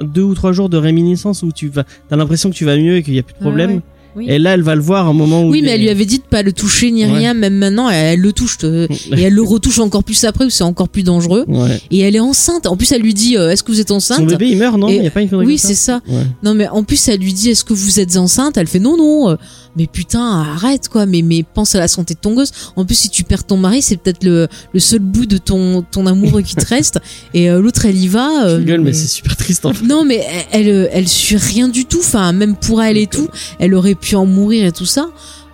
deux 0.01 0.22
ou 0.24 0.34
trois 0.36 0.51
jours 0.53 0.70
de 0.70 0.78
réminiscence 0.78 1.43
où 1.43 1.51
tu 1.51 1.68
vas, 1.68 1.84
t'as 2.09 2.16
l'impression 2.16 2.49
que 2.49 2.55
tu 2.55 2.66
vas 2.66 2.78
mieux 2.78 2.95
et 2.97 3.03
qu'il 3.03 3.14
y 3.14 3.20
a 3.20 3.24
plus 3.24 3.34
de 3.34 3.39
problème. 3.39 3.72
ouais. 3.76 3.82
Oui. 4.16 4.26
Et 4.28 4.39
là, 4.39 4.53
elle 4.55 4.62
va 4.62 4.76
le 4.76 4.82
voir 4.82 5.07
un 5.07 5.14
moment 5.14 5.43
où. 5.43 5.49
Oui, 5.51 5.62
mais 5.62 5.70
elle 5.72 5.82
lui 5.82 5.89
avait 5.89 6.05
dit 6.05 6.18
de 6.18 6.24
pas 6.24 6.41
le 6.43 6.51
toucher 6.51 6.91
ni 6.91 7.05
Ouais. 7.05 7.12
rien, 7.12 7.34
même 7.34 7.55
maintenant, 7.55 7.89
elle, 7.89 8.20
le 8.20 8.34
touche. 8.34 8.57
euh, 8.64 8.88
Et 9.16 9.22
elle 9.22 9.34
le 9.34 9.41
retouche 9.41 9.80
encore 9.80 10.03
plus 10.03 10.24
après, 10.26 10.45
où 10.45 10.49
c'est 10.49 10.64
encore 10.64 10.89
plus 10.89 11.03
dangereux. 11.03 11.45
Ouais. 11.47 11.82
Et 11.91 11.99
elle 11.99 12.16
est 12.16 12.20
enceinte. 12.20 12.68
En 12.68 12.76
plus, 12.76 12.91
elle 12.91 13.01
lui 13.01 13.14
dit, 13.14 13.38
euh, 13.38 13.49
est-ce 13.51 13.64
que 13.64 13.72
vous 13.72 13.80
êtes 13.80 13.91
enceinte? 13.91 14.18
Son 14.20 14.26
bébé, 14.26 14.49
il 14.49 14.57
meurt, 14.57 14.78
non? 14.78 14.89
Et- 14.89 14.97
Il 14.97 15.03
y 15.03 15.07
a 15.07 15.12
pas 15.12 15.22
une 15.22 15.34
Oui, 15.36 15.57
c'est 15.57 15.76
ça. 15.76 16.01
Ouais. 16.09 16.24
Non, 16.43 16.53
mais 16.53 16.68
en 16.68 16.84
plus, 16.84 17.07
elle 17.07 17.20
lui 17.22 17.34
dit, 17.34 17.49
est-ce 17.49 17.64
que 17.64 17.74
vous 17.74 17.99
êtes 17.99 18.18
enceinte? 18.18 18.57
Elle 18.57 18.68
fait, 18.68 18.80
non, 18.80 18.97
non. 18.97 19.38
Euh, 19.72 19.76
Mais 19.78 19.88
putain, 19.88 20.41
arrête, 20.41 20.89
quoi. 20.89 21.05
Mais, 21.05 21.22
mais 21.22 21.43
pense 21.43 21.76
à 21.76 21.80
la 21.80 21.88
santé 21.88 22.13
de 22.13 22.19
ton 22.19 22.34
gosse. 22.34 22.51
En 22.76 22.86
plus, 22.86 22.95
si 22.95 23.09
tu 23.09 23.24
perds 23.24 23.45
ton 23.45 23.57
mari, 23.57 23.82
c'est 23.82 23.97
peut-être 23.97 24.24
le, 24.24 24.47
le 24.74 24.80
seul 24.80 24.99
bout 24.99 25.26
de 25.26 25.38
ton, 25.38 25.82
ton 25.82 26.05
amoureux 26.07 26.41
qui 26.41 26.55
te 26.55 26.65
reste. 26.65 26.99
Et 27.34 27.49
euh, 27.49 27.61
l'autre, 27.61 27.86
elle 27.86 27.97
y 27.97 28.07
va. 28.07 28.45
euh, 28.45 28.57
rigole, 28.57 28.82
mais 28.82 28.93
c'est 28.93 29.07
super 29.07 29.36
triste 29.36 29.65
en 29.65 29.74
fait. 29.74 29.86
Non, 29.86 30.03
mais 30.05 30.26
elle, 30.51 30.67
elle, 30.67 30.89
elle 30.91 31.07
suit 31.07 31.38
rien 31.38 31.69
du 31.69 31.86
tout. 31.86 31.99
Enfin, 31.99 32.32
même 32.34 32.55
pour 32.55 32.82
elle 32.82 32.97
et 32.97 33.07
tout, 33.07 33.28
elle 33.59 33.74
aurait 33.74 33.95
pu 33.95 34.15
en 34.15 34.26
mourir 34.26 34.65
et 34.65 34.72
tout 34.72 34.86
ça. 34.86 35.07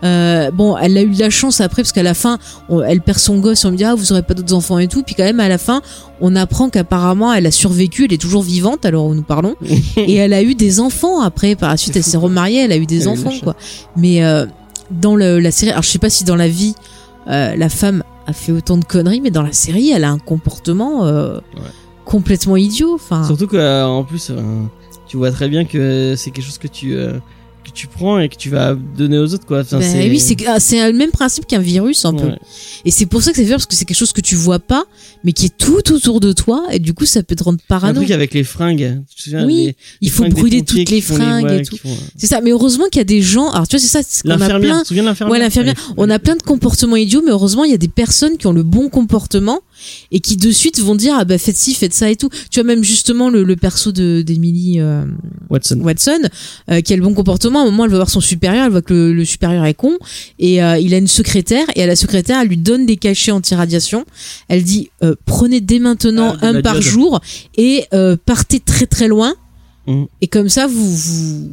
Euh, 0.03 0.51
bon, 0.51 0.77
elle 0.77 0.95
a 0.97 1.01
eu 1.01 1.09
de 1.09 1.19
la 1.19 1.29
chance 1.31 1.59
après 1.59 1.81
parce 1.81 1.91
qu'à 1.91 2.03
la 2.03 2.13
fin, 2.13 2.37
on- 2.69 2.81
elle 2.81 3.01
perd 3.01 3.17
son 3.17 3.39
gosse. 3.39 3.65
On 3.65 3.71
me 3.71 3.77
dit 3.77 3.83
ah 3.83 3.95
vous 3.95 4.11
aurez 4.11 4.21
pas 4.21 4.33
d'autres 4.35 4.53
enfants 4.53 4.77
et 4.77 4.87
tout. 4.87 5.01
Puis 5.03 5.15
quand 5.15 5.23
même 5.23 5.39
à 5.39 5.47
la 5.49 5.57
fin, 5.57 5.81
on 6.21 6.35
apprend 6.35 6.69
qu'apparemment 6.69 7.33
elle 7.33 7.47
a 7.47 7.51
survécu. 7.51 8.05
Elle 8.05 8.13
est 8.13 8.21
toujours 8.21 8.43
vivante 8.43 8.85
alors 8.85 9.05
où 9.07 9.15
nous 9.15 9.23
parlons. 9.23 9.55
et 9.97 10.15
elle 10.15 10.33
a 10.33 10.43
eu 10.43 10.53
des 10.53 10.79
enfants 10.79 11.21
après. 11.21 11.55
Par 11.55 11.69
la 11.71 11.77
suite, 11.77 11.95
elle 11.95 12.03
s'est 12.03 12.17
remariée. 12.17 12.59
Elle 12.65 12.71
a 12.71 12.77
eu 12.77 12.85
des 12.85 13.03
Elle 13.03 13.07
enfants 13.09 13.33
quoi. 13.43 13.55
Mais 13.95 14.23
euh, 14.23 14.45
dans 14.91 15.15
le, 15.15 15.39
la 15.39 15.49
série, 15.51 15.71
alors 15.71 15.83
je 15.83 15.89
sais 15.89 15.99
pas 15.99 16.09
si 16.11 16.23
dans 16.23 16.35
la 16.35 16.47
vie 16.47 16.75
euh, 17.27 17.55
la 17.55 17.69
femme 17.69 18.03
a 18.27 18.33
fait 18.33 18.51
autant 18.51 18.77
de 18.77 18.85
conneries, 18.85 19.19
mais 19.21 19.31
dans 19.31 19.41
la 19.41 19.51
série, 19.53 19.89
elle 19.89 20.03
a 20.03 20.11
un 20.11 20.19
comportement 20.19 21.03
Ouais. 21.05 21.39
complètement 22.05 22.55
idiot. 22.55 22.93
Enfin. 22.95 23.23
Surtout 23.25 23.47
que 23.47 23.57
euh, 23.57 23.85
en 23.85 24.03
plus, 24.03 24.31
tu 25.07 25.17
vois 25.17 25.31
très 25.31 25.49
bien 25.49 25.65
que 25.65 26.13
c'est 26.17 26.31
quelque 26.31 26.45
chose 26.45 26.57
que 26.57 26.67
tu 26.67 26.95
que 27.67 27.71
tu 27.73 27.87
prends 27.87 28.19
et 28.19 28.29
que 28.29 28.35
tu 28.35 28.49
vas 28.49 28.73
donner 28.75 29.17
aux 29.17 29.33
autres 29.33 29.45
quoi. 29.45 29.61
Enfin, 29.61 29.79
Ben 29.79 30.09
oui, 30.09 30.19
c'est 30.19 30.35
ah, 30.47 30.59
c'est 30.59 30.91
le 30.91 30.97
même 30.97 31.11
principe 31.11 31.45
qu'un 31.45 31.59
virus 31.59 32.05
un 32.05 32.13
peu. 32.13 32.29
Et 32.85 32.91
c'est 32.91 33.05
pour 33.05 33.21
ça 33.21 33.31
que 33.31 33.37
c'est 33.37 33.45
fait 33.45 33.51
parce 33.51 33.65
que 33.65 33.75
c'est 33.75 33.85
quelque 33.85 33.97
chose 33.97 34.11
que 34.13 34.21
tu 34.21 34.35
vois 34.35 34.59
pas, 34.59 34.85
mais 35.23 35.33
qui 35.33 35.45
est 35.47 35.57
tout 35.57 35.91
autour 35.93 36.19
de 36.19 36.33
toi, 36.33 36.65
et 36.71 36.79
du 36.79 36.93
coup 36.93 37.05
ça 37.05 37.23
peut 37.23 37.35
te 37.35 37.43
rendre 37.43 37.59
Un 37.61 37.67
parano. 37.67 37.99
truc 37.99 38.11
avec 38.11 38.33
les 38.33 38.43
fringues. 38.43 39.01
Tu 39.09 39.15
te 39.15 39.21
souviens, 39.23 39.45
Oui, 39.45 39.65
les- 39.67 39.75
Il 40.01 40.09
faut 40.11 40.25
brûler 40.29 40.63
toutes 40.63 40.89
les 40.89 41.01
fringues 41.01 41.51
et 41.51 41.63
tout. 41.63 41.77
font, 41.77 41.89
euh, 41.89 41.95
C'est 42.15 42.27
ça. 42.27 42.41
Mais 42.41 42.51
heureusement 42.51 42.85
qu'il 42.85 42.99
y 42.99 43.01
a 43.01 43.05
des 43.05 43.21
gens. 43.21 43.49
Alors 43.51 43.67
tu 43.67 43.77
vois, 43.77 43.85
c'est 43.85 44.01
ça. 44.03 44.21
L'infirmière, 44.23 44.59
plein. 44.59 44.77
tu 44.77 44.83
te 44.83 44.87
souviens 44.89 45.03
de 45.03 45.07
l'infirmière 45.09 45.31
Ouais, 45.33 45.39
l'infirmière. 45.39 45.75
On 45.97 46.09
a 46.09 46.19
plein 46.19 46.35
de 46.35 46.41
comportements 46.43 46.95
idiots, 46.95 47.21
mais 47.23 47.31
heureusement 47.31 47.63
il 47.63 47.71
y 47.71 47.75
a 47.75 47.77
des 47.77 47.87
personnes 47.87 48.37
qui 48.37 48.47
ont 48.47 48.53
le 48.53 48.63
bon 48.63 48.89
comportement 48.89 49.59
et 50.11 50.19
qui 50.19 50.37
de 50.37 50.51
suite 50.51 50.79
vont 50.79 50.95
dire 50.95 51.15
ah 51.17 51.25
bah 51.25 51.37
faites 51.37 51.57
ci, 51.57 51.73
faites 51.73 51.93
ça 51.93 52.09
et 52.09 52.15
tout. 52.15 52.29
Tu 52.51 52.59
vois 52.59 52.67
même 52.67 52.83
justement 52.83 53.29
le, 53.29 53.43
le 53.43 53.55
perso 53.55 53.91
de 53.91 54.21
d'Emily 54.21 54.79
euh, 54.79 55.05
Watson. 55.49 55.79
Watson 55.81 56.19
euh, 56.71 56.81
qui 56.81 56.93
a 56.93 56.95
le 56.95 57.01
bon 57.03 57.13
comportement. 57.13 57.59
À 57.59 57.61
un 57.63 57.65
moment, 57.65 57.85
elle 57.85 57.91
va 57.91 57.97
voir 57.97 58.09
son 58.09 58.21
supérieur, 58.21 58.65
elle 58.65 58.71
voit 58.71 58.81
que 58.81 58.93
le, 58.93 59.13
le 59.13 59.25
supérieur 59.25 59.65
est 59.65 59.73
con 59.73 59.97
et 60.39 60.63
euh, 60.63 60.77
il 60.77 60.93
a 60.93 60.97
une 60.97 61.07
secrétaire 61.07 61.65
et 61.75 61.83
à 61.83 61.87
la 61.87 61.95
secrétaire, 61.95 62.39
elle 62.41 62.47
lui 62.47 62.57
donne 62.57 62.85
des 62.85 62.97
cachets 62.97 63.31
anti-radiation. 63.31 64.05
Elle 64.47 64.63
dit 64.63 64.89
prenez 65.25 65.61
dès 65.61 65.79
maintenant 65.79 66.35
Ah, 66.41 66.47
un 66.47 66.61
par 66.61 66.81
jour 66.81 67.19
et 67.55 67.85
partez 68.25 68.59
très 68.59 68.85
très 68.85 69.07
loin 69.07 69.33
Mhm. 69.87 70.07
et 70.21 70.27
comme 70.27 70.49
ça 70.49 70.67
vous 70.67 70.95
vous 70.95 71.51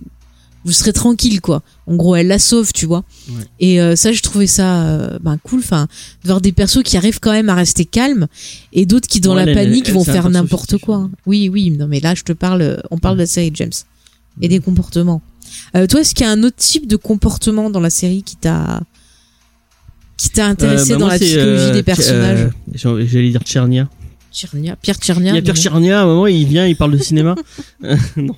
vous 0.64 0.72
serez 0.72 0.92
tranquille 0.92 1.40
quoi. 1.40 1.62
En 1.86 1.94
gros, 1.96 2.16
elle 2.16 2.28
la 2.28 2.38
sauve, 2.38 2.72
tu 2.72 2.86
vois. 2.86 3.04
Ouais. 3.28 3.34
Et 3.60 3.80
euh, 3.80 3.96
ça, 3.96 4.12
je 4.12 4.22
trouvais 4.22 4.46
ça 4.46 4.82
euh, 4.84 5.18
ben, 5.20 5.36
cool. 5.42 5.58
Enfin, 5.60 5.86
de 6.22 6.28
voir 6.28 6.40
des 6.40 6.52
persos 6.52 6.82
qui 6.82 6.96
arrivent 6.96 7.20
quand 7.20 7.32
même 7.32 7.48
à 7.50 7.54
rester 7.54 7.84
calmes 7.84 8.26
et 8.72 8.86
d'autres 8.86 9.06
qui, 9.08 9.20
dans 9.20 9.34
Ouais, 9.36 9.44
la 9.44 9.50
elle, 9.52 9.56
panique, 9.56 9.88
elle, 9.88 9.94
vont 9.94 10.04
faire 10.04 10.30
n'importe 10.30 10.78
quoi. 10.78 10.96
hein. 10.96 11.10
Oui, 11.26 11.48
oui. 11.50 11.70
Non, 11.70 11.86
mais 11.86 12.00
là, 12.00 12.14
je 12.14 12.22
te 12.22 12.32
parle. 12.32 12.82
On 12.90 12.98
parle 12.98 13.16
de 13.16 13.22
la 13.22 13.26
série 13.26 13.50
James 13.54 13.72
et 14.40 14.48
des 14.48 14.60
comportements. 14.60 15.20
Euh, 15.76 15.86
toi, 15.86 16.00
est-ce 16.00 16.14
qu'il 16.14 16.24
y 16.26 16.28
a 16.28 16.32
un 16.32 16.42
autre 16.42 16.56
type 16.56 16.86
de 16.88 16.96
comportement 16.96 17.68
dans 17.70 17.80
la 17.80 17.90
série 17.90 18.22
qui 18.22 18.36
t'a 18.36 18.80
qui 20.16 20.30
t'a 20.30 20.46
intéressé 20.46 20.92
Euh, 20.92 20.94
bah, 20.94 21.00
dans 21.00 21.08
la 21.08 21.18
psychologie 21.18 21.62
euh, 21.64 21.72
des 21.72 21.82
personnages 21.82 22.40
euh, 22.40 22.50
j'ai- 22.72 23.06
J'allais 23.06 23.30
dire 23.30 23.42
Tchernia. 23.42 23.88
Tchernia, 24.32 24.74
Pierre 24.76 24.96
Tchernia. 24.96 25.30
Il 25.32 25.36
y 25.36 25.38
a 25.38 25.42
Pierre. 25.42 25.56
Tchernia, 25.56 26.00
à 26.00 26.02
un 26.02 26.06
moment, 26.06 26.26
il 26.26 26.46
vient, 26.46 26.66
il 26.66 26.76
parle 26.76 26.92
de 26.92 26.98
cinéma. 26.98 27.34
Euh, 27.84 27.96
non. 28.16 28.34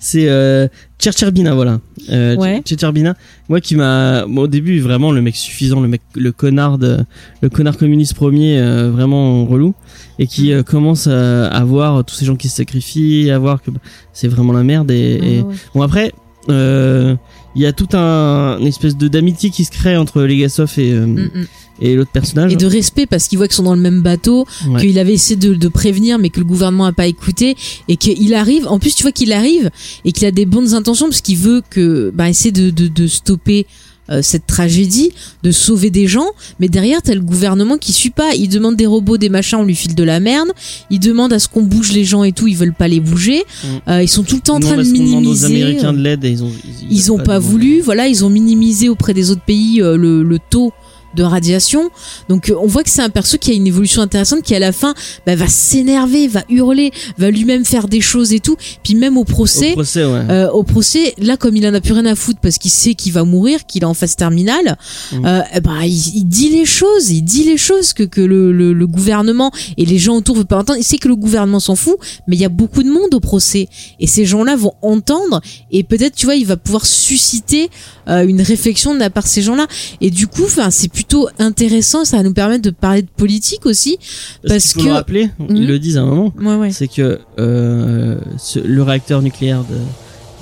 C'est 0.00 0.28
euh, 0.28 0.66
Tchertcherbina, 0.98 1.54
voilà. 1.54 1.80
Euh, 2.10 2.34
Ouais. 2.36 2.60
Tchertcherbina. 2.64 3.14
Moi 3.48 3.60
qui 3.60 3.76
m'a... 3.76 4.26
moi, 4.26 4.44
au 4.44 4.46
début, 4.48 4.80
vraiment, 4.80 5.12
le 5.12 5.22
mec 5.22 5.36
suffisant, 5.36 5.80
le 5.80 5.88
mec, 5.88 6.00
le 6.16 6.32
connard 6.32 6.76
de, 6.78 6.98
le 7.40 7.48
connard 7.48 7.76
communiste 7.76 8.14
premier, 8.14 8.58
euh, 8.58 8.90
vraiment 8.90 9.44
relou. 9.44 9.74
Et 10.18 10.26
qui 10.26 10.48
Mm. 10.50 10.52
euh, 10.54 10.62
commence 10.64 11.06
à, 11.06 11.46
à 11.48 11.64
voir 11.64 12.04
tous 12.04 12.14
ces 12.16 12.24
gens 12.24 12.34
qui 12.36 12.48
se 12.48 12.56
sacrifient, 12.56 13.30
à 13.30 13.38
voir 13.38 13.62
que 13.62 13.70
bah, 13.70 13.78
c'est 14.12 14.28
vraiment 14.28 14.52
la 14.52 14.64
merde. 14.64 14.90
Et, 14.90 14.96
et- 15.22 15.40
Ah 15.40 15.46
ouais. 15.46 15.54
Bon, 15.74 15.82
après, 15.82 16.12
euh, 16.48 17.14
il 17.54 17.62
y 17.62 17.66
a 17.66 17.72
tout 17.72 17.88
un 17.92 18.58
une 18.60 18.66
espèce 18.66 18.96
de 18.96 19.06
d'amitié 19.08 19.50
qui 19.50 19.64
se 19.64 19.70
crée 19.70 19.96
entre 19.96 20.22
Legasov 20.22 20.72
et, 20.78 20.92
euh, 20.92 21.06
Mm, 21.06 21.30
mm. 21.34 21.46
Et 21.80 21.94
l'autre 21.94 22.10
personnage. 22.12 22.52
Et 22.52 22.56
de 22.56 22.66
respect 22.66 23.06
parce 23.06 23.28
qu'ils 23.28 23.38
voient 23.38 23.46
qu'ils 23.48 23.56
sont 23.56 23.62
dans 23.62 23.74
le 23.74 23.80
même 23.80 24.02
bateau, 24.02 24.46
Ouais. 24.68 24.80
qu'il 24.80 24.98
avait 24.98 25.14
essayé 25.14 25.36
de, 25.36 25.54
de 25.54 25.68
prévenir 25.68 26.18
mais 26.18 26.30
que 26.30 26.40
le 26.40 26.46
gouvernement 26.46 26.86
a 26.86 26.92
pas 26.92 27.06
écouté 27.06 27.56
et 27.88 27.96
qu'il 27.96 28.34
arrive. 28.34 28.66
En 28.66 28.78
plus, 28.78 28.94
tu 28.94 29.02
vois 29.02 29.12
qu'il 29.12 29.32
arrive 29.32 29.70
et 30.04 30.12
qu'il 30.12 30.26
a 30.26 30.30
des 30.30 30.46
bonnes 30.46 30.74
intentions 30.74 31.06
parce 31.06 31.20
qu'il 31.20 31.36
veut 31.38 31.62
que 31.70 32.10
bah 32.14 32.28
essayer 32.28 32.52
de, 32.52 32.70
de, 32.70 32.88
de 32.88 33.06
stopper 33.06 33.66
euh, 34.10 34.22
cette 34.22 34.46
tragédie, 34.46 35.10
de 35.42 35.50
sauver 35.52 35.90
des 35.90 36.06
gens, 36.06 36.28
mais 36.60 36.70
derrière 36.70 37.02
t'as 37.02 37.12
le 37.14 37.20
gouvernement 37.20 37.76
qui 37.76 37.92
suit 37.92 38.08
pas. 38.08 38.34
Il 38.34 38.48
demande 38.48 38.74
des 38.74 38.86
robots, 38.86 39.18
des 39.18 39.28
machins, 39.28 39.58
on 39.58 39.64
lui 39.64 39.74
file 39.76 39.94
de 39.94 40.02
la 40.02 40.18
merde. 40.18 40.48
Il 40.90 40.98
demande 40.98 41.30
à 41.34 41.38
ce 41.38 41.46
qu'on 41.46 41.60
bouge 41.62 41.92
les 41.92 42.04
gens 42.04 42.24
et 42.24 42.32
tout, 42.32 42.46
ils 42.48 42.56
veulent 42.56 42.72
pas 42.72 42.88
les 42.88 43.00
bouger. 43.00 43.42
Mm. 43.62 43.66
Euh, 43.90 44.02
ils 44.02 44.08
sont 44.08 44.22
tout 44.22 44.36
le 44.36 44.40
temps 44.40 44.56
en 44.56 44.60
Non, 44.60 44.66
train 44.68 44.76
de 44.82 44.88
minimiser. 44.88 45.28
aux 45.28 45.44
Américains 45.44 45.92
de 45.92 45.98
l'aide 46.00 46.24
et 46.24 46.30
ils 46.30 46.42
ont 46.42 46.50
ils 46.90 47.12
ont 47.12 47.18
pas 47.18 47.38
voulu, 47.38 47.82
voilà, 47.82 48.08
ils 48.08 48.24
ont 48.24 48.30
minimisé 48.30 48.88
auprès 48.88 49.12
des 49.12 49.30
autres 49.30 49.42
pays 49.44 49.82
euh, 49.82 49.98
le, 49.98 50.22
le 50.22 50.38
taux 50.38 50.72
de 51.14 51.22
radiation. 51.22 51.90
Donc 52.28 52.50
euh, 52.50 52.54
on 52.60 52.66
voit 52.66 52.82
que 52.84 52.90
c'est 52.90 53.02
un 53.02 53.08
perso 53.10 53.38
qui 53.38 53.50
a 53.50 53.54
une 53.54 53.66
évolution 53.66 54.02
intéressante, 54.02 54.42
qui 54.42 54.54
à 54.54 54.58
la 54.58 54.72
fin 54.72 54.94
bah, 55.26 55.36
va 55.36 55.46
s'énerver, 55.48 56.28
va 56.28 56.44
hurler, 56.48 56.92
va 57.16 57.30
lui-même 57.30 57.64
faire 57.64 57.88
des 57.88 58.00
choses 58.00 58.32
et 58.32 58.40
tout. 58.40 58.56
Puis 58.82 58.94
même 58.94 59.16
au 59.16 59.24
procès, 59.24 59.72
Au 59.72 59.74
procès, 59.74 60.04
ouais. 60.04 60.20
euh, 60.30 60.50
au 60.50 60.62
procès, 60.62 61.14
là 61.18 61.36
comme 61.36 61.56
il 61.56 61.66
en 61.66 61.74
a 61.74 61.80
plus 61.80 61.92
rien 61.92 62.06
à 62.06 62.14
foutre 62.14 62.40
parce 62.40 62.58
qu'il 62.58 62.70
sait 62.70 62.94
qu'il 62.94 63.12
va 63.12 63.24
mourir, 63.24 63.66
qu'il 63.66 63.82
est 63.82 63.86
en 63.86 63.94
phase 63.94 64.16
terminale, 64.16 64.76
Mm. 65.12 65.24
euh, 65.26 65.42
ben, 65.62 65.82
il, 65.84 66.16
il 66.18 66.24
dit 66.24 66.50
les 66.50 66.64
choses, 66.66 67.10
il 67.10 67.22
dit 67.22 67.44
les 67.44 67.56
choses 67.56 67.92
que, 67.92 68.02
que 68.02 68.20
le, 68.20 68.52
le, 68.52 68.72
le 68.72 68.86
gouvernement 68.86 69.50
et 69.76 69.84
les 69.86 69.98
gens 69.98 70.16
autour 70.16 70.36
veulent 70.36 70.44
pas 70.46 70.58
entendre. 70.58 70.78
Il 70.78 70.84
sait 70.84 70.98
que 70.98 71.08
le 71.08 71.16
gouvernement 71.16 71.60
s'en 71.60 71.76
fout, 71.76 71.96
mais 72.26 72.36
il 72.36 72.40
y 72.40 72.44
a 72.44 72.48
beaucoup 72.48 72.82
de 72.82 72.90
monde 72.90 73.14
au 73.14 73.20
procès 73.20 73.68
et 74.00 74.06
ces 74.06 74.24
gens-là 74.26 74.56
vont 74.56 74.72
entendre 74.82 75.40
et 75.70 75.82
peut-être 75.84 76.14
tu 76.14 76.26
vois 76.26 76.34
il 76.36 76.46
va 76.46 76.56
pouvoir 76.56 76.84
susciter 76.86 77.70
euh, 78.08 78.26
une 78.26 78.42
réflexion 78.42 78.94
de 78.94 78.98
la 79.00 79.10
part 79.10 79.22
de 79.24 79.28
ces 79.28 79.42
gens-là 79.42 79.66
et 80.00 80.10
du 80.10 80.26
coup 80.26 80.44
enfin 80.44 80.70
c'est 80.70 80.88
plutôt 80.98 81.28
intéressant, 81.38 82.04
ça 82.04 82.16
va 82.16 82.22
nous 82.24 82.32
permettre 82.32 82.62
de 82.62 82.70
parler 82.70 83.02
de 83.02 83.08
politique 83.16 83.66
aussi. 83.66 83.98
parce 84.46 84.72
que- 84.72 84.82
le 84.82 84.92
rappeler, 84.92 85.30
Mhm. 85.38 85.56
ils 85.56 85.66
le 85.68 85.78
disent 85.78 85.96
à 85.96 86.00
un 86.02 86.06
moment, 86.06 86.32
Ouais 86.40 86.56
ouais. 86.56 86.70
c'est 86.72 86.88
que 86.88 87.20
euh, 87.38 88.18
ce- 88.36 88.58
le 88.58 88.82
réacteur 88.82 89.22
nucléaire 89.22 89.62
de, 89.62 89.76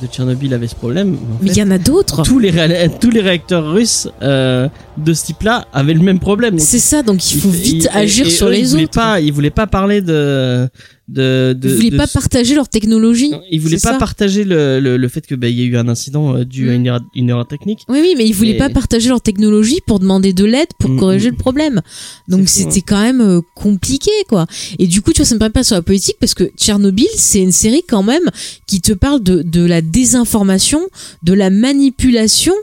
de 0.07 0.11
Tchernobyl 0.11 0.55
avait 0.55 0.67
ce 0.67 0.75
problème. 0.75 1.11
mais 1.11 1.17
en 1.17 1.39
Mais 1.43 1.49
fait, 1.49 1.55
il 1.57 1.59
y 1.59 1.63
en 1.63 1.71
a 1.71 1.79
d'autres. 1.79 2.23
tous 2.23 2.39
les 2.39 2.53
tous 3.01 3.11
les 3.11 3.21
réacteurs 3.21 3.71
russes 3.71 4.09
euh, 4.23 4.69
de 4.97 5.13
ce 5.13 5.27
type-là 5.27 5.67
avaient 5.75 5.93
le 5.95 6.01
même 6.03 6.19
problème. 6.21 6.59
C'est 6.59 6.79
ça, 6.79 7.03
donc 7.03 7.31
il 7.33 7.39
faut 7.39 7.51
vite 7.51 7.89
agir 7.93 8.27
et 8.27 8.31
sur 8.31 8.47
eux, 8.47 8.53
les 8.53 8.61
ils 8.61 8.67
voulaient 8.69 8.85
autres. 8.85 8.93
Pas, 8.95 9.21
ils 9.21 9.33
voulaient 9.33 9.51
pas 9.51 9.67
parler 9.67 10.01
de 10.01 10.69
de 11.09 11.55
de. 11.59 11.69
Ils 11.69 11.75
voulaient 11.77 11.91
de 11.91 11.97
pas 11.97 12.07
partager 12.07 12.55
leur 12.55 12.69
technologie. 12.69 13.31
Ils 13.51 13.61
voulaient 13.61 13.77
pas 13.77 13.93
ça. 13.93 13.99
partager 13.99 14.45
le, 14.45 14.81
le, 14.81 14.97
le 14.97 15.09
fait 15.09 15.25
que 15.27 15.35
bah, 15.35 15.49
il 15.49 15.59
y 15.59 15.63
a 15.63 15.65
eu 15.65 15.77
un 15.77 15.89
incident 15.89 16.35
euh, 16.37 16.45
dû 16.45 16.69
à 16.69 16.73
Mm. 16.73 16.77
une 16.77 16.87
erreur, 16.87 17.01
une 17.15 17.29
erreur 17.31 17.47
technique. 17.47 17.81
Oui, 17.89 17.99
oui, 18.03 18.15
mais 18.17 18.27
ils 18.27 18.33
voulaient 18.35 18.51
Et- 18.57 18.59
pas 18.59 18.71
partager 18.71 19.09
leur 19.09 19.21
technologie 19.21 19.81
pour 19.87 20.01
demander 20.01 20.33
de 20.33 20.45
l'aide 20.45 20.69
pour 20.79 20.91
Mm, 20.91 20.99
corriger 20.99 21.29
mm. 21.29 21.33
le 21.33 21.37
problème. 21.39 21.83
Donc 22.29 22.49
c'était 22.49 22.81
quand 22.81 23.01
même 23.01 23.21
euh, 23.21 23.41
compliqué, 23.55 24.11
quoi. 24.29 24.47
Et 24.79 24.87
du 24.87 25.01
coup, 25.03 25.13
tu 25.13 25.19
vois, 25.19 25.27
ça 25.27 25.35
me 25.35 25.39
parle 25.39 25.53
pas 25.53 25.63
sur 25.65 25.77
la 25.77 25.83
politique 25.83 26.17
parce 26.19 26.35
que 26.35 26.45
Tchernobyl, 26.57 27.07
c'est 27.17 27.41
une 27.41 27.53
série 27.53 27.83
quand 27.89 28.03
même 28.03 28.29
qui 28.67 28.81
te 28.81 28.93
parle 28.93 29.23
de, 29.23 29.43
de 29.43 29.65
la 29.65 29.83
désinformation, 29.83 30.81
de 31.23 31.33
la 31.35 31.51
manipulation 31.51 32.55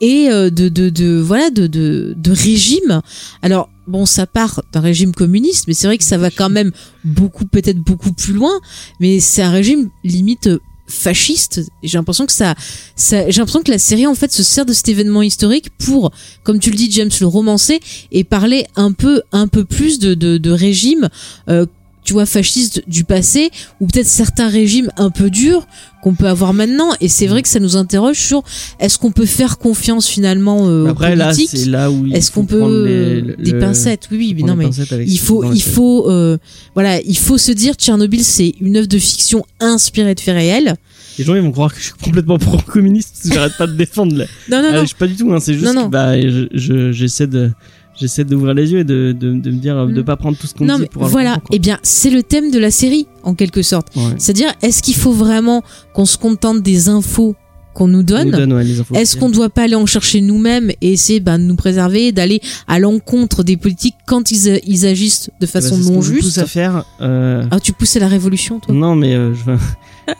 et 0.00 0.28
euh, 0.30 0.50
de, 0.50 0.68
de, 0.68 0.88
de 0.90 1.20
voilà 1.20 1.50
de, 1.50 1.66
de, 1.66 2.14
de 2.16 2.30
régime. 2.32 3.00
Alors 3.42 3.68
bon, 3.86 4.06
ça 4.06 4.26
part 4.26 4.62
d'un 4.72 4.80
régime 4.80 5.14
communiste, 5.14 5.66
mais 5.68 5.74
c'est 5.74 5.86
vrai 5.86 5.98
que 5.98 6.04
ça 6.04 6.18
va 6.18 6.30
quand 6.30 6.50
même 6.50 6.72
beaucoup, 7.04 7.44
peut-être 7.44 7.78
beaucoup 7.78 8.12
plus 8.12 8.32
loin. 8.32 8.52
Mais 9.00 9.20
c'est 9.20 9.42
un 9.42 9.50
régime 9.50 9.90
limite 10.02 10.46
euh, 10.48 10.60
fasciste. 10.86 11.62
J'ai 11.82 11.98
l'impression 11.98 12.26
que 12.26 12.32
ça, 12.32 12.54
ça 12.96 13.30
j'ai 13.30 13.38
l'impression 13.40 13.62
que 13.62 13.70
la 13.70 13.78
série 13.78 14.06
en 14.06 14.14
fait 14.14 14.32
se 14.32 14.42
sert 14.42 14.66
de 14.66 14.72
cet 14.72 14.88
événement 14.88 15.22
historique 15.22 15.70
pour, 15.78 16.12
comme 16.42 16.58
tu 16.58 16.70
le 16.70 16.76
dis, 16.76 16.90
James, 16.90 17.10
le 17.20 17.26
romancer 17.26 17.80
et 18.12 18.24
parler 18.24 18.66
un 18.76 18.92
peu, 18.92 19.22
un 19.32 19.48
peu 19.48 19.64
plus 19.64 19.98
de, 19.98 20.14
de, 20.14 20.38
de 20.38 20.50
régimes. 20.50 21.08
Euh, 21.48 21.66
tu 22.04 22.12
vois, 22.12 22.26
fascistes 22.26 22.82
du 22.86 23.04
passé, 23.04 23.50
ou 23.80 23.86
peut-être 23.86 24.06
certains 24.06 24.48
régimes 24.48 24.90
un 24.96 25.10
peu 25.10 25.30
durs 25.30 25.66
qu'on 26.02 26.14
peut 26.14 26.28
avoir 26.28 26.52
maintenant. 26.52 26.90
Et 27.00 27.08
c'est 27.08 27.26
vrai 27.26 27.40
que 27.42 27.48
ça 27.48 27.60
nous 27.60 27.76
interroge 27.76 28.18
sur 28.18 28.42
est-ce 28.78 28.98
qu'on 28.98 29.10
peut 29.10 29.24
faire 29.26 29.56
confiance 29.58 30.06
finalement 30.06 30.68
euh, 30.68 30.86
Après 30.86 31.16
là, 31.16 31.32
c'est 31.32 31.64
là 31.66 31.90
où 31.90 32.06
il 32.06 32.14
Est-ce 32.14 32.30
qu'on 32.30 32.44
peut 32.46 33.34
des 33.38 33.54
pincettes 33.54 34.08
Oui, 34.10 34.18
oui, 34.18 34.34
mais 34.36 34.42
non, 34.46 34.54
mais 34.54 34.68
il 35.06 35.18
faut, 35.18 35.50
il 35.52 35.62
faut, 35.62 36.10
euh, 36.10 36.36
voilà, 36.74 37.00
il 37.00 37.16
faut 37.16 37.38
se 37.38 37.52
dire 37.52 37.74
Tchernobyl, 37.74 38.22
c'est 38.22 38.54
une 38.60 38.76
œuvre 38.76 38.86
de 38.88 38.98
fiction 38.98 39.44
inspirée 39.60 40.14
de 40.14 40.20
faits 40.20 40.34
réels. 40.36 40.74
Les 41.18 41.24
gens 41.24 41.36
ils 41.36 41.42
vont 41.42 41.52
croire 41.52 41.72
que 41.72 41.78
je 41.78 41.84
suis 41.84 41.92
complètement 42.02 42.38
pro-communiste 42.38 43.10
parce 43.14 43.28
que 43.28 43.34
j'arrête 43.34 43.56
pas 43.56 43.66
de 43.68 43.74
défendre. 43.76 44.16
là. 44.16 44.24
Non, 44.50 44.60
non, 44.62 44.68
Ah, 44.72 44.74
non. 44.76 44.80
je 44.82 44.86
suis 44.88 44.96
pas 44.96 45.06
du 45.06 45.14
tout. 45.16 45.32
Hein, 45.32 45.38
c'est 45.40 45.54
juste 45.54 45.64
Non, 45.66 45.72
non. 45.74 45.84
que 45.86 45.90
bah 45.92 46.20
je- 46.20 46.48
je- 46.52 46.90
j'essaie 46.92 47.28
de 47.28 47.50
j'essaie 47.96 48.24
d'ouvrir 48.24 48.54
les 48.54 48.72
yeux 48.72 48.80
et 48.80 48.84
de, 48.84 49.12
de, 49.12 49.32
de 49.34 49.50
me 49.50 49.56
dire 49.58 49.76
euh, 49.76 49.86
de 49.86 50.00
Mm. 50.00 50.04
pas 50.04 50.16
prendre 50.16 50.36
tout 50.36 50.46
ce 50.46 50.54
qu'on 50.54 50.66
dit 50.66 50.72
mais 50.80 50.86
pour 50.86 51.02
avoir 51.04 51.12
voilà. 51.12 51.34
le 51.36 51.40
Eh 51.56 51.58
bien, 51.58 51.78
c'est 51.82 52.10
le 52.10 52.22
thème 52.22 52.50
de 52.50 52.58
la 52.58 52.70
série, 52.70 53.06
en 53.22 53.34
quelque 53.34 53.62
sorte. 53.62 53.88
Ouais. 53.96 54.02
C'est-à-dire, 54.18 54.52
est-ce 54.62 54.82
qu'il 54.82 54.94
faut 54.94 55.12
vraiment 55.12 55.62
qu'on 55.92 56.04
se 56.06 56.18
contente 56.18 56.62
des 56.62 56.88
infos 56.88 57.36
qu'on 57.74 57.88
nous 57.88 58.02
donne, 58.02 58.34
ouais, 58.52 58.64
Est-ce 58.94 59.16
qu'on 59.16 59.28
doit 59.28 59.50
pas 59.50 59.62
aller 59.64 59.74
en 59.74 59.84
chercher 59.86 60.20
nous-mêmes 60.20 60.70
et 60.80 60.92
essayer 60.92 61.20
ben, 61.20 61.38
de 61.38 61.44
nous 61.44 61.56
préserver, 61.56 62.12
d'aller 62.12 62.40
à 62.68 62.78
l'encontre 62.78 63.42
des 63.42 63.56
politiques 63.56 63.96
quand 64.06 64.30
ils, 64.30 64.60
ils 64.66 64.86
agissent 64.86 65.28
de 65.40 65.46
Bah, 65.46 65.52
façon 65.52 65.76
ce 65.76 65.90
non 65.90 66.00
juste? 66.00 66.38
à 66.38 66.46
faire. 66.46 66.84
Euh... 67.00 67.44
Ah, 67.50 67.60
tu 67.60 67.72
poussais 67.72 67.98
la 68.00 68.08
révolution, 68.08 68.60
toi? 68.60 68.74
Non, 68.74 68.94
mais 68.94 69.14
euh, 69.14 69.34
je... 69.34 69.50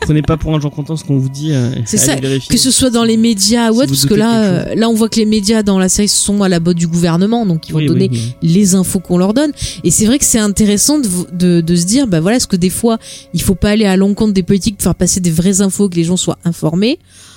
prenez 0.01 0.21
pas 0.21 0.35
pour 0.37 0.55
un 0.55 0.59
gens 0.59 0.69
content 0.69 0.95
ce 0.97 1.03
qu'on 1.03 1.17
vous 1.17 1.29
dit. 1.29 1.51
euh, 1.53 1.69
C'est 1.85 1.97
ça, 1.97 2.15
vérifier. 2.15 2.53
Que 2.55 2.59
ce 2.61 2.71
soit 2.71 2.89
dans 2.89 3.03
les 3.03 3.17
médias 3.17 3.69
ou 3.71 3.75
Si 3.75 3.79
autre, 3.79 3.87
vous 3.87 3.93
parce 3.95 4.05
que 4.07 4.13
là, 4.15 4.43
euh, 4.43 4.75
là, 4.75 4.89
on 4.89 4.93
voit 4.93 5.09
que 5.09 5.19
les 5.19 5.25
médias 5.25 5.63
dans 5.63 5.79
la 5.79 5.89
série 5.89 6.07
sont 6.07 6.43
à 6.43 6.49
la 6.49 6.59
botte 6.59 6.77
du 6.77 6.87
gouvernement, 6.87 7.45
donc 7.45 7.69
ils 7.69 7.71
vont 7.71 7.79
Oui, 7.79 7.85
donner 7.87 8.09
oui, 8.11 8.33
oui. 8.43 8.49
les 8.53 8.75
infos 8.75 8.99
qu'on 8.99 9.17
leur 9.17 9.33
donne. 9.33 9.51
Et 9.83 9.91
c'est 9.91 10.05
vrai 10.05 10.19
que 10.19 10.25
c'est 10.25 10.39
intéressant 10.39 10.99
de, 10.99 11.07
de, 11.33 11.61
de 11.61 11.75
se 11.75 11.85
dire, 11.85 12.07
bah 12.07 12.19
voilà, 12.19 12.37
est-ce 12.37 12.47
que 12.47 12.55
des 12.55 12.69
fois, 12.69 12.97
il 13.33 13.41
faut 13.41 13.55
pas 13.55 13.69
aller 13.69 13.85
à 13.85 13.95
l'encontre 13.95 14.33
des 14.33 14.43
politiques, 14.43 14.81
faire 14.81 14.95
passer 14.95 15.19
des 15.19 15.31
vraies 15.31 15.61
infos, 15.61 15.87
que 15.89 15.95
les 15.95 16.03
gens 16.03 16.17
soient 16.17 16.39
informés, 16.45 16.97
euh, 16.99 17.34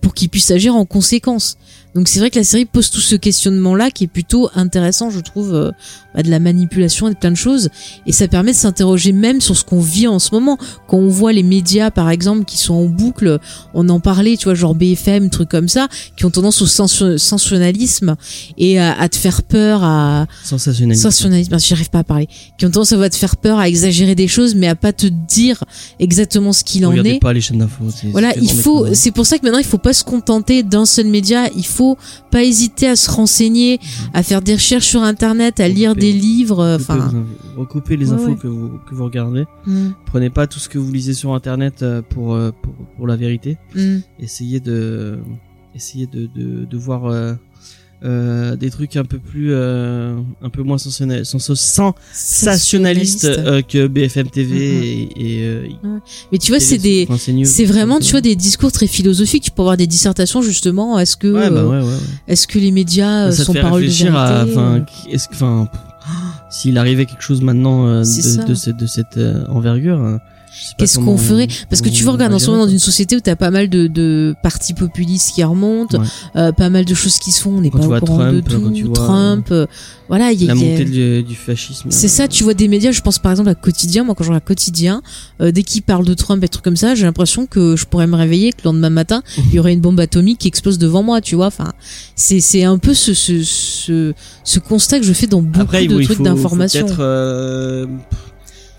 pour 0.00 0.14
qu'ils 0.14 0.28
puissent 0.28 0.50
agir 0.50 0.74
en 0.74 0.84
conséquence. 0.84 1.58
Donc 1.94 2.08
c'est 2.08 2.18
vrai 2.20 2.30
que 2.30 2.38
la 2.38 2.44
série 2.44 2.64
pose 2.64 2.90
tout 2.90 3.00
ce 3.00 3.16
questionnement-là 3.16 3.90
qui 3.90 4.04
est 4.04 4.08
plutôt 4.08 4.50
intéressant, 4.54 5.10
je 5.10 5.20
trouve, 5.20 5.54
euh, 5.54 5.70
bah, 6.14 6.22
de 6.22 6.30
la 6.30 6.38
manipulation 6.38 7.08
et 7.08 7.14
de 7.14 7.18
plein 7.18 7.30
de 7.30 7.36
choses. 7.36 7.70
Et 8.06 8.12
ça 8.12 8.28
permet 8.28 8.52
de 8.52 8.56
s'interroger 8.56 9.12
même 9.12 9.40
sur 9.40 9.56
ce 9.56 9.64
qu'on 9.64 9.80
vit 9.80 10.06
en 10.06 10.18
ce 10.18 10.30
moment. 10.34 10.58
Quand 10.86 10.98
on 10.98 11.08
voit 11.08 11.32
les 11.32 11.42
médias, 11.42 11.90
par 11.90 12.10
exemple, 12.10 12.44
qui 12.44 12.58
sont 12.58 12.74
en 12.74 12.84
boucle, 12.86 13.38
on 13.74 13.88
en 13.88 14.00
parlait, 14.00 14.36
tu 14.36 14.44
vois, 14.44 14.54
genre 14.54 14.74
BFM, 14.74 15.30
trucs 15.30 15.48
comme 15.48 15.68
ça, 15.68 15.88
qui 16.16 16.24
ont 16.24 16.30
tendance 16.30 16.60
au 16.62 16.66
sensio- 16.66 17.18
sensationnalisme 17.18 18.16
et 18.58 18.78
à, 18.78 18.98
à 18.98 19.08
te 19.08 19.16
faire 19.16 19.42
peur, 19.42 19.82
à 19.82 20.26
Sensationnel. 20.44 20.96
sensationnalisme, 20.96 21.50
parce 21.50 21.62
que 21.64 21.68
j'arrive 21.70 21.90
pas 21.90 22.00
à 22.00 22.04
parler, 22.04 22.28
qui 22.58 22.66
ont 22.66 22.70
tendance 22.70 22.92
à 22.92 23.10
te 23.10 23.16
faire 23.16 23.36
peur, 23.36 23.58
à 23.58 23.68
exagérer 23.68 24.14
des 24.14 24.28
choses, 24.28 24.54
mais 24.54 24.68
à 24.68 24.74
pas 24.76 24.92
te 24.92 25.06
dire 25.06 25.64
exactement 25.98 26.52
ce 26.52 26.64
qu'il 26.64 26.84
en 26.86 26.90
Regardez 26.90 27.10
est. 27.12 27.20
pas 27.20 27.32
les 27.32 27.40
chaînes 27.40 27.58
d'infos. 27.58 27.84
Voilà, 28.12 28.34
il 28.40 28.50
faut, 28.50 28.86
c'est 28.94 29.10
pour 29.10 29.26
ça 29.26 29.38
que 29.38 29.44
maintenant 29.44 29.58
il 29.58 29.64
faut 29.64 29.78
pas 29.78 29.92
se 29.92 30.04
contenter 30.04 30.62
d'un 30.62 30.84
seul 30.86 31.06
média, 31.06 31.48
il 31.56 31.66
faut 31.66 31.77
pas 32.30 32.42
hésiter 32.44 32.86
à 32.88 32.96
se 32.96 33.10
renseigner, 33.10 33.78
à 34.14 34.22
faire 34.22 34.42
des 34.42 34.54
recherches 34.54 34.86
sur 34.86 35.02
internet, 35.02 35.60
à 35.60 35.68
lire 35.68 35.94
des 35.94 36.12
livres, 36.12 36.60
euh, 36.60 36.76
enfin. 36.76 37.10
Recoupez 37.56 37.96
les 37.96 38.08
Ouais, 38.10 38.14
infos 38.14 38.28
ouais. 38.32 38.36
que 38.36 38.46
vous 38.46 38.78
que 38.88 38.94
vous 38.94 39.04
regardez. 39.04 39.44
Mm, 39.66 39.88
Prenez 40.06 40.30
pas 40.30 40.46
tout 40.46 40.58
ce 40.58 40.68
que 40.68 40.78
vous 40.78 40.92
lisez 40.92 41.14
sur 41.14 41.34
internet 41.34 41.82
euh, 41.82 42.02
pour 42.08 42.34
euh, 42.34 42.50
pour, 42.62 42.72
pour 42.96 43.06
la 43.06 43.16
vérité. 43.16 43.56
mm. 43.74 43.98
Essayez 44.20 44.60
de 44.60 45.18
essayez 45.74 46.06
de 46.06 46.28
de, 46.34 46.64
de 46.64 46.76
voir 46.78 47.06
euh, 48.04 48.52
euh, 48.52 48.56
des 48.56 48.70
trucs 48.70 48.96
un 48.96 49.04
peu 49.04 49.18
plus 49.18 49.52
euh, 49.52 50.16
un 50.42 50.48
peu 50.50 50.62
moins 50.62 50.76
sensationnel- 50.78 51.24
sensa- 51.24 51.54
sensationnalistes 52.12 53.24
euh, 53.24 53.62
que 53.62 53.86
BFM 53.86 54.28
TV 54.30 54.54
Mhm. 54.54 54.82
et, 54.82 55.08
et 55.16 55.44
euh, 55.46 55.66
Mais 56.32 56.38
tu 56.38 56.52
vois, 56.52 56.60
c'est 56.60 56.78
des, 56.78 57.06
c'est 57.44 57.64
vraiment, 57.64 57.98
tu 58.00 58.12
vois, 58.12 58.20
des 58.20 58.36
discours 58.36 58.72
très 58.72 58.86
philosophiques. 58.86 59.42
Tu 59.44 59.50
peux 59.50 59.62
avoir 59.62 59.76
des 59.76 59.86
dissertations 59.86 60.42
justement. 60.42 60.98
Est-ce 60.98 61.16
que, 61.16 61.28
Ouais, 61.28 61.50
bah 61.50 61.60
euh, 61.60 61.82
ouais, 61.82 61.96
est-ce 62.28 62.46
que 62.46 62.58
les 62.58 62.70
médias 62.70 63.26
euh, 63.28 63.32
ça 63.32 63.44
sont 63.44 63.52
paroles 63.52 63.82
de 63.82 63.88
enfin 63.88 64.76
euh, 64.76 64.80
est-ce 65.10 65.28
que 65.28 65.34
enfin 65.34 65.68
s'il 66.50 66.78
arrivait 66.78 67.04
quelque 67.06 67.22
chose 67.22 67.42
maintenant 67.42 67.86
euh, 67.86 68.00
de, 68.02 68.46
de 68.48 68.54
cette 68.54 68.76
de 68.76 68.86
cette 68.86 69.16
euh, 69.18 69.44
envergure 69.48 70.00
euh, 70.00 70.16
pas 70.16 70.22
Qu'est-ce 70.78 70.98
qu'on 70.98 71.16
ferait 71.16 71.48
Parce 71.70 71.82
que 71.82 71.88
tu 71.88 72.04
vois, 72.04 72.12
regarde, 72.12 72.32
en 72.34 72.38
ce 72.38 72.50
moment, 72.50 72.64
dans 72.66 72.70
une 72.70 72.78
société 72.78 73.16
où 73.16 73.20
t'as 73.20 73.36
pas 73.36 73.50
mal 73.50 73.68
de, 73.68 73.86
de 73.86 74.34
partis 74.42 74.74
populistes 74.74 75.32
qui 75.34 75.42
remontent, 75.44 75.98
Ouais. 75.98 76.06
euh, 76.36 76.52
pas 76.52 76.68
mal 76.70 76.84
de 76.84 76.94
choses 76.94 77.18
qui 77.18 77.30
se 77.32 77.40
font, 77.42 77.56
on 77.56 77.60
n'est 77.60 77.70
pas 77.70 77.78
au 77.78 78.00
courant 78.00 78.32
de 78.32 78.40
Trump, 78.40 78.64
quand 78.64 78.80
tout. 78.80 78.88
Trump, 78.92 79.48
euh, 79.50 79.66
voilà, 80.08 80.32
il 80.32 80.42
y 80.42 80.44
a, 80.50 80.54
La 80.54 80.60
il 80.60 80.62
y 80.62 80.66
a- 80.66 80.70
montée 80.70 80.84
du, 80.84 81.22
du 81.22 81.34
fascisme. 81.34 81.88
C'est 81.90 82.08
ça, 82.08 82.28
tu 82.28 82.44
vois 82.44 82.54
des 82.54 82.68
médias, 82.68 82.92
je 82.92 83.00
pense 83.00 83.18
par 83.18 83.32
exemple 83.32 83.48
à 83.50 83.54
Quotidien, 83.54 84.04
moi 84.04 84.14
quand 84.14 84.24
je 84.24 84.28
regarde 84.30 84.44
Quotidien, 84.44 85.02
euh, 85.40 85.50
dès 85.52 85.62
qu'ils 85.62 85.82
parlent 85.82 86.04
de 86.06 86.14
Trump 86.14 86.42
et 86.44 86.48
trucs 86.48 86.64
comme 86.64 86.76
ça, 86.76 86.94
j'ai 86.94 87.04
l'impression 87.04 87.46
que 87.46 87.76
je 87.76 87.84
pourrais 87.84 88.06
me 88.06 88.16
réveiller, 88.16 88.52
que 88.52 88.58
le 88.64 88.70
lendemain 88.70 88.90
matin, 88.90 89.22
il 89.36 89.54
y 89.54 89.58
aurait 89.58 89.72
une 89.72 89.80
bombe 89.80 90.00
atomique 90.00 90.38
qui 90.38 90.48
explose 90.48 90.78
devant 90.78 91.02
moi, 91.02 91.20
tu 91.20 91.34
vois. 91.34 91.46
Enfin, 91.46 91.72
c'est 92.16 92.40
c'est 92.40 92.64
un 92.64 92.78
peu 92.78 92.94
ce, 92.94 93.14
ce, 93.14 93.42
ce, 93.42 94.12
ce 94.44 94.58
constat 94.60 94.98
que 95.00 95.04
je 95.06 95.12
fais 95.12 95.26
dans 95.26 95.42
beaucoup 95.42 95.60
Après, 95.62 95.86
de 95.86 96.02
trucs 96.02 96.22
d'information. 96.22 96.86
Peut-être 96.86 97.00
euh, 97.00 97.86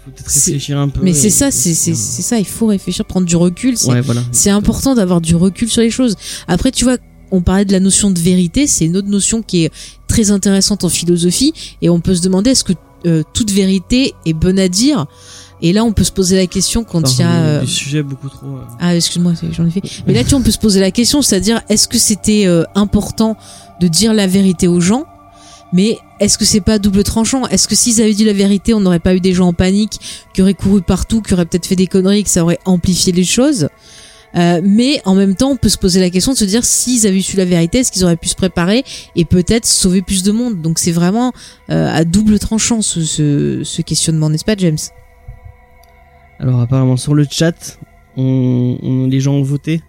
peut-être 0.09 0.27
réfléchir 0.31 0.77
un 0.79 0.89
peu. 0.89 1.01
Mais 1.03 1.13
c'est 1.13 1.29
ça, 1.29 1.51
c'est 1.51 1.73
ça, 1.73 2.37
il 2.39 2.45
faut 2.45 2.67
réfléchir, 2.67 3.05
prendre 3.05 3.25
du 3.27 3.35
recul. 3.35 3.77
C'est 3.77 3.89
Ouais, 3.89 4.01
voilà. 4.01 4.21
c'est 4.31 4.49
important 4.49 4.95
d'avoir 4.95 5.21
du 5.21 5.35
recul 5.35 5.69
sur 5.69 5.81
les 5.81 5.91
choses. 5.91 6.15
Après, 6.47 6.71
tu 6.71 6.83
vois, 6.85 6.97
on 7.31 7.41
parlait 7.41 7.65
de 7.65 7.71
la 7.71 7.79
notion 7.79 8.09
de 8.11 8.19
vérité, 8.19 8.65
c'est 8.67 8.85
une 8.85 8.97
autre 8.97 9.07
notion 9.07 9.41
qui 9.43 9.65
est 9.65 9.71
très 10.07 10.31
intéressante 10.31 10.83
en 10.83 10.89
philosophie, 10.89 11.53
et 11.81 11.89
on 11.89 11.99
peut 11.99 12.15
se 12.15 12.21
demander 12.21 12.49
est-ce 12.51 12.63
que 12.63 12.73
euh, 13.05 13.23
toute 13.33 13.51
vérité 13.51 14.13
est 14.25 14.33
bonne 14.33 14.59
à 14.59 14.67
dire? 14.67 15.05
Et 15.61 15.73
là, 15.73 15.83
on 15.83 15.91
peut 15.91 16.05
se 16.05 16.11
poser 16.11 16.37
la 16.37 16.47
question 16.47 16.83
quand 16.85 17.11
il 17.13 17.19
y 17.19 17.23
a... 17.23 17.31
Euh, 17.31 17.61
le 17.61 17.67
sujet 17.67 18.01
beaucoup 18.01 18.29
trop. 18.29 18.47
euh, 18.47 18.61
Ah, 18.79 18.95
excuse-moi, 18.95 19.33
j'en 19.51 19.65
ai 19.65 19.69
fait. 19.71 19.81
Mais 20.07 20.13
là, 20.13 20.23
tu 20.23 20.29
vois, 20.29 20.39
on 20.39 20.41
peut 20.41 20.51
se 20.51 20.57
poser 20.57 20.79
la 20.79 20.89
question, 20.91 21.21
c'est-à-dire, 21.21 21.61
est-ce 21.69 21.87
que 21.89 21.97
c'était 21.97 22.45
euh, 22.47 22.63
important 22.75 23.35
de 23.81 23.87
dire 23.89 24.13
la 24.13 24.25
vérité 24.25 24.67
aux 24.69 24.79
gens? 24.79 25.03
Mais 25.73 25.97
est-ce 26.19 26.37
que 26.37 26.45
c'est 26.45 26.61
pas 26.61 26.79
double 26.79 27.03
tranchant? 27.03 27.47
Est-ce 27.47 27.67
que 27.67 27.75
s'ils 27.75 28.01
avaient 28.01 28.13
dit 28.13 28.25
la 28.25 28.33
vérité, 28.33 28.73
on 28.73 28.79
n'aurait 28.79 28.99
pas 28.99 29.15
eu 29.15 29.19
des 29.19 29.33
gens 29.33 29.47
en 29.47 29.53
panique, 29.53 29.99
qui 30.33 30.41
auraient 30.41 30.53
couru 30.53 30.81
partout, 30.81 31.21
qui 31.21 31.33
auraient 31.33 31.45
peut-être 31.45 31.65
fait 31.65 31.75
des 31.75 31.87
conneries, 31.87 32.23
que 32.23 32.29
ça 32.29 32.43
aurait 32.43 32.59
amplifié 32.65 33.11
les 33.13 33.23
choses? 33.23 33.69
Euh, 34.35 34.61
mais 34.63 35.01
en 35.05 35.15
même 35.15 35.33
temps, 35.35 35.49
on 35.49 35.55
peut 35.55 35.69
se 35.69 35.77
poser 35.77 35.99
la 35.99 36.11
question 36.11 36.33
de 36.33 36.37
se 36.37 36.45
dire 36.45 36.63
s'ils 36.63 37.07
avaient 37.07 37.21
su 37.21 37.35
la 37.35 37.45
vérité, 37.45 37.79
est-ce 37.79 37.91
qu'ils 37.91 38.03
auraient 38.03 38.15
pu 38.15 38.27
se 38.27 38.35
préparer 38.35 38.83
et 39.15 39.25
peut-être 39.25 39.65
sauver 39.65 40.01
plus 40.03 40.21
de 40.21 40.31
monde? 40.31 40.61
Donc 40.61 40.77
c'est 40.77 40.91
vraiment 40.91 41.33
euh, 41.71 41.89
à 41.91 42.05
double 42.05 42.37
tranchant 42.37 42.83
ce, 42.83 43.03
ce, 43.03 43.81
questionnement, 43.81 44.29
n'est-ce 44.29 44.45
pas, 44.45 44.55
James? 44.57 44.77
Alors 46.39 46.61
apparemment 46.61 46.95
sur 46.97 47.15
le 47.15 47.25
chat, 47.29 47.79
on- 48.17 49.07
les 49.09 49.19
gens 49.19 49.33
ont 49.33 49.41
voté 49.43 49.81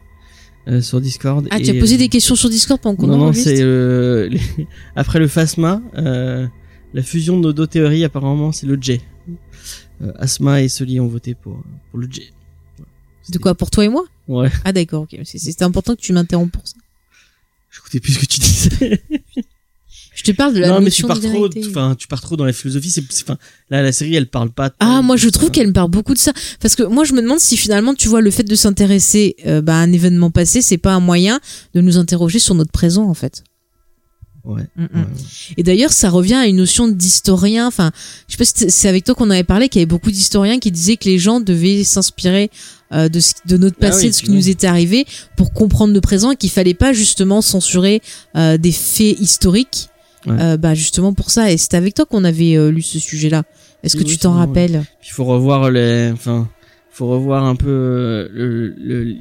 euh, 0.71 0.81
sur 0.81 1.01
Discord. 1.01 1.47
Ah, 1.51 1.59
tu 1.61 1.71
as 1.71 1.75
posé 1.81 1.97
euh, 1.97 1.99
des 1.99 2.09
questions 2.09 2.37
sur 2.37 2.49
Discord 2.49 2.81
pendant 2.81 2.97
qu'on 2.97 3.07
Non, 3.09 3.17
non, 3.19 3.33
c'est 3.33 3.61
euh, 3.61 4.29
les- 4.29 4.41
après 4.97 5.19
le 5.19 5.27
Phasma, 5.29 5.83
euh, 5.97 6.47
la 6.95 7.03
fusion 7.03 7.37
de 7.37 7.43
nos 7.43 7.53
deux 7.53 7.67
théories. 7.67 8.05
Apparemment, 8.05 8.53
c'est 8.53 8.67
le 8.67 8.79
J. 8.81 9.01
Asma 10.19 10.63
et 10.63 10.69
Sully 10.69 10.99
ont 11.01 11.09
voté 11.09 11.35
pour 11.35 11.63
pour 11.91 11.99
le 11.99 12.09
J. 12.11 12.33
Voilà. 12.79 12.91
De 13.31 13.39
quoi 13.39 13.55
Pour 13.55 13.71
toi 13.71 13.85
et 13.85 13.89
moi? 13.89 14.05
Ouais. 14.29 14.49
Ah 14.65 14.73
d'accord, 14.73 15.03
ok. 15.03 15.19
C'était 15.25 15.65
important 15.65 15.95
que 15.95 16.01
tu 16.01 16.13
m'interromps 16.13 16.51
pour 16.53 16.67
ça. 16.67 16.77
J'écoutais 17.71 18.01
plus 18.01 18.13
ce 18.15 18.19
que 18.19 18.27
tu 18.27 18.41
disais. 18.41 19.03
Je 20.23 20.31
te 20.33 20.37
parle 20.37 20.53
de 20.53 20.61
la 20.61 20.69
non, 20.69 20.81
mais 20.83 20.91
tu 20.91 21.03
pars 21.05 21.19
trop. 21.19 21.49
Enfin, 21.71 21.95
tu 21.99 22.07
pars 22.07 22.21
trop 22.21 22.37
dans 22.37 22.45
la 22.45 22.53
philosophie. 22.53 22.91
C'est, 22.91 23.03
enfin, 23.23 23.39
là, 23.71 23.81
la 23.83 23.91
série, 23.91 24.15
elle 24.15 24.27
parle 24.29 24.51
pas. 24.51 24.71
Ah, 24.79 25.01
moi 25.01 25.17
je 25.17 25.31
trouve 25.31 25.51
qu'elle 25.51 25.69
me 25.69 25.73
parle 25.73 25.91
beaucoup 25.91 26.13
de 26.13 26.19
ça. 26.19 26.33
Parce 26.61 26.75
que 26.75 26.83
moi 26.83 27.05
je 27.05 27.15
me 27.15 27.23
demande 27.23 27.41
si 27.41 27.57
finalement, 27.57 27.95
tu 27.95 28.09
vois, 28.09 28.21
le 28.21 28.31
fait 28.31 28.45
de 28.45 28.55
s'intéresser 28.55 29.37
euh, 29.47 29.63
bah, 29.63 29.77
à 29.77 29.79
un 29.79 29.93
événement 29.93 30.31
passé, 30.31 30.61
c'est 30.61 30.77
pas 30.77 30.93
un 30.93 31.01
moyen 31.01 31.41
de 31.75 31.81
nous 31.81 31.97
interroger 31.97 32.39
sur 32.39 32.55
notre 32.55 32.71
présent 32.73 33.09
en 33.09 33.15
fait. 33.15 33.45
Ouais. 34.43 34.63
Mm, 34.77 34.83
mm. 34.83 34.87
ouais, 34.95 35.01
ouais. 35.03 35.07
Et 35.59 35.63
d'ailleurs, 35.63 35.93
ça 35.93 36.09
revient 36.11 36.35
à 36.35 36.47
une 36.47 36.57
notion 36.57 36.89
d'historien. 36.89 37.67
Enfin, 37.67 37.91
je 38.27 38.33
sais 38.33 38.39
pas 38.39 38.45
si 38.47 38.71
c'est 38.71 38.89
avec 38.89 39.05
toi 39.05 39.15
qu'on 39.15 39.29
avait 39.31 39.45
parlé 39.45 39.69
qu'il 39.69 39.81
y 39.81 39.83
avait 39.83 39.87
beaucoup 39.87 40.11
d'historiens 40.11 40.59
qui 40.59 40.71
disaient 40.71 40.97
que 40.97 41.05
les 41.09 41.19
gens 41.19 41.41
devaient 41.41 41.85
s'inspirer 41.85 42.51
euh, 42.93 43.09
de, 43.11 43.21
ce- 43.21 43.35
de 43.47 43.59
notre 43.59 43.77
Ah 43.81 43.89
passé, 43.89 44.05
oui, 44.05 44.11
de 44.11 44.15
ce 44.15 44.23
qui 44.23 44.31
oui. 44.31 44.37
nous 44.37 44.49
était 44.49 44.67
arrivé, 44.67 45.07
pour 45.37 45.53
comprendre 45.53 45.93
le 45.93 46.01
présent, 46.01 46.31
et 46.33 46.37
qu'il 46.37 46.51
fallait 46.51 46.73
pas 46.75 46.95
justement 46.95 47.43
censurer 47.43 48.01
euh, 48.35 48.57
des 48.57 48.73
faits 48.73 49.21
historiques. 49.21 49.90
Ouais. 50.27 50.37
Euh, 50.39 50.57
bah 50.57 50.75
justement 50.75 51.15
pour 51.15 51.31
ça. 51.31 51.51
Et 51.51 51.57
c'est 51.57 51.75
avec 51.75 51.95
toi 51.95 52.05
qu'on 52.05 52.25
avait 52.25 52.57
euh, 52.57 52.71
lu 52.71 52.83
ce 52.83 52.99
sujet-là. 52.99 53.45
Est-ce 53.83 53.97
que 53.97 54.03
Oui, 54.03 54.07
tu 54.07 54.19
t'en 54.19 54.33
rappelles? 54.35 54.83
Il 55.07 55.11
faut 55.11 55.25
revoir 55.25 55.71
les, 55.71 56.11
enfin, 56.13 56.49
faut 56.91 57.09
revoir 57.09 57.45
un 57.45 57.57
peu 57.57 57.69
euh, 57.71 58.75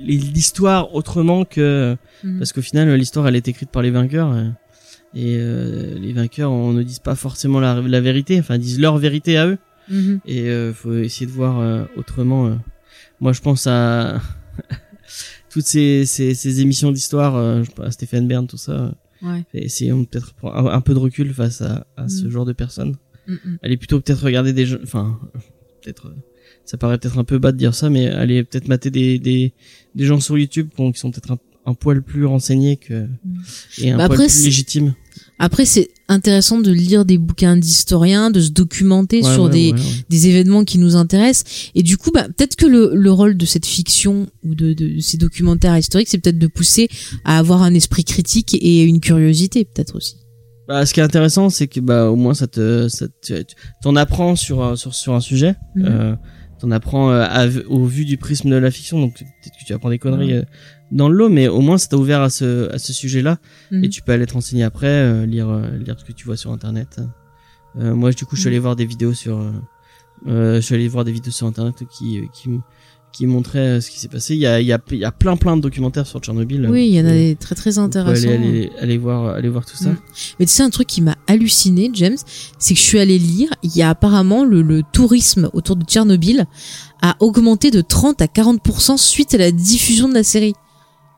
l'histoire 0.04 0.93
autrement 0.95 1.45
que 1.45 1.95
Mhm. 2.24 2.39
parce 2.39 2.52
qu'au 2.52 2.62
final 2.62 2.93
l'histoire 2.95 3.28
elle 3.30 3.38
est 3.38 3.47
écrite 3.47 3.70
par 3.70 3.82
les 3.82 3.91
vainqueurs 3.91 4.36
et 5.16 5.38
euh, 5.39 5.97
les 5.97 6.12
vainqueurs 6.12 6.52
on 6.52 6.74
ne 6.74 6.84
disent 6.84 7.00
pas 7.00 7.16
forcément 7.16 7.62
la, 7.62 7.80
la 7.80 8.02
vérité, 8.02 8.38
enfin 8.39 8.56
ils 8.56 8.60
disent 8.62 8.80
leur 8.82 8.97
vérité 8.97 9.38
à 9.38 9.47
eux 9.47 9.58
Mhm. 9.89 10.20
et 10.26 10.50
euh, 10.50 10.74
faut 10.74 10.93
essayer 10.97 11.26
de 11.26 11.32
voir 11.32 11.60
euh, 11.60 11.84
autrement. 11.95 12.58
Moi 13.22 13.32
je 13.32 13.39
pense 13.39 13.68
à 13.68 14.20
toutes 15.50 15.66
ces, 15.66 16.06
ces, 16.06 16.34
ces 16.36 16.60
émissions 16.62 16.91
d'histoire, 16.91 17.38
euh, 17.38 17.64
à 17.82 17.89
Stéphane 17.91 18.28
Bern 18.28 18.45
tout 18.47 18.58
ça. 18.58 18.91
Ouais. 19.22 19.43
et 19.53 19.65
essayons 19.65 20.05
peut-être 20.05 20.34
un, 20.43 20.65
un 20.67 20.82
peu 20.82 20.93
de 20.93 20.99
recul 20.99 21.34
face 21.34 21.61
à, 21.61 21.86
à 21.97 22.07
ce 22.09 22.26
Mhm. 22.26 22.30
genre 22.32 22.45
de 22.45 22.53
personnes 22.53 22.95
Mhm. 23.28 23.59
allez 23.63 23.78
plutôt 23.78 23.99
peut-être 24.01 24.24
regarder 24.24 24.53
des 24.53 24.65
jeux 24.65 24.80
enfin 24.84 25.20
peut-être 25.84 26.07
euh, 26.07 26.15
ça 26.65 26.78
paraît 26.78 26.97
peut-être 26.97 27.17
un 27.17 27.24
peu 27.24 27.38
bas 27.38 27.51
de 27.51 27.57
dire 27.57 27.76
ça 27.76 27.89
mais 27.89 28.07
allez 28.07 28.43
peut-être 28.43 28.67
mater 28.67 28.89
des 28.91 29.20
des 29.20 29.53
des 29.95 30.05
gens 30.05 30.20
sur 30.20 30.38
YouTube 30.38 30.70
qui 30.76 30.82
ont- 30.82 30.91
qui 30.91 30.99
sont 30.99 31.11
peut-être 31.11 31.32
un, 31.32 31.38
un 31.65 31.74
poil 31.74 32.01
plus 32.01 32.26
renseignés 32.26 32.78
que 32.78 33.07
et 33.80 33.91
un 33.91 33.97
Bah 33.97 34.07
poil 34.07 34.15
après, 34.22 34.28
plus 34.28 34.45
légitimes 34.45 34.93
Après, 35.38 35.65
c'est 35.65 35.89
intéressant 36.10 36.60
de 36.60 36.72
lire 36.72 37.05
des 37.05 37.18
bouquins 37.18 37.55
d'historiens, 37.55 38.32
de 38.32 38.41
se 38.41 38.49
documenter 38.49 39.22
Ouais, 39.24 39.34
sur 39.34 39.43
ouais, 39.43 39.49
des, 39.49 39.72
ouais, 39.72 39.80
des 40.10 40.28
événements 40.28 40.66
qui 40.66 40.78
nous 40.78 40.95
intéressent. 40.97 41.72
Et 41.76 41.84
du 41.84 41.97
coup, 41.97 42.12
bah, 42.12 42.28
peut-être 42.28 42.55
que 42.57 42.66
le, 42.66 42.91
le 42.93 43.12
rôle 43.12 43.38
de 43.38 43.45
cette 43.45 43.66
fiction 43.66 44.28
ou 44.43 44.55
de, 44.55 44.74
de 44.74 44.99
ces 44.99 45.18
documentaires 45.18 45.78
historiques, 45.78 46.10
c'est 46.10 46.18
peut-être 46.18 46.39
de 46.39 46.47
pousser 46.47 46.89
à 47.24 47.38
avoir 47.38 47.62
un 47.64 47.74
esprit 47.74 48.03
critique 48.03 48.53
et 48.60 48.84
une 48.84 48.99
curiosité, 48.99 49.64
peut-être 49.66 49.95
aussi. 49.95 50.16
Bah, 50.68 50.86
ce 50.86 50.93
qui 50.93 50.99
est 50.99 51.03
intéressant 51.03 51.49
c'est 51.49 51.68
que 51.68 51.80
bah 51.80 52.12
au 52.12 52.16
moins 52.16 52.36
ça 52.36 52.45
te 52.45 52.88
ça 52.89 53.07
te- 53.07 53.41
tu- 53.41 53.55
t'en 53.82 53.95
apprends 53.95 54.36
sur 54.36 54.64
un- 54.64 54.76
sur 54.76 54.93
sur 54.93 55.16
un 55.16 55.20
sujet 55.20 55.55
Mhm. 55.76 55.86
euh, 55.88 56.16
t'en 56.62 56.70
apprends 56.70 57.10
euh, 57.10 57.26
à 57.28 57.47
au 57.70 57.86
vu 57.86 58.05
du 58.05 58.18
prisme 58.18 58.51
de 58.51 58.55
la 58.55 58.70
fiction 58.70 58.99
donc 58.99 59.16
peut-être 59.18 59.55
que 59.60 59.66
tu 59.66 59.74
apprends 59.74 59.89
des 59.89 59.97
conneries 59.97 60.34
euh, 60.34 60.43
dans 60.91 61.09
le 61.09 61.15
lot 61.15 61.29
mais 61.29 61.47
au 61.47 61.61
moins 61.61 61.77
ça 61.77 61.87
t'a 61.87 61.97
ouvert 61.97 62.21
à 62.21 62.29
ce 62.29 62.69
à 62.73 62.79
ce 62.79 62.93
sujet 62.93 63.21
là 63.21 63.37
Mhm. 63.71 63.83
et 63.83 63.89
tu 63.89 64.01
peux 64.01 64.11
aller 64.11 64.25
te 64.25 64.33
renseigner 64.33 64.63
après 64.63 64.87
euh, 64.87 65.25
lire 65.25 65.49
euh, 65.49 65.77
lire 65.77 65.95
ce 65.99 66.05
que 66.05 66.11
tu 66.13 66.25
vois 66.25 66.37
sur 66.37 66.51
internet 66.51 66.99
euh, 67.79 67.93
moi 67.93 68.11
du 68.11 68.25
coup 68.25 68.35
je 68.35 68.41
suis 68.41 68.47
Mhm. 68.49 68.53
allé 68.53 68.59
voir 68.59 68.75
des 68.75 68.85
vidéos 68.85 69.13
sur 69.13 69.37
euh, 70.27 70.55
je 70.55 70.59
suis 70.61 70.75
allé 70.75 70.87
voir 70.87 71.05
des 71.05 71.11
vidéos 71.11 71.31
sur 71.31 71.47
internet 71.47 71.75
qui 71.89 72.21
qui 72.33 72.49
qui 73.11 73.25
montraient 73.25 73.81
ce 73.81 73.89
qui 73.89 73.99
s'est 73.99 74.07
passé 74.07 74.35
il 74.35 74.39
y 74.39 74.45
a 74.45 74.59
il 74.61 74.67
y 74.67 74.71
a 74.73 74.79
il 74.91 74.97
y 74.97 75.03
a 75.05 75.11
plein 75.11 75.35
plein 75.35 75.57
de 75.57 75.61
documentaires 75.61 76.05
sur 76.05 76.19
Tchernobyl 76.19 76.67
Oui, 76.69 76.87
il 76.89 76.93
y 76.95 77.01
en 77.01 77.05
a 77.07 77.11
des 77.11 77.35
très 77.35 77.55
très 77.55 77.79
intéressants. 77.79 78.27
aller, 78.27 78.35
aller 78.35 78.71
aller 78.79 78.97
voir 78.99 79.33
aller 79.35 79.49
voir 79.49 79.65
tout 79.65 79.77
ça 79.77 79.89
Mhm. 79.89 79.97
Mais 80.39 80.45
tu 80.45 80.51
sais, 80.51 80.61
un 80.63 80.69
truc 80.69 80.85
qui 80.87 81.01
m'a 81.01 81.15
halluciné, 81.27 81.89
James, 81.93 82.17
c'est 82.59 82.73
que 82.75 82.79
je 82.79 82.85
suis 82.85 82.99
allée 82.99 83.17
lire, 83.17 83.49
il 83.63 83.75
y 83.75 83.81
a 83.81 83.89
apparemment 83.89 84.45
le, 84.45 84.61
le 84.61 84.83
tourisme 84.93 85.49
autour 85.53 85.75
de 85.75 85.85
Tchernobyl 85.85 86.45
a 87.01 87.15
augmenté 87.19 87.71
de 87.71 87.81
30 87.81 88.21
à 88.21 88.25
40% 88.27 88.97
suite 88.97 89.33
à 89.33 89.37
la 89.39 89.51
diffusion 89.51 90.07
de 90.07 90.13
la 90.13 90.23
série. 90.23 90.53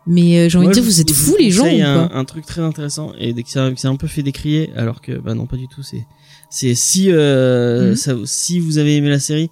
Mais 0.07 0.39
euh, 0.39 0.49
j'ai 0.49 0.57
envie 0.57 0.67
de 0.67 0.73
dire, 0.73 0.83
vous 0.83 0.99
êtes 0.99 1.11
fous 1.11 1.35
les 1.37 1.51
gens 1.51 1.63
conseille 1.63 1.81
un, 1.83 2.07
quoi 2.07 2.17
un 2.17 2.25
truc 2.25 2.45
très 2.45 2.61
intéressant 2.61 3.13
et 3.19 3.33
dès 3.33 3.43
que 3.43 3.49
c'est 3.49 3.85
un 3.87 3.95
peu 3.95 4.07
fait 4.07 4.23
décrier 4.23 4.71
alors 4.75 4.99
que 5.01 5.11
bah 5.19 5.35
non 5.35 5.45
pas 5.45 5.57
du 5.57 5.67
tout 5.67 5.83
c'est 5.83 6.05
c'est 6.49 6.73
si 6.75 7.11
euh, 7.11 7.89
Mhm. 7.91 7.95
ça, 7.95 8.13
si 8.25 8.59
vous 8.59 8.77
avez 8.79 8.95
aimé 8.95 9.09
la 9.09 9.19
série 9.19 9.51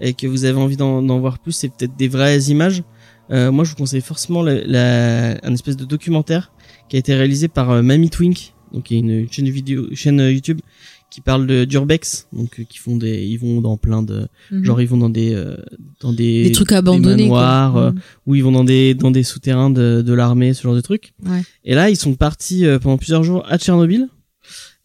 et 0.00 0.14
que 0.14 0.26
vous 0.28 0.44
avez 0.44 0.56
envie 0.58 0.76
d'en 0.76 1.02
d'en 1.02 1.18
voir 1.18 1.38
plus 1.40 1.50
c'est 1.52 1.68
peut-être 1.68 1.96
des 1.96 2.06
vraies 2.08 2.38
images 2.42 2.84
euh, 3.32 3.50
moi 3.50 3.64
je 3.64 3.70
vous 3.70 3.76
conseille 3.76 4.00
forcément 4.00 4.42
la, 4.42 4.54
la- 4.64 5.38
un 5.42 5.52
espèce 5.52 5.76
de 5.76 5.84
documentaire 5.84 6.52
qui 6.88 6.94
a 6.96 6.98
été 7.00 7.14
réalisé 7.14 7.48
par 7.48 7.70
euh, 7.70 7.82
Mamie 7.82 8.08
Twink 8.10 8.54
donc 8.72 8.84
qui 8.84 8.94
est 8.96 8.98
une 9.00 9.26
chaîne 9.32 9.48
vidéo 9.50 9.88
chaîne 9.94 10.20
euh, 10.20 10.30
YouTube 10.32 10.60
qui 11.10 11.20
parle 11.20 11.46
de 11.46 11.64
d'urbex 11.64 12.26
donc 12.32 12.60
euh, 12.60 12.64
qui 12.68 12.78
font 12.78 12.96
des 12.96 13.24
ils 13.24 13.38
vont 13.38 13.60
dans 13.60 13.76
plein 13.76 14.02
de 14.02 14.28
Mhm. 14.50 14.64
genre 14.64 14.80
ils 14.80 14.86
vont 14.88 14.96
dans 14.98 15.08
des 15.10 15.34
euh, 15.34 15.56
dans 16.00 16.12
des 16.12 16.44
des 16.44 16.52
trucs 16.52 16.72
abandonnés 16.72 17.22
manoirs, 17.24 17.72
quoi. 17.72 17.82
euh, 17.82 17.92
où 18.26 18.34
ils 18.34 18.42
vont 18.44 18.52
dans 18.52 18.64
des 18.64 18.94
dans 18.94 19.10
des 19.10 19.22
souterrains 19.22 19.70
de, 19.70 20.02
de 20.02 20.12
l'armée, 20.12 20.54
ce 20.54 20.62
genre 20.62 20.74
de 20.74 20.80
trucs. 20.80 21.12
Ouais. 21.26 21.42
Et 21.64 21.74
là, 21.74 21.88
ils 21.90 21.96
sont 21.96 22.14
partis 22.14 22.64
euh, 22.66 22.78
pendant 22.78 22.98
plusieurs 22.98 23.24
jours 23.24 23.44
à 23.48 23.58
Tchernobyl. 23.58 24.08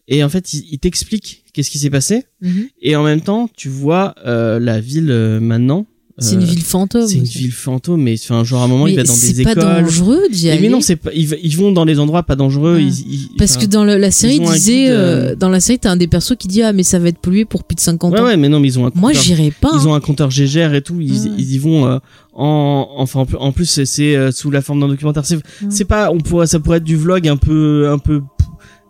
Et 0.06 0.22
en 0.22 0.28
fait, 0.28 0.52
ils, 0.52 0.64
ils 0.70 0.78
t'expliquent 0.78 1.44
qu'est-ce 1.54 1.70
qui 1.70 1.78
s'est 1.78 1.88
passé. 1.90 2.24
Mhm. 2.42 2.68
Et 2.82 2.94
en 2.96 3.02
même 3.04 3.22
temps, 3.22 3.48
tu 3.56 3.68
vois 3.70 4.14
euh, 4.26 4.58
la 4.60 4.80
ville 4.80 5.10
euh, 5.10 5.40
maintenant. 5.40 5.86
C'est 6.18 6.36
Euh, 6.36 6.38
une 6.38 6.44
ville 6.44 6.62
fantôme. 6.62 7.08
C'est 7.08 7.16
une 7.16 7.24
ville 7.24 7.50
fantôme, 7.50 8.00
mais 8.02 8.14
enfin, 8.22 8.44
genre 8.44 8.62
à 8.62 8.66
un 8.66 8.68
moment, 8.68 8.86
il 8.86 8.92
Mais 8.94 9.02
va 9.02 9.08
dans 9.08 9.14
des 9.14 9.18
c'est 9.18 9.42
pas 9.42 9.50
écoles. 9.50 9.64
dangereux 9.64 10.20
d'y 10.30 10.48
aller. 10.48 10.60
mais 10.60 10.68
non, 10.68 10.80
c'est 10.80 10.94
pas. 10.94 11.10
Ils, 11.12 11.56
vont 11.56 11.72
dans 11.72 11.84
des 11.84 11.98
endroits 11.98 12.22
pas 12.22 12.36
dangereux. 12.36 12.76
Ouais. 12.76 12.84
Ils, 12.84 13.00
ils- 13.12 13.28
Parce 13.36 13.56
que 13.56 13.66
dans 13.66 13.82
la 13.82 14.10
série 14.12 14.40
un 14.46 14.52
disait, 14.52 14.90
euh, 14.90 15.32
euh, 15.32 15.34
dans 15.34 15.48
la 15.48 15.58
série, 15.58 15.80
t'as 15.80 15.90
un 15.90 15.96
des 15.96 16.06
persos 16.06 16.36
qui 16.38 16.46
dit 16.46 16.62
ah 16.62 16.72
mais 16.72 16.84
ça 16.84 17.00
va 17.00 17.08
être 17.08 17.18
pollué 17.18 17.44
pour 17.44 17.64
plus 17.64 17.74
de 17.74 17.80
50 17.80 18.12
ouais, 18.12 18.20
ans. 18.20 18.24
ouais, 18.26 18.36
mais 18.36 18.48
non, 18.48 18.60
mais 18.60 18.68
ils 18.68 18.78
ont 18.78 18.86
un. 18.86 18.92
Moi 18.94 19.10
compteur- 19.10 19.22
j'irai 19.24 19.50
pas. 19.50 19.72
Ils 19.74 19.88
ont 19.88 19.94
un 19.94 20.00
compteur 20.00 20.30
GGR 20.30 20.72
et 20.74 20.82
tout. 20.82 21.00
Ils, 21.00 21.52
y 21.52 21.58
vont 21.58 21.86
euh, 21.88 21.98
en. 22.32 22.86
Enfin, 22.96 23.26
en 23.40 23.50
plus- 23.50 23.66
c'est- 23.66 23.84
c'est 23.84 24.14
euh, 24.14 24.30
sous 24.30 24.52
la 24.52 24.62
forme 24.62 24.80
d'un 24.80 24.88
documentaire. 24.88 25.26
C'est 25.26 25.38
c'est 25.68 25.84
pas. 25.84 26.12
On 26.12 26.18
pourrait. 26.20 26.46
Ça 26.46 26.60
pourrait 26.60 26.76
être 26.78 26.84
du 26.84 26.96
vlog 26.96 27.26
un 27.26 27.36
peu 27.36 27.88
un 27.90 27.98
peu 27.98 28.22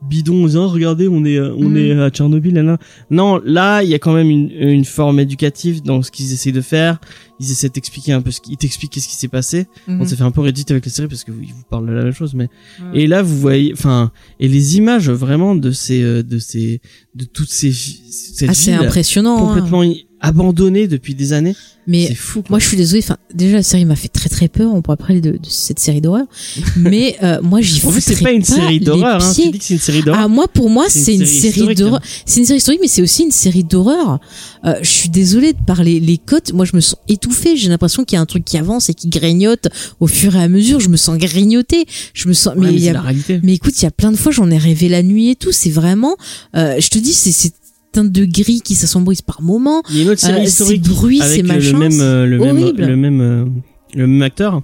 bidon 0.09 0.47
Oh, 0.55 0.69
regardez 0.69 1.09
on 1.09 1.25
est 1.25 1.37
euh, 1.39 1.55
on 1.57 1.69
Mm. 1.71 1.77
est 1.77 1.93
à 2.01 2.11
Tchernobyl 2.11 2.55
là, 2.55 2.63
là. 2.63 2.79
non 3.11 3.41
là 3.45 3.83
il 3.83 3.89
y 3.91 3.95
a 3.95 3.99
quand 3.99 4.13
même 4.13 4.31
une, 4.31 4.51
une 4.51 4.85
forme 4.85 5.21
éducative 5.21 5.83
dans 5.83 6.03
ce 6.03 6.11
qu'ils 6.11 6.33
essayent 6.33 6.53
de 6.53 6.61
faire 6.61 6.99
ils 7.45 7.53
essaient 7.53 7.69
d'expliquer 7.69 8.13
un 8.13 8.23
peu 8.23 8.31
ce 8.31 8.41
qui, 8.41 8.53
ils 8.53 8.57
t'expliquent 8.57 8.93
qu'est-ce 8.93 9.09
qui 9.09 9.15
s'est 9.17 9.29
passé. 9.29 9.67
Mhm. 9.87 10.01
On 10.01 10.07
s'est 10.07 10.17
fait 10.17 10.23
un 10.23 10.31
peu 10.31 10.41
Reddit 10.41 10.67
avec 10.71 10.85
la 10.87 10.91
série 10.93 11.09
parce 11.09 11.25
que 11.25 11.33
ils 11.33 11.53
vous 11.53 11.63
parlent 11.71 11.87
de 11.87 11.93
la 11.93 12.05
même 12.05 12.13
chose, 12.15 12.35
mais 12.35 12.49
et 12.95 13.07
là 13.07 13.23
vous 13.23 13.39
voyez, 13.39 13.73
enfin, 13.73 14.11
et 14.41 14.49
les 14.49 14.77
images 14.77 15.11
vraiment 15.11 15.55
de 15.55 15.71
ces, 15.71 16.03
euh, 16.03 16.23
de 16.23 16.39
ces, 16.39 16.81
de 17.15 17.25
toutes 17.25 17.51
ces, 17.51 17.73
cette 17.73 18.49
Ah, 18.51 18.55
c'est 18.55 18.73
impressionnant. 18.73 19.37
hein. 19.37 19.55
complètement 19.55 19.85
abandonnée 20.21 20.89
depuis 20.89 21.15
des 21.15 21.33
années. 21.35 21.55
Mais 21.87 22.07
c'est 22.07 22.15
fou. 22.15 22.41
quoi. 22.41 22.49
Moi, 22.53 22.59
je 22.59 22.67
suis 22.67 22.79
désolée. 22.79 23.03
Enfin, 23.05 23.19
déjà, 23.35 23.57
la 23.57 23.63
série 23.63 23.85
m'a 23.85 23.95
fait 23.97 24.09
très 24.09 24.31
très 24.31 24.49
peur. 24.49 24.73
On 24.73 24.81
pourra 24.81 24.97
parler 24.97 25.21
de, 25.21 25.33
de 25.33 25.39
cette 25.47 25.79
série 25.79 26.01
d'horreur. 26.01 26.25
Mais 26.77 27.17
euh, 27.23 27.43
moi, 27.43 27.61
j'y 27.61 27.85
en 27.87 27.91
fait, 27.91 28.01
c'est 28.01 28.23
pas 28.23 28.33
une 28.33 28.43
série 28.43 28.81
d'horreur. 28.81 29.23
Hein. 29.23 29.33
Tu 29.35 29.51
dis 29.51 29.59
que 29.59 29.65
c'est 29.65 29.75
une 29.75 29.81
série 29.81 30.03
d'horreur. 30.03 30.23
Ah, 30.25 30.29
moi, 30.29 30.49
pour 30.49 30.71
moi, 30.71 30.87
C'est 30.89 31.15
une 31.15 31.27
série 31.27 31.49
historique, 31.49 31.77
d'horreur. 31.79 32.01
C'est 32.25 32.41
une 32.41 32.47
série 32.47 32.57
historique, 32.57 32.81
mais 32.81 32.89
c'est 32.89 33.03
aussi 33.03 33.25
une 33.25 33.31
série 33.33 33.65
d'horreur. 33.65 34.19
Euh, 34.65 34.75
je 34.83 34.89
suis 34.89 35.09
désolée 35.09 35.53
de 35.53 35.63
parler 35.67 36.01
les 36.01 36.19
cotes. 36.19 36.53
Moi, 36.53 36.65
je 36.65 36.75
me 36.75 36.81
sens 36.81 36.97
étouffée. 37.09 37.57
J'ai 37.57 37.69
l'impression 37.69 38.05
qu'il 38.05 38.17
y 38.17 38.19
a 38.19 38.23
un 38.23 38.27
truc 38.27 38.45
qui 38.45 38.57
avance 38.57 38.89
et 38.89 38.95
qui 38.95 39.09
grignote 39.09 39.69
au 40.01 40.07
fur 40.07 40.35
et 40.37 40.43
à 40.43 40.49
mesure. 40.49 40.81
Je 40.81 40.89
me 40.89 40.97
sens 40.97 41.19
grignotée. 41.19 41.87
Je 42.15 42.29
me 42.29 42.33
sens. 42.33 42.55
Ouais, 42.55 42.67
mais 42.67 42.73
mais 42.73 42.79
y 42.81 42.89
a 42.89 42.95
la 42.95 43.03
réalité. 43.03 43.41
mais 43.43 43.55
écoute, 43.55 43.81
il 43.81 43.85
y 43.85 43.89
a 43.89 43.91
plein 43.91 44.11
de 44.13 44.17
fois, 44.17 44.33
j'en 44.33 44.51
ai 44.51 44.59
rêvé 44.59 44.89
la 44.89 45.03
nuit 45.03 45.31
et 45.31 45.37
tout. 45.37 45.53
C'est 45.53 45.71
vraiment, 45.71 46.17
euh, 46.57 46.77
je 46.81 46.89
te 46.89 46.99
dis, 46.99 47.13
c'est 47.13 47.33
c'est 47.33 47.53
teinte 47.93 48.11
de 48.11 48.25
gris 48.25 48.61
qui 48.61 48.75
s'assombrise 48.75 49.23
par 49.23 49.41
moments. 49.41 49.83
Il 49.91 49.97
y 49.97 50.01
a 50.01 50.03
une 50.03 50.11
autre 50.11 50.21
série 50.21 50.41
Euh, 50.41 50.45
historique 50.45 50.85
ces 50.85 50.91
bruits, 50.91 51.21
avec 51.23 51.43
le 51.43 51.47
même, 51.49 51.99
le 52.01 52.39
même, 52.39 52.77
le 52.77 52.97
même, 52.97 53.63
le 53.95 54.07
même 54.07 54.23
acteur. 54.23 54.63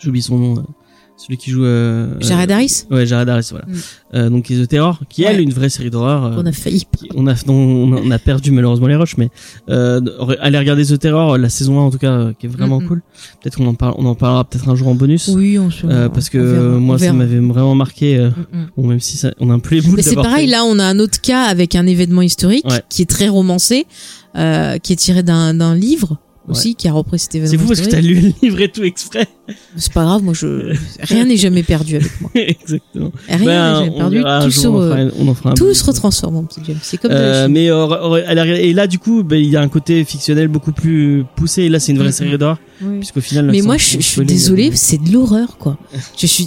J'oublie 0.00 0.22
son 0.22 0.38
nom. 0.38 0.64
Euh, 1.16 1.22
Celui 1.22 1.36
qui 1.38 1.50
joue. 1.50 1.64
Euh, 1.64 2.14
Jared 2.20 2.50
euh, 2.50 2.54
Harris, 2.54 2.84
Ouais, 2.90 3.06
Jared 3.06 3.28
Harris, 3.28 3.48
voilà. 3.50 3.64
Mm. 3.66 3.72
Euh, 4.14 4.30
donc, 4.30 4.44
The 4.44 4.68
Terror, 4.68 5.00
qui 5.08 5.22
est 5.22 5.26
Ouais. 5.26 5.34
elle 5.34 5.40
une 5.40 5.52
vraie 5.52 5.68
série 5.68 5.90
d'horreur. 5.90 6.24
euh, 6.26 6.34
on 6.38 6.46
a 6.46 6.52
failli. 6.52 6.86
qui- 6.96 7.08
on 7.14 7.26
a, 7.26 7.34
on 7.48 7.92
a- 7.94 8.00
on 8.00 8.10
a 8.10 8.18
perdu 8.18 8.50
malheureusement 8.52 8.86
les 8.86 8.96
rushs, 8.96 9.16
mais 9.16 9.30
euh, 9.70 10.00
allez 10.40 10.58
regarder 10.58 10.84
The 10.84 10.98
Terror, 10.98 11.36
la 11.38 11.48
saison 11.48 11.80
1 11.80 11.82
en 11.84 11.90
tout 11.90 11.98
cas, 11.98 12.10
euh, 12.12 12.32
qui 12.38 12.46
est 12.46 12.48
vraiment 12.48 12.80
cool. 12.80 13.02
Peut-être 13.42 13.56
qu'on 13.56 13.66
en 13.66 13.74
parle, 13.74 13.94
on 13.98 14.06
en 14.06 14.14
parlera 14.14 14.44
peut-être 14.44 14.68
un 14.68 14.74
jour 14.74 14.88
en 14.88 14.94
bonus. 14.94 15.28
Oui, 15.28 15.58
on 15.58 15.70
se. 15.70 15.86
Euh, 15.86 16.08
parce 16.08 16.28
que 16.28 16.38
verra, 16.38 16.62
euh, 16.64 16.78
moi 16.78 16.98
ça 16.98 17.12
m'avait 17.12 17.38
vraiment 17.40 17.74
marqué 17.74 18.16
euh, 18.18 18.30
Mm, 18.52 18.66
bon 18.76 18.86
même 18.88 19.00
si 19.00 19.16
ça, 19.16 19.30
on 19.40 19.50
a 19.50 19.54
un 19.54 19.58
peu 19.58 19.74
les 19.74 19.80
boules 19.80 19.96
Mais 19.96 20.02
c'est 20.02 20.14
pareil, 20.14 20.46
fait- 20.46 20.52
là, 20.52 20.64
on 20.64 20.78
a 20.78 20.84
un 20.84 20.98
autre 20.98 21.20
cas 21.20 21.42
avec 21.44 21.74
un 21.74 21.86
événement 21.86 22.22
historique 22.22 22.66
Ouais. 22.68 22.82
qui 22.88 23.02
est 23.02 23.06
très 23.10 23.28
romancé, 23.28 23.86
euh, 24.36 24.78
qui 24.78 24.92
est 24.92 24.96
tiré 24.96 25.22
d'un 25.22 25.74
livre 25.74 26.18
aussi, 26.48 26.74
qui 26.74 26.88
a 26.88 26.92
repris 26.92 27.18
cet 27.18 27.34
événement. 27.34 27.50
c'est 27.52 27.58
fou 27.58 27.66
parce 27.68 27.80
que 27.80 27.90
t'as 27.90 28.00
lu 28.00 28.14
le 28.14 28.32
livre 28.42 28.60
et 28.60 28.68
tout 28.68 28.82
exprès 28.84 29.26
C'est 29.76 29.92
pas 29.92 30.04
grave, 30.04 30.22
moi, 30.22 30.34
je 30.34 30.74
rien 31.02 31.24
n'est 31.24 31.36
jamais 31.36 31.62
perdu 31.62 31.96
avec 31.96 32.20
moi. 32.20 32.30
exactement 32.34 33.12
Rien 33.28 33.38
Ben, 33.38 33.80
n'est 33.80 33.86
jamais 33.86 33.96
perdu. 33.96 34.16
Tout 34.44 34.50
jour, 34.50 34.82
se, 34.82 34.94
re- 35.48 35.54
tout 35.54 35.74
se 35.74 35.84
retransforme, 35.84 36.34
mon 36.34 36.44
petit 36.44 36.60
James. 36.66 36.78
C'est 36.82 36.98
comme 36.98 37.10
Euh, 37.12 37.48
mais 37.48 37.70
euh, 37.70 38.56
et 38.58 38.72
là 38.72 38.86
du 38.86 38.98
coup 38.98 39.22
ben, 39.22 39.36
il 39.36 39.48
y 39.50 39.56
a 39.56 39.60
un 39.60 39.68
côté 39.68 40.04
fictionnel 40.04 40.48
beaucoup 40.48 40.72
plus 40.72 41.24
poussé 41.36 41.62
et 41.62 41.68
là 41.68 41.78
c'est 41.80 41.92
une 41.92 41.98
vraie 41.98 42.08
Mm, 42.08 42.12
série 42.12 42.38
d'horreur 42.38 42.58
Oui. 42.82 42.98
puisqu'au 42.98 43.20
final 43.20 43.46
là, 43.46 43.52
Mais 43.52 43.62
moi, 43.62 43.76
je, 43.76 43.96
je 43.96 44.00
suis 44.00 44.20
euh, 44.20 44.70
c'est 44.74 45.02
de 45.02 45.10
l'horreur, 45.12 45.56
quoi. 45.58 45.78
Je 46.16 46.26
suis, 46.26 46.46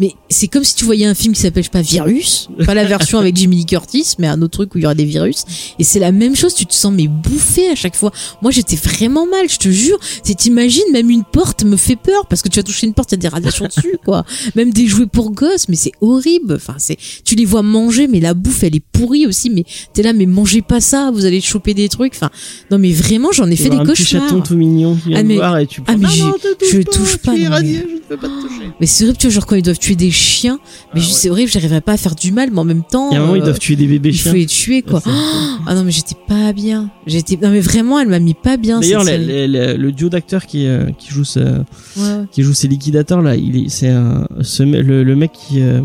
mais 0.00 0.14
c'est 0.28 0.48
comme 0.48 0.64
si 0.64 0.74
tu 0.74 0.84
voyais 0.84 1.06
un 1.06 1.14
film 1.14 1.34
qui 1.34 1.40
s'appelle, 1.40 1.68
pas, 1.68 1.82
Virus. 1.82 2.48
Pas 2.66 2.74
la 2.74 2.84
version 2.84 3.18
avec 3.18 3.36
Jimmy 3.36 3.56
Lee 3.56 3.66
Curtis, 3.66 4.14
mais 4.18 4.26
un 4.26 4.40
autre 4.42 4.58
truc 4.58 4.74
où 4.74 4.78
il 4.78 4.82
y 4.82 4.84
aura 4.84 4.94
des 4.94 5.04
virus. 5.04 5.44
Et 5.78 5.84
c'est 5.84 5.98
la 6.00 6.12
même 6.12 6.34
chose, 6.34 6.54
tu 6.54 6.66
te 6.66 6.74
sens, 6.74 6.92
mais 6.92 7.06
bouffé 7.08 7.70
à 7.70 7.74
chaque 7.74 7.94
fois. 7.96 8.12
Moi, 8.42 8.50
j'étais 8.50 8.76
vraiment 8.76 9.26
mal, 9.26 9.48
je 9.48 9.56
te 9.58 9.68
jure. 9.68 9.98
C'est, 10.22 10.34
t'imagines, 10.36 10.82
même 10.92 11.10
une 11.10 11.24
porte 11.24 11.64
me 11.64 11.76
fait 11.76 11.96
peur, 11.96 12.26
parce 12.26 12.42
que 12.42 12.48
tu 12.48 12.58
vas 12.58 12.62
toucher 12.64 12.86
une 12.86 12.94
porte, 12.94 13.12
il 13.12 13.14
y 13.14 13.18
a 13.18 13.20
des 13.20 13.28
radiations 13.28 13.66
dessus, 13.76 13.98
quoi. 14.04 14.24
Même 14.56 14.72
des 14.72 14.86
jouets 14.86 15.06
pour 15.06 15.30
gosses, 15.30 15.68
mais 15.68 15.76
c'est 15.76 15.92
horrible. 16.00 16.54
Enfin, 16.54 16.74
c'est, 16.78 16.96
tu 17.24 17.34
les 17.34 17.44
vois 17.44 17.62
manger, 17.62 18.08
mais 18.08 18.20
la 18.20 18.34
bouffe, 18.34 18.62
elle 18.64 18.74
est 18.76 18.80
pourrie 18.92 19.26
aussi, 19.26 19.50
mais 19.50 19.64
t'es 19.92 20.02
là, 20.02 20.12
mais 20.12 20.26
mangez 20.26 20.62
pas 20.62 20.80
ça, 20.80 21.10
vous 21.12 21.24
allez 21.24 21.40
choper 21.40 21.74
des 21.74 21.88
trucs. 21.88 22.14
Enfin, 22.14 22.30
non, 22.70 22.78
mais 22.78 22.92
vraiment, 22.92 23.30
j'en 23.32 23.48
ai 23.50 23.56
fait 23.56 23.68
des 23.70 23.76
un 23.76 23.84
petit 23.84 24.04
chaton 24.04 24.24
cauchemars. 24.26 24.42
tout 24.48 24.56
mignon 24.56 24.98
Ah, 25.14 25.22
mais- 25.22 25.36
voir 25.36 25.58
et 25.58 25.67
tu 25.68 25.82
ah, 25.86 25.96
mais 25.96 26.06
Ah, 26.08 26.16
non, 26.18 26.32
j'ai- 26.42 26.48
te 26.48 26.54
touche 26.58 26.70
je 26.72 26.80
touche 26.82 27.16
pas, 27.18 27.34
tu 27.34 27.42
es 27.42 27.48
mais- 27.48 27.56
je 27.58 27.94
ne 27.94 27.98
peux 28.08 28.16
pas 28.16 28.28
te 28.28 28.42
toucher 28.42 28.70
Mais 28.80 28.86
c'est 28.86 29.04
horrible, 29.04 29.18
tu 29.18 29.26
vois, 29.26 29.34
genre 29.34 29.46
quand 29.46 29.56
ils 29.56 29.62
doivent 29.62 29.78
tuer 29.78 29.94
des 29.94 30.10
chiens, 30.10 30.58
mais 30.94 31.00
Ah 31.02 31.04
ouais. 31.06 31.12
c'est 31.12 31.30
horrible, 31.30 31.50
j'arriverais 31.50 31.80
pas 31.80 31.92
à 31.92 31.96
faire 31.96 32.14
du 32.14 32.32
mal, 32.32 32.50
mais 32.52 32.58
en 32.58 32.64
même 32.64 32.82
temps, 32.82 33.10
il 33.10 33.14
y 33.14 33.16
a 33.16 33.20
un 33.20 33.22
moment 33.22 33.36
ils 33.36 33.42
euh, 33.42 33.44
doivent 33.44 33.58
tuer 33.58 33.76
des 33.76 33.86
bébés 33.86 34.08
il 34.10 34.16
chiens 34.16 34.32
faut 34.32 34.36
les 34.38 34.46
tuer, 34.46 34.82
quoi. 34.82 34.94
Ouais, 35.00 35.02
c'est- 35.04 35.62
Ah 35.66 35.74
non, 35.74 35.84
mais 35.84 35.90
j'étais 35.92 36.16
pas 36.26 36.52
bien. 36.52 36.90
J'étais, 37.06 37.36
non, 37.40 37.50
mais 37.50 37.60
vraiment, 37.60 38.00
elle 38.00 38.08
m'a 38.08 38.18
mis 38.18 38.34
pas 38.34 38.56
bien, 38.56 38.80
D'ailleurs, 38.80 39.02
le, 39.02 39.06
série. 39.08 39.26
le- 39.26 39.46
le- 39.46 39.76
le 39.76 39.92
duo 39.92 40.08
d'acteurs 40.08 40.46
qui, 40.46 40.66
euh, 40.66 40.86
qui 40.98 41.10
joue 41.10 41.24
ce, 41.24 41.38
Ouais, 41.40 42.24
qui 42.32 42.42
joue 42.42 42.54
ces 42.54 42.68
liquidateurs 42.68 43.22
là, 43.22 43.36
il 43.36 43.56
est, 43.64 43.68
c'est 43.68 43.88
un, 43.88 44.26
ce, 44.42 44.62
me- 44.62 44.80
le, 44.82 45.02
le 45.04 45.16
mec 45.16 45.32
qui, 45.32 45.60
euh, 45.60 45.80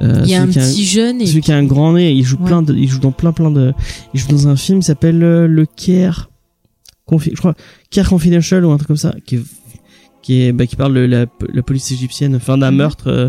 euh, 0.00 0.22
Il 0.24 0.30
y 0.30 0.34
a 0.34 0.42
un 0.42 0.46
petit 0.48 0.84
jeune 0.84 1.20
et 1.20 1.26
celui 1.26 1.42
qui 1.42 1.52
a 1.52 1.56
un 1.56 1.64
grand 1.64 1.92
nez, 1.92 2.12
il 2.12 2.24
joue 2.24 2.36
Ouais. 2.38 2.46
plein 2.46 2.62
de, 2.62 2.74
il 2.74 2.88
joue 2.88 2.98
dans 2.98 3.12
plein 3.12 3.32
plein 3.32 3.50
de, 3.50 3.72
il 4.14 4.20
joue 4.20 4.28
dans 4.28 4.48
un 4.48 4.56
film 4.56 4.80
qui 4.80 4.86
s'appelle 4.86 5.22
euh, 5.22 5.46
le 5.46 5.66
Care, 5.66 6.30
Confi- 7.08 7.30
je 7.32 7.38
crois, 7.38 7.54
Care 7.90 8.08
Confidential 8.08 8.64
ou 8.64 8.70
un 8.70 8.76
truc 8.76 8.88
comme 8.88 8.96
ça, 8.96 9.14
qui 9.26 9.36
est, 9.36 9.42
qui 10.22 10.42
est, 10.42 10.52
bah, 10.52 10.66
qui 10.66 10.76
parle 10.76 10.94
de 10.94 11.00
la, 11.00 11.26
la 11.52 11.62
police 11.62 11.90
égyptienne, 11.90 12.38
fin 12.38 12.56
d'un 12.58 12.70
Mhm. 12.70 12.76
meurtre, 12.76 13.08
euh, 13.08 13.28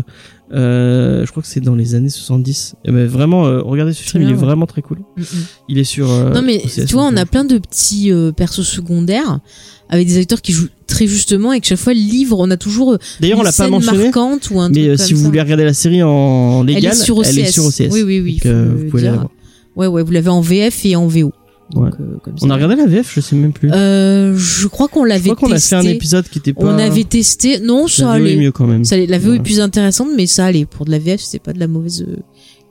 euh, 0.52 1.26
je 1.26 1.30
crois 1.30 1.42
que 1.42 1.48
c'est 1.48 1.60
dans 1.60 1.74
les 1.74 1.94
années 1.96 2.08
70. 2.08 2.76
Et 2.84 2.92
ben, 2.92 3.06
vraiment, 3.06 3.46
euh, 3.46 3.60
regardez 3.62 3.92
ce 3.92 4.02
film, 4.02 4.22
il 4.22 4.28
est 4.28 4.32
ouais. 4.32 4.38
vraiment 4.38 4.66
très 4.66 4.82
cool. 4.82 4.98
Mm, 5.16 5.22
mm. 5.22 5.24
Il 5.70 5.78
est 5.78 5.84
sur. 5.84 6.06
non, 6.08 6.42
mais 6.42 6.62
tu 6.86 6.92
vois, 6.94 7.04
on 7.04 7.16
a 7.16 7.26
plein 7.26 7.44
de 7.44 7.58
petits 7.58 8.12
persos 8.36 8.62
secondaires 8.66 9.40
avec 9.88 10.06
des 10.06 10.18
acteurs 10.18 10.40
qui 10.40 10.52
jouent 10.52 10.68
très 10.86 11.06
justement 11.08 11.52
et 11.52 11.60
que 11.60 11.66
chaque 11.66 11.78
fois, 11.78 11.94
le 11.94 11.98
livre, 12.00 12.36
on 12.38 12.50
a 12.50 12.56
toujours 12.56 12.96
D'ailleurs, 13.20 13.40
on 13.40 13.42
l'a 13.42 13.52
pas 13.52 13.68
mentionné. 13.68 14.04
marquante 14.04 14.50
ou 14.52 14.60
un 14.60 14.68
Mais 14.68 14.74
truc 14.86 14.96
comme 14.98 15.06
si 15.06 15.14
vous 15.14 15.20
ça. 15.22 15.26
voulez 15.26 15.40
regarder 15.40 15.64
la 15.64 15.74
série 15.74 16.02
en 16.02 16.62
légal, 16.62 16.84
elle 16.84 16.90
est 16.92 16.94
sur 17.02 17.16
OCS. 17.18 17.28
elle 17.30 17.38
est 17.40 17.50
sur 17.50 17.64
OCS. 17.64 17.88
Oui, 17.90 18.02
oui, 18.02 18.20
oui. 18.20 18.32
Donc, 18.34 18.42
faut 18.42 18.48
le 18.48 18.64
vous 18.84 18.90
pouvez 18.90 19.02
la 19.02 19.12
voir. 19.14 19.30
Ouais, 19.76 19.86
ouais, 19.88 20.02
vous 20.04 20.12
l'avez 20.12 20.28
en 20.30 20.40
VF 20.40 20.84
et 20.86 20.94
en 20.94 21.08
VO. 21.08 21.32
Donc, 21.70 21.84
Ouais. 21.84 21.90
euh, 22.00 22.18
comme 22.22 22.38
ça. 22.38 22.46
On 22.46 22.50
a 22.50 22.54
regardé 22.54 22.76
la 22.76 22.86
VF, 22.86 23.10
je 23.14 23.20
sais 23.20 23.34
même 23.36 23.52
plus. 23.52 23.70
Euh, 23.72 24.36
je 24.36 24.66
crois 24.68 24.88
qu'on 24.88 25.04
je 25.04 25.08
l'avait 25.08 25.30
crois 25.30 25.48
qu'on 25.48 25.54
a 25.54 25.58
fait 25.58 25.76
un 25.76 25.82
épisode 25.82 26.28
qui 26.28 26.38
était 26.38 26.52
pas. 26.52 26.62
On 26.64 26.78
avait 26.78 27.04
testé. 27.04 27.58
Non, 27.60 27.88
ça 27.88 28.04
la 28.04 28.18
VO 28.18 28.24
est 28.26 28.32
allait. 28.32 28.36
mieux 28.36 28.52
quand 28.52 28.66
même. 28.66 28.84
Ça 28.84 28.94
allait. 28.96 29.06
La 29.06 29.18
VO 29.18 29.30
Ouais. 29.30 29.36
est 29.36 29.40
plus 29.42 29.60
intéressante, 29.60 30.08
mais 30.16 30.26
ça 30.26 30.44
allait. 30.46 30.66
Pour 30.66 30.84
de 30.84 30.90
la 30.90 30.98
VF, 30.98 31.20
c'est 31.22 31.38
pas 31.38 31.52
de 31.52 31.58
la 31.60 31.66
mauvaise 31.66 32.04
euh, 32.06 32.16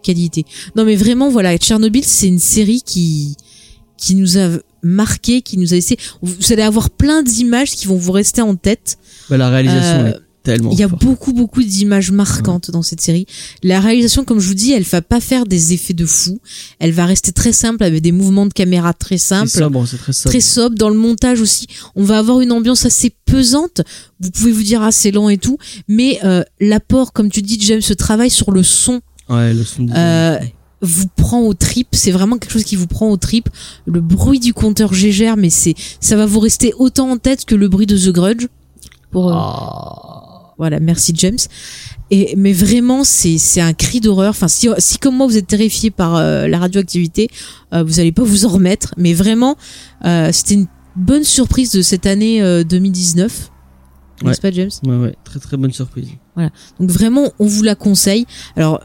qualité. 0.04 0.46
Non, 0.76 0.86
mais 0.86 0.96
vraiment, 0.96 1.30
voilà, 1.30 1.58
Tchernobyl, 1.58 2.04
c'est 2.04 2.28
une 2.28 2.40
série 2.40 2.82
qui 2.86 3.36
qui 3.98 4.16
nous 4.16 4.38
a 4.38 4.50
marqué, 4.84 5.42
qui 5.42 5.58
nous 5.58 5.72
a 5.74 5.76
laissé. 5.76 5.98
Vous 6.22 6.52
allez 6.52 6.62
avoir 6.62 6.90
plein 6.90 7.24
d'images 7.24 7.72
qui 7.72 7.88
vont 7.88 7.96
vous 7.96 8.12
rester 8.12 8.42
en 8.42 8.56
tête. 8.56 8.98
Bah, 9.30 9.38
la 9.38 9.50
réalisation 9.50 10.06
Euh, 10.06 10.12
est 10.12 10.18
tellement. 10.44 10.72
Il 10.72 10.78
y 10.80 10.84
a 10.84 10.88
beaucoup, 10.88 11.34
beaucoup 11.34 11.64
d'images 11.64 12.12
marquantes 12.12 12.70
dans 12.72 12.82
cette 12.82 13.02
série. 13.02 13.26
La 13.64 13.80
réalisation, 13.80 14.26
comme 14.26 14.40
je 14.40 14.48
vous 14.48 14.54
dis, 14.54 14.72
elle 14.74 14.84
va 14.84 15.02
pas 15.02 15.20
faire 15.20 15.46
des 15.46 15.74
effets 15.74 15.94
de 15.94 16.06
fou. 16.06 16.40
Elle 16.80 16.92
va 16.92 17.06
rester 17.06 17.32
très 17.32 17.54
simple 17.54 17.84
avec 17.84 18.02
des 18.02 18.12
mouvements 18.12 18.46
de 18.46 18.54
caméra 18.54 18.94
très 18.94 19.18
C'est 19.18 19.28
simples 19.28 19.50
sobre, 19.50 19.88
c'est 19.88 19.98
très 19.98 20.14
sobre. 20.14 20.30
très 20.32 20.42
sobre 20.42 20.76
dans 20.76 20.90
le 20.90 20.98
montage 20.98 21.42
aussi 21.42 21.68
on 21.96 22.04
va 22.04 22.18
avoir 22.20 22.42
une 22.42 22.52
ambiance 22.52 22.86
assez 22.86 23.12
pesante 23.26 23.82
vous 24.20 24.30
pouvez 24.32 24.52
vous 24.52 24.64
dire 24.64 24.82
ah 24.82 24.92
c'est 24.92 25.12
lent 25.12 25.30
et 25.30 25.38
tout 25.38 25.58
mais 25.88 26.20
euh, 26.24 26.44
l'apport 26.60 27.14
comme 27.14 27.30
tu 27.32 27.42
dis 27.42 27.58
James 27.62 27.82
ce 27.82 27.94
travail 27.94 28.30
sur 28.30 28.52
le 28.52 28.64
son 28.64 29.02
Ouais, 29.30 29.54
le 29.54 29.64
son. 29.64 29.88
euh, 29.90 30.38
vous 30.82 31.08
prend 31.16 31.42
aux 31.42 31.54
tripes 31.54 31.88
c'est 31.94 32.12
vraiment 32.12 32.38
quelque 32.38 32.52
chose 32.52 32.64
qui 32.66 32.76
vous 32.76 32.88
prend 32.88 33.10
aux 33.10 33.18
tripes 33.18 33.50
le 33.86 34.02
bruit 34.02 34.40
du 34.40 34.54
compteur 34.54 34.94
Gégère 34.94 35.38
mais 35.38 35.50
c'est 35.50 35.76
ça 36.02 36.16
va 36.16 36.26
vous 36.26 36.40
rester 36.40 36.74
autant 36.78 37.10
en 37.12 37.18
tête 37.18 37.46
que 37.46 37.56
le 37.56 37.68
bruit 37.70 37.86
de 37.86 37.98
The 37.98 38.10
Grudge 38.12 38.48
pour 39.12 39.32
Ah. 39.32 40.23
Voilà, 40.58 40.80
merci 40.80 41.14
James. 41.16 41.38
Et 42.12 42.36
mais 42.38 42.54
vraiment, 42.54 43.04
c'est 43.04 43.38
c'est 43.38 43.62
un 43.62 43.74
cri 43.74 44.00
d'horreur. 44.00 44.30
Enfin, 44.32 44.48
si 44.48 44.68
si 44.78 44.98
comme 45.00 45.16
moi 45.18 45.26
vous 45.28 45.38
êtes 45.38 45.48
terrifié 45.48 45.90
par 45.92 46.16
euh, 46.16 46.48
la 46.48 46.60
radioactivité, 46.60 47.30
euh, 47.74 47.84
vous 47.84 48.00
allez 48.00 48.12
pas 48.12 48.24
vous 48.24 48.46
en 48.46 48.50
remettre. 48.50 48.94
Mais 48.98 49.14
vraiment, 49.14 49.56
euh, 50.06 50.30
c'était 50.32 50.56
une 50.56 50.68
bonne 50.96 51.24
surprise 51.24 51.72
de 51.72 51.82
cette 51.82 52.06
année 52.06 52.42
euh, 52.42 52.64
2019, 52.64 53.50
Ouais. 54.22 54.30
n'est-ce 54.30 54.42
pas 54.42 54.52
James? 54.52 54.70
Ouais, 54.86 54.96
ouais, 54.98 55.16
très 55.24 55.40
très 55.40 55.58
bonne 55.58 55.72
surprise. 55.74 56.08
Donc 56.80 56.90
vraiment, 56.92 57.32
on 57.40 57.48
vous 57.48 57.64
la 57.64 57.74
conseille. 57.76 58.26
Alors, 58.56 58.80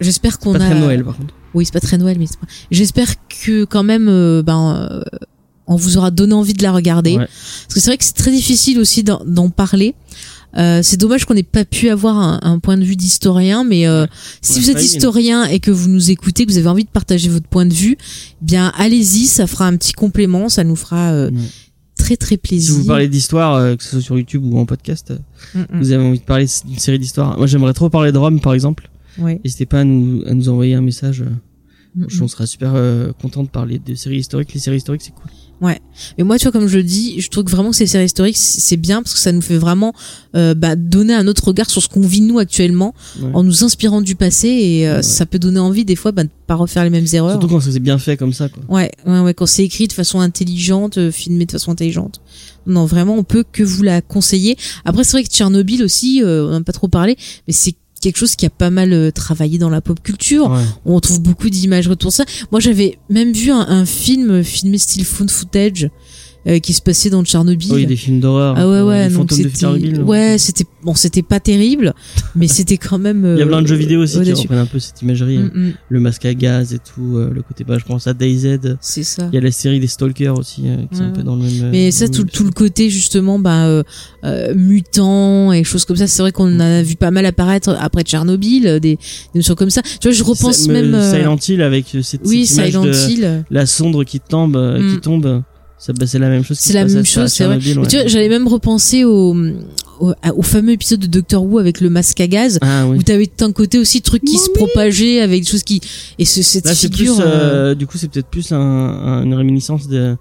j'espère 0.00 0.38
qu'on 0.38 0.52
Pas 0.52 0.60
a. 0.64 0.70
très 0.70 0.78
Noël 0.78 1.04
par 1.04 1.16
contre. 1.16 1.34
Oui, 1.54 1.64
c'est 1.64 1.72
pas 1.72 1.80
très 1.80 1.98
Noël, 1.98 2.16
mais 2.18 2.26
c'est 2.26 2.38
pas... 2.38 2.46
j'espère 2.70 3.08
que 3.28 3.64
quand 3.64 3.82
même, 3.82 4.06
euh, 4.08 4.42
ben, 4.42 4.88
euh, 4.90 5.02
on 5.66 5.76
vous 5.76 5.96
aura 5.98 6.10
donné 6.10 6.32
envie 6.34 6.54
de 6.54 6.62
la 6.62 6.72
regarder. 6.72 7.16
Ouais. 7.16 7.26
Parce 7.26 7.74
que 7.74 7.80
c'est 7.80 7.90
vrai 7.90 7.98
que 7.98 8.04
c'est 8.04 8.12
très 8.14 8.30
difficile 8.30 8.78
aussi 8.78 9.02
d'en 9.02 9.20
d'en 9.26 9.50
parler. 9.50 9.94
Euh, 10.56 10.80
c'est 10.82 10.96
dommage 10.96 11.24
qu'on 11.26 11.34
n'ait 11.34 11.42
pas 11.42 11.64
pu 11.66 11.90
avoir 11.90 12.16
un, 12.16 12.40
un 12.42 12.58
point 12.58 12.78
de 12.78 12.84
vue 12.84 12.96
d'historien, 12.96 13.64
mais 13.64 13.86
euh, 13.86 14.06
si 14.40 14.58
vous 14.60 14.70
êtes 14.70 14.82
historien 14.82 15.44
et 15.44 15.60
que 15.60 15.70
vous 15.70 15.88
nous 15.88 16.10
écoutez, 16.10 16.46
que 16.46 16.50
vous 16.52 16.58
avez 16.58 16.68
envie 16.68 16.84
de 16.84 16.88
partager 16.90 17.28
votre 17.28 17.46
point 17.46 17.66
de 17.66 17.74
vue, 17.74 17.96
eh 18.00 18.44
bien 18.44 18.72
allez-y, 18.76 19.26
ça 19.26 19.46
fera 19.46 19.66
un 19.66 19.76
petit 19.76 19.92
complément, 19.92 20.48
ça 20.48 20.64
nous 20.64 20.74
fera 20.76 21.12
euh, 21.12 21.30
Ouais. 21.30 21.36
très 21.98 22.16
très 22.16 22.36
Si 22.36 22.38
plaisir. 22.38 22.74
vous 22.76 22.84
parlez 22.86 23.08
d'histoire, 23.08 23.54
euh, 23.56 23.76
que 23.76 23.82
ce 23.84 23.90
soit 23.90 24.00
sur 24.00 24.16
YouTube 24.18 24.42
ou 24.44 24.58
en 24.58 24.64
podcast, 24.64 25.10
euh, 25.10 25.18
Mm, 25.54 25.60
mm. 25.60 25.78
vous 25.80 25.92
avez 25.92 26.04
envie 26.04 26.18
de 26.18 26.24
parler 26.24 26.46
d'une 26.64 26.78
série 26.78 26.98
d'histoire. 26.98 27.36
Moi, 27.36 27.46
j'aimerais 27.46 27.74
trop 27.74 27.90
parler 27.90 28.10
de 28.12 28.18
Rome, 28.18 28.40
par 28.40 28.54
exemple. 28.54 28.88
Ouais. 29.18 29.40
N'hésitez 29.44 29.66
pas 29.66 29.80
à 29.80 29.84
nous, 29.84 30.22
à 30.26 30.32
nous 30.34 30.48
envoyer 30.48 30.74
un 30.74 30.80
message. 30.80 31.24
Mm, 31.94 32.06
on 32.22 32.28
sera 32.28 32.46
super 32.46 32.72
content 33.20 33.42
de 33.42 33.48
parler 33.48 33.78
des 33.78 33.96
séries 33.96 34.18
historiques. 34.20 34.54
Les 34.54 34.60
séries 34.60 34.78
historiques, 34.78 35.02
c'est 35.02 35.12
cool. 35.14 35.30
Mais 35.60 36.24
moi, 36.24 36.38
tu 36.38 36.44
vois, 36.44 36.52
comme 36.52 36.68
je 36.68 36.76
le 36.76 36.84
dis, 36.84 37.20
je 37.20 37.28
trouve 37.28 37.44
que 37.44 37.50
vraiment 37.50 37.70
que 37.70 37.76
ces 37.76 37.86
séries 37.86 38.04
historiques, 38.04 38.36
c'est 38.36 38.76
bien 38.76 39.02
parce 39.02 39.14
que 39.14 39.20
ça 39.20 39.32
nous 39.32 39.40
fait 39.40 39.58
vraiment 39.58 39.92
euh, 40.36 40.54
bah, 40.54 40.76
donner 40.76 41.14
un 41.14 41.26
autre 41.26 41.48
regard 41.48 41.68
sur 41.68 41.82
ce 41.82 41.88
qu'on 41.88 42.00
vit 42.06 42.20
nous 42.20 42.38
actuellement, 42.38 42.94
Ouais. 43.20 43.30
en 43.34 43.42
nous 43.42 43.64
inspirant 43.64 44.00
du 44.00 44.14
passé, 44.14 44.48
et 44.48 44.88
euh, 44.88 44.96
Ouais. 44.96 45.02
ça 45.02 45.26
peut 45.26 45.38
donner 45.38 45.58
envie 45.58 45.84
des 45.84 45.96
fois 45.96 46.12
bah, 46.12 46.22
de 46.24 46.30
pas 46.46 46.54
refaire 46.54 46.84
les 46.84 46.90
mêmes 46.90 47.06
erreurs. 47.12 47.32
Surtout 47.40 47.48
quand 47.48 47.60
c'est 47.60 47.78
bien 47.80 47.98
fait 47.98 48.16
comme 48.16 48.32
ça, 48.32 48.48
quoi. 48.48 48.62
Ouais, 48.68 48.92
ouais, 49.06 49.20
ouais, 49.20 49.34
quand 49.34 49.46
c'est 49.46 49.64
écrit 49.64 49.88
de 49.88 49.92
façon 49.92 50.20
intelligente, 50.20 50.98
euh, 50.98 51.10
filmé 51.10 51.44
de 51.46 51.52
façon 51.52 51.72
intelligente. 51.72 52.20
Non, 52.66 52.84
vraiment, 52.86 53.16
on 53.16 53.24
peut 53.24 53.44
que 53.50 53.62
vous 53.62 53.82
la 53.82 54.00
conseiller. 54.02 54.56
Après, 54.84 55.02
c'est 55.02 55.12
vrai 55.12 55.24
que 55.24 55.30
Tchernobyl 55.30 55.82
aussi, 55.82 56.22
euh, 56.22 56.46
on 56.48 56.52
n'a 56.52 56.60
pas 56.62 56.72
trop 56.72 56.88
parlé, 56.88 57.16
mais 57.46 57.52
c'est 57.52 57.74
quelque 58.00 58.16
chose 58.16 58.36
qui 58.36 58.46
a 58.46 58.50
pas 58.50 58.70
mal 58.70 58.92
euh, 58.92 59.10
travaillé 59.10 59.58
dans 59.58 59.70
la 59.70 59.80
pop 59.80 60.00
culture. 60.02 60.50
Ouais. 60.50 60.62
On 60.84 61.00
trouve 61.00 61.20
beaucoup 61.20 61.50
d'images 61.50 61.88
ça. 62.12 62.24
Moi, 62.52 62.60
j'avais 62.60 62.98
même 63.10 63.32
vu 63.32 63.50
un, 63.50 63.60
un 63.60 63.84
film 63.84 64.42
filmé 64.42 64.78
style 64.78 65.04
found 65.04 65.30
footage 65.30 65.90
euh, 66.46 66.58
qui 66.60 66.72
se 66.72 66.80
passait 66.80 67.10
dans 67.10 67.24
Tchernobyl. 67.24 67.72
Oui, 67.72 67.86
des 67.86 67.96
films 67.96 68.20
d'horreur. 68.20 68.54
Ah 68.56 68.68
ouais 68.68 68.80
ouais 68.82 69.08
donc 69.10 69.32
c'était 69.32 69.50
Tchernobyl. 69.50 70.00
ouais 70.02 70.38
c'était 70.38 70.64
bon 70.82 70.94
c'était 70.94 71.22
pas 71.22 71.40
terrible 71.40 71.92
mais 72.36 72.46
c'était 72.46 72.76
quand 72.76 72.98
même 72.98 73.24
Il 73.36 73.40
y 73.40 73.42
a 73.42 73.46
plein 73.46 73.60
de 73.62 73.66
jeux 73.66 73.74
vidéo 73.76 74.00
aussi 74.02 74.20
qui 74.22 74.32
reprennent 74.32 74.58
un 74.58 74.66
peu 74.66 74.78
cette 74.78 75.02
imagerie. 75.02 75.36
hein. 75.38 75.50
Mm, 75.52 75.60
mm, 75.68 75.72
Le 75.88 76.00
masque 76.00 76.24
à 76.24 76.34
gaz 76.34 76.72
et 76.72 76.78
tout, 76.78 77.16
euh, 77.16 77.30
le 77.34 77.42
côté, 77.42 77.64
bah, 77.64 77.76
je 77.78 77.84
pense 77.84 78.06
à 78.06 78.14
DayZ. 78.14 78.58
c'est 78.80 79.02
ça 79.02 79.28
Il 79.32 79.34
y 79.34 79.38
a 79.38 79.40
la 79.40 79.50
série 79.50 79.80
des 79.80 79.86
Stalkers 79.88 80.38
aussi, 80.38 80.62
euh, 80.66 80.76
qui 80.90 80.96
sont 80.96 81.02
un 81.02 81.06
Ouais. 81.08 81.12
peu 81.14 81.22
dans 81.22 81.34
le 81.36 81.42
même. 81.42 81.62
euh, 81.64 81.68
mais 81.72 81.90
ça 81.90 82.08
tout, 82.08 82.24
tout 82.24 82.44
le 82.44 82.50
côté 82.52 82.88
justement 82.90 83.38
bah 83.38 83.66
euh, 83.66 83.82
euh, 84.24 84.54
mutant 84.54 85.52
et 85.52 85.64
choses 85.64 85.84
comme 85.84 85.96
ça 85.96 86.06
c'est 86.06 86.22
vrai 86.22 86.32
qu'on 86.32 86.54
en 86.56 86.60
a 86.60 86.82
vu 86.82 86.96
pas 86.96 87.10
mal 87.10 87.26
apparaître 87.26 87.76
après 87.80 88.02
Tchernobyl 88.02 88.66
euh, 88.66 88.78
des, 88.78 88.96
des 88.96 89.00
notions 89.36 89.54
comme 89.54 89.70
ça 89.70 89.82
tu 89.82 90.08
vois 90.08 90.12
je 90.12 90.22
repense 90.22 90.56
Ça- 90.58 90.72
même 90.72 90.94
euh, 90.94 91.12
Silent 91.12 91.36
Hill 91.48 91.62
avec 91.62 91.94
euh, 91.94 92.02
cette, 92.02 92.20
oui 92.24 92.46
cette 92.46 92.58
image 92.58 92.68
Silent 92.70 92.84
de 92.84 93.10
Hill 93.10 93.44
la 93.50 93.66
cendre 93.66 94.04
qui 94.04 94.20
tombe, 94.20 94.56
euh, 94.56 94.78
Mm. 94.78 94.94
qui 94.94 95.00
tombe. 95.00 95.42
Ça, 95.78 95.92
bah, 95.92 96.06
c'est 96.06 96.18
la 96.18 96.28
même 96.28 96.42
chose. 96.44 96.58
qui 96.58 96.64
C'est 96.68 96.72
la 96.72 96.84
même 96.84 97.04
chose, 97.06 97.32
c'est 97.32 97.44
vrai. 97.44 97.56
Ouais. 97.56 97.86
tu 97.86 97.96
vois, 97.96 98.06
j'allais 98.06 98.28
même 98.28 98.48
repenser 98.48 99.04
au, 99.04 99.36
au, 100.00 100.12
au 100.36 100.42
fameux 100.42 100.72
épisode 100.72 100.98
de 101.00 101.06
Doctor 101.06 101.44
Who 101.44 101.58
avec 101.58 101.80
le 101.80 101.88
masque 101.88 102.20
à 102.20 102.26
gaz, 102.26 102.58
Ah 102.62 102.86
oui. 102.88 102.98
où 102.98 103.02
t'avais 103.02 103.30
d'un 103.38 103.52
côté 103.52 103.78
aussi 103.78 104.02
truc 104.02 104.24
qui 104.24 104.38
se 104.38 104.50
propageait 104.50 105.20
avec 105.20 105.44
des 105.44 105.48
choses 105.48 105.62
qui 105.62 105.80
et 106.18 106.24
ce, 106.24 106.42
cette 106.42 106.64
Là, 106.66 106.74
c'est 106.74 106.88
plus, 106.88 106.98
figure. 106.98 107.20
euh, 107.20 107.24
euh, 107.70 107.74
du 107.76 107.86
coup, 107.86 107.96
c'est 107.96 108.08
peut-être 108.10 108.26
plus 108.28 108.50
un, 108.52 108.58
un- 108.58 109.22
une 109.24 109.34
réminiscence 109.34 109.86
de, 109.86 110.16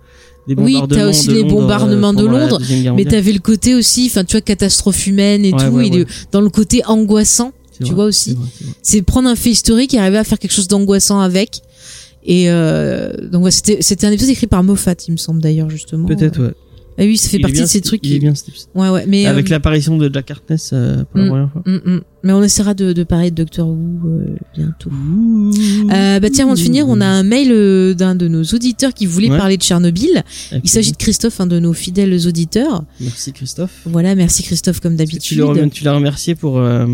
des 0.48 0.54
Oui, 0.56 0.78
t'as 0.90 1.10
aussi 1.10 1.30
les 1.30 1.42
Londres, 1.42 1.56
bombardements 1.56 2.14
euh, 2.14 2.14
de 2.14 2.26
Londres, 2.26 2.62
mais 2.96 3.06
t'avais 3.06 3.34
le 3.34 3.40
côté 3.40 3.74
aussi, 3.74 4.08
enfin 4.12 4.24
tu 4.24 4.34
vois, 4.34 4.42
catastrophe 4.42 5.08
humaine 5.08 5.44
et 5.44 5.54
Ouais, 5.54 5.66
tout, 5.70 5.74
ouais, 5.76 5.88
et 5.88 5.92
ouais. 5.92 6.06
dans 6.32 6.42
le 6.42 6.50
côté 6.50 6.84
angoissant. 6.86 7.52
Tu 7.80 7.84
vrai, 7.84 7.94
vois 7.96 8.06
aussi. 8.06 8.36
C'est 8.82 9.04
prendre 9.04 9.30
un 9.30 9.36
fait 9.36 9.52
historique 9.52 9.94
et 9.94 10.00
arriver 10.00 10.18
à 10.18 10.24
faire 10.24 10.40
quelque 10.40 10.54
chose 10.54 10.68
d'angoissant 10.68 11.20
avec. 11.20 11.62
Et 12.24 12.50
euh, 12.50 13.14
donc 13.32 13.46
ouais, 13.46 13.52
c'était 13.52 14.06
un 14.06 14.12
épisode 14.12 14.32
écrit 14.32 14.48
par 14.48 14.64
Moffat, 14.64 14.96
il 15.08 15.12
me 15.12 15.18
semble 15.18 15.42
d'ailleurs 15.42 15.70
justement. 15.70 16.08
Peut-être, 16.08 16.42
ouais. 16.44 16.54
Ah 17.00 17.04
oui, 17.04 17.16
ça 17.16 17.30
fait 17.30 17.38
Il 17.38 17.42
partie 17.42 17.54
bien, 17.54 17.64
de 17.66 17.70
ces 17.70 17.78
ce- 17.78 17.84
trucs. 17.84 18.00
Il 18.04 18.14
est 18.14 18.20
bien, 18.20 18.34
cet 18.34 18.50
épisode. 18.50 18.70
Ouais 18.74 18.90
ouais, 18.90 19.06
mais 19.08 19.28
Avec 19.28 19.46
euh, 19.46 19.50
l'apparition 19.52 19.98
de 19.98 20.12
Jack 20.12 20.32
Harkness 20.32 20.72
euh, 20.74 21.04
pour 21.04 21.20
la 21.20 21.26
Mm. 21.26 21.28
première 21.30 21.52
fois. 21.52 21.62
Mm, 21.68 21.76
mm. 21.96 22.02
Mais 22.24 22.34
on 22.34 22.42
essaiera 22.44 22.74
de, 22.74 22.92
de 22.92 23.04
parler 23.04 23.30
de 23.30 23.36
Doctor 23.36 23.68
Who 23.68 23.76
euh, 24.08 24.36
bientôt. 24.56 24.90
Euh, 25.92 26.20
bah 26.20 26.30
tiens, 26.32 26.46
avant 26.46 26.56
de 26.56 26.60
finir, 26.60 26.86
on 26.90 27.00
a 27.00 27.06
un 27.06 27.22
mail 27.22 27.94
d'un 27.96 28.16
de 28.16 28.28
nos 28.28 28.44
auditeurs 28.44 28.94
qui 28.96 29.06
voulait 29.06 29.30
Ouais. 29.30 29.38
parler 29.38 29.58
de 29.58 29.62
Tchernobyl. 29.62 30.24
Avec 30.52 30.64
Il 30.66 30.70
s'agit 30.70 30.92
de 30.92 30.98
Christophe, 30.98 31.40
un 31.40 31.46
de 31.48 31.60
nos 31.60 31.74
fidèles 31.74 32.28
auditeurs. 32.28 32.84
Merci 33.00 33.32
Christophe. 33.32 33.82
Voilà, 33.86 34.16
merci 34.16 34.42
Christophe 34.42 34.80
comme 34.80 34.94
Tu 34.94 34.98
d'habitude. 34.98 35.70
tu 35.72 35.84
l'as 35.84 35.94
remercié 35.94 36.34
pour 36.34 36.58
euh, 36.58 36.88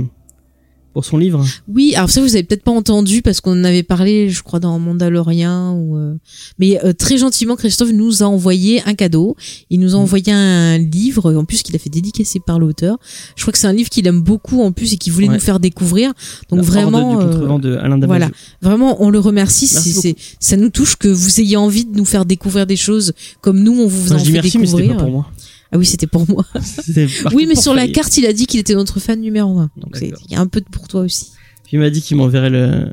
pour 0.93 1.03
son 1.05 1.17
livre. 1.17 1.43
Oui, 1.67 1.93
alors 1.95 2.09
ça 2.09 2.21
vous 2.21 2.35
avez 2.35 2.43
peut-être 2.43 2.63
pas 2.63 2.71
entendu 2.71 3.21
parce 3.21 3.41
qu'on 3.41 3.59
en 3.59 3.63
avait 3.63 3.83
parlé, 3.83 4.29
je 4.29 4.43
crois 4.43 4.59
dans 4.59 4.77
Mandalorian 4.79 5.73
ou 5.75 5.97
euh, 5.97 6.13
mais 6.59 6.79
euh, 6.85 6.93
très 6.93 7.17
gentiment 7.17 7.55
Christophe 7.55 7.91
nous 7.91 8.23
a 8.23 8.27
envoyé 8.27 8.81
un 8.85 8.93
cadeau. 8.93 9.35
Il 9.69 9.79
nous 9.79 9.95
a 9.95 9.97
Mm. 9.97 10.01
envoyé 10.01 10.31
un 10.31 10.77
livre 10.77 11.33
en 11.35 11.45
plus 11.45 11.63
qu'il 11.63 11.75
a 11.75 11.79
fait 11.79 11.89
dédicacer 11.89 12.39
par 12.45 12.59
l'auteur. 12.59 12.97
Je 13.35 13.41
crois 13.43 13.51
que 13.51 13.57
c'est 13.57 13.67
un 13.67 13.73
livre 13.73 13.89
qu'il 13.89 14.05
aime 14.07 14.21
beaucoup 14.21 14.61
en 14.61 14.71
plus 14.71 14.93
et 14.93 14.97
qu'il 14.97 15.13
voulait 15.13 15.27
Ouais. 15.27 15.33
nous 15.35 15.39
faire 15.39 15.59
découvrir. 15.59 16.13
Donc 16.49 16.59
La 16.59 16.65
vraiment 16.65 17.19
euh, 17.21 17.57
de 17.57 17.75
Alain 17.77 17.99
voilà. 18.05 18.29
Vraiment, 18.61 19.01
on 19.03 19.09
le 19.09 19.19
remercie. 19.19 19.69
Merci 19.71 19.91
C'est, 19.93 20.01
c'est, 20.01 20.15
ça 20.39 20.57
nous 20.57 20.69
touche 20.69 20.95
que 20.95 21.07
vous 21.07 21.39
ayez 21.41 21.57
envie 21.57 21.85
de 21.85 21.95
nous 21.97 22.05
faire 22.05 22.25
découvrir 22.25 22.67
des 22.67 22.75
choses 22.75 23.13
comme 23.41 23.59
nous, 23.63 23.73
on 23.79 23.87
vous 23.87 24.13
en 24.13 24.17
je 24.17 24.23
dis 24.25 24.31
fait 24.31 24.33
merci, 24.41 24.57
mais 24.57 24.65
découvrir. 24.65 24.95
pas 24.97 25.03
pour 25.03 25.11
moi. 25.11 25.27
Ah 25.73 25.77
oui, 25.79 25.85
c'était 25.85 26.07
pour 26.07 26.29
moi. 26.29 26.45
Oui, 27.33 27.45
mais 27.47 27.55
sur 27.55 27.73
la 27.73 27.87
carte, 27.87 28.15
il 28.17 28.25
a 28.27 28.33
dit 28.33 28.45
qu'il 28.45 28.59
était 28.59 28.75
notre 28.75 28.99
fan 28.99 29.19
numéro 29.19 29.57
un. 29.59 29.69
Donc 29.77 29.95
c'est, 29.97 30.09
D'accord. 30.09 30.25
il 30.29 30.33
y 30.33 30.35
a 30.35 30.39
un 30.39 30.47
peu 30.47 30.61
de 30.61 30.65
pour 30.71 30.87
toi 30.87 31.01
aussi. 31.01 31.31
Puis 31.63 31.73
il 31.73 31.79
m'a 31.79 31.89
dit 31.89 32.01
qu'il 32.01 32.15
m'enverrait 32.17 32.49
le 32.51 32.85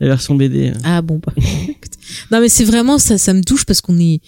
la 0.00 0.06
version 0.08 0.34
BD. 0.34 0.72
Ah 0.84 1.00
bon, 1.02 1.20
bah. 1.24 1.32
non 2.30 2.40
mais 2.40 2.48
c'est 2.48 2.64
vraiment 2.64 2.98
ça, 2.98 3.18
ça 3.18 3.32
me 3.34 3.42
touche 3.42 3.64
parce 3.64 3.80
qu'on 3.80 3.98
est, 3.98 4.20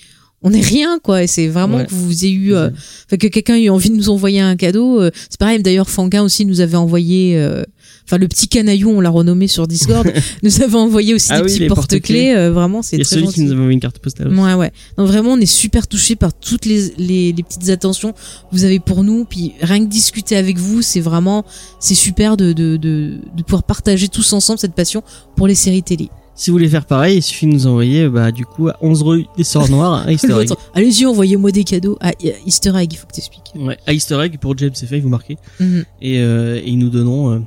on 0.42 0.52
est 0.52 0.60
rien 0.62 0.98
quoi. 0.98 1.22
Et 1.22 1.26
c'est 1.26 1.46
vraiment 1.48 1.76
Ouais. 1.76 1.86
que 1.86 1.92
vous 1.94 2.24
ayez 2.24 2.32
eu, 2.34 2.54
euh, 2.54 2.70
que 3.10 3.26
quelqu'un 3.28 3.54
ait 3.56 3.64
eu 3.64 3.70
envie 3.70 3.90
de 3.90 3.94
nous 3.96 4.08
envoyer 4.08 4.40
un 4.40 4.56
cadeau. 4.56 5.00
euh, 5.00 5.10
c'est 5.28 5.38
pareil. 5.38 5.62
D'ailleurs, 5.62 5.88
Fanguin 5.90 6.22
aussi 6.22 6.44
nous 6.46 6.60
avait 6.60 6.76
envoyé. 6.76 7.36
euh, 7.38 7.62
Enfin, 8.10 8.18
le 8.18 8.26
petit 8.26 8.48
canaillou, 8.48 8.90
on 8.90 9.00
l'a 9.00 9.08
renommé 9.10 9.46
sur 9.46 9.68
Discord, 9.68 10.04
nous 10.42 10.62
avait 10.62 10.74
envoyé 10.74 11.14
aussi 11.14 11.28
Ah 11.30 11.42
des 11.42 11.52
oui, 11.52 11.58
petits 11.58 11.66
porte-clés. 11.68 12.34
euh, 12.34 12.50
vraiment, 12.50 12.82
c'est 12.82 12.96
a 12.96 13.04
très 13.04 13.14
celui 13.14 13.26
gentil. 13.26 13.34
qui 13.36 13.40
nous 13.42 13.50
avait 13.52 13.60
envoyé 13.60 13.74
une 13.74 13.80
carte 13.80 14.00
postale. 14.00 14.28
aussi. 14.28 14.40
Ouais, 14.40 14.54
ouais. 14.54 14.72
Donc 14.98 15.06
vraiment, 15.06 15.30
on 15.34 15.38
est 15.40 15.46
super 15.46 15.86
touchés 15.86 16.16
par 16.16 16.32
toutes 16.34 16.64
les, 16.66 16.92
les, 16.98 17.32
les 17.32 17.42
petites 17.44 17.68
attentions 17.68 18.12
que 18.12 18.18
vous 18.50 18.64
avez 18.64 18.80
pour 18.80 19.04
nous. 19.04 19.24
Puis 19.24 19.52
rien 19.60 19.84
que 19.84 19.88
discuter 19.90 20.36
avec 20.36 20.58
vous, 20.58 20.82
c'est 20.82 21.00
vraiment, 21.00 21.44
c'est 21.78 21.94
super 21.94 22.36
de, 22.36 22.52
de, 22.52 22.76
de, 22.76 23.18
de 23.36 23.42
pouvoir 23.44 23.62
partager 23.62 24.08
tous 24.08 24.32
ensemble 24.32 24.58
cette 24.58 24.74
passion 24.74 25.04
pour 25.36 25.46
les 25.46 25.54
séries 25.54 25.84
télé. 25.84 26.08
Si 26.34 26.50
vous 26.50 26.54
voulez 26.54 26.70
faire 26.70 26.86
pareil, 26.86 27.18
il 27.18 27.22
suffit 27.22 27.46
de 27.46 27.52
nous 27.52 27.66
envoyer 27.66 28.08
bah 28.08 28.32
du 28.32 28.46
coup 28.46 28.68
à 28.68 28.76
11 28.80 29.02
rue 29.02 29.26
des 29.36 29.44
Sorts 29.44 29.68
Noirs 29.68 30.06
à 30.06 30.10
Easter 30.12 30.40
egg. 30.40 30.48
Allez-y, 30.72 31.04
envoyez-moi 31.04 31.50
des 31.50 31.64
cadeaux. 31.64 31.98
Ah, 32.00 32.12
y 32.22 32.30
a 32.30 32.32
Easter 32.46 32.72
egg, 32.76 32.90
il 32.92 32.96
faut 32.96 33.06
que 33.06 33.12
t'expliques. 33.12 33.52
Ouais, 33.56 33.76
à 33.86 33.92
Easter 33.92 34.18
egg 34.22 34.38
pour 34.40 34.56
James 34.56 34.72
et 34.82 34.86
Faye, 34.86 35.00
vous 35.00 35.10
marquez. 35.10 35.36
Mhm. 35.60 35.84
Et, 36.00 36.18
euh, 36.20 36.56
et 36.56 36.62
ils 36.66 36.78
nous 36.78 36.88
donneront 36.88 37.30
euh, 37.34 37.38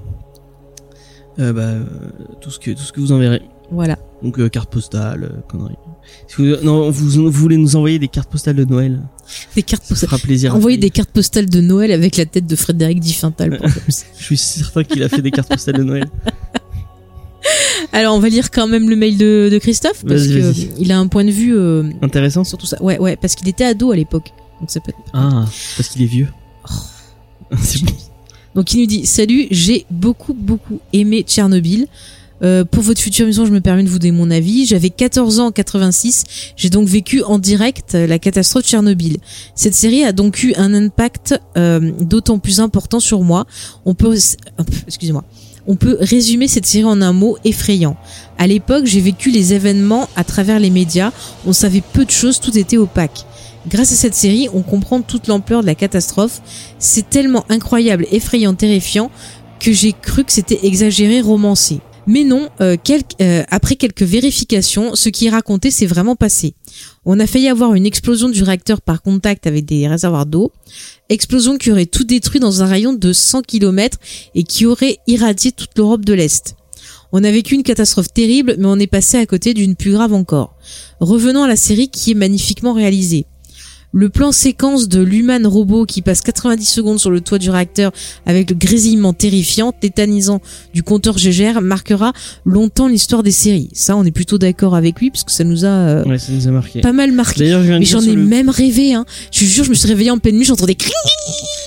euh, 1.40 1.54
bah, 1.54 1.62
euh, 1.62 1.84
tout 2.42 2.50
ce 2.52 2.60
que 2.60 2.72
tout 2.72 2.84
ce 2.84 2.92
que 2.92 3.00
vous 3.00 3.12
enverrez. 3.12 3.42
Voilà. 3.72 3.98
Donc 4.22 4.40
euh, 4.40 4.50
carte 4.50 4.70
postale, 4.70 5.24
euh, 5.24 5.42
conneries. 5.50 5.76
Si 6.28 6.36
vous, 6.38 6.56
non, 6.64 6.92
vous, 6.92 7.10
vous 7.10 7.32
voulez 7.32 7.58
nous 7.58 7.76
envoyer 7.76 7.98
des 7.98 8.08
cartes 8.10 8.30
postales 8.30 8.56
de 8.56 8.66
Noël 8.66 9.02
Des 9.56 9.64
cartes 9.64 9.84
Ça 9.84 9.90
postales. 9.90 10.10
fera 10.10 10.20
plaisir. 10.22 10.60
Faye. 10.62 10.78
des 10.78 10.90
cartes 10.90 11.10
postales 11.12 11.50
de 11.50 11.62
Noël 11.62 11.92
avec 11.92 12.18
la 12.18 12.26
tête 12.26 12.46
de 12.46 12.56
Frédéric 12.56 13.00
Diffental. 13.00 13.60
Je 14.18 14.24
suis 14.24 14.38
certain 14.38 14.84
qu'il 14.84 15.02
a 15.02 15.10
fait 15.10 15.22
des 15.22 15.32
cartes 15.32 15.50
postales 15.50 15.78
de 15.78 15.84
Noël. 15.84 16.06
Alors, 17.92 18.16
on 18.16 18.20
va 18.20 18.30
lire 18.30 18.50
quand 18.52 18.68
même 18.68 18.90
le 18.90 18.96
mail 18.96 19.18
de, 19.18 19.50
de 19.52 19.58
Christophe 19.60 20.04
parce 20.08 20.22
Vas-y, 20.22 20.34
que 20.36 20.40
vas-y. 20.42 20.70
il 20.80 20.92
a 20.92 20.98
un 21.00 21.08
point 21.08 21.24
de 21.26 21.32
vue 21.32 21.56
euh, 21.56 21.84
Intéressant. 22.02 22.44
sur 22.44 22.58
tout 22.58 22.66
ça. 22.66 22.82
Ouais, 22.82 22.98
ouais, 23.00 23.16
parce 23.18 23.36
qu'il 23.36 23.48
était 23.50 23.66
ado 23.66 23.92
à 23.92 23.96
l'époque. 23.96 24.32
Donc 24.60 24.72
ça 24.72 24.80
peut 24.80 24.90
être 24.90 25.00
Ah, 25.14 25.46
parce 25.78 25.90
qu'il 25.90 26.02
est 26.02 26.06
vieux. 26.08 26.28
C'est 27.62 27.84
bon. 27.84 27.92
Donc 28.56 28.74
il 28.74 28.80
nous 28.80 28.86
dit 28.86 29.06
Salut, 29.06 29.48
j'ai 29.52 29.86
beaucoup 29.90 30.34
beaucoup 30.34 30.80
aimé 30.92 31.24
Tchernobyl. 31.28 31.88
Euh, 32.44 32.66
pour 32.66 32.84
votre 32.84 33.00
future 33.00 33.24
émission, 33.24 33.46
je 33.46 33.52
me 33.52 33.62
permets 33.62 33.84
de 33.84 33.90
vous 33.90 34.00
donner 34.00 34.12
mon 34.12 34.30
avis. 34.30 34.66
J'avais 34.66 34.90
14 34.90 35.40
ans 35.40 35.48
en 35.48 35.52
86. 35.52 36.54
J'ai 36.58 36.70
donc 36.70 36.88
vécu 36.88 37.24
en 37.24 37.40
direct 37.40 37.96
euh, 37.96 38.06
la 38.06 38.20
catastrophe 38.20 38.64
de 38.64 38.68
Tchernobyl. 38.68 39.18
Cette 39.56 39.74
série 39.74 40.04
a 40.04 40.12
donc 40.12 40.44
eu 40.44 40.54
un 40.56 40.74
impact 40.74 41.40
euh, 41.58 41.92
d'autant 42.02 42.40
plus 42.40 42.60
important 42.60 43.00
sur 43.00 43.22
moi. 43.22 43.46
On 43.86 43.94
peut, 43.94 44.18
excusez-moi, 44.88 45.24
on 45.68 45.76
peut 45.76 45.98
résumer 46.02 46.50
cette 46.50 46.66
série 46.66 46.84
en 46.84 47.02
un 47.02 47.14
mot 47.14 47.38
effrayant. 47.46 47.96
À 48.38 48.48
l'époque, 48.48 48.86
j'ai 48.86 49.00
vécu 49.00 49.32
les 49.32 49.54
événements 49.54 50.10
à 50.18 50.26
travers 50.26 50.60
les 50.60 50.70
médias. 50.70 51.12
On 51.46 51.54
savait 51.54 51.84
peu 51.94 52.04
de 52.04 52.12
choses, 52.12 52.42
tout 52.42 52.58
était 52.58 52.78
opaque. 52.78 53.26
Grâce 53.68 53.94
à 53.94 53.96
cette 53.96 54.16
série, 54.16 54.50
on 54.54 54.62
comprend 54.62 55.02
toute 55.02 55.28
l'ampleur 55.28 55.62
de 55.62 55.68
la 55.68 55.76
catastrophe. 55.76 56.42
C'est 56.80 57.10
tellement 57.10 57.46
incroyable, 57.50 58.06
effrayant, 58.12 58.54
terrifiant 58.54 59.10
que 59.60 59.72
j'ai 59.72 59.94
cru 59.94 60.26
que 60.26 60.32
c'était 60.32 60.66
exagéré, 60.66 61.22
romancé. 61.22 61.80
Mais 62.06 62.26
non, 62.26 62.50
euh, 62.60 62.76
euh, 63.22 63.44
après 63.50 63.76
quelques 63.78 64.04
vérifications, 64.04 64.94
ce 64.96 65.08
qui 65.08 65.28
est 65.28 65.30
raconté 65.30 65.72
s'est 65.72 65.86
vraiment 65.86 66.18
passé. 66.18 66.54
On 67.06 67.18
a 67.20 67.28
failli 67.28 67.48
avoir 67.48 67.74
une 67.74 67.86
explosion 67.86 68.28
du 68.28 68.44
réacteur 68.44 68.82
par 68.82 69.02
contact 69.02 69.48
avec 69.48 69.64
des 69.64 69.88
réservoirs 69.88 70.26
d'eau, 70.26 70.52
explosion 71.08 71.58
qui 71.58 71.72
aurait 71.72 71.86
tout 71.86 72.04
détruit 72.04 72.42
dans 72.42 72.62
un 72.62 72.66
rayon 72.66 72.92
de 72.92 73.14
100 73.14 73.44
km 73.44 73.98
et 74.36 74.44
qui 74.44 74.66
aurait 74.66 74.98
irradié 75.08 75.54
toute 75.54 75.78
l'Europe 75.78 76.04
de 76.04 76.14
l'Est. 76.14 76.56
On 77.14 77.24
a 77.24 77.32
vécu 77.32 77.56
une 77.56 77.64
catastrophe 77.64 78.12
terrible, 78.12 78.56
mais 78.58 78.66
on 78.66 78.80
est 78.80 78.88
passé 78.88 79.18
à 79.18 79.26
côté 79.26 79.54
d'une 79.54 79.76
plus 79.76 79.92
grave 79.92 80.14
encore. 80.14 80.56
Revenons 81.00 81.44
à 81.44 81.48
la 81.48 81.56
série 81.56 81.90
qui 81.90 82.12
est 82.12 82.16
magnifiquement 82.16 82.74
réalisée. 82.74 83.28
Le 83.96 84.10
plan 84.10 84.32
séquence 84.32 84.90
de 84.90 85.02
l'human 85.04 85.46
robot 85.46 85.86
qui 85.86 86.02
passe 86.02 86.22
90 86.22 86.66
secondes 86.66 87.00
sur 87.00 87.12
le 87.12 87.22
toit 87.22 87.38
du 87.38 87.52
réacteur 87.52 87.92
avec 88.26 88.50
le 88.50 88.56
grésillement 88.56 89.14
terrifiant, 89.14 89.72
tétanisant 89.72 90.42
du 90.74 90.82
compteur 90.82 91.18
GGR 91.20 91.62
marquera 91.62 92.12
longtemps 92.44 92.88
l'histoire 92.88 93.22
des 93.22 93.32
séries. 93.32 93.70
Ça, 93.74 93.96
on 93.96 94.04
est 94.04 94.12
plutôt 94.12 94.40
d'accord 94.40 94.74
avec 94.76 95.00
lui 95.00 95.12
parce 95.12 95.24
que 95.24 95.32
ça 95.32 95.44
nous 95.44 95.64
a 95.64 95.68
euh, 95.68 96.04
Ouais, 96.06 96.18
ça 96.18 96.32
nous 96.32 96.48
a 96.48 96.52
marqué. 96.52 96.82
pas 96.82 96.92
mal 96.92 97.12
marqué. 97.12 97.42
D'ailleurs, 97.42 97.64
je 97.64 97.72
Mais 97.74 97.86
j'en 97.86 98.02
ai 98.02 98.16
le- 98.16 98.24
même 98.26 98.50
rêvé, 98.50 98.96
hein. 98.96 99.06
Je 99.32 99.46
jure, 99.46 99.64
je 99.64 99.70
me 99.70 99.76
suis 99.76 99.88
réveillée 99.88 100.10
en 100.12 100.18
pleine 100.18 100.38
nuit, 100.38 100.46
j'entendais 100.46 100.74
cling 100.76 100.92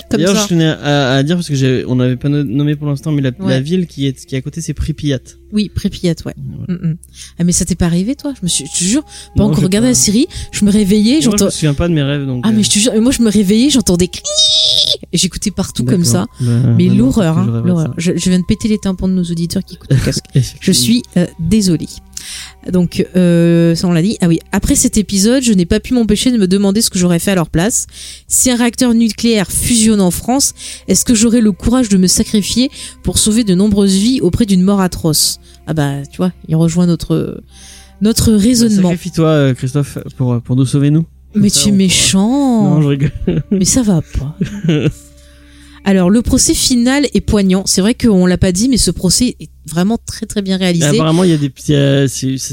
D'ailleurs, 0.09 0.35
je 0.35 0.47
tenais 0.47 0.65
à, 0.67 1.13
à 1.15 1.23
dire 1.23 1.35
parce 1.35 1.47
que 1.49 1.55
j'ai, 1.55 1.83
on 1.87 1.95
n'avait 1.95 2.15
pas 2.15 2.29
no- 2.29 2.43
nommé 2.43 2.75
pour 2.75 2.87
l'instant, 2.87 3.11
mais 3.11 3.21
la, 3.21 3.29
Ouais. 3.39 3.49
la 3.53 3.59
ville 3.61 3.87
qui 3.87 4.05
est 4.07 4.25
qui 4.25 4.35
est 4.35 4.37
à 4.37 4.41
côté, 4.41 4.61
c'est 4.61 4.73
Pripyat. 4.73 5.19
Oui, 5.51 5.69
Prépiyat, 5.73 6.15
ouais. 6.25 6.33
Mm, 6.67 6.73
mm. 6.73 6.97
Ah 7.39 7.43
mais 7.43 7.51
ça 7.51 7.65
t'est 7.65 7.75
pas 7.75 7.85
arrivé 7.87 8.15
toi? 8.15 8.33
Je 8.35 8.39
me 8.43 8.47
suis, 8.47 8.65
je 8.73 8.79
te 8.79 8.83
jure, 8.83 9.03
regardé 9.35 9.77
pas- 9.77 9.81
la 9.91 9.93
série, 9.93 10.27
je 10.51 10.63
me 10.65 10.71
réveillais, 10.71 11.19
Moi, 11.25 11.35
je 11.39 11.43
me 11.45 11.49
souviens 11.49 11.73
pas 11.73 11.87
de 11.89 11.93
mes 11.93 12.03
rêves, 12.03 12.16
donc. 12.25 12.41
Ah 12.45 12.49
euh, 12.49 12.53
mais 12.55 12.63
je 12.63 12.69
te 12.69 12.79
jure, 12.79 12.99
moi 13.01 13.11
je 13.11 13.21
me 13.21 13.29
réveillais, 13.29 13.69
j'entendais 13.69 14.09
et 15.13 15.17
j'écoutais 15.17 15.51
partout 15.51 15.83
comme 15.83 16.03
ça. 16.03 16.25
Bah, 16.39 16.51
Mais 16.77 16.85
maintenant, 16.85 17.05
l'horreur, 17.05 17.37
hein, 17.37 17.61
l'horreur. 17.63 17.93
Je, 17.97 18.13
je 18.15 18.29
viens 18.29 18.39
de 18.39 18.45
péter 18.45 18.67
les 18.67 18.77
tympans 18.77 19.07
de 19.07 19.13
nos 19.13 19.23
auditeurs 19.23 19.63
qui 19.63 19.75
écoutent 19.75 19.91
le 19.91 19.97
casque. 20.05 20.25
Je 20.59 20.71
suis 20.71 21.03
euh, 21.17 21.27
désolée. 21.39 21.87
Donc, 22.71 23.05
euh, 23.15 23.75
ça 23.75 23.87
on 23.87 23.93
l'a 23.93 24.01
dit. 24.01 24.17
Ah 24.21 24.27
oui, 24.27 24.39
après 24.51 24.75
cet 24.75 24.97
épisode, 24.97 25.43
je 25.43 25.53
n'ai 25.53 25.65
pas 25.65 25.79
pu 25.79 25.93
m'empêcher 25.93 26.31
de 26.31 26.37
me 26.37 26.47
demander 26.47 26.81
ce 26.81 26.89
que 26.89 26.99
j'aurais 26.99 27.19
fait 27.19 27.31
à 27.31 27.35
leur 27.35 27.49
place. 27.49 27.87
Si 28.27 28.51
un 28.51 28.57
réacteur 28.57 28.93
nucléaire 28.93 29.49
fusionne 29.49 30.01
en 30.01 30.11
France, 30.11 30.53
est-ce 30.87 31.05
que 31.05 31.15
j'aurais 31.15 31.41
le 31.41 31.51
courage 31.51 31.89
de 31.89 31.97
me 31.97 32.07
sacrifier 32.07 32.69
pour 33.03 33.17
sauver 33.17 33.43
de 33.43 33.55
nombreuses 33.55 33.95
vies 33.95 34.19
auprès 34.21 34.45
d'une 34.45 34.63
mort 34.63 34.81
atroce? 34.81 35.39
Ah 35.67 35.73
bah, 35.73 36.03
tu 36.11 36.17
vois, 36.17 36.31
il 36.47 36.55
rejoint 36.55 36.85
notre 36.85 37.41
notre 38.01 38.33
raisonnement. 38.33 38.89
Sacrifie-toi, 38.89 39.27
euh, 39.27 39.53
Christophe, 39.53 39.97
pour 40.17 40.41
pour 40.41 40.55
nous 40.55 40.65
sauver 40.65 40.91
nous. 40.91 41.05
Mais 41.39 41.49
Ça, 41.49 41.61
tu 41.61 41.67
es 41.67 41.71
pourra- 41.71 41.77
méchant. 41.77 42.63
Non, 42.75 42.81
je 42.81 42.87
rigole. 42.87 43.11
Mais 43.51 43.65
ça 43.65 43.81
va 43.83 44.01
pas. 44.01 44.35
Alors 45.85 46.09
le 46.09 46.21
procès 46.21 46.53
final 46.53 47.07
est 47.13 47.21
poignant. 47.21 47.63
C'est 47.65 47.79
vrai 47.79 47.93
qu'on 47.93 48.25
l'a 48.25 48.37
pas 48.37 48.51
dit, 48.51 48.67
mais 48.67 48.75
ce 48.77 48.91
procès 48.91 49.37
est 49.39 49.49
vraiment 49.65 49.97
très 50.05 50.25
très 50.25 50.41
bien 50.41 50.57
réalisé. 50.57 50.85
Apparemment, 50.85 51.23
il 51.23 51.29
y 51.29 51.33
a 51.33 51.37
des 51.37 51.49
petits. 51.49 51.73
euh, 51.75 52.07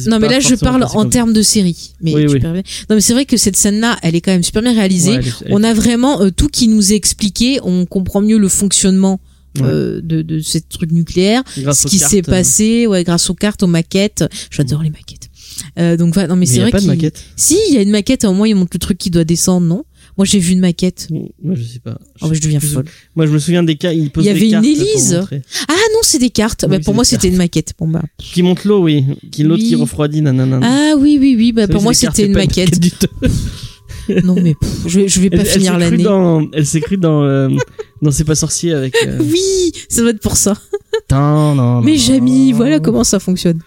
non 0.06 0.20
mais 0.20 0.28
là 0.28 0.38
je 0.38 0.54
parle 0.54 0.84
en 0.94 1.08
termes 1.08 1.32
de 1.32 1.42
série. 1.42 1.94
Mais 2.00 2.14
Oui, 2.14 2.26
oui. 2.28 2.40
Non 2.40 2.52
mais 2.90 3.00
c'est 3.00 3.12
vrai 3.12 3.24
que 3.24 3.36
cette 3.36 3.56
scène-là, 3.56 3.98
elle 4.02 4.14
est 4.14 4.20
quand 4.20 4.30
même 4.30 4.44
super 4.44 4.62
bien 4.62 4.72
réalisée. 4.72 5.12
Ouais, 5.12 5.16
elle 5.16 5.26
est- 5.26 5.32
elle 5.46 5.50
est- 5.50 5.54
On 5.54 5.64
a 5.64 5.74
vraiment 5.74 6.20
euh, 6.22 6.30
tout 6.30 6.46
qui 6.48 6.68
nous 6.68 6.92
est 6.92 6.96
expliqué. 6.96 7.58
On 7.64 7.86
comprend 7.86 8.20
mieux 8.20 8.38
le 8.38 8.48
fonctionnement 8.48 9.20
Ouais. 9.56 9.62
euh, 9.66 10.00
de, 10.02 10.22
de 10.22 10.40
ces 10.40 10.60
trucs 10.60 10.90
nucléaires, 10.90 11.42
grâce 11.58 11.82
ce 11.82 11.86
qui 11.86 11.98
s'est 12.00 12.22
passé, 12.22 12.88
ouais, 12.88 13.04
grâce 13.04 13.30
aux 13.30 13.34
cartes, 13.34 13.62
aux 13.62 13.68
maquettes. 13.68 14.24
J'adore 14.50 14.82
les 14.82 14.90
maquettes. 14.90 15.23
Euh, 15.78 15.96
donc 15.96 16.14
voilà, 16.14 16.28
non 16.28 16.34
mais, 16.36 16.40
Mais 16.40 16.46
c'est 16.46 16.52
il 16.54 16.58
y 16.58 16.60
a 16.60 16.64
vrai 16.64 16.70
pas 16.72 16.80
de 16.80 16.86
maquette. 16.86 17.22
Si, 17.36 17.58
il 17.68 17.74
y 17.74 17.78
a 17.78 17.82
une 17.82 17.90
maquette. 17.90 18.24
Au 18.24 18.32
moins, 18.32 18.48
il 18.48 18.54
montre 18.54 18.70
le 18.74 18.78
truc 18.78 18.98
qui 18.98 19.10
doit 19.10 19.24
descendre, 19.24 19.66
non? 19.66 19.84
Moi, 20.16 20.24
j'ai 20.24 20.38
vu 20.38 20.52
une 20.52 20.60
maquette. 20.60 21.08
Moi, 21.42 21.54
je 21.56 21.62
sais 21.64 21.80
pas. 21.80 21.98
Oh, 22.22 22.28
bah, 22.28 22.34
je 22.34 22.40
deviens 22.40 22.60
Je- 22.60 22.66
folle. 22.68 22.84
Moi, 23.16 23.26
je 23.26 23.32
me 23.32 23.38
souviens 23.38 23.64
des 23.64 23.74
cas. 23.76 23.92
Il 23.92 24.10
pose 24.10 24.24
Il 24.24 24.28
y 24.28 24.30
avait 24.30 24.44
une 24.46 24.50
cartes 24.52 24.64
Élise. 24.64 25.20
Ah 25.68 25.72
non, 25.92 25.98
c'est 26.02 26.18
des 26.20 26.30
cartes. 26.30 26.64
Oui, 26.68 26.76
bah, 26.76 26.84
pour 26.84 26.94
moi, 26.94 27.04
c'était 27.04 27.26
une 27.28 27.36
maquette. 27.36 27.72
Bon 27.78 27.88
bah. 27.88 28.02
Qui 28.18 28.42
monte 28.42 28.64
l'eau, 28.64 28.82
oui. 28.84 29.04
Qui 29.32 29.42
l'autre 29.42 29.62
Oui. 29.62 29.68
qui 29.70 29.74
refroidit, 29.74 30.22
nanana. 30.22 30.60
Ah 30.62 30.94
oui, 30.98 31.18
oui, 31.20 31.34
oui. 31.36 31.52
Bah, 31.52 31.66
pour 31.66 31.82
moi, 31.82 31.94
c'était 31.94 32.26
une 32.26 32.32
maquette. 32.34 32.78
non 34.24 34.34
mais 34.34 34.54
pff, 34.54 34.70
je, 34.86 35.06
je 35.08 35.20
vais 35.20 35.30
pas 35.30 35.38
Elle, 35.38 35.46
finir 35.46 35.72
s'est 35.72 35.78
l'année. 35.78 36.48
elle 36.52 36.66
s'écrit 36.66 36.98
dans, 36.98 37.22
euh, 37.24 37.48
dans 38.02 38.10
C'est 38.10 38.24
pas 38.24 38.34
sorcier 38.34 38.72
avec. 38.74 38.94
euh, 39.06 39.18
Oui, 39.18 39.72
ça 39.88 40.02
doit 40.02 40.10
être 40.10 40.20
pour 40.20 40.36
ça. 40.36 40.58
Mais. 41.82 41.96
Jamie, 41.96 42.52
voilà 42.52 42.80
comment 42.80 43.02
ça 43.04 43.18
fonctionne. 43.18 43.60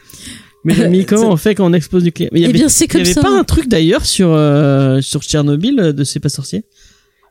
Mais 0.63 0.73
Jamie, 0.75 1.05
comment 1.05 1.29
on 1.31 1.37
fait 1.37 1.55
quand 1.55 1.65
on 1.69 1.73
explose 1.73 2.03
du 2.03 2.07
nucléaire 2.07 2.29
Mais 2.33 2.39
il 2.39 2.43
y 2.43 2.45
Eh 2.45 2.49
avait, 2.49 2.57
bien, 2.59 2.69
c'est 2.69 2.85
il 2.85 2.87
y 2.87 2.91
comme 2.91 3.01
avait 3.01 3.13
ça. 3.13 3.21
pas 3.21 3.31
un 3.37 3.43
truc 3.43 3.67
d'ailleurs 3.67 4.05
sur 4.05 4.29
euh, 4.33 5.01
sur 5.01 5.21
Tchernobyl 5.23 5.79
euh, 5.79 5.93
de 5.93 6.03
C'est 6.03 6.19
pas 6.19 6.29
sorcier? 6.29 6.63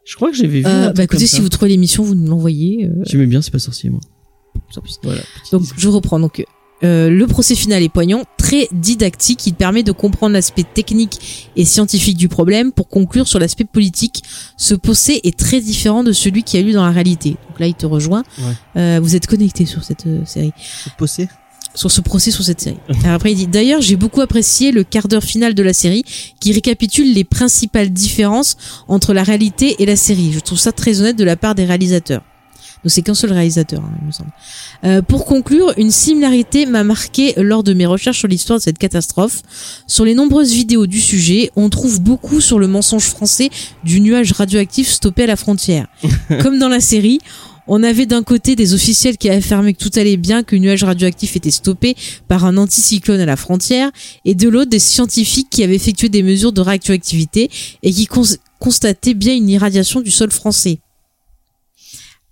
Je 0.05 0.15
crois 0.15 0.31
que 0.31 0.37
j'avais 0.37 0.61
vu. 0.61 0.67
un 0.67 0.71
Euh, 0.71 0.85
truc 0.87 0.97
bah 0.97 1.03
écoutez, 1.05 1.19
comme 1.19 1.27
si 1.27 1.37
ça. 1.37 1.43
vous 1.43 1.49
trouvez 1.49 1.71
l'émission, 1.71 2.03
vous 2.05 2.15
nous 2.15 2.29
l'envoyez. 2.31 2.87
euh, 2.87 3.03
J'aimais 3.05 3.27
bien 3.27 3.43
C'est 3.43 3.51
pas 3.51 3.59
sorcier 3.59 3.91
moi. 3.91 4.01
Donc 5.53 5.63
je 5.77 5.89
reprends. 5.89 6.21
Donc 6.21 6.45
euh, 6.85 7.09
le 7.09 7.27
procès 7.27 7.55
final 7.55 7.83
est 7.83 7.89
poignant, 7.89 8.25
très 8.37 8.69
didactique. 8.73 9.47
Il 9.47 9.55
permet 9.55 9.83
de 9.83 9.93
comprendre 9.93 10.35
l'aspect 10.35 10.63
technique 10.63 11.49
et 11.57 11.65
scientifique 11.65 12.17
du 12.17 12.29
problème 12.29 12.71
pour 12.73 12.89
conclure 12.89 13.27
sur 13.27 13.39
l'aspect 13.39 13.65
politique. 13.65 14.23
Ce 14.59 14.75
procès 14.75 15.21
est 15.25 15.37
très 15.39 15.61
différent 15.61 16.05
de 16.05 16.13
celui 16.13 16.43
qui 16.43 16.59
a 16.59 16.63
lieu 16.63 16.73
dans 16.75 16.85
la 16.85 16.93
réalité. 16.93 17.31
Donc 17.49 17.61
là, 17.61 17.67
il 17.67 17.75
te 17.75 17.87
rejoint. 17.87 18.25
Ouais. 18.39 18.81
Euh, 18.81 19.01
vous 19.03 19.17
êtes 19.17 19.27
connecté 19.27 19.65
sur 19.65 19.83
cette 19.85 20.07
euh, 20.07 20.21
série. 20.27 20.53
C'est 20.85 20.93
possé. 20.95 21.29
Sur 21.77 21.93
ce 21.93 22.01
procès 22.01 22.33
sur 22.33 22.43
cette 22.43 22.61
série. 22.61 22.79
Alors 23.05 23.15
après 23.15 23.31
il 23.33 23.37
dit 23.37 23.47
d'ailleurs 23.47 23.81
j'ai 23.81 23.97
beaucoup 23.97 24.21
apprécié 24.21 24.73
le 24.73 24.83
quart 24.83 25.07
d'heure 25.07 25.23
final 25.23 25.55
de 25.55 25.63
la 25.63 25.73
série 25.73 26.05
qui 26.41 26.53
récapitule 26.53 27.13
les 27.15 27.23
principales 27.23 27.91
différences 27.91 28.57
entre 28.89 29.13
la 29.13 29.23
réalité 29.23 29.77
et 29.79 29.87
la 29.87 29.97
série. 29.97 30.33
Je 30.33 30.41
trouve 30.41 30.59
ça 30.59 30.73
très 30.73 31.01
honnête 31.01 31.17
de 31.17 31.25
la 31.25 31.37
part 31.37 31.55
des 31.55 31.65
réalisateurs. 31.65 32.23
Donc 32.85 32.93
c'est 32.93 33.03
qu'un 33.03 33.15
seul 33.15 33.33
réalisateur, 33.33 33.83
hein, 33.83 33.91
il 34.01 34.07
me 34.07 34.13
semble. 34.13 34.31
Euh, 34.85 35.03
pour 35.03 35.25
conclure, 35.25 35.73
une 35.77 35.91
similarité 35.91 36.67
m'a 36.67 36.85
marqué 36.85 37.35
lors 37.37 37.65
de 37.65 37.75
mes 37.75 37.87
recherches 37.87 38.19
sur 38.19 38.29
l'histoire 38.29 38.61
de 38.61 38.63
cette 38.63 38.79
catastrophe. 38.79 39.43
Sur 39.89 40.05
les 40.05 40.15
nombreuses 40.15 40.53
vidéos 40.53 40.87
du 40.87 41.01
sujet, 41.01 41.51
on 41.57 41.69
trouve 41.69 42.01
beaucoup 42.01 42.41
sur 42.41 42.59
le 42.59 42.69
mensonge 42.69 43.07
français 43.07 43.51
du 43.83 44.01
nuage 44.01 44.31
radioactif 44.33 44.89
stoppé 44.89 45.25
à 45.25 45.27
la 45.27 45.37
frontière. 45.37 45.89
Comme 46.43 46.61
dans 46.61 46.69
la 46.69 46.81
série, 46.81 47.19
on 47.69 47.83
avait 47.83 48.07
d'un 48.07 48.23
côté 48.23 48.57
des 48.57 48.75
officiels 48.75 49.17
qui 49.17 49.29
affirmaient 49.29 49.75
que 49.75 49.83
tout 49.83 49.99
allait 49.99 50.17
bien, 50.17 50.43
que 50.43 50.55
le 50.57 50.63
nuage 50.63 50.85
radioactif 50.85 51.37
était 51.37 51.51
stoppé 51.51 51.97
par 52.29 52.45
un 52.45 52.57
anticyclone 52.57 53.21
à 53.21 53.27
la 53.27 53.37
frontière, 53.37 53.91
et 54.25 54.35
de 54.35 54.49
l'autre 54.49 54.71
des 54.71 54.79
scientifiques 54.79 55.49
qui 55.51 55.63
avaient 55.63 55.77
effectué 55.77 56.09
des 56.09 56.23
mesures 56.23 56.53
de 56.53 56.61
réactivité 56.61 57.51
et 57.83 57.93
qui 57.93 58.07
cons- 58.07 58.37
constataient 58.61 59.15
bien 59.15 59.35
une 59.35 59.49
irradiation 59.49 60.01
du 60.01 60.11
sol 60.11 60.31
français. 60.31 60.79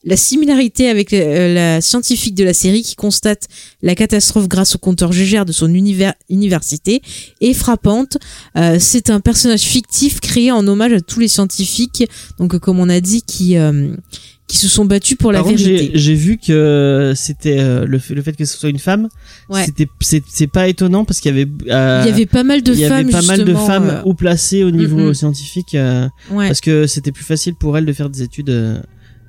La 0.07 0.19
similarité 0.19 0.91
avec 0.91 1.15
euh, 1.15 1.55
la 1.55 1.81
scientifique 1.81 2.35
de 2.35 2.45
la 2.45 2.53
série 2.53 2.83
qui 2.83 2.95
constate 2.95 3.49
la 3.81 3.95
catastrophe 3.95 4.49
grâce 4.49 4.75
au 4.75 4.79
compteur 4.79 5.13
GGR 5.13 5.47
de 5.47 5.53
son 5.53 5.73
univers- 5.73 6.13
université 6.29 7.01
est 7.41 7.55
frappante. 7.55 8.19
Euh, 8.59 8.77
c'est 8.79 9.09
un 9.09 9.21
personnage 9.21 9.63
fictif 9.63 10.21
créé 10.21 10.53
en 10.53 10.69
hommage 10.69 10.93
à 10.93 11.01
tous 11.01 11.21
les 11.21 11.29
scientifiques, 11.29 12.05
donc 12.39 12.59
comme 12.59 12.81
on 12.81 12.91
a 12.91 13.01
dit, 13.01 13.23
qui 13.23 13.57
euh, 13.57 13.97
qui 14.47 14.59
se 14.59 14.69
sont 14.69 14.85
battus 14.85 15.17
pour 15.17 15.33
la 15.33 15.39
Par 15.41 15.49
contre, 15.49 15.63
vérité. 15.63 15.93
j'ai 15.95 16.15
vu 16.15 16.37
que 16.39 17.13
c'était 17.17 17.59
euh, 17.61 17.87
le, 17.87 17.99
fait, 17.99 18.15
le 18.15 18.21
fait 18.23 18.33
que 18.37 18.45
ce 18.45 18.59
soit 18.59 18.69
une 18.69 18.79
femme. 18.79 19.09
Ouais. 19.49 19.65
C'était 19.65 19.89
c'est 20.01 20.47
pas 20.47 20.69
étonnant 20.69 21.05
parce 21.07 21.21
qu'il 21.21 21.35
y 21.35 21.41
avait 21.41 21.51
euh, 21.71 22.03
Il 22.05 22.11
y 22.11 22.13
avait 22.13 22.27
pas 22.27 22.45
mal 22.45 22.63
de 22.63 22.73
il 22.75 22.79
y 22.81 22.85
avait 22.85 23.03
femmes 23.05 23.11
pas 23.11 23.23
mal 23.23 23.45
de 23.45 23.55
femmes 23.55 23.89
euh, 23.89 24.03
haut 24.05 24.13
placées 24.15 24.63
au 24.63 24.71
niveau 24.71 24.99
mm, 24.99 25.09
mm. 25.09 25.15
scientifique 25.15 25.71
ouais. 25.75 26.09
parce 26.49 26.61
que 26.61 26.87
c'était 26.87 27.11
plus 27.13 27.25
facile 27.25 27.55
pour 27.55 27.77
elles 27.79 27.87
de 27.87 27.93
faire 27.95 28.11
des 28.11 28.23
études 28.23 28.51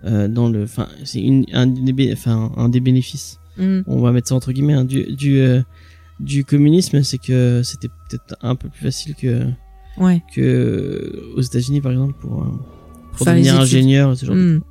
dans 0.03 0.49
le 0.49 0.63
enfin 0.63 0.87
c'est 1.03 1.21
une 1.21 1.45
un 1.53 1.65
des 1.65 1.93
bé- 1.93 2.11
enfin 2.13 2.51
un 2.57 2.69
des 2.69 2.79
bénéfices 2.79 3.39
Mm. 3.57 3.83
on 3.87 4.01
va 4.01 4.11
mettre 4.11 4.27
ça 4.27 4.35
entre 4.35 4.51
guillemets 4.51 4.73
hein, 4.73 4.83
du 4.83 5.05
du 5.15 5.41
du 6.19 6.43
communisme 6.43 7.03
c'est 7.03 7.17
que 7.17 7.61
c'était 7.63 7.87
peut-être 8.09 8.35
un 8.41 8.55
peu 8.55 8.67
plus 8.67 8.83
facile 8.83 9.15
que 9.15 9.45
Ouais. 9.97 10.21
que 10.35 11.31
aux 11.37 11.41
États-Unis 11.41 11.79
par 11.79 11.93
exemple 11.93 12.15
pour 12.19 12.45
devenir 13.25 13.57
ingénieur 13.61 14.17
ce 14.17 14.25
genre 14.25 14.35
de 14.35 14.61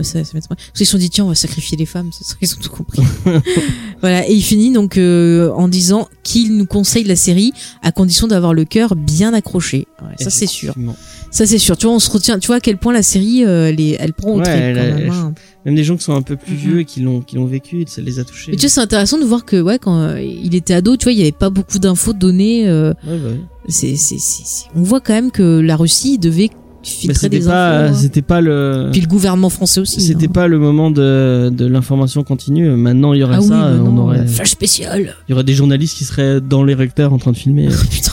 Ça, 0.00 0.24
ça 0.24 0.38
qu'ils 0.74 0.86
se 0.86 0.92
sont 0.92 0.98
dit 0.98 1.10
tiens 1.10 1.24
on 1.26 1.28
va 1.28 1.34
sacrifier 1.34 1.76
les 1.76 1.86
femmes, 1.86 2.10
ça 2.12 2.34
ils 2.40 2.52
ont 2.54 2.60
tout 2.60 2.70
compris. 2.70 3.02
voilà 4.00 4.26
et 4.28 4.32
il 4.32 4.42
finit 4.42 4.72
donc 4.72 4.96
euh, 4.96 5.50
en 5.52 5.68
disant 5.68 6.08
qu'il 6.22 6.56
nous 6.56 6.66
conseille 6.66 7.04
la 7.04 7.14
série 7.16 7.52
à 7.82 7.92
condition 7.92 8.26
d'avoir 8.26 8.54
le 8.54 8.64
cœur 8.64 8.96
bien 8.96 9.34
accroché. 9.34 9.86
Ouais, 10.00 10.16
ça 10.18 10.30
c'est 10.30 10.46
sûr. 10.46 10.74
Ça 11.30 11.46
c'est 11.46 11.58
sûr. 11.58 11.76
Tu 11.76 11.86
vois 11.86 11.94
on 11.94 11.98
se 11.98 12.10
retient. 12.10 12.38
Tu 12.38 12.46
vois 12.48 12.56
à 12.56 12.60
quel 12.60 12.78
point 12.78 12.92
la 12.92 13.02
série 13.02 13.44
euh, 13.44 13.68
elle, 13.68 13.80
est- 13.80 13.96
elle 14.00 14.12
prend 14.12 14.30
au 14.32 14.38
Ouais, 14.38 14.44
trip 14.44 14.56
elle- 14.56 14.76
quand 14.76 14.82
elle- 14.82 14.94
même. 15.04 15.10
hein. 15.10 15.34
Même 15.64 15.74
des 15.76 15.84
gens 15.84 15.96
qui 15.96 16.02
sont 16.02 16.14
un 16.14 16.22
peu 16.22 16.36
plus 16.36 16.54
vieux 16.54 16.80
et 16.80 16.84
qui 16.84 17.00
l'ont 17.00 17.20
qui 17.20 17.36
l'ont 17.36 17.46
vécu, 17.46 17.84
ça 17.86 18.02
les 18.02 18.18
a 18.18 18.24
touchés. 18.24 18.50
Mais 18.50 18.56
tu 18.56 18.62
vois 18.62 18.70
c'est 18.70 18.80
intéressant 18.80 19.18
de 19.18 19.24
voir 19.24 19.44
que 19.44 19.60
ouais 19.60 19.78
quand 19.78 19.96
euh, 19.96 20.20
il 20.20 20.54
était 20.56 20.74
ado 20.74 20.96
tu 20.96 21.04
vois 21.04 21.12
il 21.12 21.18
y 21.18 21.22
avait 21.22 21.30
pas 21.32 21.50
beaucoup 21.50 21.78
d'infos 21.78 22.12
données. 22.14 22.68
euh, 22.68 22.92
Ouais, 23.06 23.18
bah 23.18 23.30
c'est- 23.68 23.94
on 24.74 24.82
voit 24.82 25.00
quand 25.00 25.12
même 25.12 25.30
que 25.30 25.60
la 25.60 25.76
Russie 25.76 26.18
devait 26.18 26.50
Mais 26.84 27.14
filtrer 27.14 27.14
c'était 27.20 27.40
pas 27.40 27.86
hein. 27.86 27.94
c'était 27.94 28.22
pas 28.22 28.40
le 28.40 28.88
Puis 28.92 29.00
le 29.00 29.06
gouvernement 29.06 29.50
français 29.50 29.80
aussi. 29.80 30.00
c'était 30.00 30.26
hein. 30.26 30.32
pas 30.32 30.48
le 30.48 30.58
moment 30.58 30.90
de 30.90 31.50
de 31.52 31.66
l'information 31.66 32.24
continue. 32.24 32.70
Maintenant, 32.70 33.12
il 33.12 33.20
y 33.20 33.24
aurait 33.24 33.36
Ah 33.38 33.42
ça, 33.42 33.48
bah 33.48 33.70
on 33.84 33.92
non, 33.92 34.02
aurait 34.04 34.20
euh, 34.20 34.26
flash 34.26 34.50
spécial. 34.50 35.14
il 35.28 35.30
y 35.30 35.34
aurait 35.34 35.44
des 35.44 35.54
journalistes 35.54 35.96
qui 35.96 36.04
seraient 36.04 36.40
dans 36.40 36.64
les 36.64 36.74
réacteurs 36.74 37.12
en 37.12 37.18
train 37.18 37.32
de 37.32 37.36
filmer. 37.36 37.68
Putain. 37.90 38.12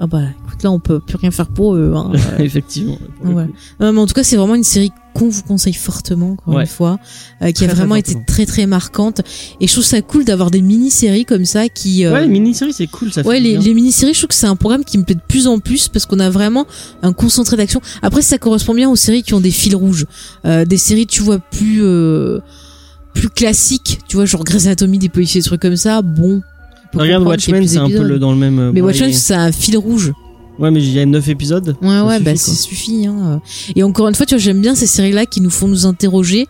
Ah 0.00 0.06
bah 0.06 0.20
écoute 0.46 0.62
là 0.62 0.70
on 0.70 0.78
peut 0.78 1.00
plus 1.00 1.16
rien 1.16 1.30
faire 1.32 1.48
pour 1.48 1.74
eux. 1.74 1.92
Hein. 1.96 2.12
Effectivement. 2.38 2.96
pour 3.16 3.26
le 3.30 3.34
ouais. 3.34 3.46
Non, 3.80 3.92
mais 3.92 4.00
en 4.00 4.06
tout 4.06 4.14
cas 4.14 4.22
c'est 4.22 4.36
vraiment 4.36 4.54
une 4.54 4.62
série 4.64 4.92
qu'on 5.14 5.28
vous 5.28 5.42
conseille 5.42 5.72
fortement 5.72 6.32
encore 6.32 6.54
Ouais. 6.54 6.60
une 6.62 6.68
fois, 6.68 7.00
euh, 7.42 7.46
qui 7.48 7.64
Très, 7.64 7.70
a 7.70 7.74
vraiment 7.74 7.96
été 7.96 8.14
très 8.24 8.46
très 8.46 8.66
marquante. 8.66 9.22
Et 9.60 9.66
je 9.66 9.72
trouve 9.72 9.84
ça 9.84 10.00
cool 10.00 10.24
d'avoir 10.24 10.52
des 10.52 10.62
mini-séries 10.62 11.24
comme 11.24 11.44
ça 11.44 11.68
qui. 11.68 12.04
euh, 12.04 12.12
Ouais, 12.12 12.20
les 12.22 12.28
mini-séries, 12.28 12.72
c'est 12.72 12.86
cool, 12.86 13.12
ça 13.12 13.24
fait 13.24 13.28
Ouais, 13.28 13.38
du 13.38 13.44
les, 13.48 13.52
bien. 13.56 13.60
les 13.62 13.74
mini-séries, 13.74 14.14
je 14.14 14.18
trouve 14.20 14.28
que 14.28 14.34
c'est 14.36 14.46
un 14.46 14.54
programme 14.54 14.84
qui 14.84 14.96
me 14.98 15.02
plaît 15.02 15.16
de 15.16 15.20
plus 15.26 15.48
en 15.48 15.58
plus 15.58 15.88
parce 15.88 16.06
qu'on 16.06 16.20
a 16.20 16.30
vraiment 16.30 16.66
un 17.02 17.12
concentré 17.12 17.56
d'action. 17.56 17.80
Après, 18.02 18.22
ça 18.22 18.38
correspond 18.38 18.74
bien 18.74 18.88
aux 18.88 18.94
séries 18.96 19.24
qui 19.24 19.34
ont 19.34 19.40
des 19.40 19.50
fils 19.50 19.74
rouges, 19.74 20.06
euh, 20.44 20.64
des 20.64 20.76
séries, 20.78 21.08
tu 21.08 21.22
vois, 21.22 21.40
plus 21.40 21.82
euh, 21.82 22.38
plus 23.12 23.28
classiques, 23.30 23.98
tu 24.06 24.14
vois, 24.16 24.26
genre 24.26 24.44
Grey's 24.44 24.66
Anatomy, 24.66 24.98
des 24.98 25.08
policiers, 25.08 25.40
des 25.40 25.46
trucs 25.46 25.62
comme 25.62 25.74
ça. 25.76 26.02
Bon, 26.02 26.42
Regarde 26.94 27.24
Watchmen, 27.26 27.66
c'est 27.66 27.76
un 27.78 27.88
peu 27.88 28.02
le, 28.02 28.18
dans 28.18 28.32
le 28.32 28.38
même. 28.38 28.58
euh, 28.58 28.72
Mais 28.72 28.80
bon, 28.80 28.86
Watchmen, 28.88 29.12
c'est 29.12 29.34
un 29.34 29.52
fil 29.52 29.76
rouge. 29.76 30.12
Ouais, 30.58 30.72
mais 30.72 30.82
il 30.82 30.90
y 30.92 30.98
a 30.98 31.06
9 31.06 31.28
épisodes. 31.28 31.76
Ouais, 31.82 31.88
ça 31.88 32.04
ouais, 32.04 32.14
suffit, 32.14 32.24
bah 32.24 32.36
ça 32.36 32.52
suffit. 32.52 33.06
Hein. 33.06 33.40
Et 33.76 33.84
encore 33.84 34.08
une 34.08 34.14
fois, 34.16 34.26
tu 34.26 34.34
vois, 34.34 34.42
j'aime 34.42 34.60
bien 34.60 34.74
ces 34.74 34.88
séries-là 34.88 35.24
qui 35.24 35.40
nous 35.40 35.50
font 35.50 35.68
nous 35.68 35.86
interroger 35.86 36.48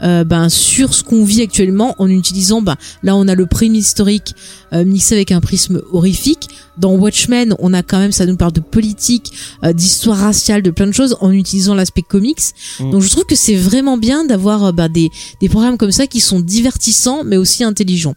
euh, 0.00 0.22
ben, 0.22 0.48
sur 0.48 0.94
ce 0.94 1.02
qu'on 1.02 1.24
vit 1.24 1.42
actuellement 1.42 1.96
en 1.98 2.08
utilisant, 2.08 2.62
ben, 2.62 2.76
là 3.02 3.16
on 3.16 3.26
a 3.26 3.34
le 3.34 3.46
prisme 3.46 3.74
historique 3.74 4.32
euh, 4.72 4.84
mixé 4.84 5.16
avec 5.16 5.32
un 5.32 5.40
prisme 5.40 5.82
horrifique. 5.92 6.46
Dans 6.76 6.92
Watchmen, 6.94 7.56
on 7.58 7.74
a 7.74 7.82
quand 7.82 7.98
même, 7.98 8.12
ça 8.12 8.24
nous 8.24 8.36
parle 8.36 8.52
de 8.52 8.60
politique, 8.60 9.32
euh, 9.64 9.72
d'histoire 9.72 10.18
raciale, 10.18 10.62
de 10.62 10.70
plein 10.70 10.86
de 10.86 10.92
choses 10.92 11.16
en 11.20 11.32
utilisant 11.32 11.74
l'aspect 11.74 12.02
comics. 12.02 12.38
Mm. 12.78 12.92
Donc 12.92 13.02
je 13.02 13.08
trouve 13.08 13.24
que 13.24 13.34
c'est 13.34 13.56
vraiment 13.56 13.96
bien 13.98 14.24
d'avoir 14.24 14.66
euh, 14.66 14.70
ben, 14.72 14.88
des, 14.88 15.10
des 15.40 15.48
programmes 15.48 15.78
comme 15.78 15.90
ça 15.90 16.06
qui 16.06 16.20
sont 16.20 16.38
divertissants 16.38 17.24
mais 17.24 17.36
aussi 17.36 17.64
intelligents. 17.64 18.14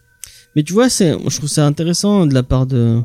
Mais 0.56 0.64
tu 0.64 0.74
vois, 0.74 0.90
c'est, 0.90 1.12
je 1.12 1.38
trouve 1.38 1.50
ça 1.50 1.66
intéressant 1.66 2.26
de 2.26 2.34
la 2.34 2.44
part 2.44 2.66
de. 2.66 3.00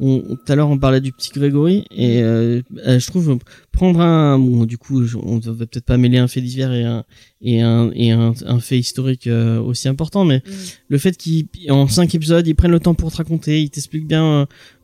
On, 0.00 0.20
tout 0.20 0.52
à 0.52 0.56
l'heure, 0.56 0.68
on 0.68 0.78
parlait 0.78 1.00
du 1.00 1.12
petit 1.12 1.30
Grégory 1.30 1.84
et 1.90 2.22
euh, 2.22 2.60
euh, 2.86 2.98
je 2.98 3.06
trouve 3.06 3.38
prendre 3.70 4.00
un. 4.00 4.38
Bon, 4.38 4.64
du 4.64 4.78
coup, 4.78 5.02
on 5.22 5.38
va 5.38 5.66
peut-être 5.66 5.84
pas 5.84 5.96
mêler 5.96 6.18
un 6.18 6.26
fait 6.26 6.40
divers 6.40 6.72
et 6.72 6.84
un 6.84 7.04
et 7.40 7.60
un 7.60 7.90
et 7.94 8.10
un, 8.10 8.32
un 8.46 8.58
fait 8.58 8.78
historique 8.78 9.28
euh, 9.28 9.60
aussi 9.60 9.88
important, 9.88 10.24
mais 10.24 10.42
le 10.88 10.98
fait 10.98 11.16
qu'en 11.68 11.86
cinq 11.86 12.14
épisodes, 12.16 12.46
ils 12.46 12.54
prennent 12.54 12.72
le 12.72 12.80
temps 12.80 12.94
pour 12.94 13.12
te 13.12 13.18
raconter, 13.18 13.62
ils 13.62 13.70
t'expliquent 13.70 14.08
bien, 14.08 14.24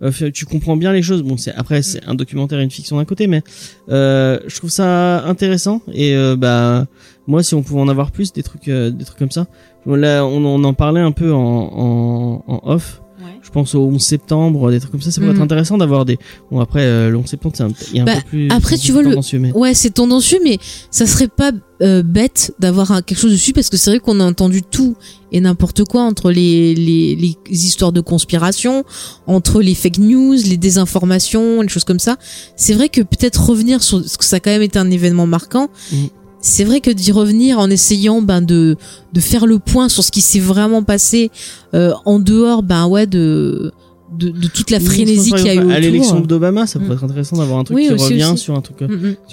euh, 0.03 0.13
euh, 0.21 0.31
tu 0.31 0.45
comprends 0.45 0.77
bien 0.77 0.93
les 0.93 1.03
choses. 1.03 1.23
Bon, 1.23 1.37
c'est 1.37 1.53
après 1.55 1.83
c'est 1.83 2.05
un 2.05 2.15
documentaire 2.15 2.61
et 2.61 2.65
une 2.65 2.71
fiction 2.71 2.97
d'un 2.99 3.05
côté, 3.05 3.27
mais 3.27 3.43
euh, 3.89 4.39
je 4.47 4.57
trouve 4.57 4.71
ça 4.71 5.25
intéressant 5.27 5.83
et 5.93 6.15
euh, 6.15 6.37
bah 6.37 6.87
moi, 7.27 7.43
si 7.43 7.55
on 7.55 7.63
pouvait 7.63 7.81
en 7.81 7.89
avoir 7.89 8.11
plus, 8.11 8.33
des 8.33 8.43
trucs, 8.43 8.69
euh, 8.69 8.91
des 8.91 9.05
trucs 9.05 9.19
comme 9.19 9.31
ça. 9.31 9.47
Là, 9.87 10.25
on, 10.25 10.45
on 10.45 10.65
en 10.65 10.75
parlait 10.75 11.01
un 11.01 11.13
peu 11.13 11.33
en, 11.33 11.39
en, 11.39 12.45
en 12.47 12.61
off. 12.65 13.01
Je 13.43 13.51
pense 13.51 13.75
au 13.75 13.83
11 13.83 14.01
septembre, 14.03 14.71
des 14.71 14.81
trucs 14.81 14.91
comme 14.91 15.03
ça. 15.03 15.11
Ça 15.11 15.21
pourrait 15.21 15.33
Mhm. 15.35 15.37
être 15.37 15.43
intéressant 15.45 15.77
d'avoir 15.77 16.07
des. 16.07 16.19
Bon, 16.51 16.61
après, 16.61 16.81
euh, 16.81 17.11
le 17.11 17.19
11 17.19 17.27
septembre, 17.27 17.55
c'est 17.57 17.63
un, 17.63 17.69
il 17.93 17.97
y 17.97 18.01
a 18.01 18.03
un 18.03 18.07
Bah, 18.07 18.15
peu 18.17 18.29
plus. 18.31 18.49
après, 18.51 18.79
tu 18.79 18.91
vois, 18.91 19.03
le- 19.03 19.17
mais- 19.39 19.53
Ouais, 19.53 19.75
c'est 19.75 19.91
tendancieux, 19.91 20.39
mais 20.43 20.59
ça 20.91 21.07
serait 21.07 21.29
pas 21.29 21.53
euh, 21.83 22.03
bête 22.03 22.55
d'avoir 22.59 23.05
quelque 23.05 23.19
chose 23.19 23.33
dessus 23.33 23.53
parce 23.53 23.69
que 23.69 23.77
c'est 23.77 23.91
vrai 23.91 24.01
qu'on 24.01 24.19
a 24.21 24.25
entendu 24.25 24.63
tout 24.63 24.97
et 25.31 25.41
n'importe 25.41 25.85
quoi 25.85 26.03
entre 26.03 26.31
les, 26.31 26.75
les, 26.75 27.17
les 27.17 27.37
histoires 27.67 27.93
de 27.93 28.01
conspiration, 28.01 28.83
entre 29.27 29.61
les 29.61 29.75
fake 29.75 29.99
news, 29.99 30.33
les 30.33 30.57
désinformations, 30.57 31.61
les 31.61 31.69
choses 31.69 31.85
comme 31.85 31.99
ça. 31.99 32.17
C'est 32.57 32.73
vrai 32.75 32.89
que 32.89 33.03
peut-être 33.03 33.45
revenir 33.51 33.83
sur 33.83 34.03
ce 34.09 34.17
que 34.17 34.25
ça 34.25 34.37
a 34.37 34.41
quand 34.41 34.51
même 34.51 34.63
été 34.63 34.79
un 34.79 34.91
événement 34.91 35.27
marquant. 35.27 35.69
Mhm. 35.93 36.09
C'est 36.47 36.65
vrai 36.65 36.83
que 36.83 36.91
d'y 36.91 37.11
revenir 37.11 37.59
en 37.59 37.71
essayant 37.71 38.21
ben 38.21 38.43
de 38.43 38.77
de 39.15 39.21
faire 39.21 39.47
le 39.47 39.59
point 39.59 39.89
sur 39.89 40.05
ce 40.05 40.11
qui 40.11 40.21
s'est 40.21 40.41
vraiment 40.41 40.83
passé 40.83 41.31
euh, 41.73 41.95
en 42.05 42.19
dehors 42.19 42.63
ben 42.63 42.87
ouais 42.87 43.07
de 43.07 43.73
de, 44.19 44.29
de 44.31 44.47
toute 44.49 44.71
la 44.71 44.81
frénésie 44.81 45.33
qu'il 45.33 45.47
y 45.47 45.51
a 45.51 45.55
eu. 45.55 45.71
À 45.71 45.81
l'élection 45.81 46.21
d'Obama, 46.21 46.67
ça 46.67 46.79
Mm. 46.79 46.83
pourrait 46.83 46.95
être 46.97 47.05
intéressant 47.05 47.37
d'avoir 47.37 47.59
un 47.59 47.65
truc 47.65 47.77
Oui, 47.77 47.87
qui 47.89 47.93
aussi, 47.93 48.05
revient 48.05 48.25
aussi. 48.33 48.43
sur 48.45 48.55
un 48.55 48.61
truc. 48.61 48.81
Mm, 48.83 48.87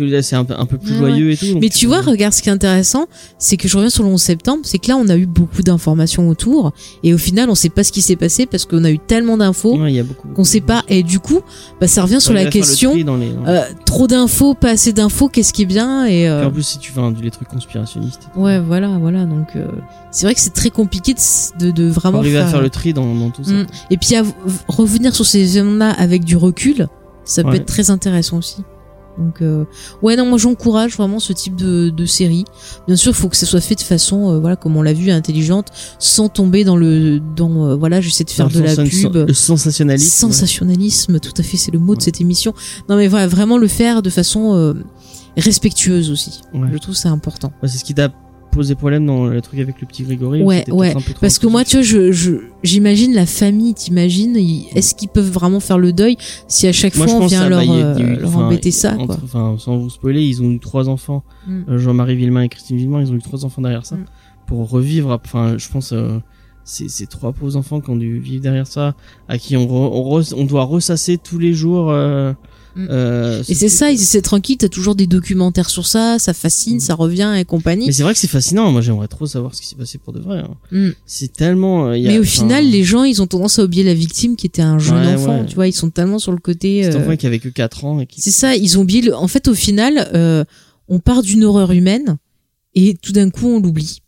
mm. 0.08 0.22
C'est 0.22 0.36
un, 0.36 0.44
peu- 0.46 0.56
un 0.58 0.66
peu 0.66 0.78
plus 0.78 0.92
Ouais, 0.94 0.98
joyeux 1.00 1.32
et 1.32 1.38
tout. 1.38 1.58
Mais 1.62 1.70
tu 1.70 1.88
vois, 1.88 2.02
regarde 2.02 2.34
ce 2.34 2.42
qui 2.42 2.50
est 2.50 2.52
intéressant, 2.52 3.06
c'est 3.38 3.58
que 3.58 3.68
je 3.68 3.76
reviens 3.78 3.90
sur 3.90 4.04
le 4.04 4.10
11 4.10 4.22
septembre, 4.22 4.62
c'est 4.64 4.78
que 4.78 4.88
là 4.88 4.98
on 4.98 5.08
a 5.10 5.16
eu 5.18 5.26
beaucoup 5.26 5.62
d'informations 5.64 6.28
autour 6.30 6.72
et 7.04 7.14
au 7.14 7.18
final 7.18 7.50
on 7.50 7.56
sait 7.56 7.70
pas 7.70 7.84
ce 7.84 7.92
qui 7.92 8.02
s'est 8.02 8.16
passé 8.16 8.46
parce 8.46 8.66
qu'on 8.66 8.84
a 8.84 8.92
eu 8.92 9.00
tellement 9.00 9.38
d'infos 9.38 9.78
Ouais, 9.78 10.04
qu'on 10.36 10.44
sait 10.44 10.62
pas 10.62 10.84
et 10.88 11.04
du 11.04 11.20
coup 11.20 11.42
bah 11.80 11.88
ça 11.88 12.04
revient 12.04 12.20
sur 12.22 12.34
la 12.34 12.42
faire 12.42 12.50
question 12.52 12.92
tri 12.92 13.04
dans 13.04 13.18
les- 13.18 13.32
dans- 13.32 13.46
euh, 13.48 13.62
trop 13.86 14.08
d'infos, 14.08 14.54
pas 14.54 14.72
assez 14.72 14.94
d'infos, 14.94 15.30
qu'est-ce 15.30 15.54
qui 15.54 15.64
est 15.64 15.66
bien 15.66 16.06
et 16.06 16.28
euh, 16.28 16.48
en 16.48 16.52
plus, 16.52 16.64
si 16.64 16.80
tu 16.80 16.92
fais 16.92 17.00
un- 17.00 17.14
les 17.22 17.32
trucs 17.32 17.48
conspirationnistes, 17.48 18.22
et 18.36 18.40
ouais 18.40 18.60
voilà 18.60 18.98
voilà 19.00 19.26
donc 19.26 19.48
euh, 19.56 19.68
c'est 20.12 20.26
vrai 20.26 20.34
que 20.36 20.42
c'est 20.42 20.54
très 20.54 20.70
compliqué 20.70 21.14
de, 21.60 21.72
de, 21.72 21.88
vraiment 21.90 22.20
arriver 22.20 22.38
à 22.38 22.42
faire- 22.42 22.52
faire 22.52 22.62
le 22.62 22.70
tri 22.70 22.94
dans, 22.94 23.14
dans 23.16 23.30
tout 23.30 23.44
ça. 23.44 23.52
Mm. 23.54 23.68
et 23.92 23.98
puis 23.98 24.16
à 24.16 24.24
revenir 24.76 25.16
sur 25.16 25.26
ces 25.26 25.58
événements-là 25.58 25.92
avec 25.92 26.24
du 26.24 26.38
recul, 26.38 26.88
ça 27.24 27.44
peut 27.44 27.56
être 27.56 27.66
très 27.66 27.90
intéressant 27.90 28.38
aussi. 28.38 28.64
Donc 29.18 29.42
euh, 29.42 29.66
ouais 30.02 30.16
non 30.16 30.26
moi 30.26 30.38
j'encourage 30.38 30.96
vraiment 30.96 31.20
ce 31.20 31.34
type 31.34 31.56
de, 31.58 31.90
de 31.90 32.06
série. 32.06 32.46
Bien 32.88 32.96
sûr, 32.96 33.12
il 33.12 33.16
faut 33.16 33.28
que 33.28 33.36
ça 33.36 33.46
soit 33.46 33.60
fait 33.60 33.76
de 33.76 33.82
façon 33.82 34.32
euh, 34.32 34.40
voilà 34.40 34.56
comme 34.56 34.78
on 34.78 34.82
l'a 34.82 34.94
vu 34.94 35.12
intelligente, 35.12 35.68
sans 36.00 36.30
tomber 36.30 36.64
dans 36.64 36.78
le 36.78 37.20
dans 37.20 37.68
euh, 37.68 37.76
voilà 37.76 38.00
j'essaie 38.00 38.24
de 38.24 38.30
faire 38.30 38.48
Dans 38.48 38.60
de 38.60 38.64
la 38.64 38.76
pub. 38.76 39.28
Le 39.28 39.34
sensationnalisme. 39.34 40.10
Sensationnalisme, 40.10 41.20
tout 41.20 41.34
à 41.38 41.44
fait, 41.44 41.58
c'est 41.58 41.72
le 41.72 41.80
mot 41.80 41.96
de 41.96 42.02
cette 42.02 42.22
émission. 42.22 42.54
Non 42.88 42.96
mais 42.96 43.10
voilà, 43.10 43.28
vraiment 43.28 43.58
le 43.58 43.68
faire 43.68 44.02
de 44.02 44.10
façon 44.10 44.56
euh, 44.56 44.74
respectueuse 45.36 46.10
aussi. 46.10 46.42
Ouais. 46.54 46.70
Je 46.72 46.78
trouve 46.78 46.96
ça 46.96 47.10
important. 47.10 47.52
C'est 47.64 47.80
ce 47.80 47.84
qui 47.84 47.94
t'a 47.94 48.14
posé 48.52 48.76
problème 48.76 49.06
dans 49.06 49.26
le 49.28 49.42
truc 49.42 49.60
avec 49.60 49.80
le 49.82 49.88
petit 49.88 50.04
Grégory. 50.04 50.44
Ouais, 50.44 50.64
ouais. 50.72 50.94
Parce 51.20 51.40
que 51.40 51.48
moi, 51.48 51.64
tu 51.64 51.78
vois, 51.78 51.84
je, 51.84 52.12
je, 52.12 52.32
j'imagine 52.64 53.14
la 53.14 53.26
famille, 53.26 53.74
t'imagines, 53.74 54.36
ils- 54.36 54.68
est-ce 54.76 54.94
qu'ils 54.94 55.10
peuvent 55.10 55.30
vraiment 55.32 55.60
faire 55.60 55.78
le 55.78 55.94
deuil 55.94 56.18
si 56.48 56.68
à 56.68 56.72
chaque 56.74 56.96
Moi, 56.96 57.08
fois 57.08 57.18
on 57.22 57.28
vient 57.28 57.42
ça, 57.44 57.50
leur, 57.50 57.66
bah, 57.66 57.72
a- 57.74 57.76
euh, 58.00 58.16
leur 58.20 58.38
embêter 58.38 58.72
ça, 58.72 58.94
entre- 58.96 59.06
quoi. 59.08 59.18
Enfin, 59.24 59.56
sans 59.58 59.78
vous 59.78 59.90
spoiler, 59.90 60.22
ils 60.24 60.42
ont 60.44 60.52
eu 60.52 60.60
trois 60.60 60.90
enfants. 60.90 61.24
Mm. 61.48 61.62
Euh, 61.70 61.78
Jean-Marie 61.78 62.16
Villemain 62.16 62.42
et 62.44 62.50
Christine 62.50 62.78
Villemain, 62.78 63.02
ils 63.02 63.12
ont 63.12 63.16
eu 63.16 63.22
trois 63.22 63.46
enfants 63.46 63.62
derrière 63.62 63.86
ça. 63.86 63.96
Mm. 63.96 64.06
Pour 64.48 64.70
revivre, 64.70 65.20
enfin, 65.24 65.58
je 65.58 65.70
pense, 65.70 65.94
euh, 65.94 66.20
c'est 66.64 66.90
ces 66.90 67.08
trois 67.08 67.32
pauvres 67.32 67.56
enfants 67.56 67.80
qui 67.82 67.90
ont 67.90 67.96
dû 67.96 68.20
vivre 68.20 68.44
derrière 68.44 68.68
ça, 68.68 68.96
à 69.28 69.38
qui 69.38 69.56
on, 69.58 69.66
re- 69.66 69.92
on, 69.94 70.20
re- 70.20 70.34
on 70.38 70.44
doit 70.46 70.64
ressasser 70.66 71.18
tous 71.18 71.40
les 71.40 71.54
jours. 71.54 71.90
Euh, 71.90 72.34
Mm. 72.34 72.36
Euh, 72.78 73.42
Et 73.48 73.54
ce 73.54 73.60
c'est 73.60 73.70
ça, 73.70 73.92
essaient 73.92 74.22
tranquille, 74.22 74.58
t'as 74.58 74.68
toujours 74.70 74.96
des 74.96 75.08
documentaires 75.08 75.70
sur 75.70 75.86
ça, 75.86 76.18
ça 76.20 76.34
fascine, 76.34 76.78
Mm. 76.78 76.80
ça 76.80 76.96
revient 76.96 77.34
et 77.38 77.46
compagnie. 77.46 77.88
Mais 77.88 77.92
c'est 77.92 78.04
vrai 78.04 78.14
que 78.14 78.20
c'est 78.20 78.28
fascinant. 78.28 78.72
Moi, 78.72 78.82
j'aimerais 78.82 79.08
trop 79.08 79.26
savoir 79.26 79.54
ce 79.56 79.62
qui 79.62 79.68
s'est 79.68 79.76
passé 79.76 79.98
pour 79.98 80.14
de 80.14 80.20
vrai. 80.20 80.40
hein. 80.40 80.56
Mm. 80.72 80.90
C'est 81.06 81.34
tellement. 81.34 81.88
euh, 81.88 81.98
il 81.98 82.04
y 82.04 82.08
a- 82.08 82.12
Mais 82.12 82.20
au 82.20 82.24
final, 82.24 82.66
les 82.70 82.84
gens, 82.84 83.04
ils 83.04 83.22
ont 83.22 83.28
tendance 83.28 83.60
à 83.60 83.64
oublier 83.64 83.84
la 83.84 83.94
victime 83.94 84.36
qui 84.36 84.46
était 84.48 84.62
un 84.62 84.80
jeune 84.80 85.06
Ouais, 85.06 85.14
enfant, 85.16 85.40
ouais. 85.42 85.46
tu 85.46 85.56
vois, 85.56 85.68
ils 85.68 85.74
sont 85.74 85.90
tellement 85.90 86.20
sur 86.20 86.32
le 86.32 86.38
côté... 86.40 86.84
Cet 86.84 86.96
euh, 86.96 87.00
enfant 87.00 87.16
qui 87.18 87.28
avait 87.28 87.40
que 87.40 87.50
4 87.50 87.86
ans 87.86 88.06
qui. 88.06 88.22
C'est 88.22 88.32
ça, 88.32 88.56
ils 88.56 88.78
ont 88.78 88.82
oublié. 88.82 89.02
Le... 89.02 89.16
En 89.16 89.28
fait, 89.28 89.48
au 89.48 89.54
final, 89.54 90.10
euh, 90.14 90.44
on 90.88 91.00
part 91.00 91.22
d'une 91.22 91.44
horreur 91.44 91.72
humaine 91.72 92.18
et 92.76 92.96
tout 93.02 93.12
d'un 93.12 93.30
coup, 93.30 93.48
on 93.48 93.60
l'oublie. 93.60 94.00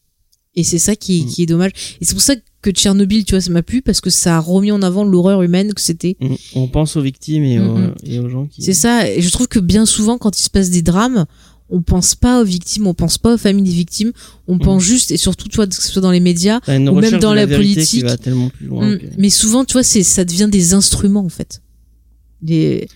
Et 0.55 0.63
c'est 0.63 0.79
ça 0.79 0.95
qui 0.95 1.19
est, 1.19 1.23
Mm. 1.23 1.27
qui 1.27 1.43
est 1.43 1.45
dommage. 1.47 1.71
Et 1.99 2.05
c'est 2.05 2.13
pour 2.13 2.21
ça 2.21 2.35
que 2.35 2.41
Tchernobyl, 2.71 3.25
tu 3.25 3.31
vois, 3.35 3.41
ça 3.41 3.51
m'a 3.51 3.63
plu 3.63 3.81
parce 3.81 4.01
que 4.01 4.09
ça 4.09 4.37
a 4.37 4.39
remis 4.39 4.71
en 4.71 4.81
avant 4.81 5.03
l'horreur 5.03 5.41
humaine 5.41 5.73
que 5.73 5.81
c'était. 5.81 6.15
Mm. 6.19 6.35
On 6.55 6.67
pense 6.67 6.95
aux 6.95 7.01
victimes 7.01 7.43
et, 7.43 7.59
Mm, 7.59 7.67
aux, 7.67 7.77
mm. 7.77 7.93
et 8.05 8.19
aux 8.19 8.29
gens 8.29 8.45
qui. 8.45 8.61
C'est 8.63 8.73
ça. 8.73 9.09
Et 9.09 9.21
je 9.21 9.29
trouve 9.29 9.47
que 9.47 9.59
bien 9.59 9.85
souvent, 9.85 10.17
quand 10.17 10.37
il 10.39 10.43
se 10.43 10.49
passe 10.49 10.69
des 10.69 10.81
drames, 10.81 11.25
on 11.69 11.81
pense 11.81 12.13
pas 12.13 12.41
aux 12.41 12.45
victimes, 12.45 12.85
on 12.87 12.93
pense 12.93 13.17
pas 13.17 13.33
aux 13.33 13.37
familles 13.37 13.63
des 13.63 13.71
victimes, 13.71 14.11
on 14.47 14.59
pense 14.59 14.83
juste, 14.83 15.11
et 15.11 15.17
surtout, 15.17 15.47
tu 15.47 15.55
vois, 15.55 15.65
que 15.65 15.73
ce 15.73 15.81
soit 15.81 16.01
dans 16.01 16.11
les 16.11 16.19
médias, 16.19 16.59
ou 16.67 16.71
même 16.99 17.19
dans 17.19 17.33
la 17.33 17.47
politique. 17.47 17.87
Qui 17.89 18.01
va 18.01 18.17
tellement 18.17 18.49
plus 18.49 18.67
loin. 18.67 18.91
Mm. 18.91 18.99
que- 18.99 19.05
mais 19.17 19.29
souvent, 19.29 19.65
tu 19.65 19.73
vois, 19.73 19.83
c'est, 19.83 20.03
ça 20.03 20.23
devient 20.25 20.49
des 20.51 20.73
instruments, 20.73 21.25
en 21.25 21.29
fait. 21.29 21.61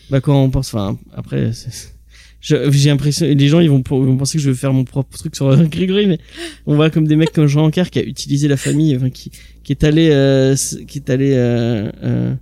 Bah 0.09 0.19
quand 0.21 0.43
on 0.43 0.49
pense, 0.49 0.67
enfin 0.67 0.97
après, 1.13 1.51
j'ai 2.47 2.89
l'impression, 2.89 3.25
les 3.25 3.47
gens 3.47 3.59
ils 3.59 3.69
vont, 3.69 3.83
vont 3.89 4.17
penser 4.17 4.37
que 4.37 4.43
je 4.43 4.49
vais 4.49 4.55
faire 4.55 4.73
mon 4.73 4.83
propre 4.83 5.17
truc 5.17 5.35
sur 5.35 5.47
euh, 5.47 5.63
Grégory, 5.71 6.07
mais 6.07 6.19
on 6.65 6.75
voit 6.75 6.89
comme 6.89 7.07
des 7.07 7.15
mecs 7.15 7.33
comme 7.33 7.47
Jean 7.47 7.65
Ancar 7.65 7.89
qui 7.89 7.99
a 7.99 8.03
utilisé 8.03 8.47
la 8.47 8.57
famille, 8.57 8.95
enfin 8.95 9.09
qui, 9.09 9.31
qui 9.63 9.73
est 9.73 9.83
allé, 9.83 10.09
euh, 10.11 10.55
qui 10.87 10.99
est 10.99 11.09
allé 11.09 11.33
euh, 11.33 11.91
euh, 12.03 12.33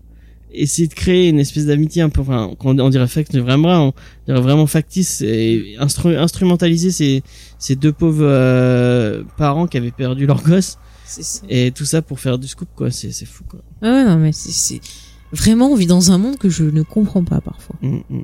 essayer 0.53 0.87
de 0.87 0.93
créer 0.93 1.29
une 1.29 1.39
espèce 1.39 1.65
d'amitié 1.65 2.01
un 2.01 2.09
peu, 2.09 2.21
enfin 2.21 2.51
on, 2.63 2.79
on 2.79 2.89
dirait 2.89 3.07
fact, 3.07 3.35
vraiment, 3.35 3.87
on 3.87 3.93
dirait 4.27 4.41
vraiment 4.41 4.67
factice 4.67 5.21
et 5.21 5.75
instru 5.79 6.15
instrumentaliser 6.15 6.91
ces, 6.91 7.23
ces 7.57 7.75
deux 7.75 7.91
pauvres 7.91 8.25
euh, 8.25 9.23
parents 9.37 9.67
qui 9.67 9.77
avaient 9.77 9.91
perdu 9.91 10.25
leur 10.25 10.43
gosse 10.43 10.77
ça. 11.05 11.41
et 11.49 11.71
tout 11.71 11.85
ça 11.85 12.01
pour 12.01 12.19
faire 12.19 12.37
du 12.37 12.47
scoop 12.47 12.69
quoi, 12.75 12.91
c'est 12.91 13.11
c'est 13.11 13.25
fou 13.25 13.43
quoi. 13.47 13.61
Ah 13.81 13.87
ouais, 13.87 14.05
non, 14.05 14.17
mais 14.17 14.31
c'est. 14.31 14.79
Vraiment, 15.31 15.71
on 15.71 15.75
vit 15.75 15.87
dans 15.87 16.11
un 16.11 16.17
monde 16.17 16.37
que 16.37 16.49
je 16.49 16.63
ne 16.63 16.83
comprends 16.83 17.23
pas 17.23 17.41
parfois. 17.41 17.75
Mm, 17.81 17.97
mm. 18.09 18.23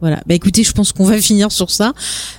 Voilà. 0.00 0.22
Bah 0.26 0.34
écoutez, 0.34 0.64
je 0.64 0.72
pense 0.72 0.92
qu'on 0.92 1.04
va 1.04 1.20
finir 1.20 1.52
sur 1.52 1.70
ça. 1.70 1.92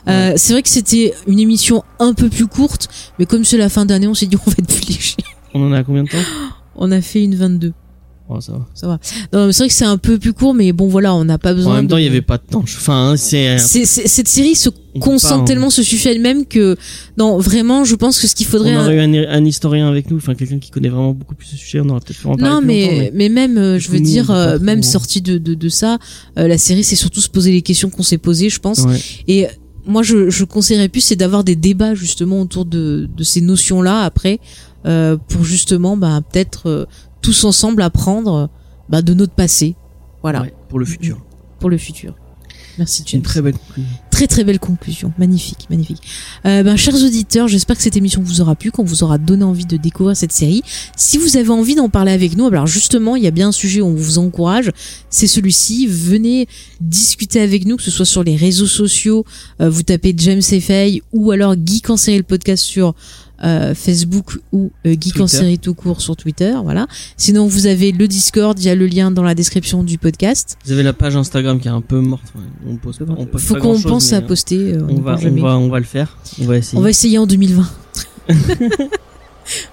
Euh, 0.07 0.33
c'est 0.35 0.53
vrai 0.53 0.63
que 0.63 0.69
c'était 0.69 1.13
une 1.27 1.39
émission 1.39 1.83
un 1.99 2.13
peu 2.13 2.29
plus 2.29 2.47
courte, 2.47 2.89
mais 3.19 3.25
comme 3.25 3.45
c'est 3.45 3.57
la 3.57 3.69
fin 3.69 3.85
d'année, 3.85 4.07
on 4.07 4.13
s'est 4.13 4.25
dit 4.25 4.37
on 4.45 4.49
va 4.49 4.55
être 4.57 4.67
plus 4.67 4.87
léger. 4.87 5.17
On 5.53 5.67
en 5.67 5.71
a 5.73 5.83
combien 5.83 6.03
de 6.03 6.09
temps? 6.09 6.17
On 6.75 6.91
a 6.91 7.01
fait 7.01 7.23
une 7.23 7.35
22. 7.35 7.73
Oh, 8.33 8.39
ça 8.39 8.53
va. 8.53 8.67
Ça 8.73 8.87
va. 8.87 8.99
Non, 9.33 9.51
c'est 9.51 9.63
vrai 9.63 9.67
que 9.67 9.73
c'est 9.73 9.83
un 9.85 9.97
peu 9.97 10.17
plus 10.17 10.31
court, 10.31 10.53
mais 10.53 10.71
bon 10.71 10.87
voilà, 10.87 11.13
on 11.13 11.25
n'a 11.25 11.37
pas 11.37 11.53
besoin. 11.53 11.73
En 11.73 11.75
même 11.75 11.87
temps, 11.87 11.95
de- 11.97 12.01
il 12.01 12.05
y 12.05 12.07
avait 12.07 12.21
pas 12.21 12.37
de 12.37 12.43
temps. 12.49 12.61
Enfin, 12.63 13.15
c'est 13.17 13.57
C'est, 13.57 13.85
cette 13.85 14.27
série 14.29 14.55
se 14.55 14.69
On 14.95 14.99
concentre 14.99 15.41
hein. 15.41 15.45
tellement, 15.45 15.69
se 15.69 15.83
suffit 15.83 16.07
elle-même 16.07 16.45
que 16.45 16.77
non, 17.17 17.37
vraiment, 17.39 17.83
je 17.83 17.95
pense 17.95 18.19
que 18.19 18.27
ce 18.27 18.35
qu'il 18.35 18.47
On 18.47 18.51
faudrait. 18.51 18.77
aurait 18.77 18.95
eu 18.95 18.99
un, 18.99 19.13
un 19.29 19.43
historien 19.45 19.87
avec 19.89 20.09
nous, 20.09 20.17
enfin 20.17 20.33
quelqu'un 20.35 20.59
qui 20.59 20.69
connaît 20.71 20.89
vraiment 20.89 21.11
beaucoup 21.13 21.35
plus 21.35 21.47
ce 21.47 21.57
sujet, 21.57 21.81
on 21.81 21.89
aurait 21.89 21.99
peut-être 21.99 22.19
pu 22.19 22.27
en 22.27 22.35
parler 22.35 22.43
Non, 22.53 22.61
mais, 22.61 23.11
mais 23.13 23.27
même, 23.29 23.57
euh, 23.57 23.79
je 23.79 23.89
veux 23.89 23.97
nous, 23.99 24.05
dire, 24.05 24.27
on 24.29 24.33
euh, 24.33 24.59
même 24.59 24.81
sorti 24.83 25.21
de, 25.21 25.37
de, 25.37 25.53
de 25.53 25.69
ça, 25.69 25.97
euh, 26.39 26.47
la 26.47 26.57
série, 26.57 26.83
c'est 26.83 26.95
surtout 26.95 27.19
se 27.21 27.29
poser 27.29 27.51
les 27.51 27.61
questions 27.61 27.89
qu'on 27.89 28.03
s'est 28.03 28.17
posées, 28.17 28.49
je 28.49 28.59
pense. 28.59 28.79
Ouais. 28.79 28.99
Et 29.27 29.47
moi, 29.85 30.03
je, 30.03 30.29
je 30.29 30.43
conseillerais 30.45 30.89
plus, 30.89 31.01
c'est 31.01 31.15
d'avoir 31.15 31.43
des 31.43 31.55
débats 31.55 31.95
justement 31.95 32.39
autour 32.41 32.65
de, 32.65 33.09
de 33.17 33.23
ces 33.23 33.41
notions-là 33.41 34.01
après, 34.03 34.39
euh, 34.85 35.17
pour 35.29 35.43
justement, 35.43 35.95
bah, 35.97 36.21
peut-être 36.31 36.67
euh, 36.69 36.85
tous 37.21 37.43
ensemble 37.45 37.81
apprendre 37.81 38.49
bah, 38.89 39.01
de 39.01 39.13
notre 39.13 39.33
passé, 39.33 39.75
voilà, 40.21 40.41
Ouais, 40.41 40.53
pour 40.69 40.79
le 40.79 40.85
futur. 40.85 41.21
pour 41.59 41.69
le 41.69 41.77
futur. 41.77 42.15
Merci, 42.77 43.03
C'est 43.05 43.13
une 43.13 43.19
James. 43.19 43.21
très 43.23 43.41
belle 43.41 43.53
conclusion. 43.53 43.89
Très 44.09 44.27
Très 44.27 44.43
belle 44.43 44.59
conclusion, 44.59 45.13
magnifique, 45.17 45.67
magnifique. 45.71 45.99
Euh, 46.45 46.61
ben, 46.61 46.75
chers 46.77 46.93
auditeurs, 46.93 47.47
j'espère 47.47 47.75
que 47.75 47.81
cette 47.81 47.97
émission 47.97 48.21
vous 48.21 48.39
aura 48.39 48.53
plu, 48.55 48.69
qu'on 48.71 48.83
vous 48.83 49.03
aura 49.03 49.17
donné 49.17 49.43
envie 49.43 49.65
de 49.65 49.77
découvrir 49.77 50.15
cette 50.15 50.31
série. 50.31 50.61
Si 50.95 51.17
vous 51.17 51.37
avez 51.37 51.49
envie 51.49 51.73
d'en 51.73 51.89
parler 51.89 52.11
avec 52.11 52.37
nous, 52.37 52.45
alors 52.45 52.67
justement, 52.67 53.15
il 53.15 53.23
y 53.23 53.27
a 53.27 53.31
bien 53.31 53.47
un 53.47 53.51
sujet 53.51 53.81
où 53.81 53.87
on 53.87 53.95
vous 53.95 54.19
encourage, 54.19 54.69
c'est 55.09 55.25
celui-ci. 55.27 55.87
Venez 55.87 56.47
discuter 56.79 57.41
avec 57.41 57.65
nous, 57.65 57.77
que 57.77 57.83
ce 57.83 57.89
soit 57.91 58.05
sur 58.05 58.23
les 58.23 58.35
réseaux 58.35 58.67
sociaux, 58.67 59.25
euh, 59.59 59.69
vous 59.69 59.81
tapez 59.83 60.13
James 60.17 60.41
Fay 60.41 61.01
ou 61.11 61.31
alors 61.31 61.55
en 61.89 61.97
série 61.97 62.17
le 62.17 62.23
podcast 62.23 62.63
sur 62.63 62.93
euh, 63.43 63.73
Facebook 63.73 64.37
ou 64.51 64.71
euh, 64.85 64.95
Geek 64.99 65.19
en 65.19 65.27
série 65.27 65.57
tout 65.59 65.73
court 65.73 66.01
sur 66.01 66.15
Twitter, 66.15 66.53
voilà. 66.63 66.87
Sinon, 67.17 67.47
vous 67.47 67.65
avez 67.65 67.91
le 67.91 68.07
Discord, 68.07 68.57
il 68.59 68.65
y 68.65 68.69
a 68.69 68.75
le 68.75 68.85
lien 68.87 69.11
dans 69.11 69.23
la 69.23 69.33
description 69.35 69.83
du 69.83 69.97
podcast. 69.97 70.57
Vous 70.65 70.71
avez 70.73 70.83
la 70.83 70.93
page 70.93 71.15
Instagram 71.15 71.59
qui 71.59 71.67
est 71.67 71.71
un 71.71 71.81
peu 71.81 71.99
morte. 71.99 72.23
ouais. 72.35 72.41
On 72.71 72.75
poste, 72.75 73.01
on 73.17 73.25
poste 73.25 73.45
Faut 73.45 73.55
qu'on 73.55 73.79
pense 73.81 74.11
mais, 74.11 74.17
à 74.17 74.21
poster. 74.21 74.73
euh, 74.73 74.81
On 74.89 75.01
va, 75.01 75.13
pense 75.13 75.21
on 75.21 75.23
jamais. 75.23 75.41
va, 75.41 75.57
on 75.57 75.69
va 75.69 75.79
le 75.79 75.85
faire. 75.85 76.17
On 76.41 76.45
va 76.45 76.57
essayer. 76.57 76.77
On 76.77 76.81
va 76.81 76.89
essayer 76.89 77.17
en 77.17 77.25
2020. 77.25 77.67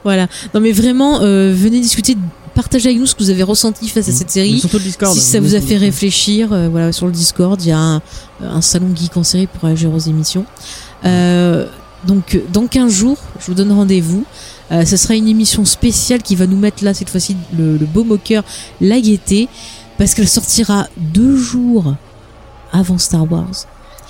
voilà. 0.04 0.28
Non 0.54 0.60
mais 0.60 0.72
vraiment, 0.72 1.20
euh, 1.22 1.52
venez 1.54 1.80
discuter, 1.80 2.16
partagez 2.54 2.88
avec 2.88 2.98
nous 3.00 3.06
ce 3.06 3.14
que 3.14 3.22
vous 3.22 3.30
avez 3.30 3.42
ressenti 3.42 3.88
face 3.88 4.08
à 4.08 4.12
cette 4.12 4.28
Mais 4.28 4.32
série. 4.32 4.60
Surtout 4.60 4.78
le 4.78 4.84
Discord. 4.84 5.14
Si 5.14 5.20
ça 5.20 5.40
vous 5.40 5.54
a 5.54 5.60
fait 5.60 5.76
réfléchir, 5.76 6.52
euh, 6.52 6.68
voilà, 6.68 6.92
sur 6.92 7.06
le 7.06 7.12
Discord, 7.12 7.60
il 7.62 7.68
y 7.68 7.72
a 7.72 7.78
un, 7.78 8.02
un 8.40 8.60
salon 8.60 8.88
geek 8.94 9.16
en 9.16 9.24
série 9.24 9.46
pour 9.46 9.64
réagir 9.64 9.92
aux 9.92 9.98
émissions. 9.98 10.46
Euh, 11.04 11.66
donc, 12.06 12.34
euh, 12.34 12.40
dans 12.52 12.66
15 12.66 12.92
jours, 12.92 13.18
je 13.40 13.46
vous 13.46 13.54
donne 13.54 13.72
rendez-vous. 13.72 14.24
Euh, 14.70 14.84
ce 14.84 14.96
sera 14.96 15.14
une 15.14 15.28
émission 15.28 15.64
spéciale 15.64 16.22
qui 16.22 16.36
va 16.36 16.46
nous 16.46 16.56
mettre 16.56 16.84
là, 16.84 16.94
cette 16.94 17.10
fois-ci, 17.10 17.36
le, 17.56 17.76
le 17.76 17.86
beau 17.86 18.04
moqueur, 18.04 18.44
la 18.80 19.00
gaieté, 19.00 19.48
parce 19.96 20.14
qu'elle 20.14 20.28
sortira 20.28 20.86
deux 20.96 21.36
jours 21.36 21.94
avant 22.72 22.98
Star 22.98 23.30
Wars. 23.30 23.50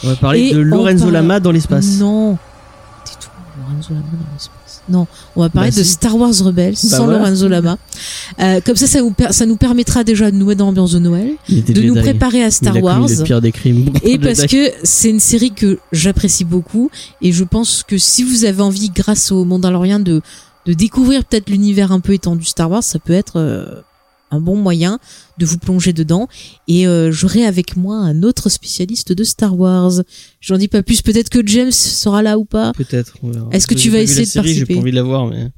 On 0.04 0.08
va 0.08 0.16
parler 0.16 0.40
Et 0.40 0.54
de 0.54 0.58
Lorenzo 0.58 1.10
Lama 1.10 1.40
dans 1.40 1.52
l'espace. 1.52 1.98
Non. 1.98 2.38
Lorenzo 3.58 3.94
Lama 3.94 4.06
dans 4.12 4.32
l'espace. 4.32 4.57
Non, 4.88 5.06
on 5.36 5.40
va 5.42 5.48
parler 5.50 5.70
Bah 5.70 5.76
de 5.76 5.82
si. 5.82 5.90
Star 5.90 6.16
Wars 6.16 6.32
Rebels 6.42 6.72
Bah 6.72 6.96
sans 6.96 7.04
voilà. 7.04 7.18
Lorenzo 7.18 7.48
Lama. 7.48 7.78
Euh, 8.40 8.60
comme 8.64 8.76
ça, 8.76 8.86
ça, 8.86 9.02
vous 9.02 9.10
per- 9.10 9.32
ça 9.32 9.46
nous 9.46 9.56
permettra 9.56 10.04
déjà 10.04 10.30
de 10.30 10.36
nous 10.36 10.46
mettre 10.46 10.58
dans 10.58 10.66
l'ambiance 10.66 10.92
de 10.92 10.98
Noël, 10.98 11.32
de 11.48 11.82
nous 11.82 11.94
préparer 11.94 12.42
à 12.42 12.50
Star 12.50 12.82
Wars. 12.82 13.06
des 13.40 13.52
crimes. 13.52 13.90
Et 14.02 14.18
parce 14.18 14.46
que 14.46 14.70
c'est 14.82 15.10
une 15.10 15.20
série 15.20 15.50
que 15.52 15.78
j'apprécie 15.92 16.44
beaucoup 16.44 16.90
et 17.22 17.32
je 17.32 17.44
pense 17.44 17.82
que 17.86 17.98
si 17.98 18.22
vous 18.22 18.44
avez 18.44 18.62
envie, 18.62 18.90
grâce 18.90 19.30
au 19.32 19.44
Mandalorian, 19.44 19.98
de, 20.00 20.20
de 20.66 20.72
découvrir 20.72 21.24
peut-être 21.24 21.50
l'univers 21.50 21.92
un 21.92 22.00
peu 22.00 22.12
étendu 22.14 22.44
Star 22.44 22.70
Wars, 22.70 22.82
ça 22.82 22.98
peut 22.98 23.12
être 23.12 23.34
euh, 23.36 23.66
un 24.30 24.40
bon 24.40 24.56
moyen 24.56 24.98
de 25.38 25.46
vous 25.46 25.58
plonger 25.58 25.92
dedans. 25.92 26.28
Et 26.68 26.86
euh, 26.86 27.10
j'aurai 27.12 27.44
avec 27.44 27.76
moi 27.76 27.96
un 27.96 28.22
autre 28.22 28.48
spécialiste 28.48 29.12
de 29.12 29.24
Star 29.24 29.58
Wars. 29.58 29.92
J'en 30.40 30.56
dis 30.58 30.68
pas 30.68 30.82
plus. 30.82 31.02
Peut-être 31.02 31.28
que 31.30 31.46
James 31.46 31.72
sera 31.72 32.22
là 32.22 32.38
ou 32.38 32.44
pas. 32.44 32.72
Peut-être. 32.72 33.14
Est-ce 33.52 33.66
que 33.66 33.76
J'ai 33.76 33.82
tu 33.82 33.90
pas 33.90 33.96
vas 33.96 34.02
essayer 34.02 34.24
de 34.24 34.30
série, 34.30 34.48
J'ai 34.48 34.54
participer 34.60 34.74
pas 34.74 34.80
envie 34.80 34.90
de 34.90 34.96
la 34.96 35.02
voir, 35.02 35.26
mais. 35.26 35.48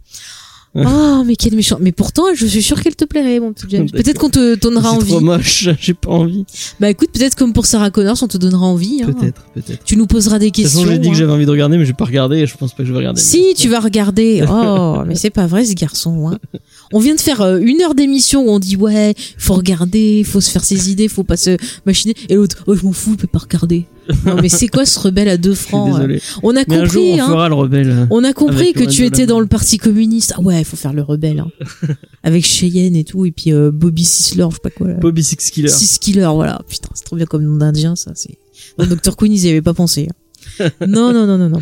Oh, 0.77 1.25
mais 1.27 1.35
quel 1.35 1.57
méchant. 1.57 1.79
Mais 1.81 1.91
pourtant, 1.91 2.27
je 2.33 2.47
suis 2.47 2.63
sûre 2.63 2.81
qu'elle 2.81 2.95
te 2.95 3.05
plairait, 3.05 3.41
mon 3.41 3.53
petit 3.53 3.67
James. 3.71 3.91
Peut-être 3.91 4.19
qu'on 4.21 4.31
te 4.31 4.55
donnera 4.55 4.91
C'est 4.91 4.97
envie. 4.99 5.09
trop 5.11 5.21
moche. 5.21 5.69
J'ai 5.81 5.95
pas 5.95 6.11
envie. 6.13 6.45
Bah 6.79 6.89
écoute, 6.89 7.09
peut-être 7.13 7.35
comme 7.35 7.53
pour 7.53 7.67
Sarah 7.67 7.91
Connors, 7.91 8.19
on 8.23 8.29
te 8.29 8.39
donnera 8.39 8.67
envie. 8.67 9.03
hein. 9.03 9.13
Peut-être, 9.13 9.43
peut-être. 9.53 9.83
Tu 9.83 9.97
nous 9.97 10.07
poseras 10.07 10.39
des 10.39 10.47
De 10.47 10.51
toute 10.55 10.63
questions. 10.63 10.83
façon, 10.83 10.93
j'ai 10.93 10.99
dit 11.01 11.09
hein. 11.09 11.11
que 11.11 11.17
j'avais 11.19 11.33
envie 11.33 11.45
de 11.47 11.51
regarder, 11.51 11.77
mais 11.77 11.85
j'ai 11.87 11.93
pas 11.93 12.05
regardé 12.05 12.37
et 12.39 12.47
je 12.47 12.57
pense 12.57 12.71
pas 12.73 12.85
que 12.85 12.87
je 12.87 12.93
vais 12.93 12.99
regarder. 12.99 13.21
Si, 13.21 13.53
tu 13.57 13.69
vas 13.69 13.81
regarder. 13.81 14.45
Oh, 14.49 14.99
mais 15.09 15.17
c'est 15.17 15.31
pas 15.31 15.49
vrai 15.49 15.65
ce 15.65 15.75
garçon. 15.75 16.29
Hein. 16.31 16.39
On 16.93 16.99
vient 16.99 17.15
de 17.15 17.21
faire 17.21 17.41
euh, 17.41 17.59
une 17.61 17.81
heure 17.83 17.95
d'émission 17.95 18.43
où 18.47 18.51
on 18.51 18.59
dit 18.59 18.77
ouais, 18.77 19.15
faut 19.39 19.55
regarder, 19.55 20.25
faut 20.25 20.41
se 20.41 20.51
faire 20.51 20.65
ses 20.65 20.91
idées, 20.91 21.07
faut 21.09 21.23
pas 21.23 21.37
se 21.37 21.57
machiner. 21.87 22.15
Et 22.29 22.35
l'autre, 22.35 22.65
oh 22.67 22.75
je 22.75 22.85
m'en 22.85 22.93
fous, 22.93 23.13
je 23.13 23.17
peux 23.23 23.27
pas 23.29 23.39
regarder. 23.39 23.87
Non 24.27 24.35
mais 24.43 24.49
c'est 24.49 24.67
quoi 24.67 24.85
ce 24.87 24.99
rebelle 24.99 25.29
à 25.29 25.37
deux 25.37 25.55
francs 25.67 25.91
hein 25.95 25.99
désolé. 25.99 26.21
On 26.43 26.57
a 26.57 26.65
Mais 26.67 26.77
un 26.77 26.85
jour, 26.85 26.95
compris, 27.03 27.21
on 27.21 27.25
hein. 27.25 27.29
fera 27.29 27.49
le 27.49 27.55
rebelle. 27.55 28.09
On 28.11 28.25
a 28.25 28.33
compris 28.33 28.73
que 28.73 28.83
tu 28.85 29.05
étais 29.05 29.27
dans 29.27 29.39
le 29.39 29.47
parti 29.47 29.79
communiste. 29.79 30.35
Ah 30.37 30.41
ouais, 30.41 30.65
faut 30.65 30.77
faire 30.77 30.93
le 30.93 31.03
rebelle. 31.03 31.41
Hein. 31.41 31.51
Avec 32.25 32.45
Cheyenne 32.45 32.97
et 32.97 33.05
tout, 33.05 33.25
et 33.25 33.31
puis 33.31 33.53
euh, 33.53 33.71
Bobby 33.73 34.05
Sisler, 34.05 34.47
je 34.51 34.55
sais 34.57 34.61
pas 34.63 34.71
quoi. 34.71 34.89
là. 34.89 34.95
Bobby 34.95 35.23
Six 35.23 35.37
Killer. 35.51 35.69
Six 35.69 35.99
Killer, 35.99 36.29
voilà. 36.35 36.61
Putain, 36.69 36.89
c'est 36.95 37.05
trop 37.05 37.15
bien 37.17 37.27
comme 37.27 37.45
nom 37.45 37.57
d'indien, 37.57 37.95
ça. 37.95 38.11
C'est. 38.17 38.37
Dr. 38.79 39.17
Queen, 39.17 39.33
ils 39.33 39.45
y 39.47 39.49
avaient 39.49 39.63
pas 39.63 39.75
pensé. 39.75 40.09
hein. 40.11 40.69
Non, 40.89 41.13
non, 41.13 41.27
non, 41.27 41.39
non, 41.39 41.49
non. 41.51 41.61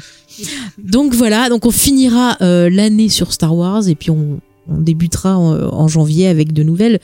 Donc 0.83 1.13
voilà, 1.15 1.49
donc 1.51 1.67
on 1.67 1.71
finira 1.71 2.37
euh, 2.41 2.71
l'année 2.71 3.09
sur 3.09 3.33
Star 3.33 3.55
Wars 3.55 3.87
et 3.89 3.95
puis 3.95 4.11
on, 4.11 4.41
on 4.69 4.81
débutera 4.81 5.37
en, 5.39 5.55
en 5.73 5.89
janvier 5.89 6.27
avec 6.29 6.53
de 6.53 6.63
nouvelles 6.63 7.01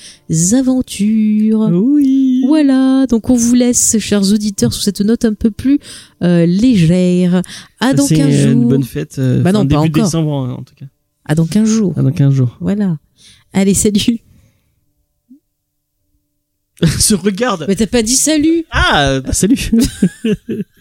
aventures. 0.52 1.70
Oui. 1.72 2.42
Voilà, 2.46 3.06
donc 3.08 3.30
on 3.30 3.36
vous 3.36 3.54
laisse, 3.54 3.96
chers 3.98 4.32
auditeurs, 4.32 4.72
sous 4.72 4.82
cette 4.82 5.00
note 5.00 5.24
un 5.24 5.34
peu 5.34 5.50
plus 5.50 5.78
euh, 6.22 6.44
légère. 6.46 7.40
À 7.80 7.94
dans 7.94 8.06
C'est 8.06 8.16
15 8.16 8.44
une 8.44 8.52
jours. 8.60 8.68
bonne 8.70 8.84
fête. 8.84 9.18
euh, 9.18 9.40
Bah 9.42 9.52
non, 9.52 9.60
fin, 9.60 9.66
pas 9.66 9.82
début 9.82 9.98
encore. 10.00 10.04
décembre 10.10 10.30
en 10.32 10.62
tout 10.62 10.74
cas. 10.74 10.86
À 11.24 11.34
dans 11.34 11.46
15 11.46 11.66
jours. 11.68 11.94
Ah, 11.96 12.02
dans 12.02 12.12
15 12.12 12.32
jours. 12.34 12.56
Voilà. 12.60 12.98
Allez, 13.54 13.72
salut. 13.74 14.18
Se 16.98 17.14
regarde. 17.14 17.64
Mais 17.68 17.76
t'as 17.76 17.86
pas 17.86 18.02
dit 18.02 18.16
salut. 18.16 18.64
Ah, 18.70 19.20
bah, 19.20 19.32
salut. 19.32 19.70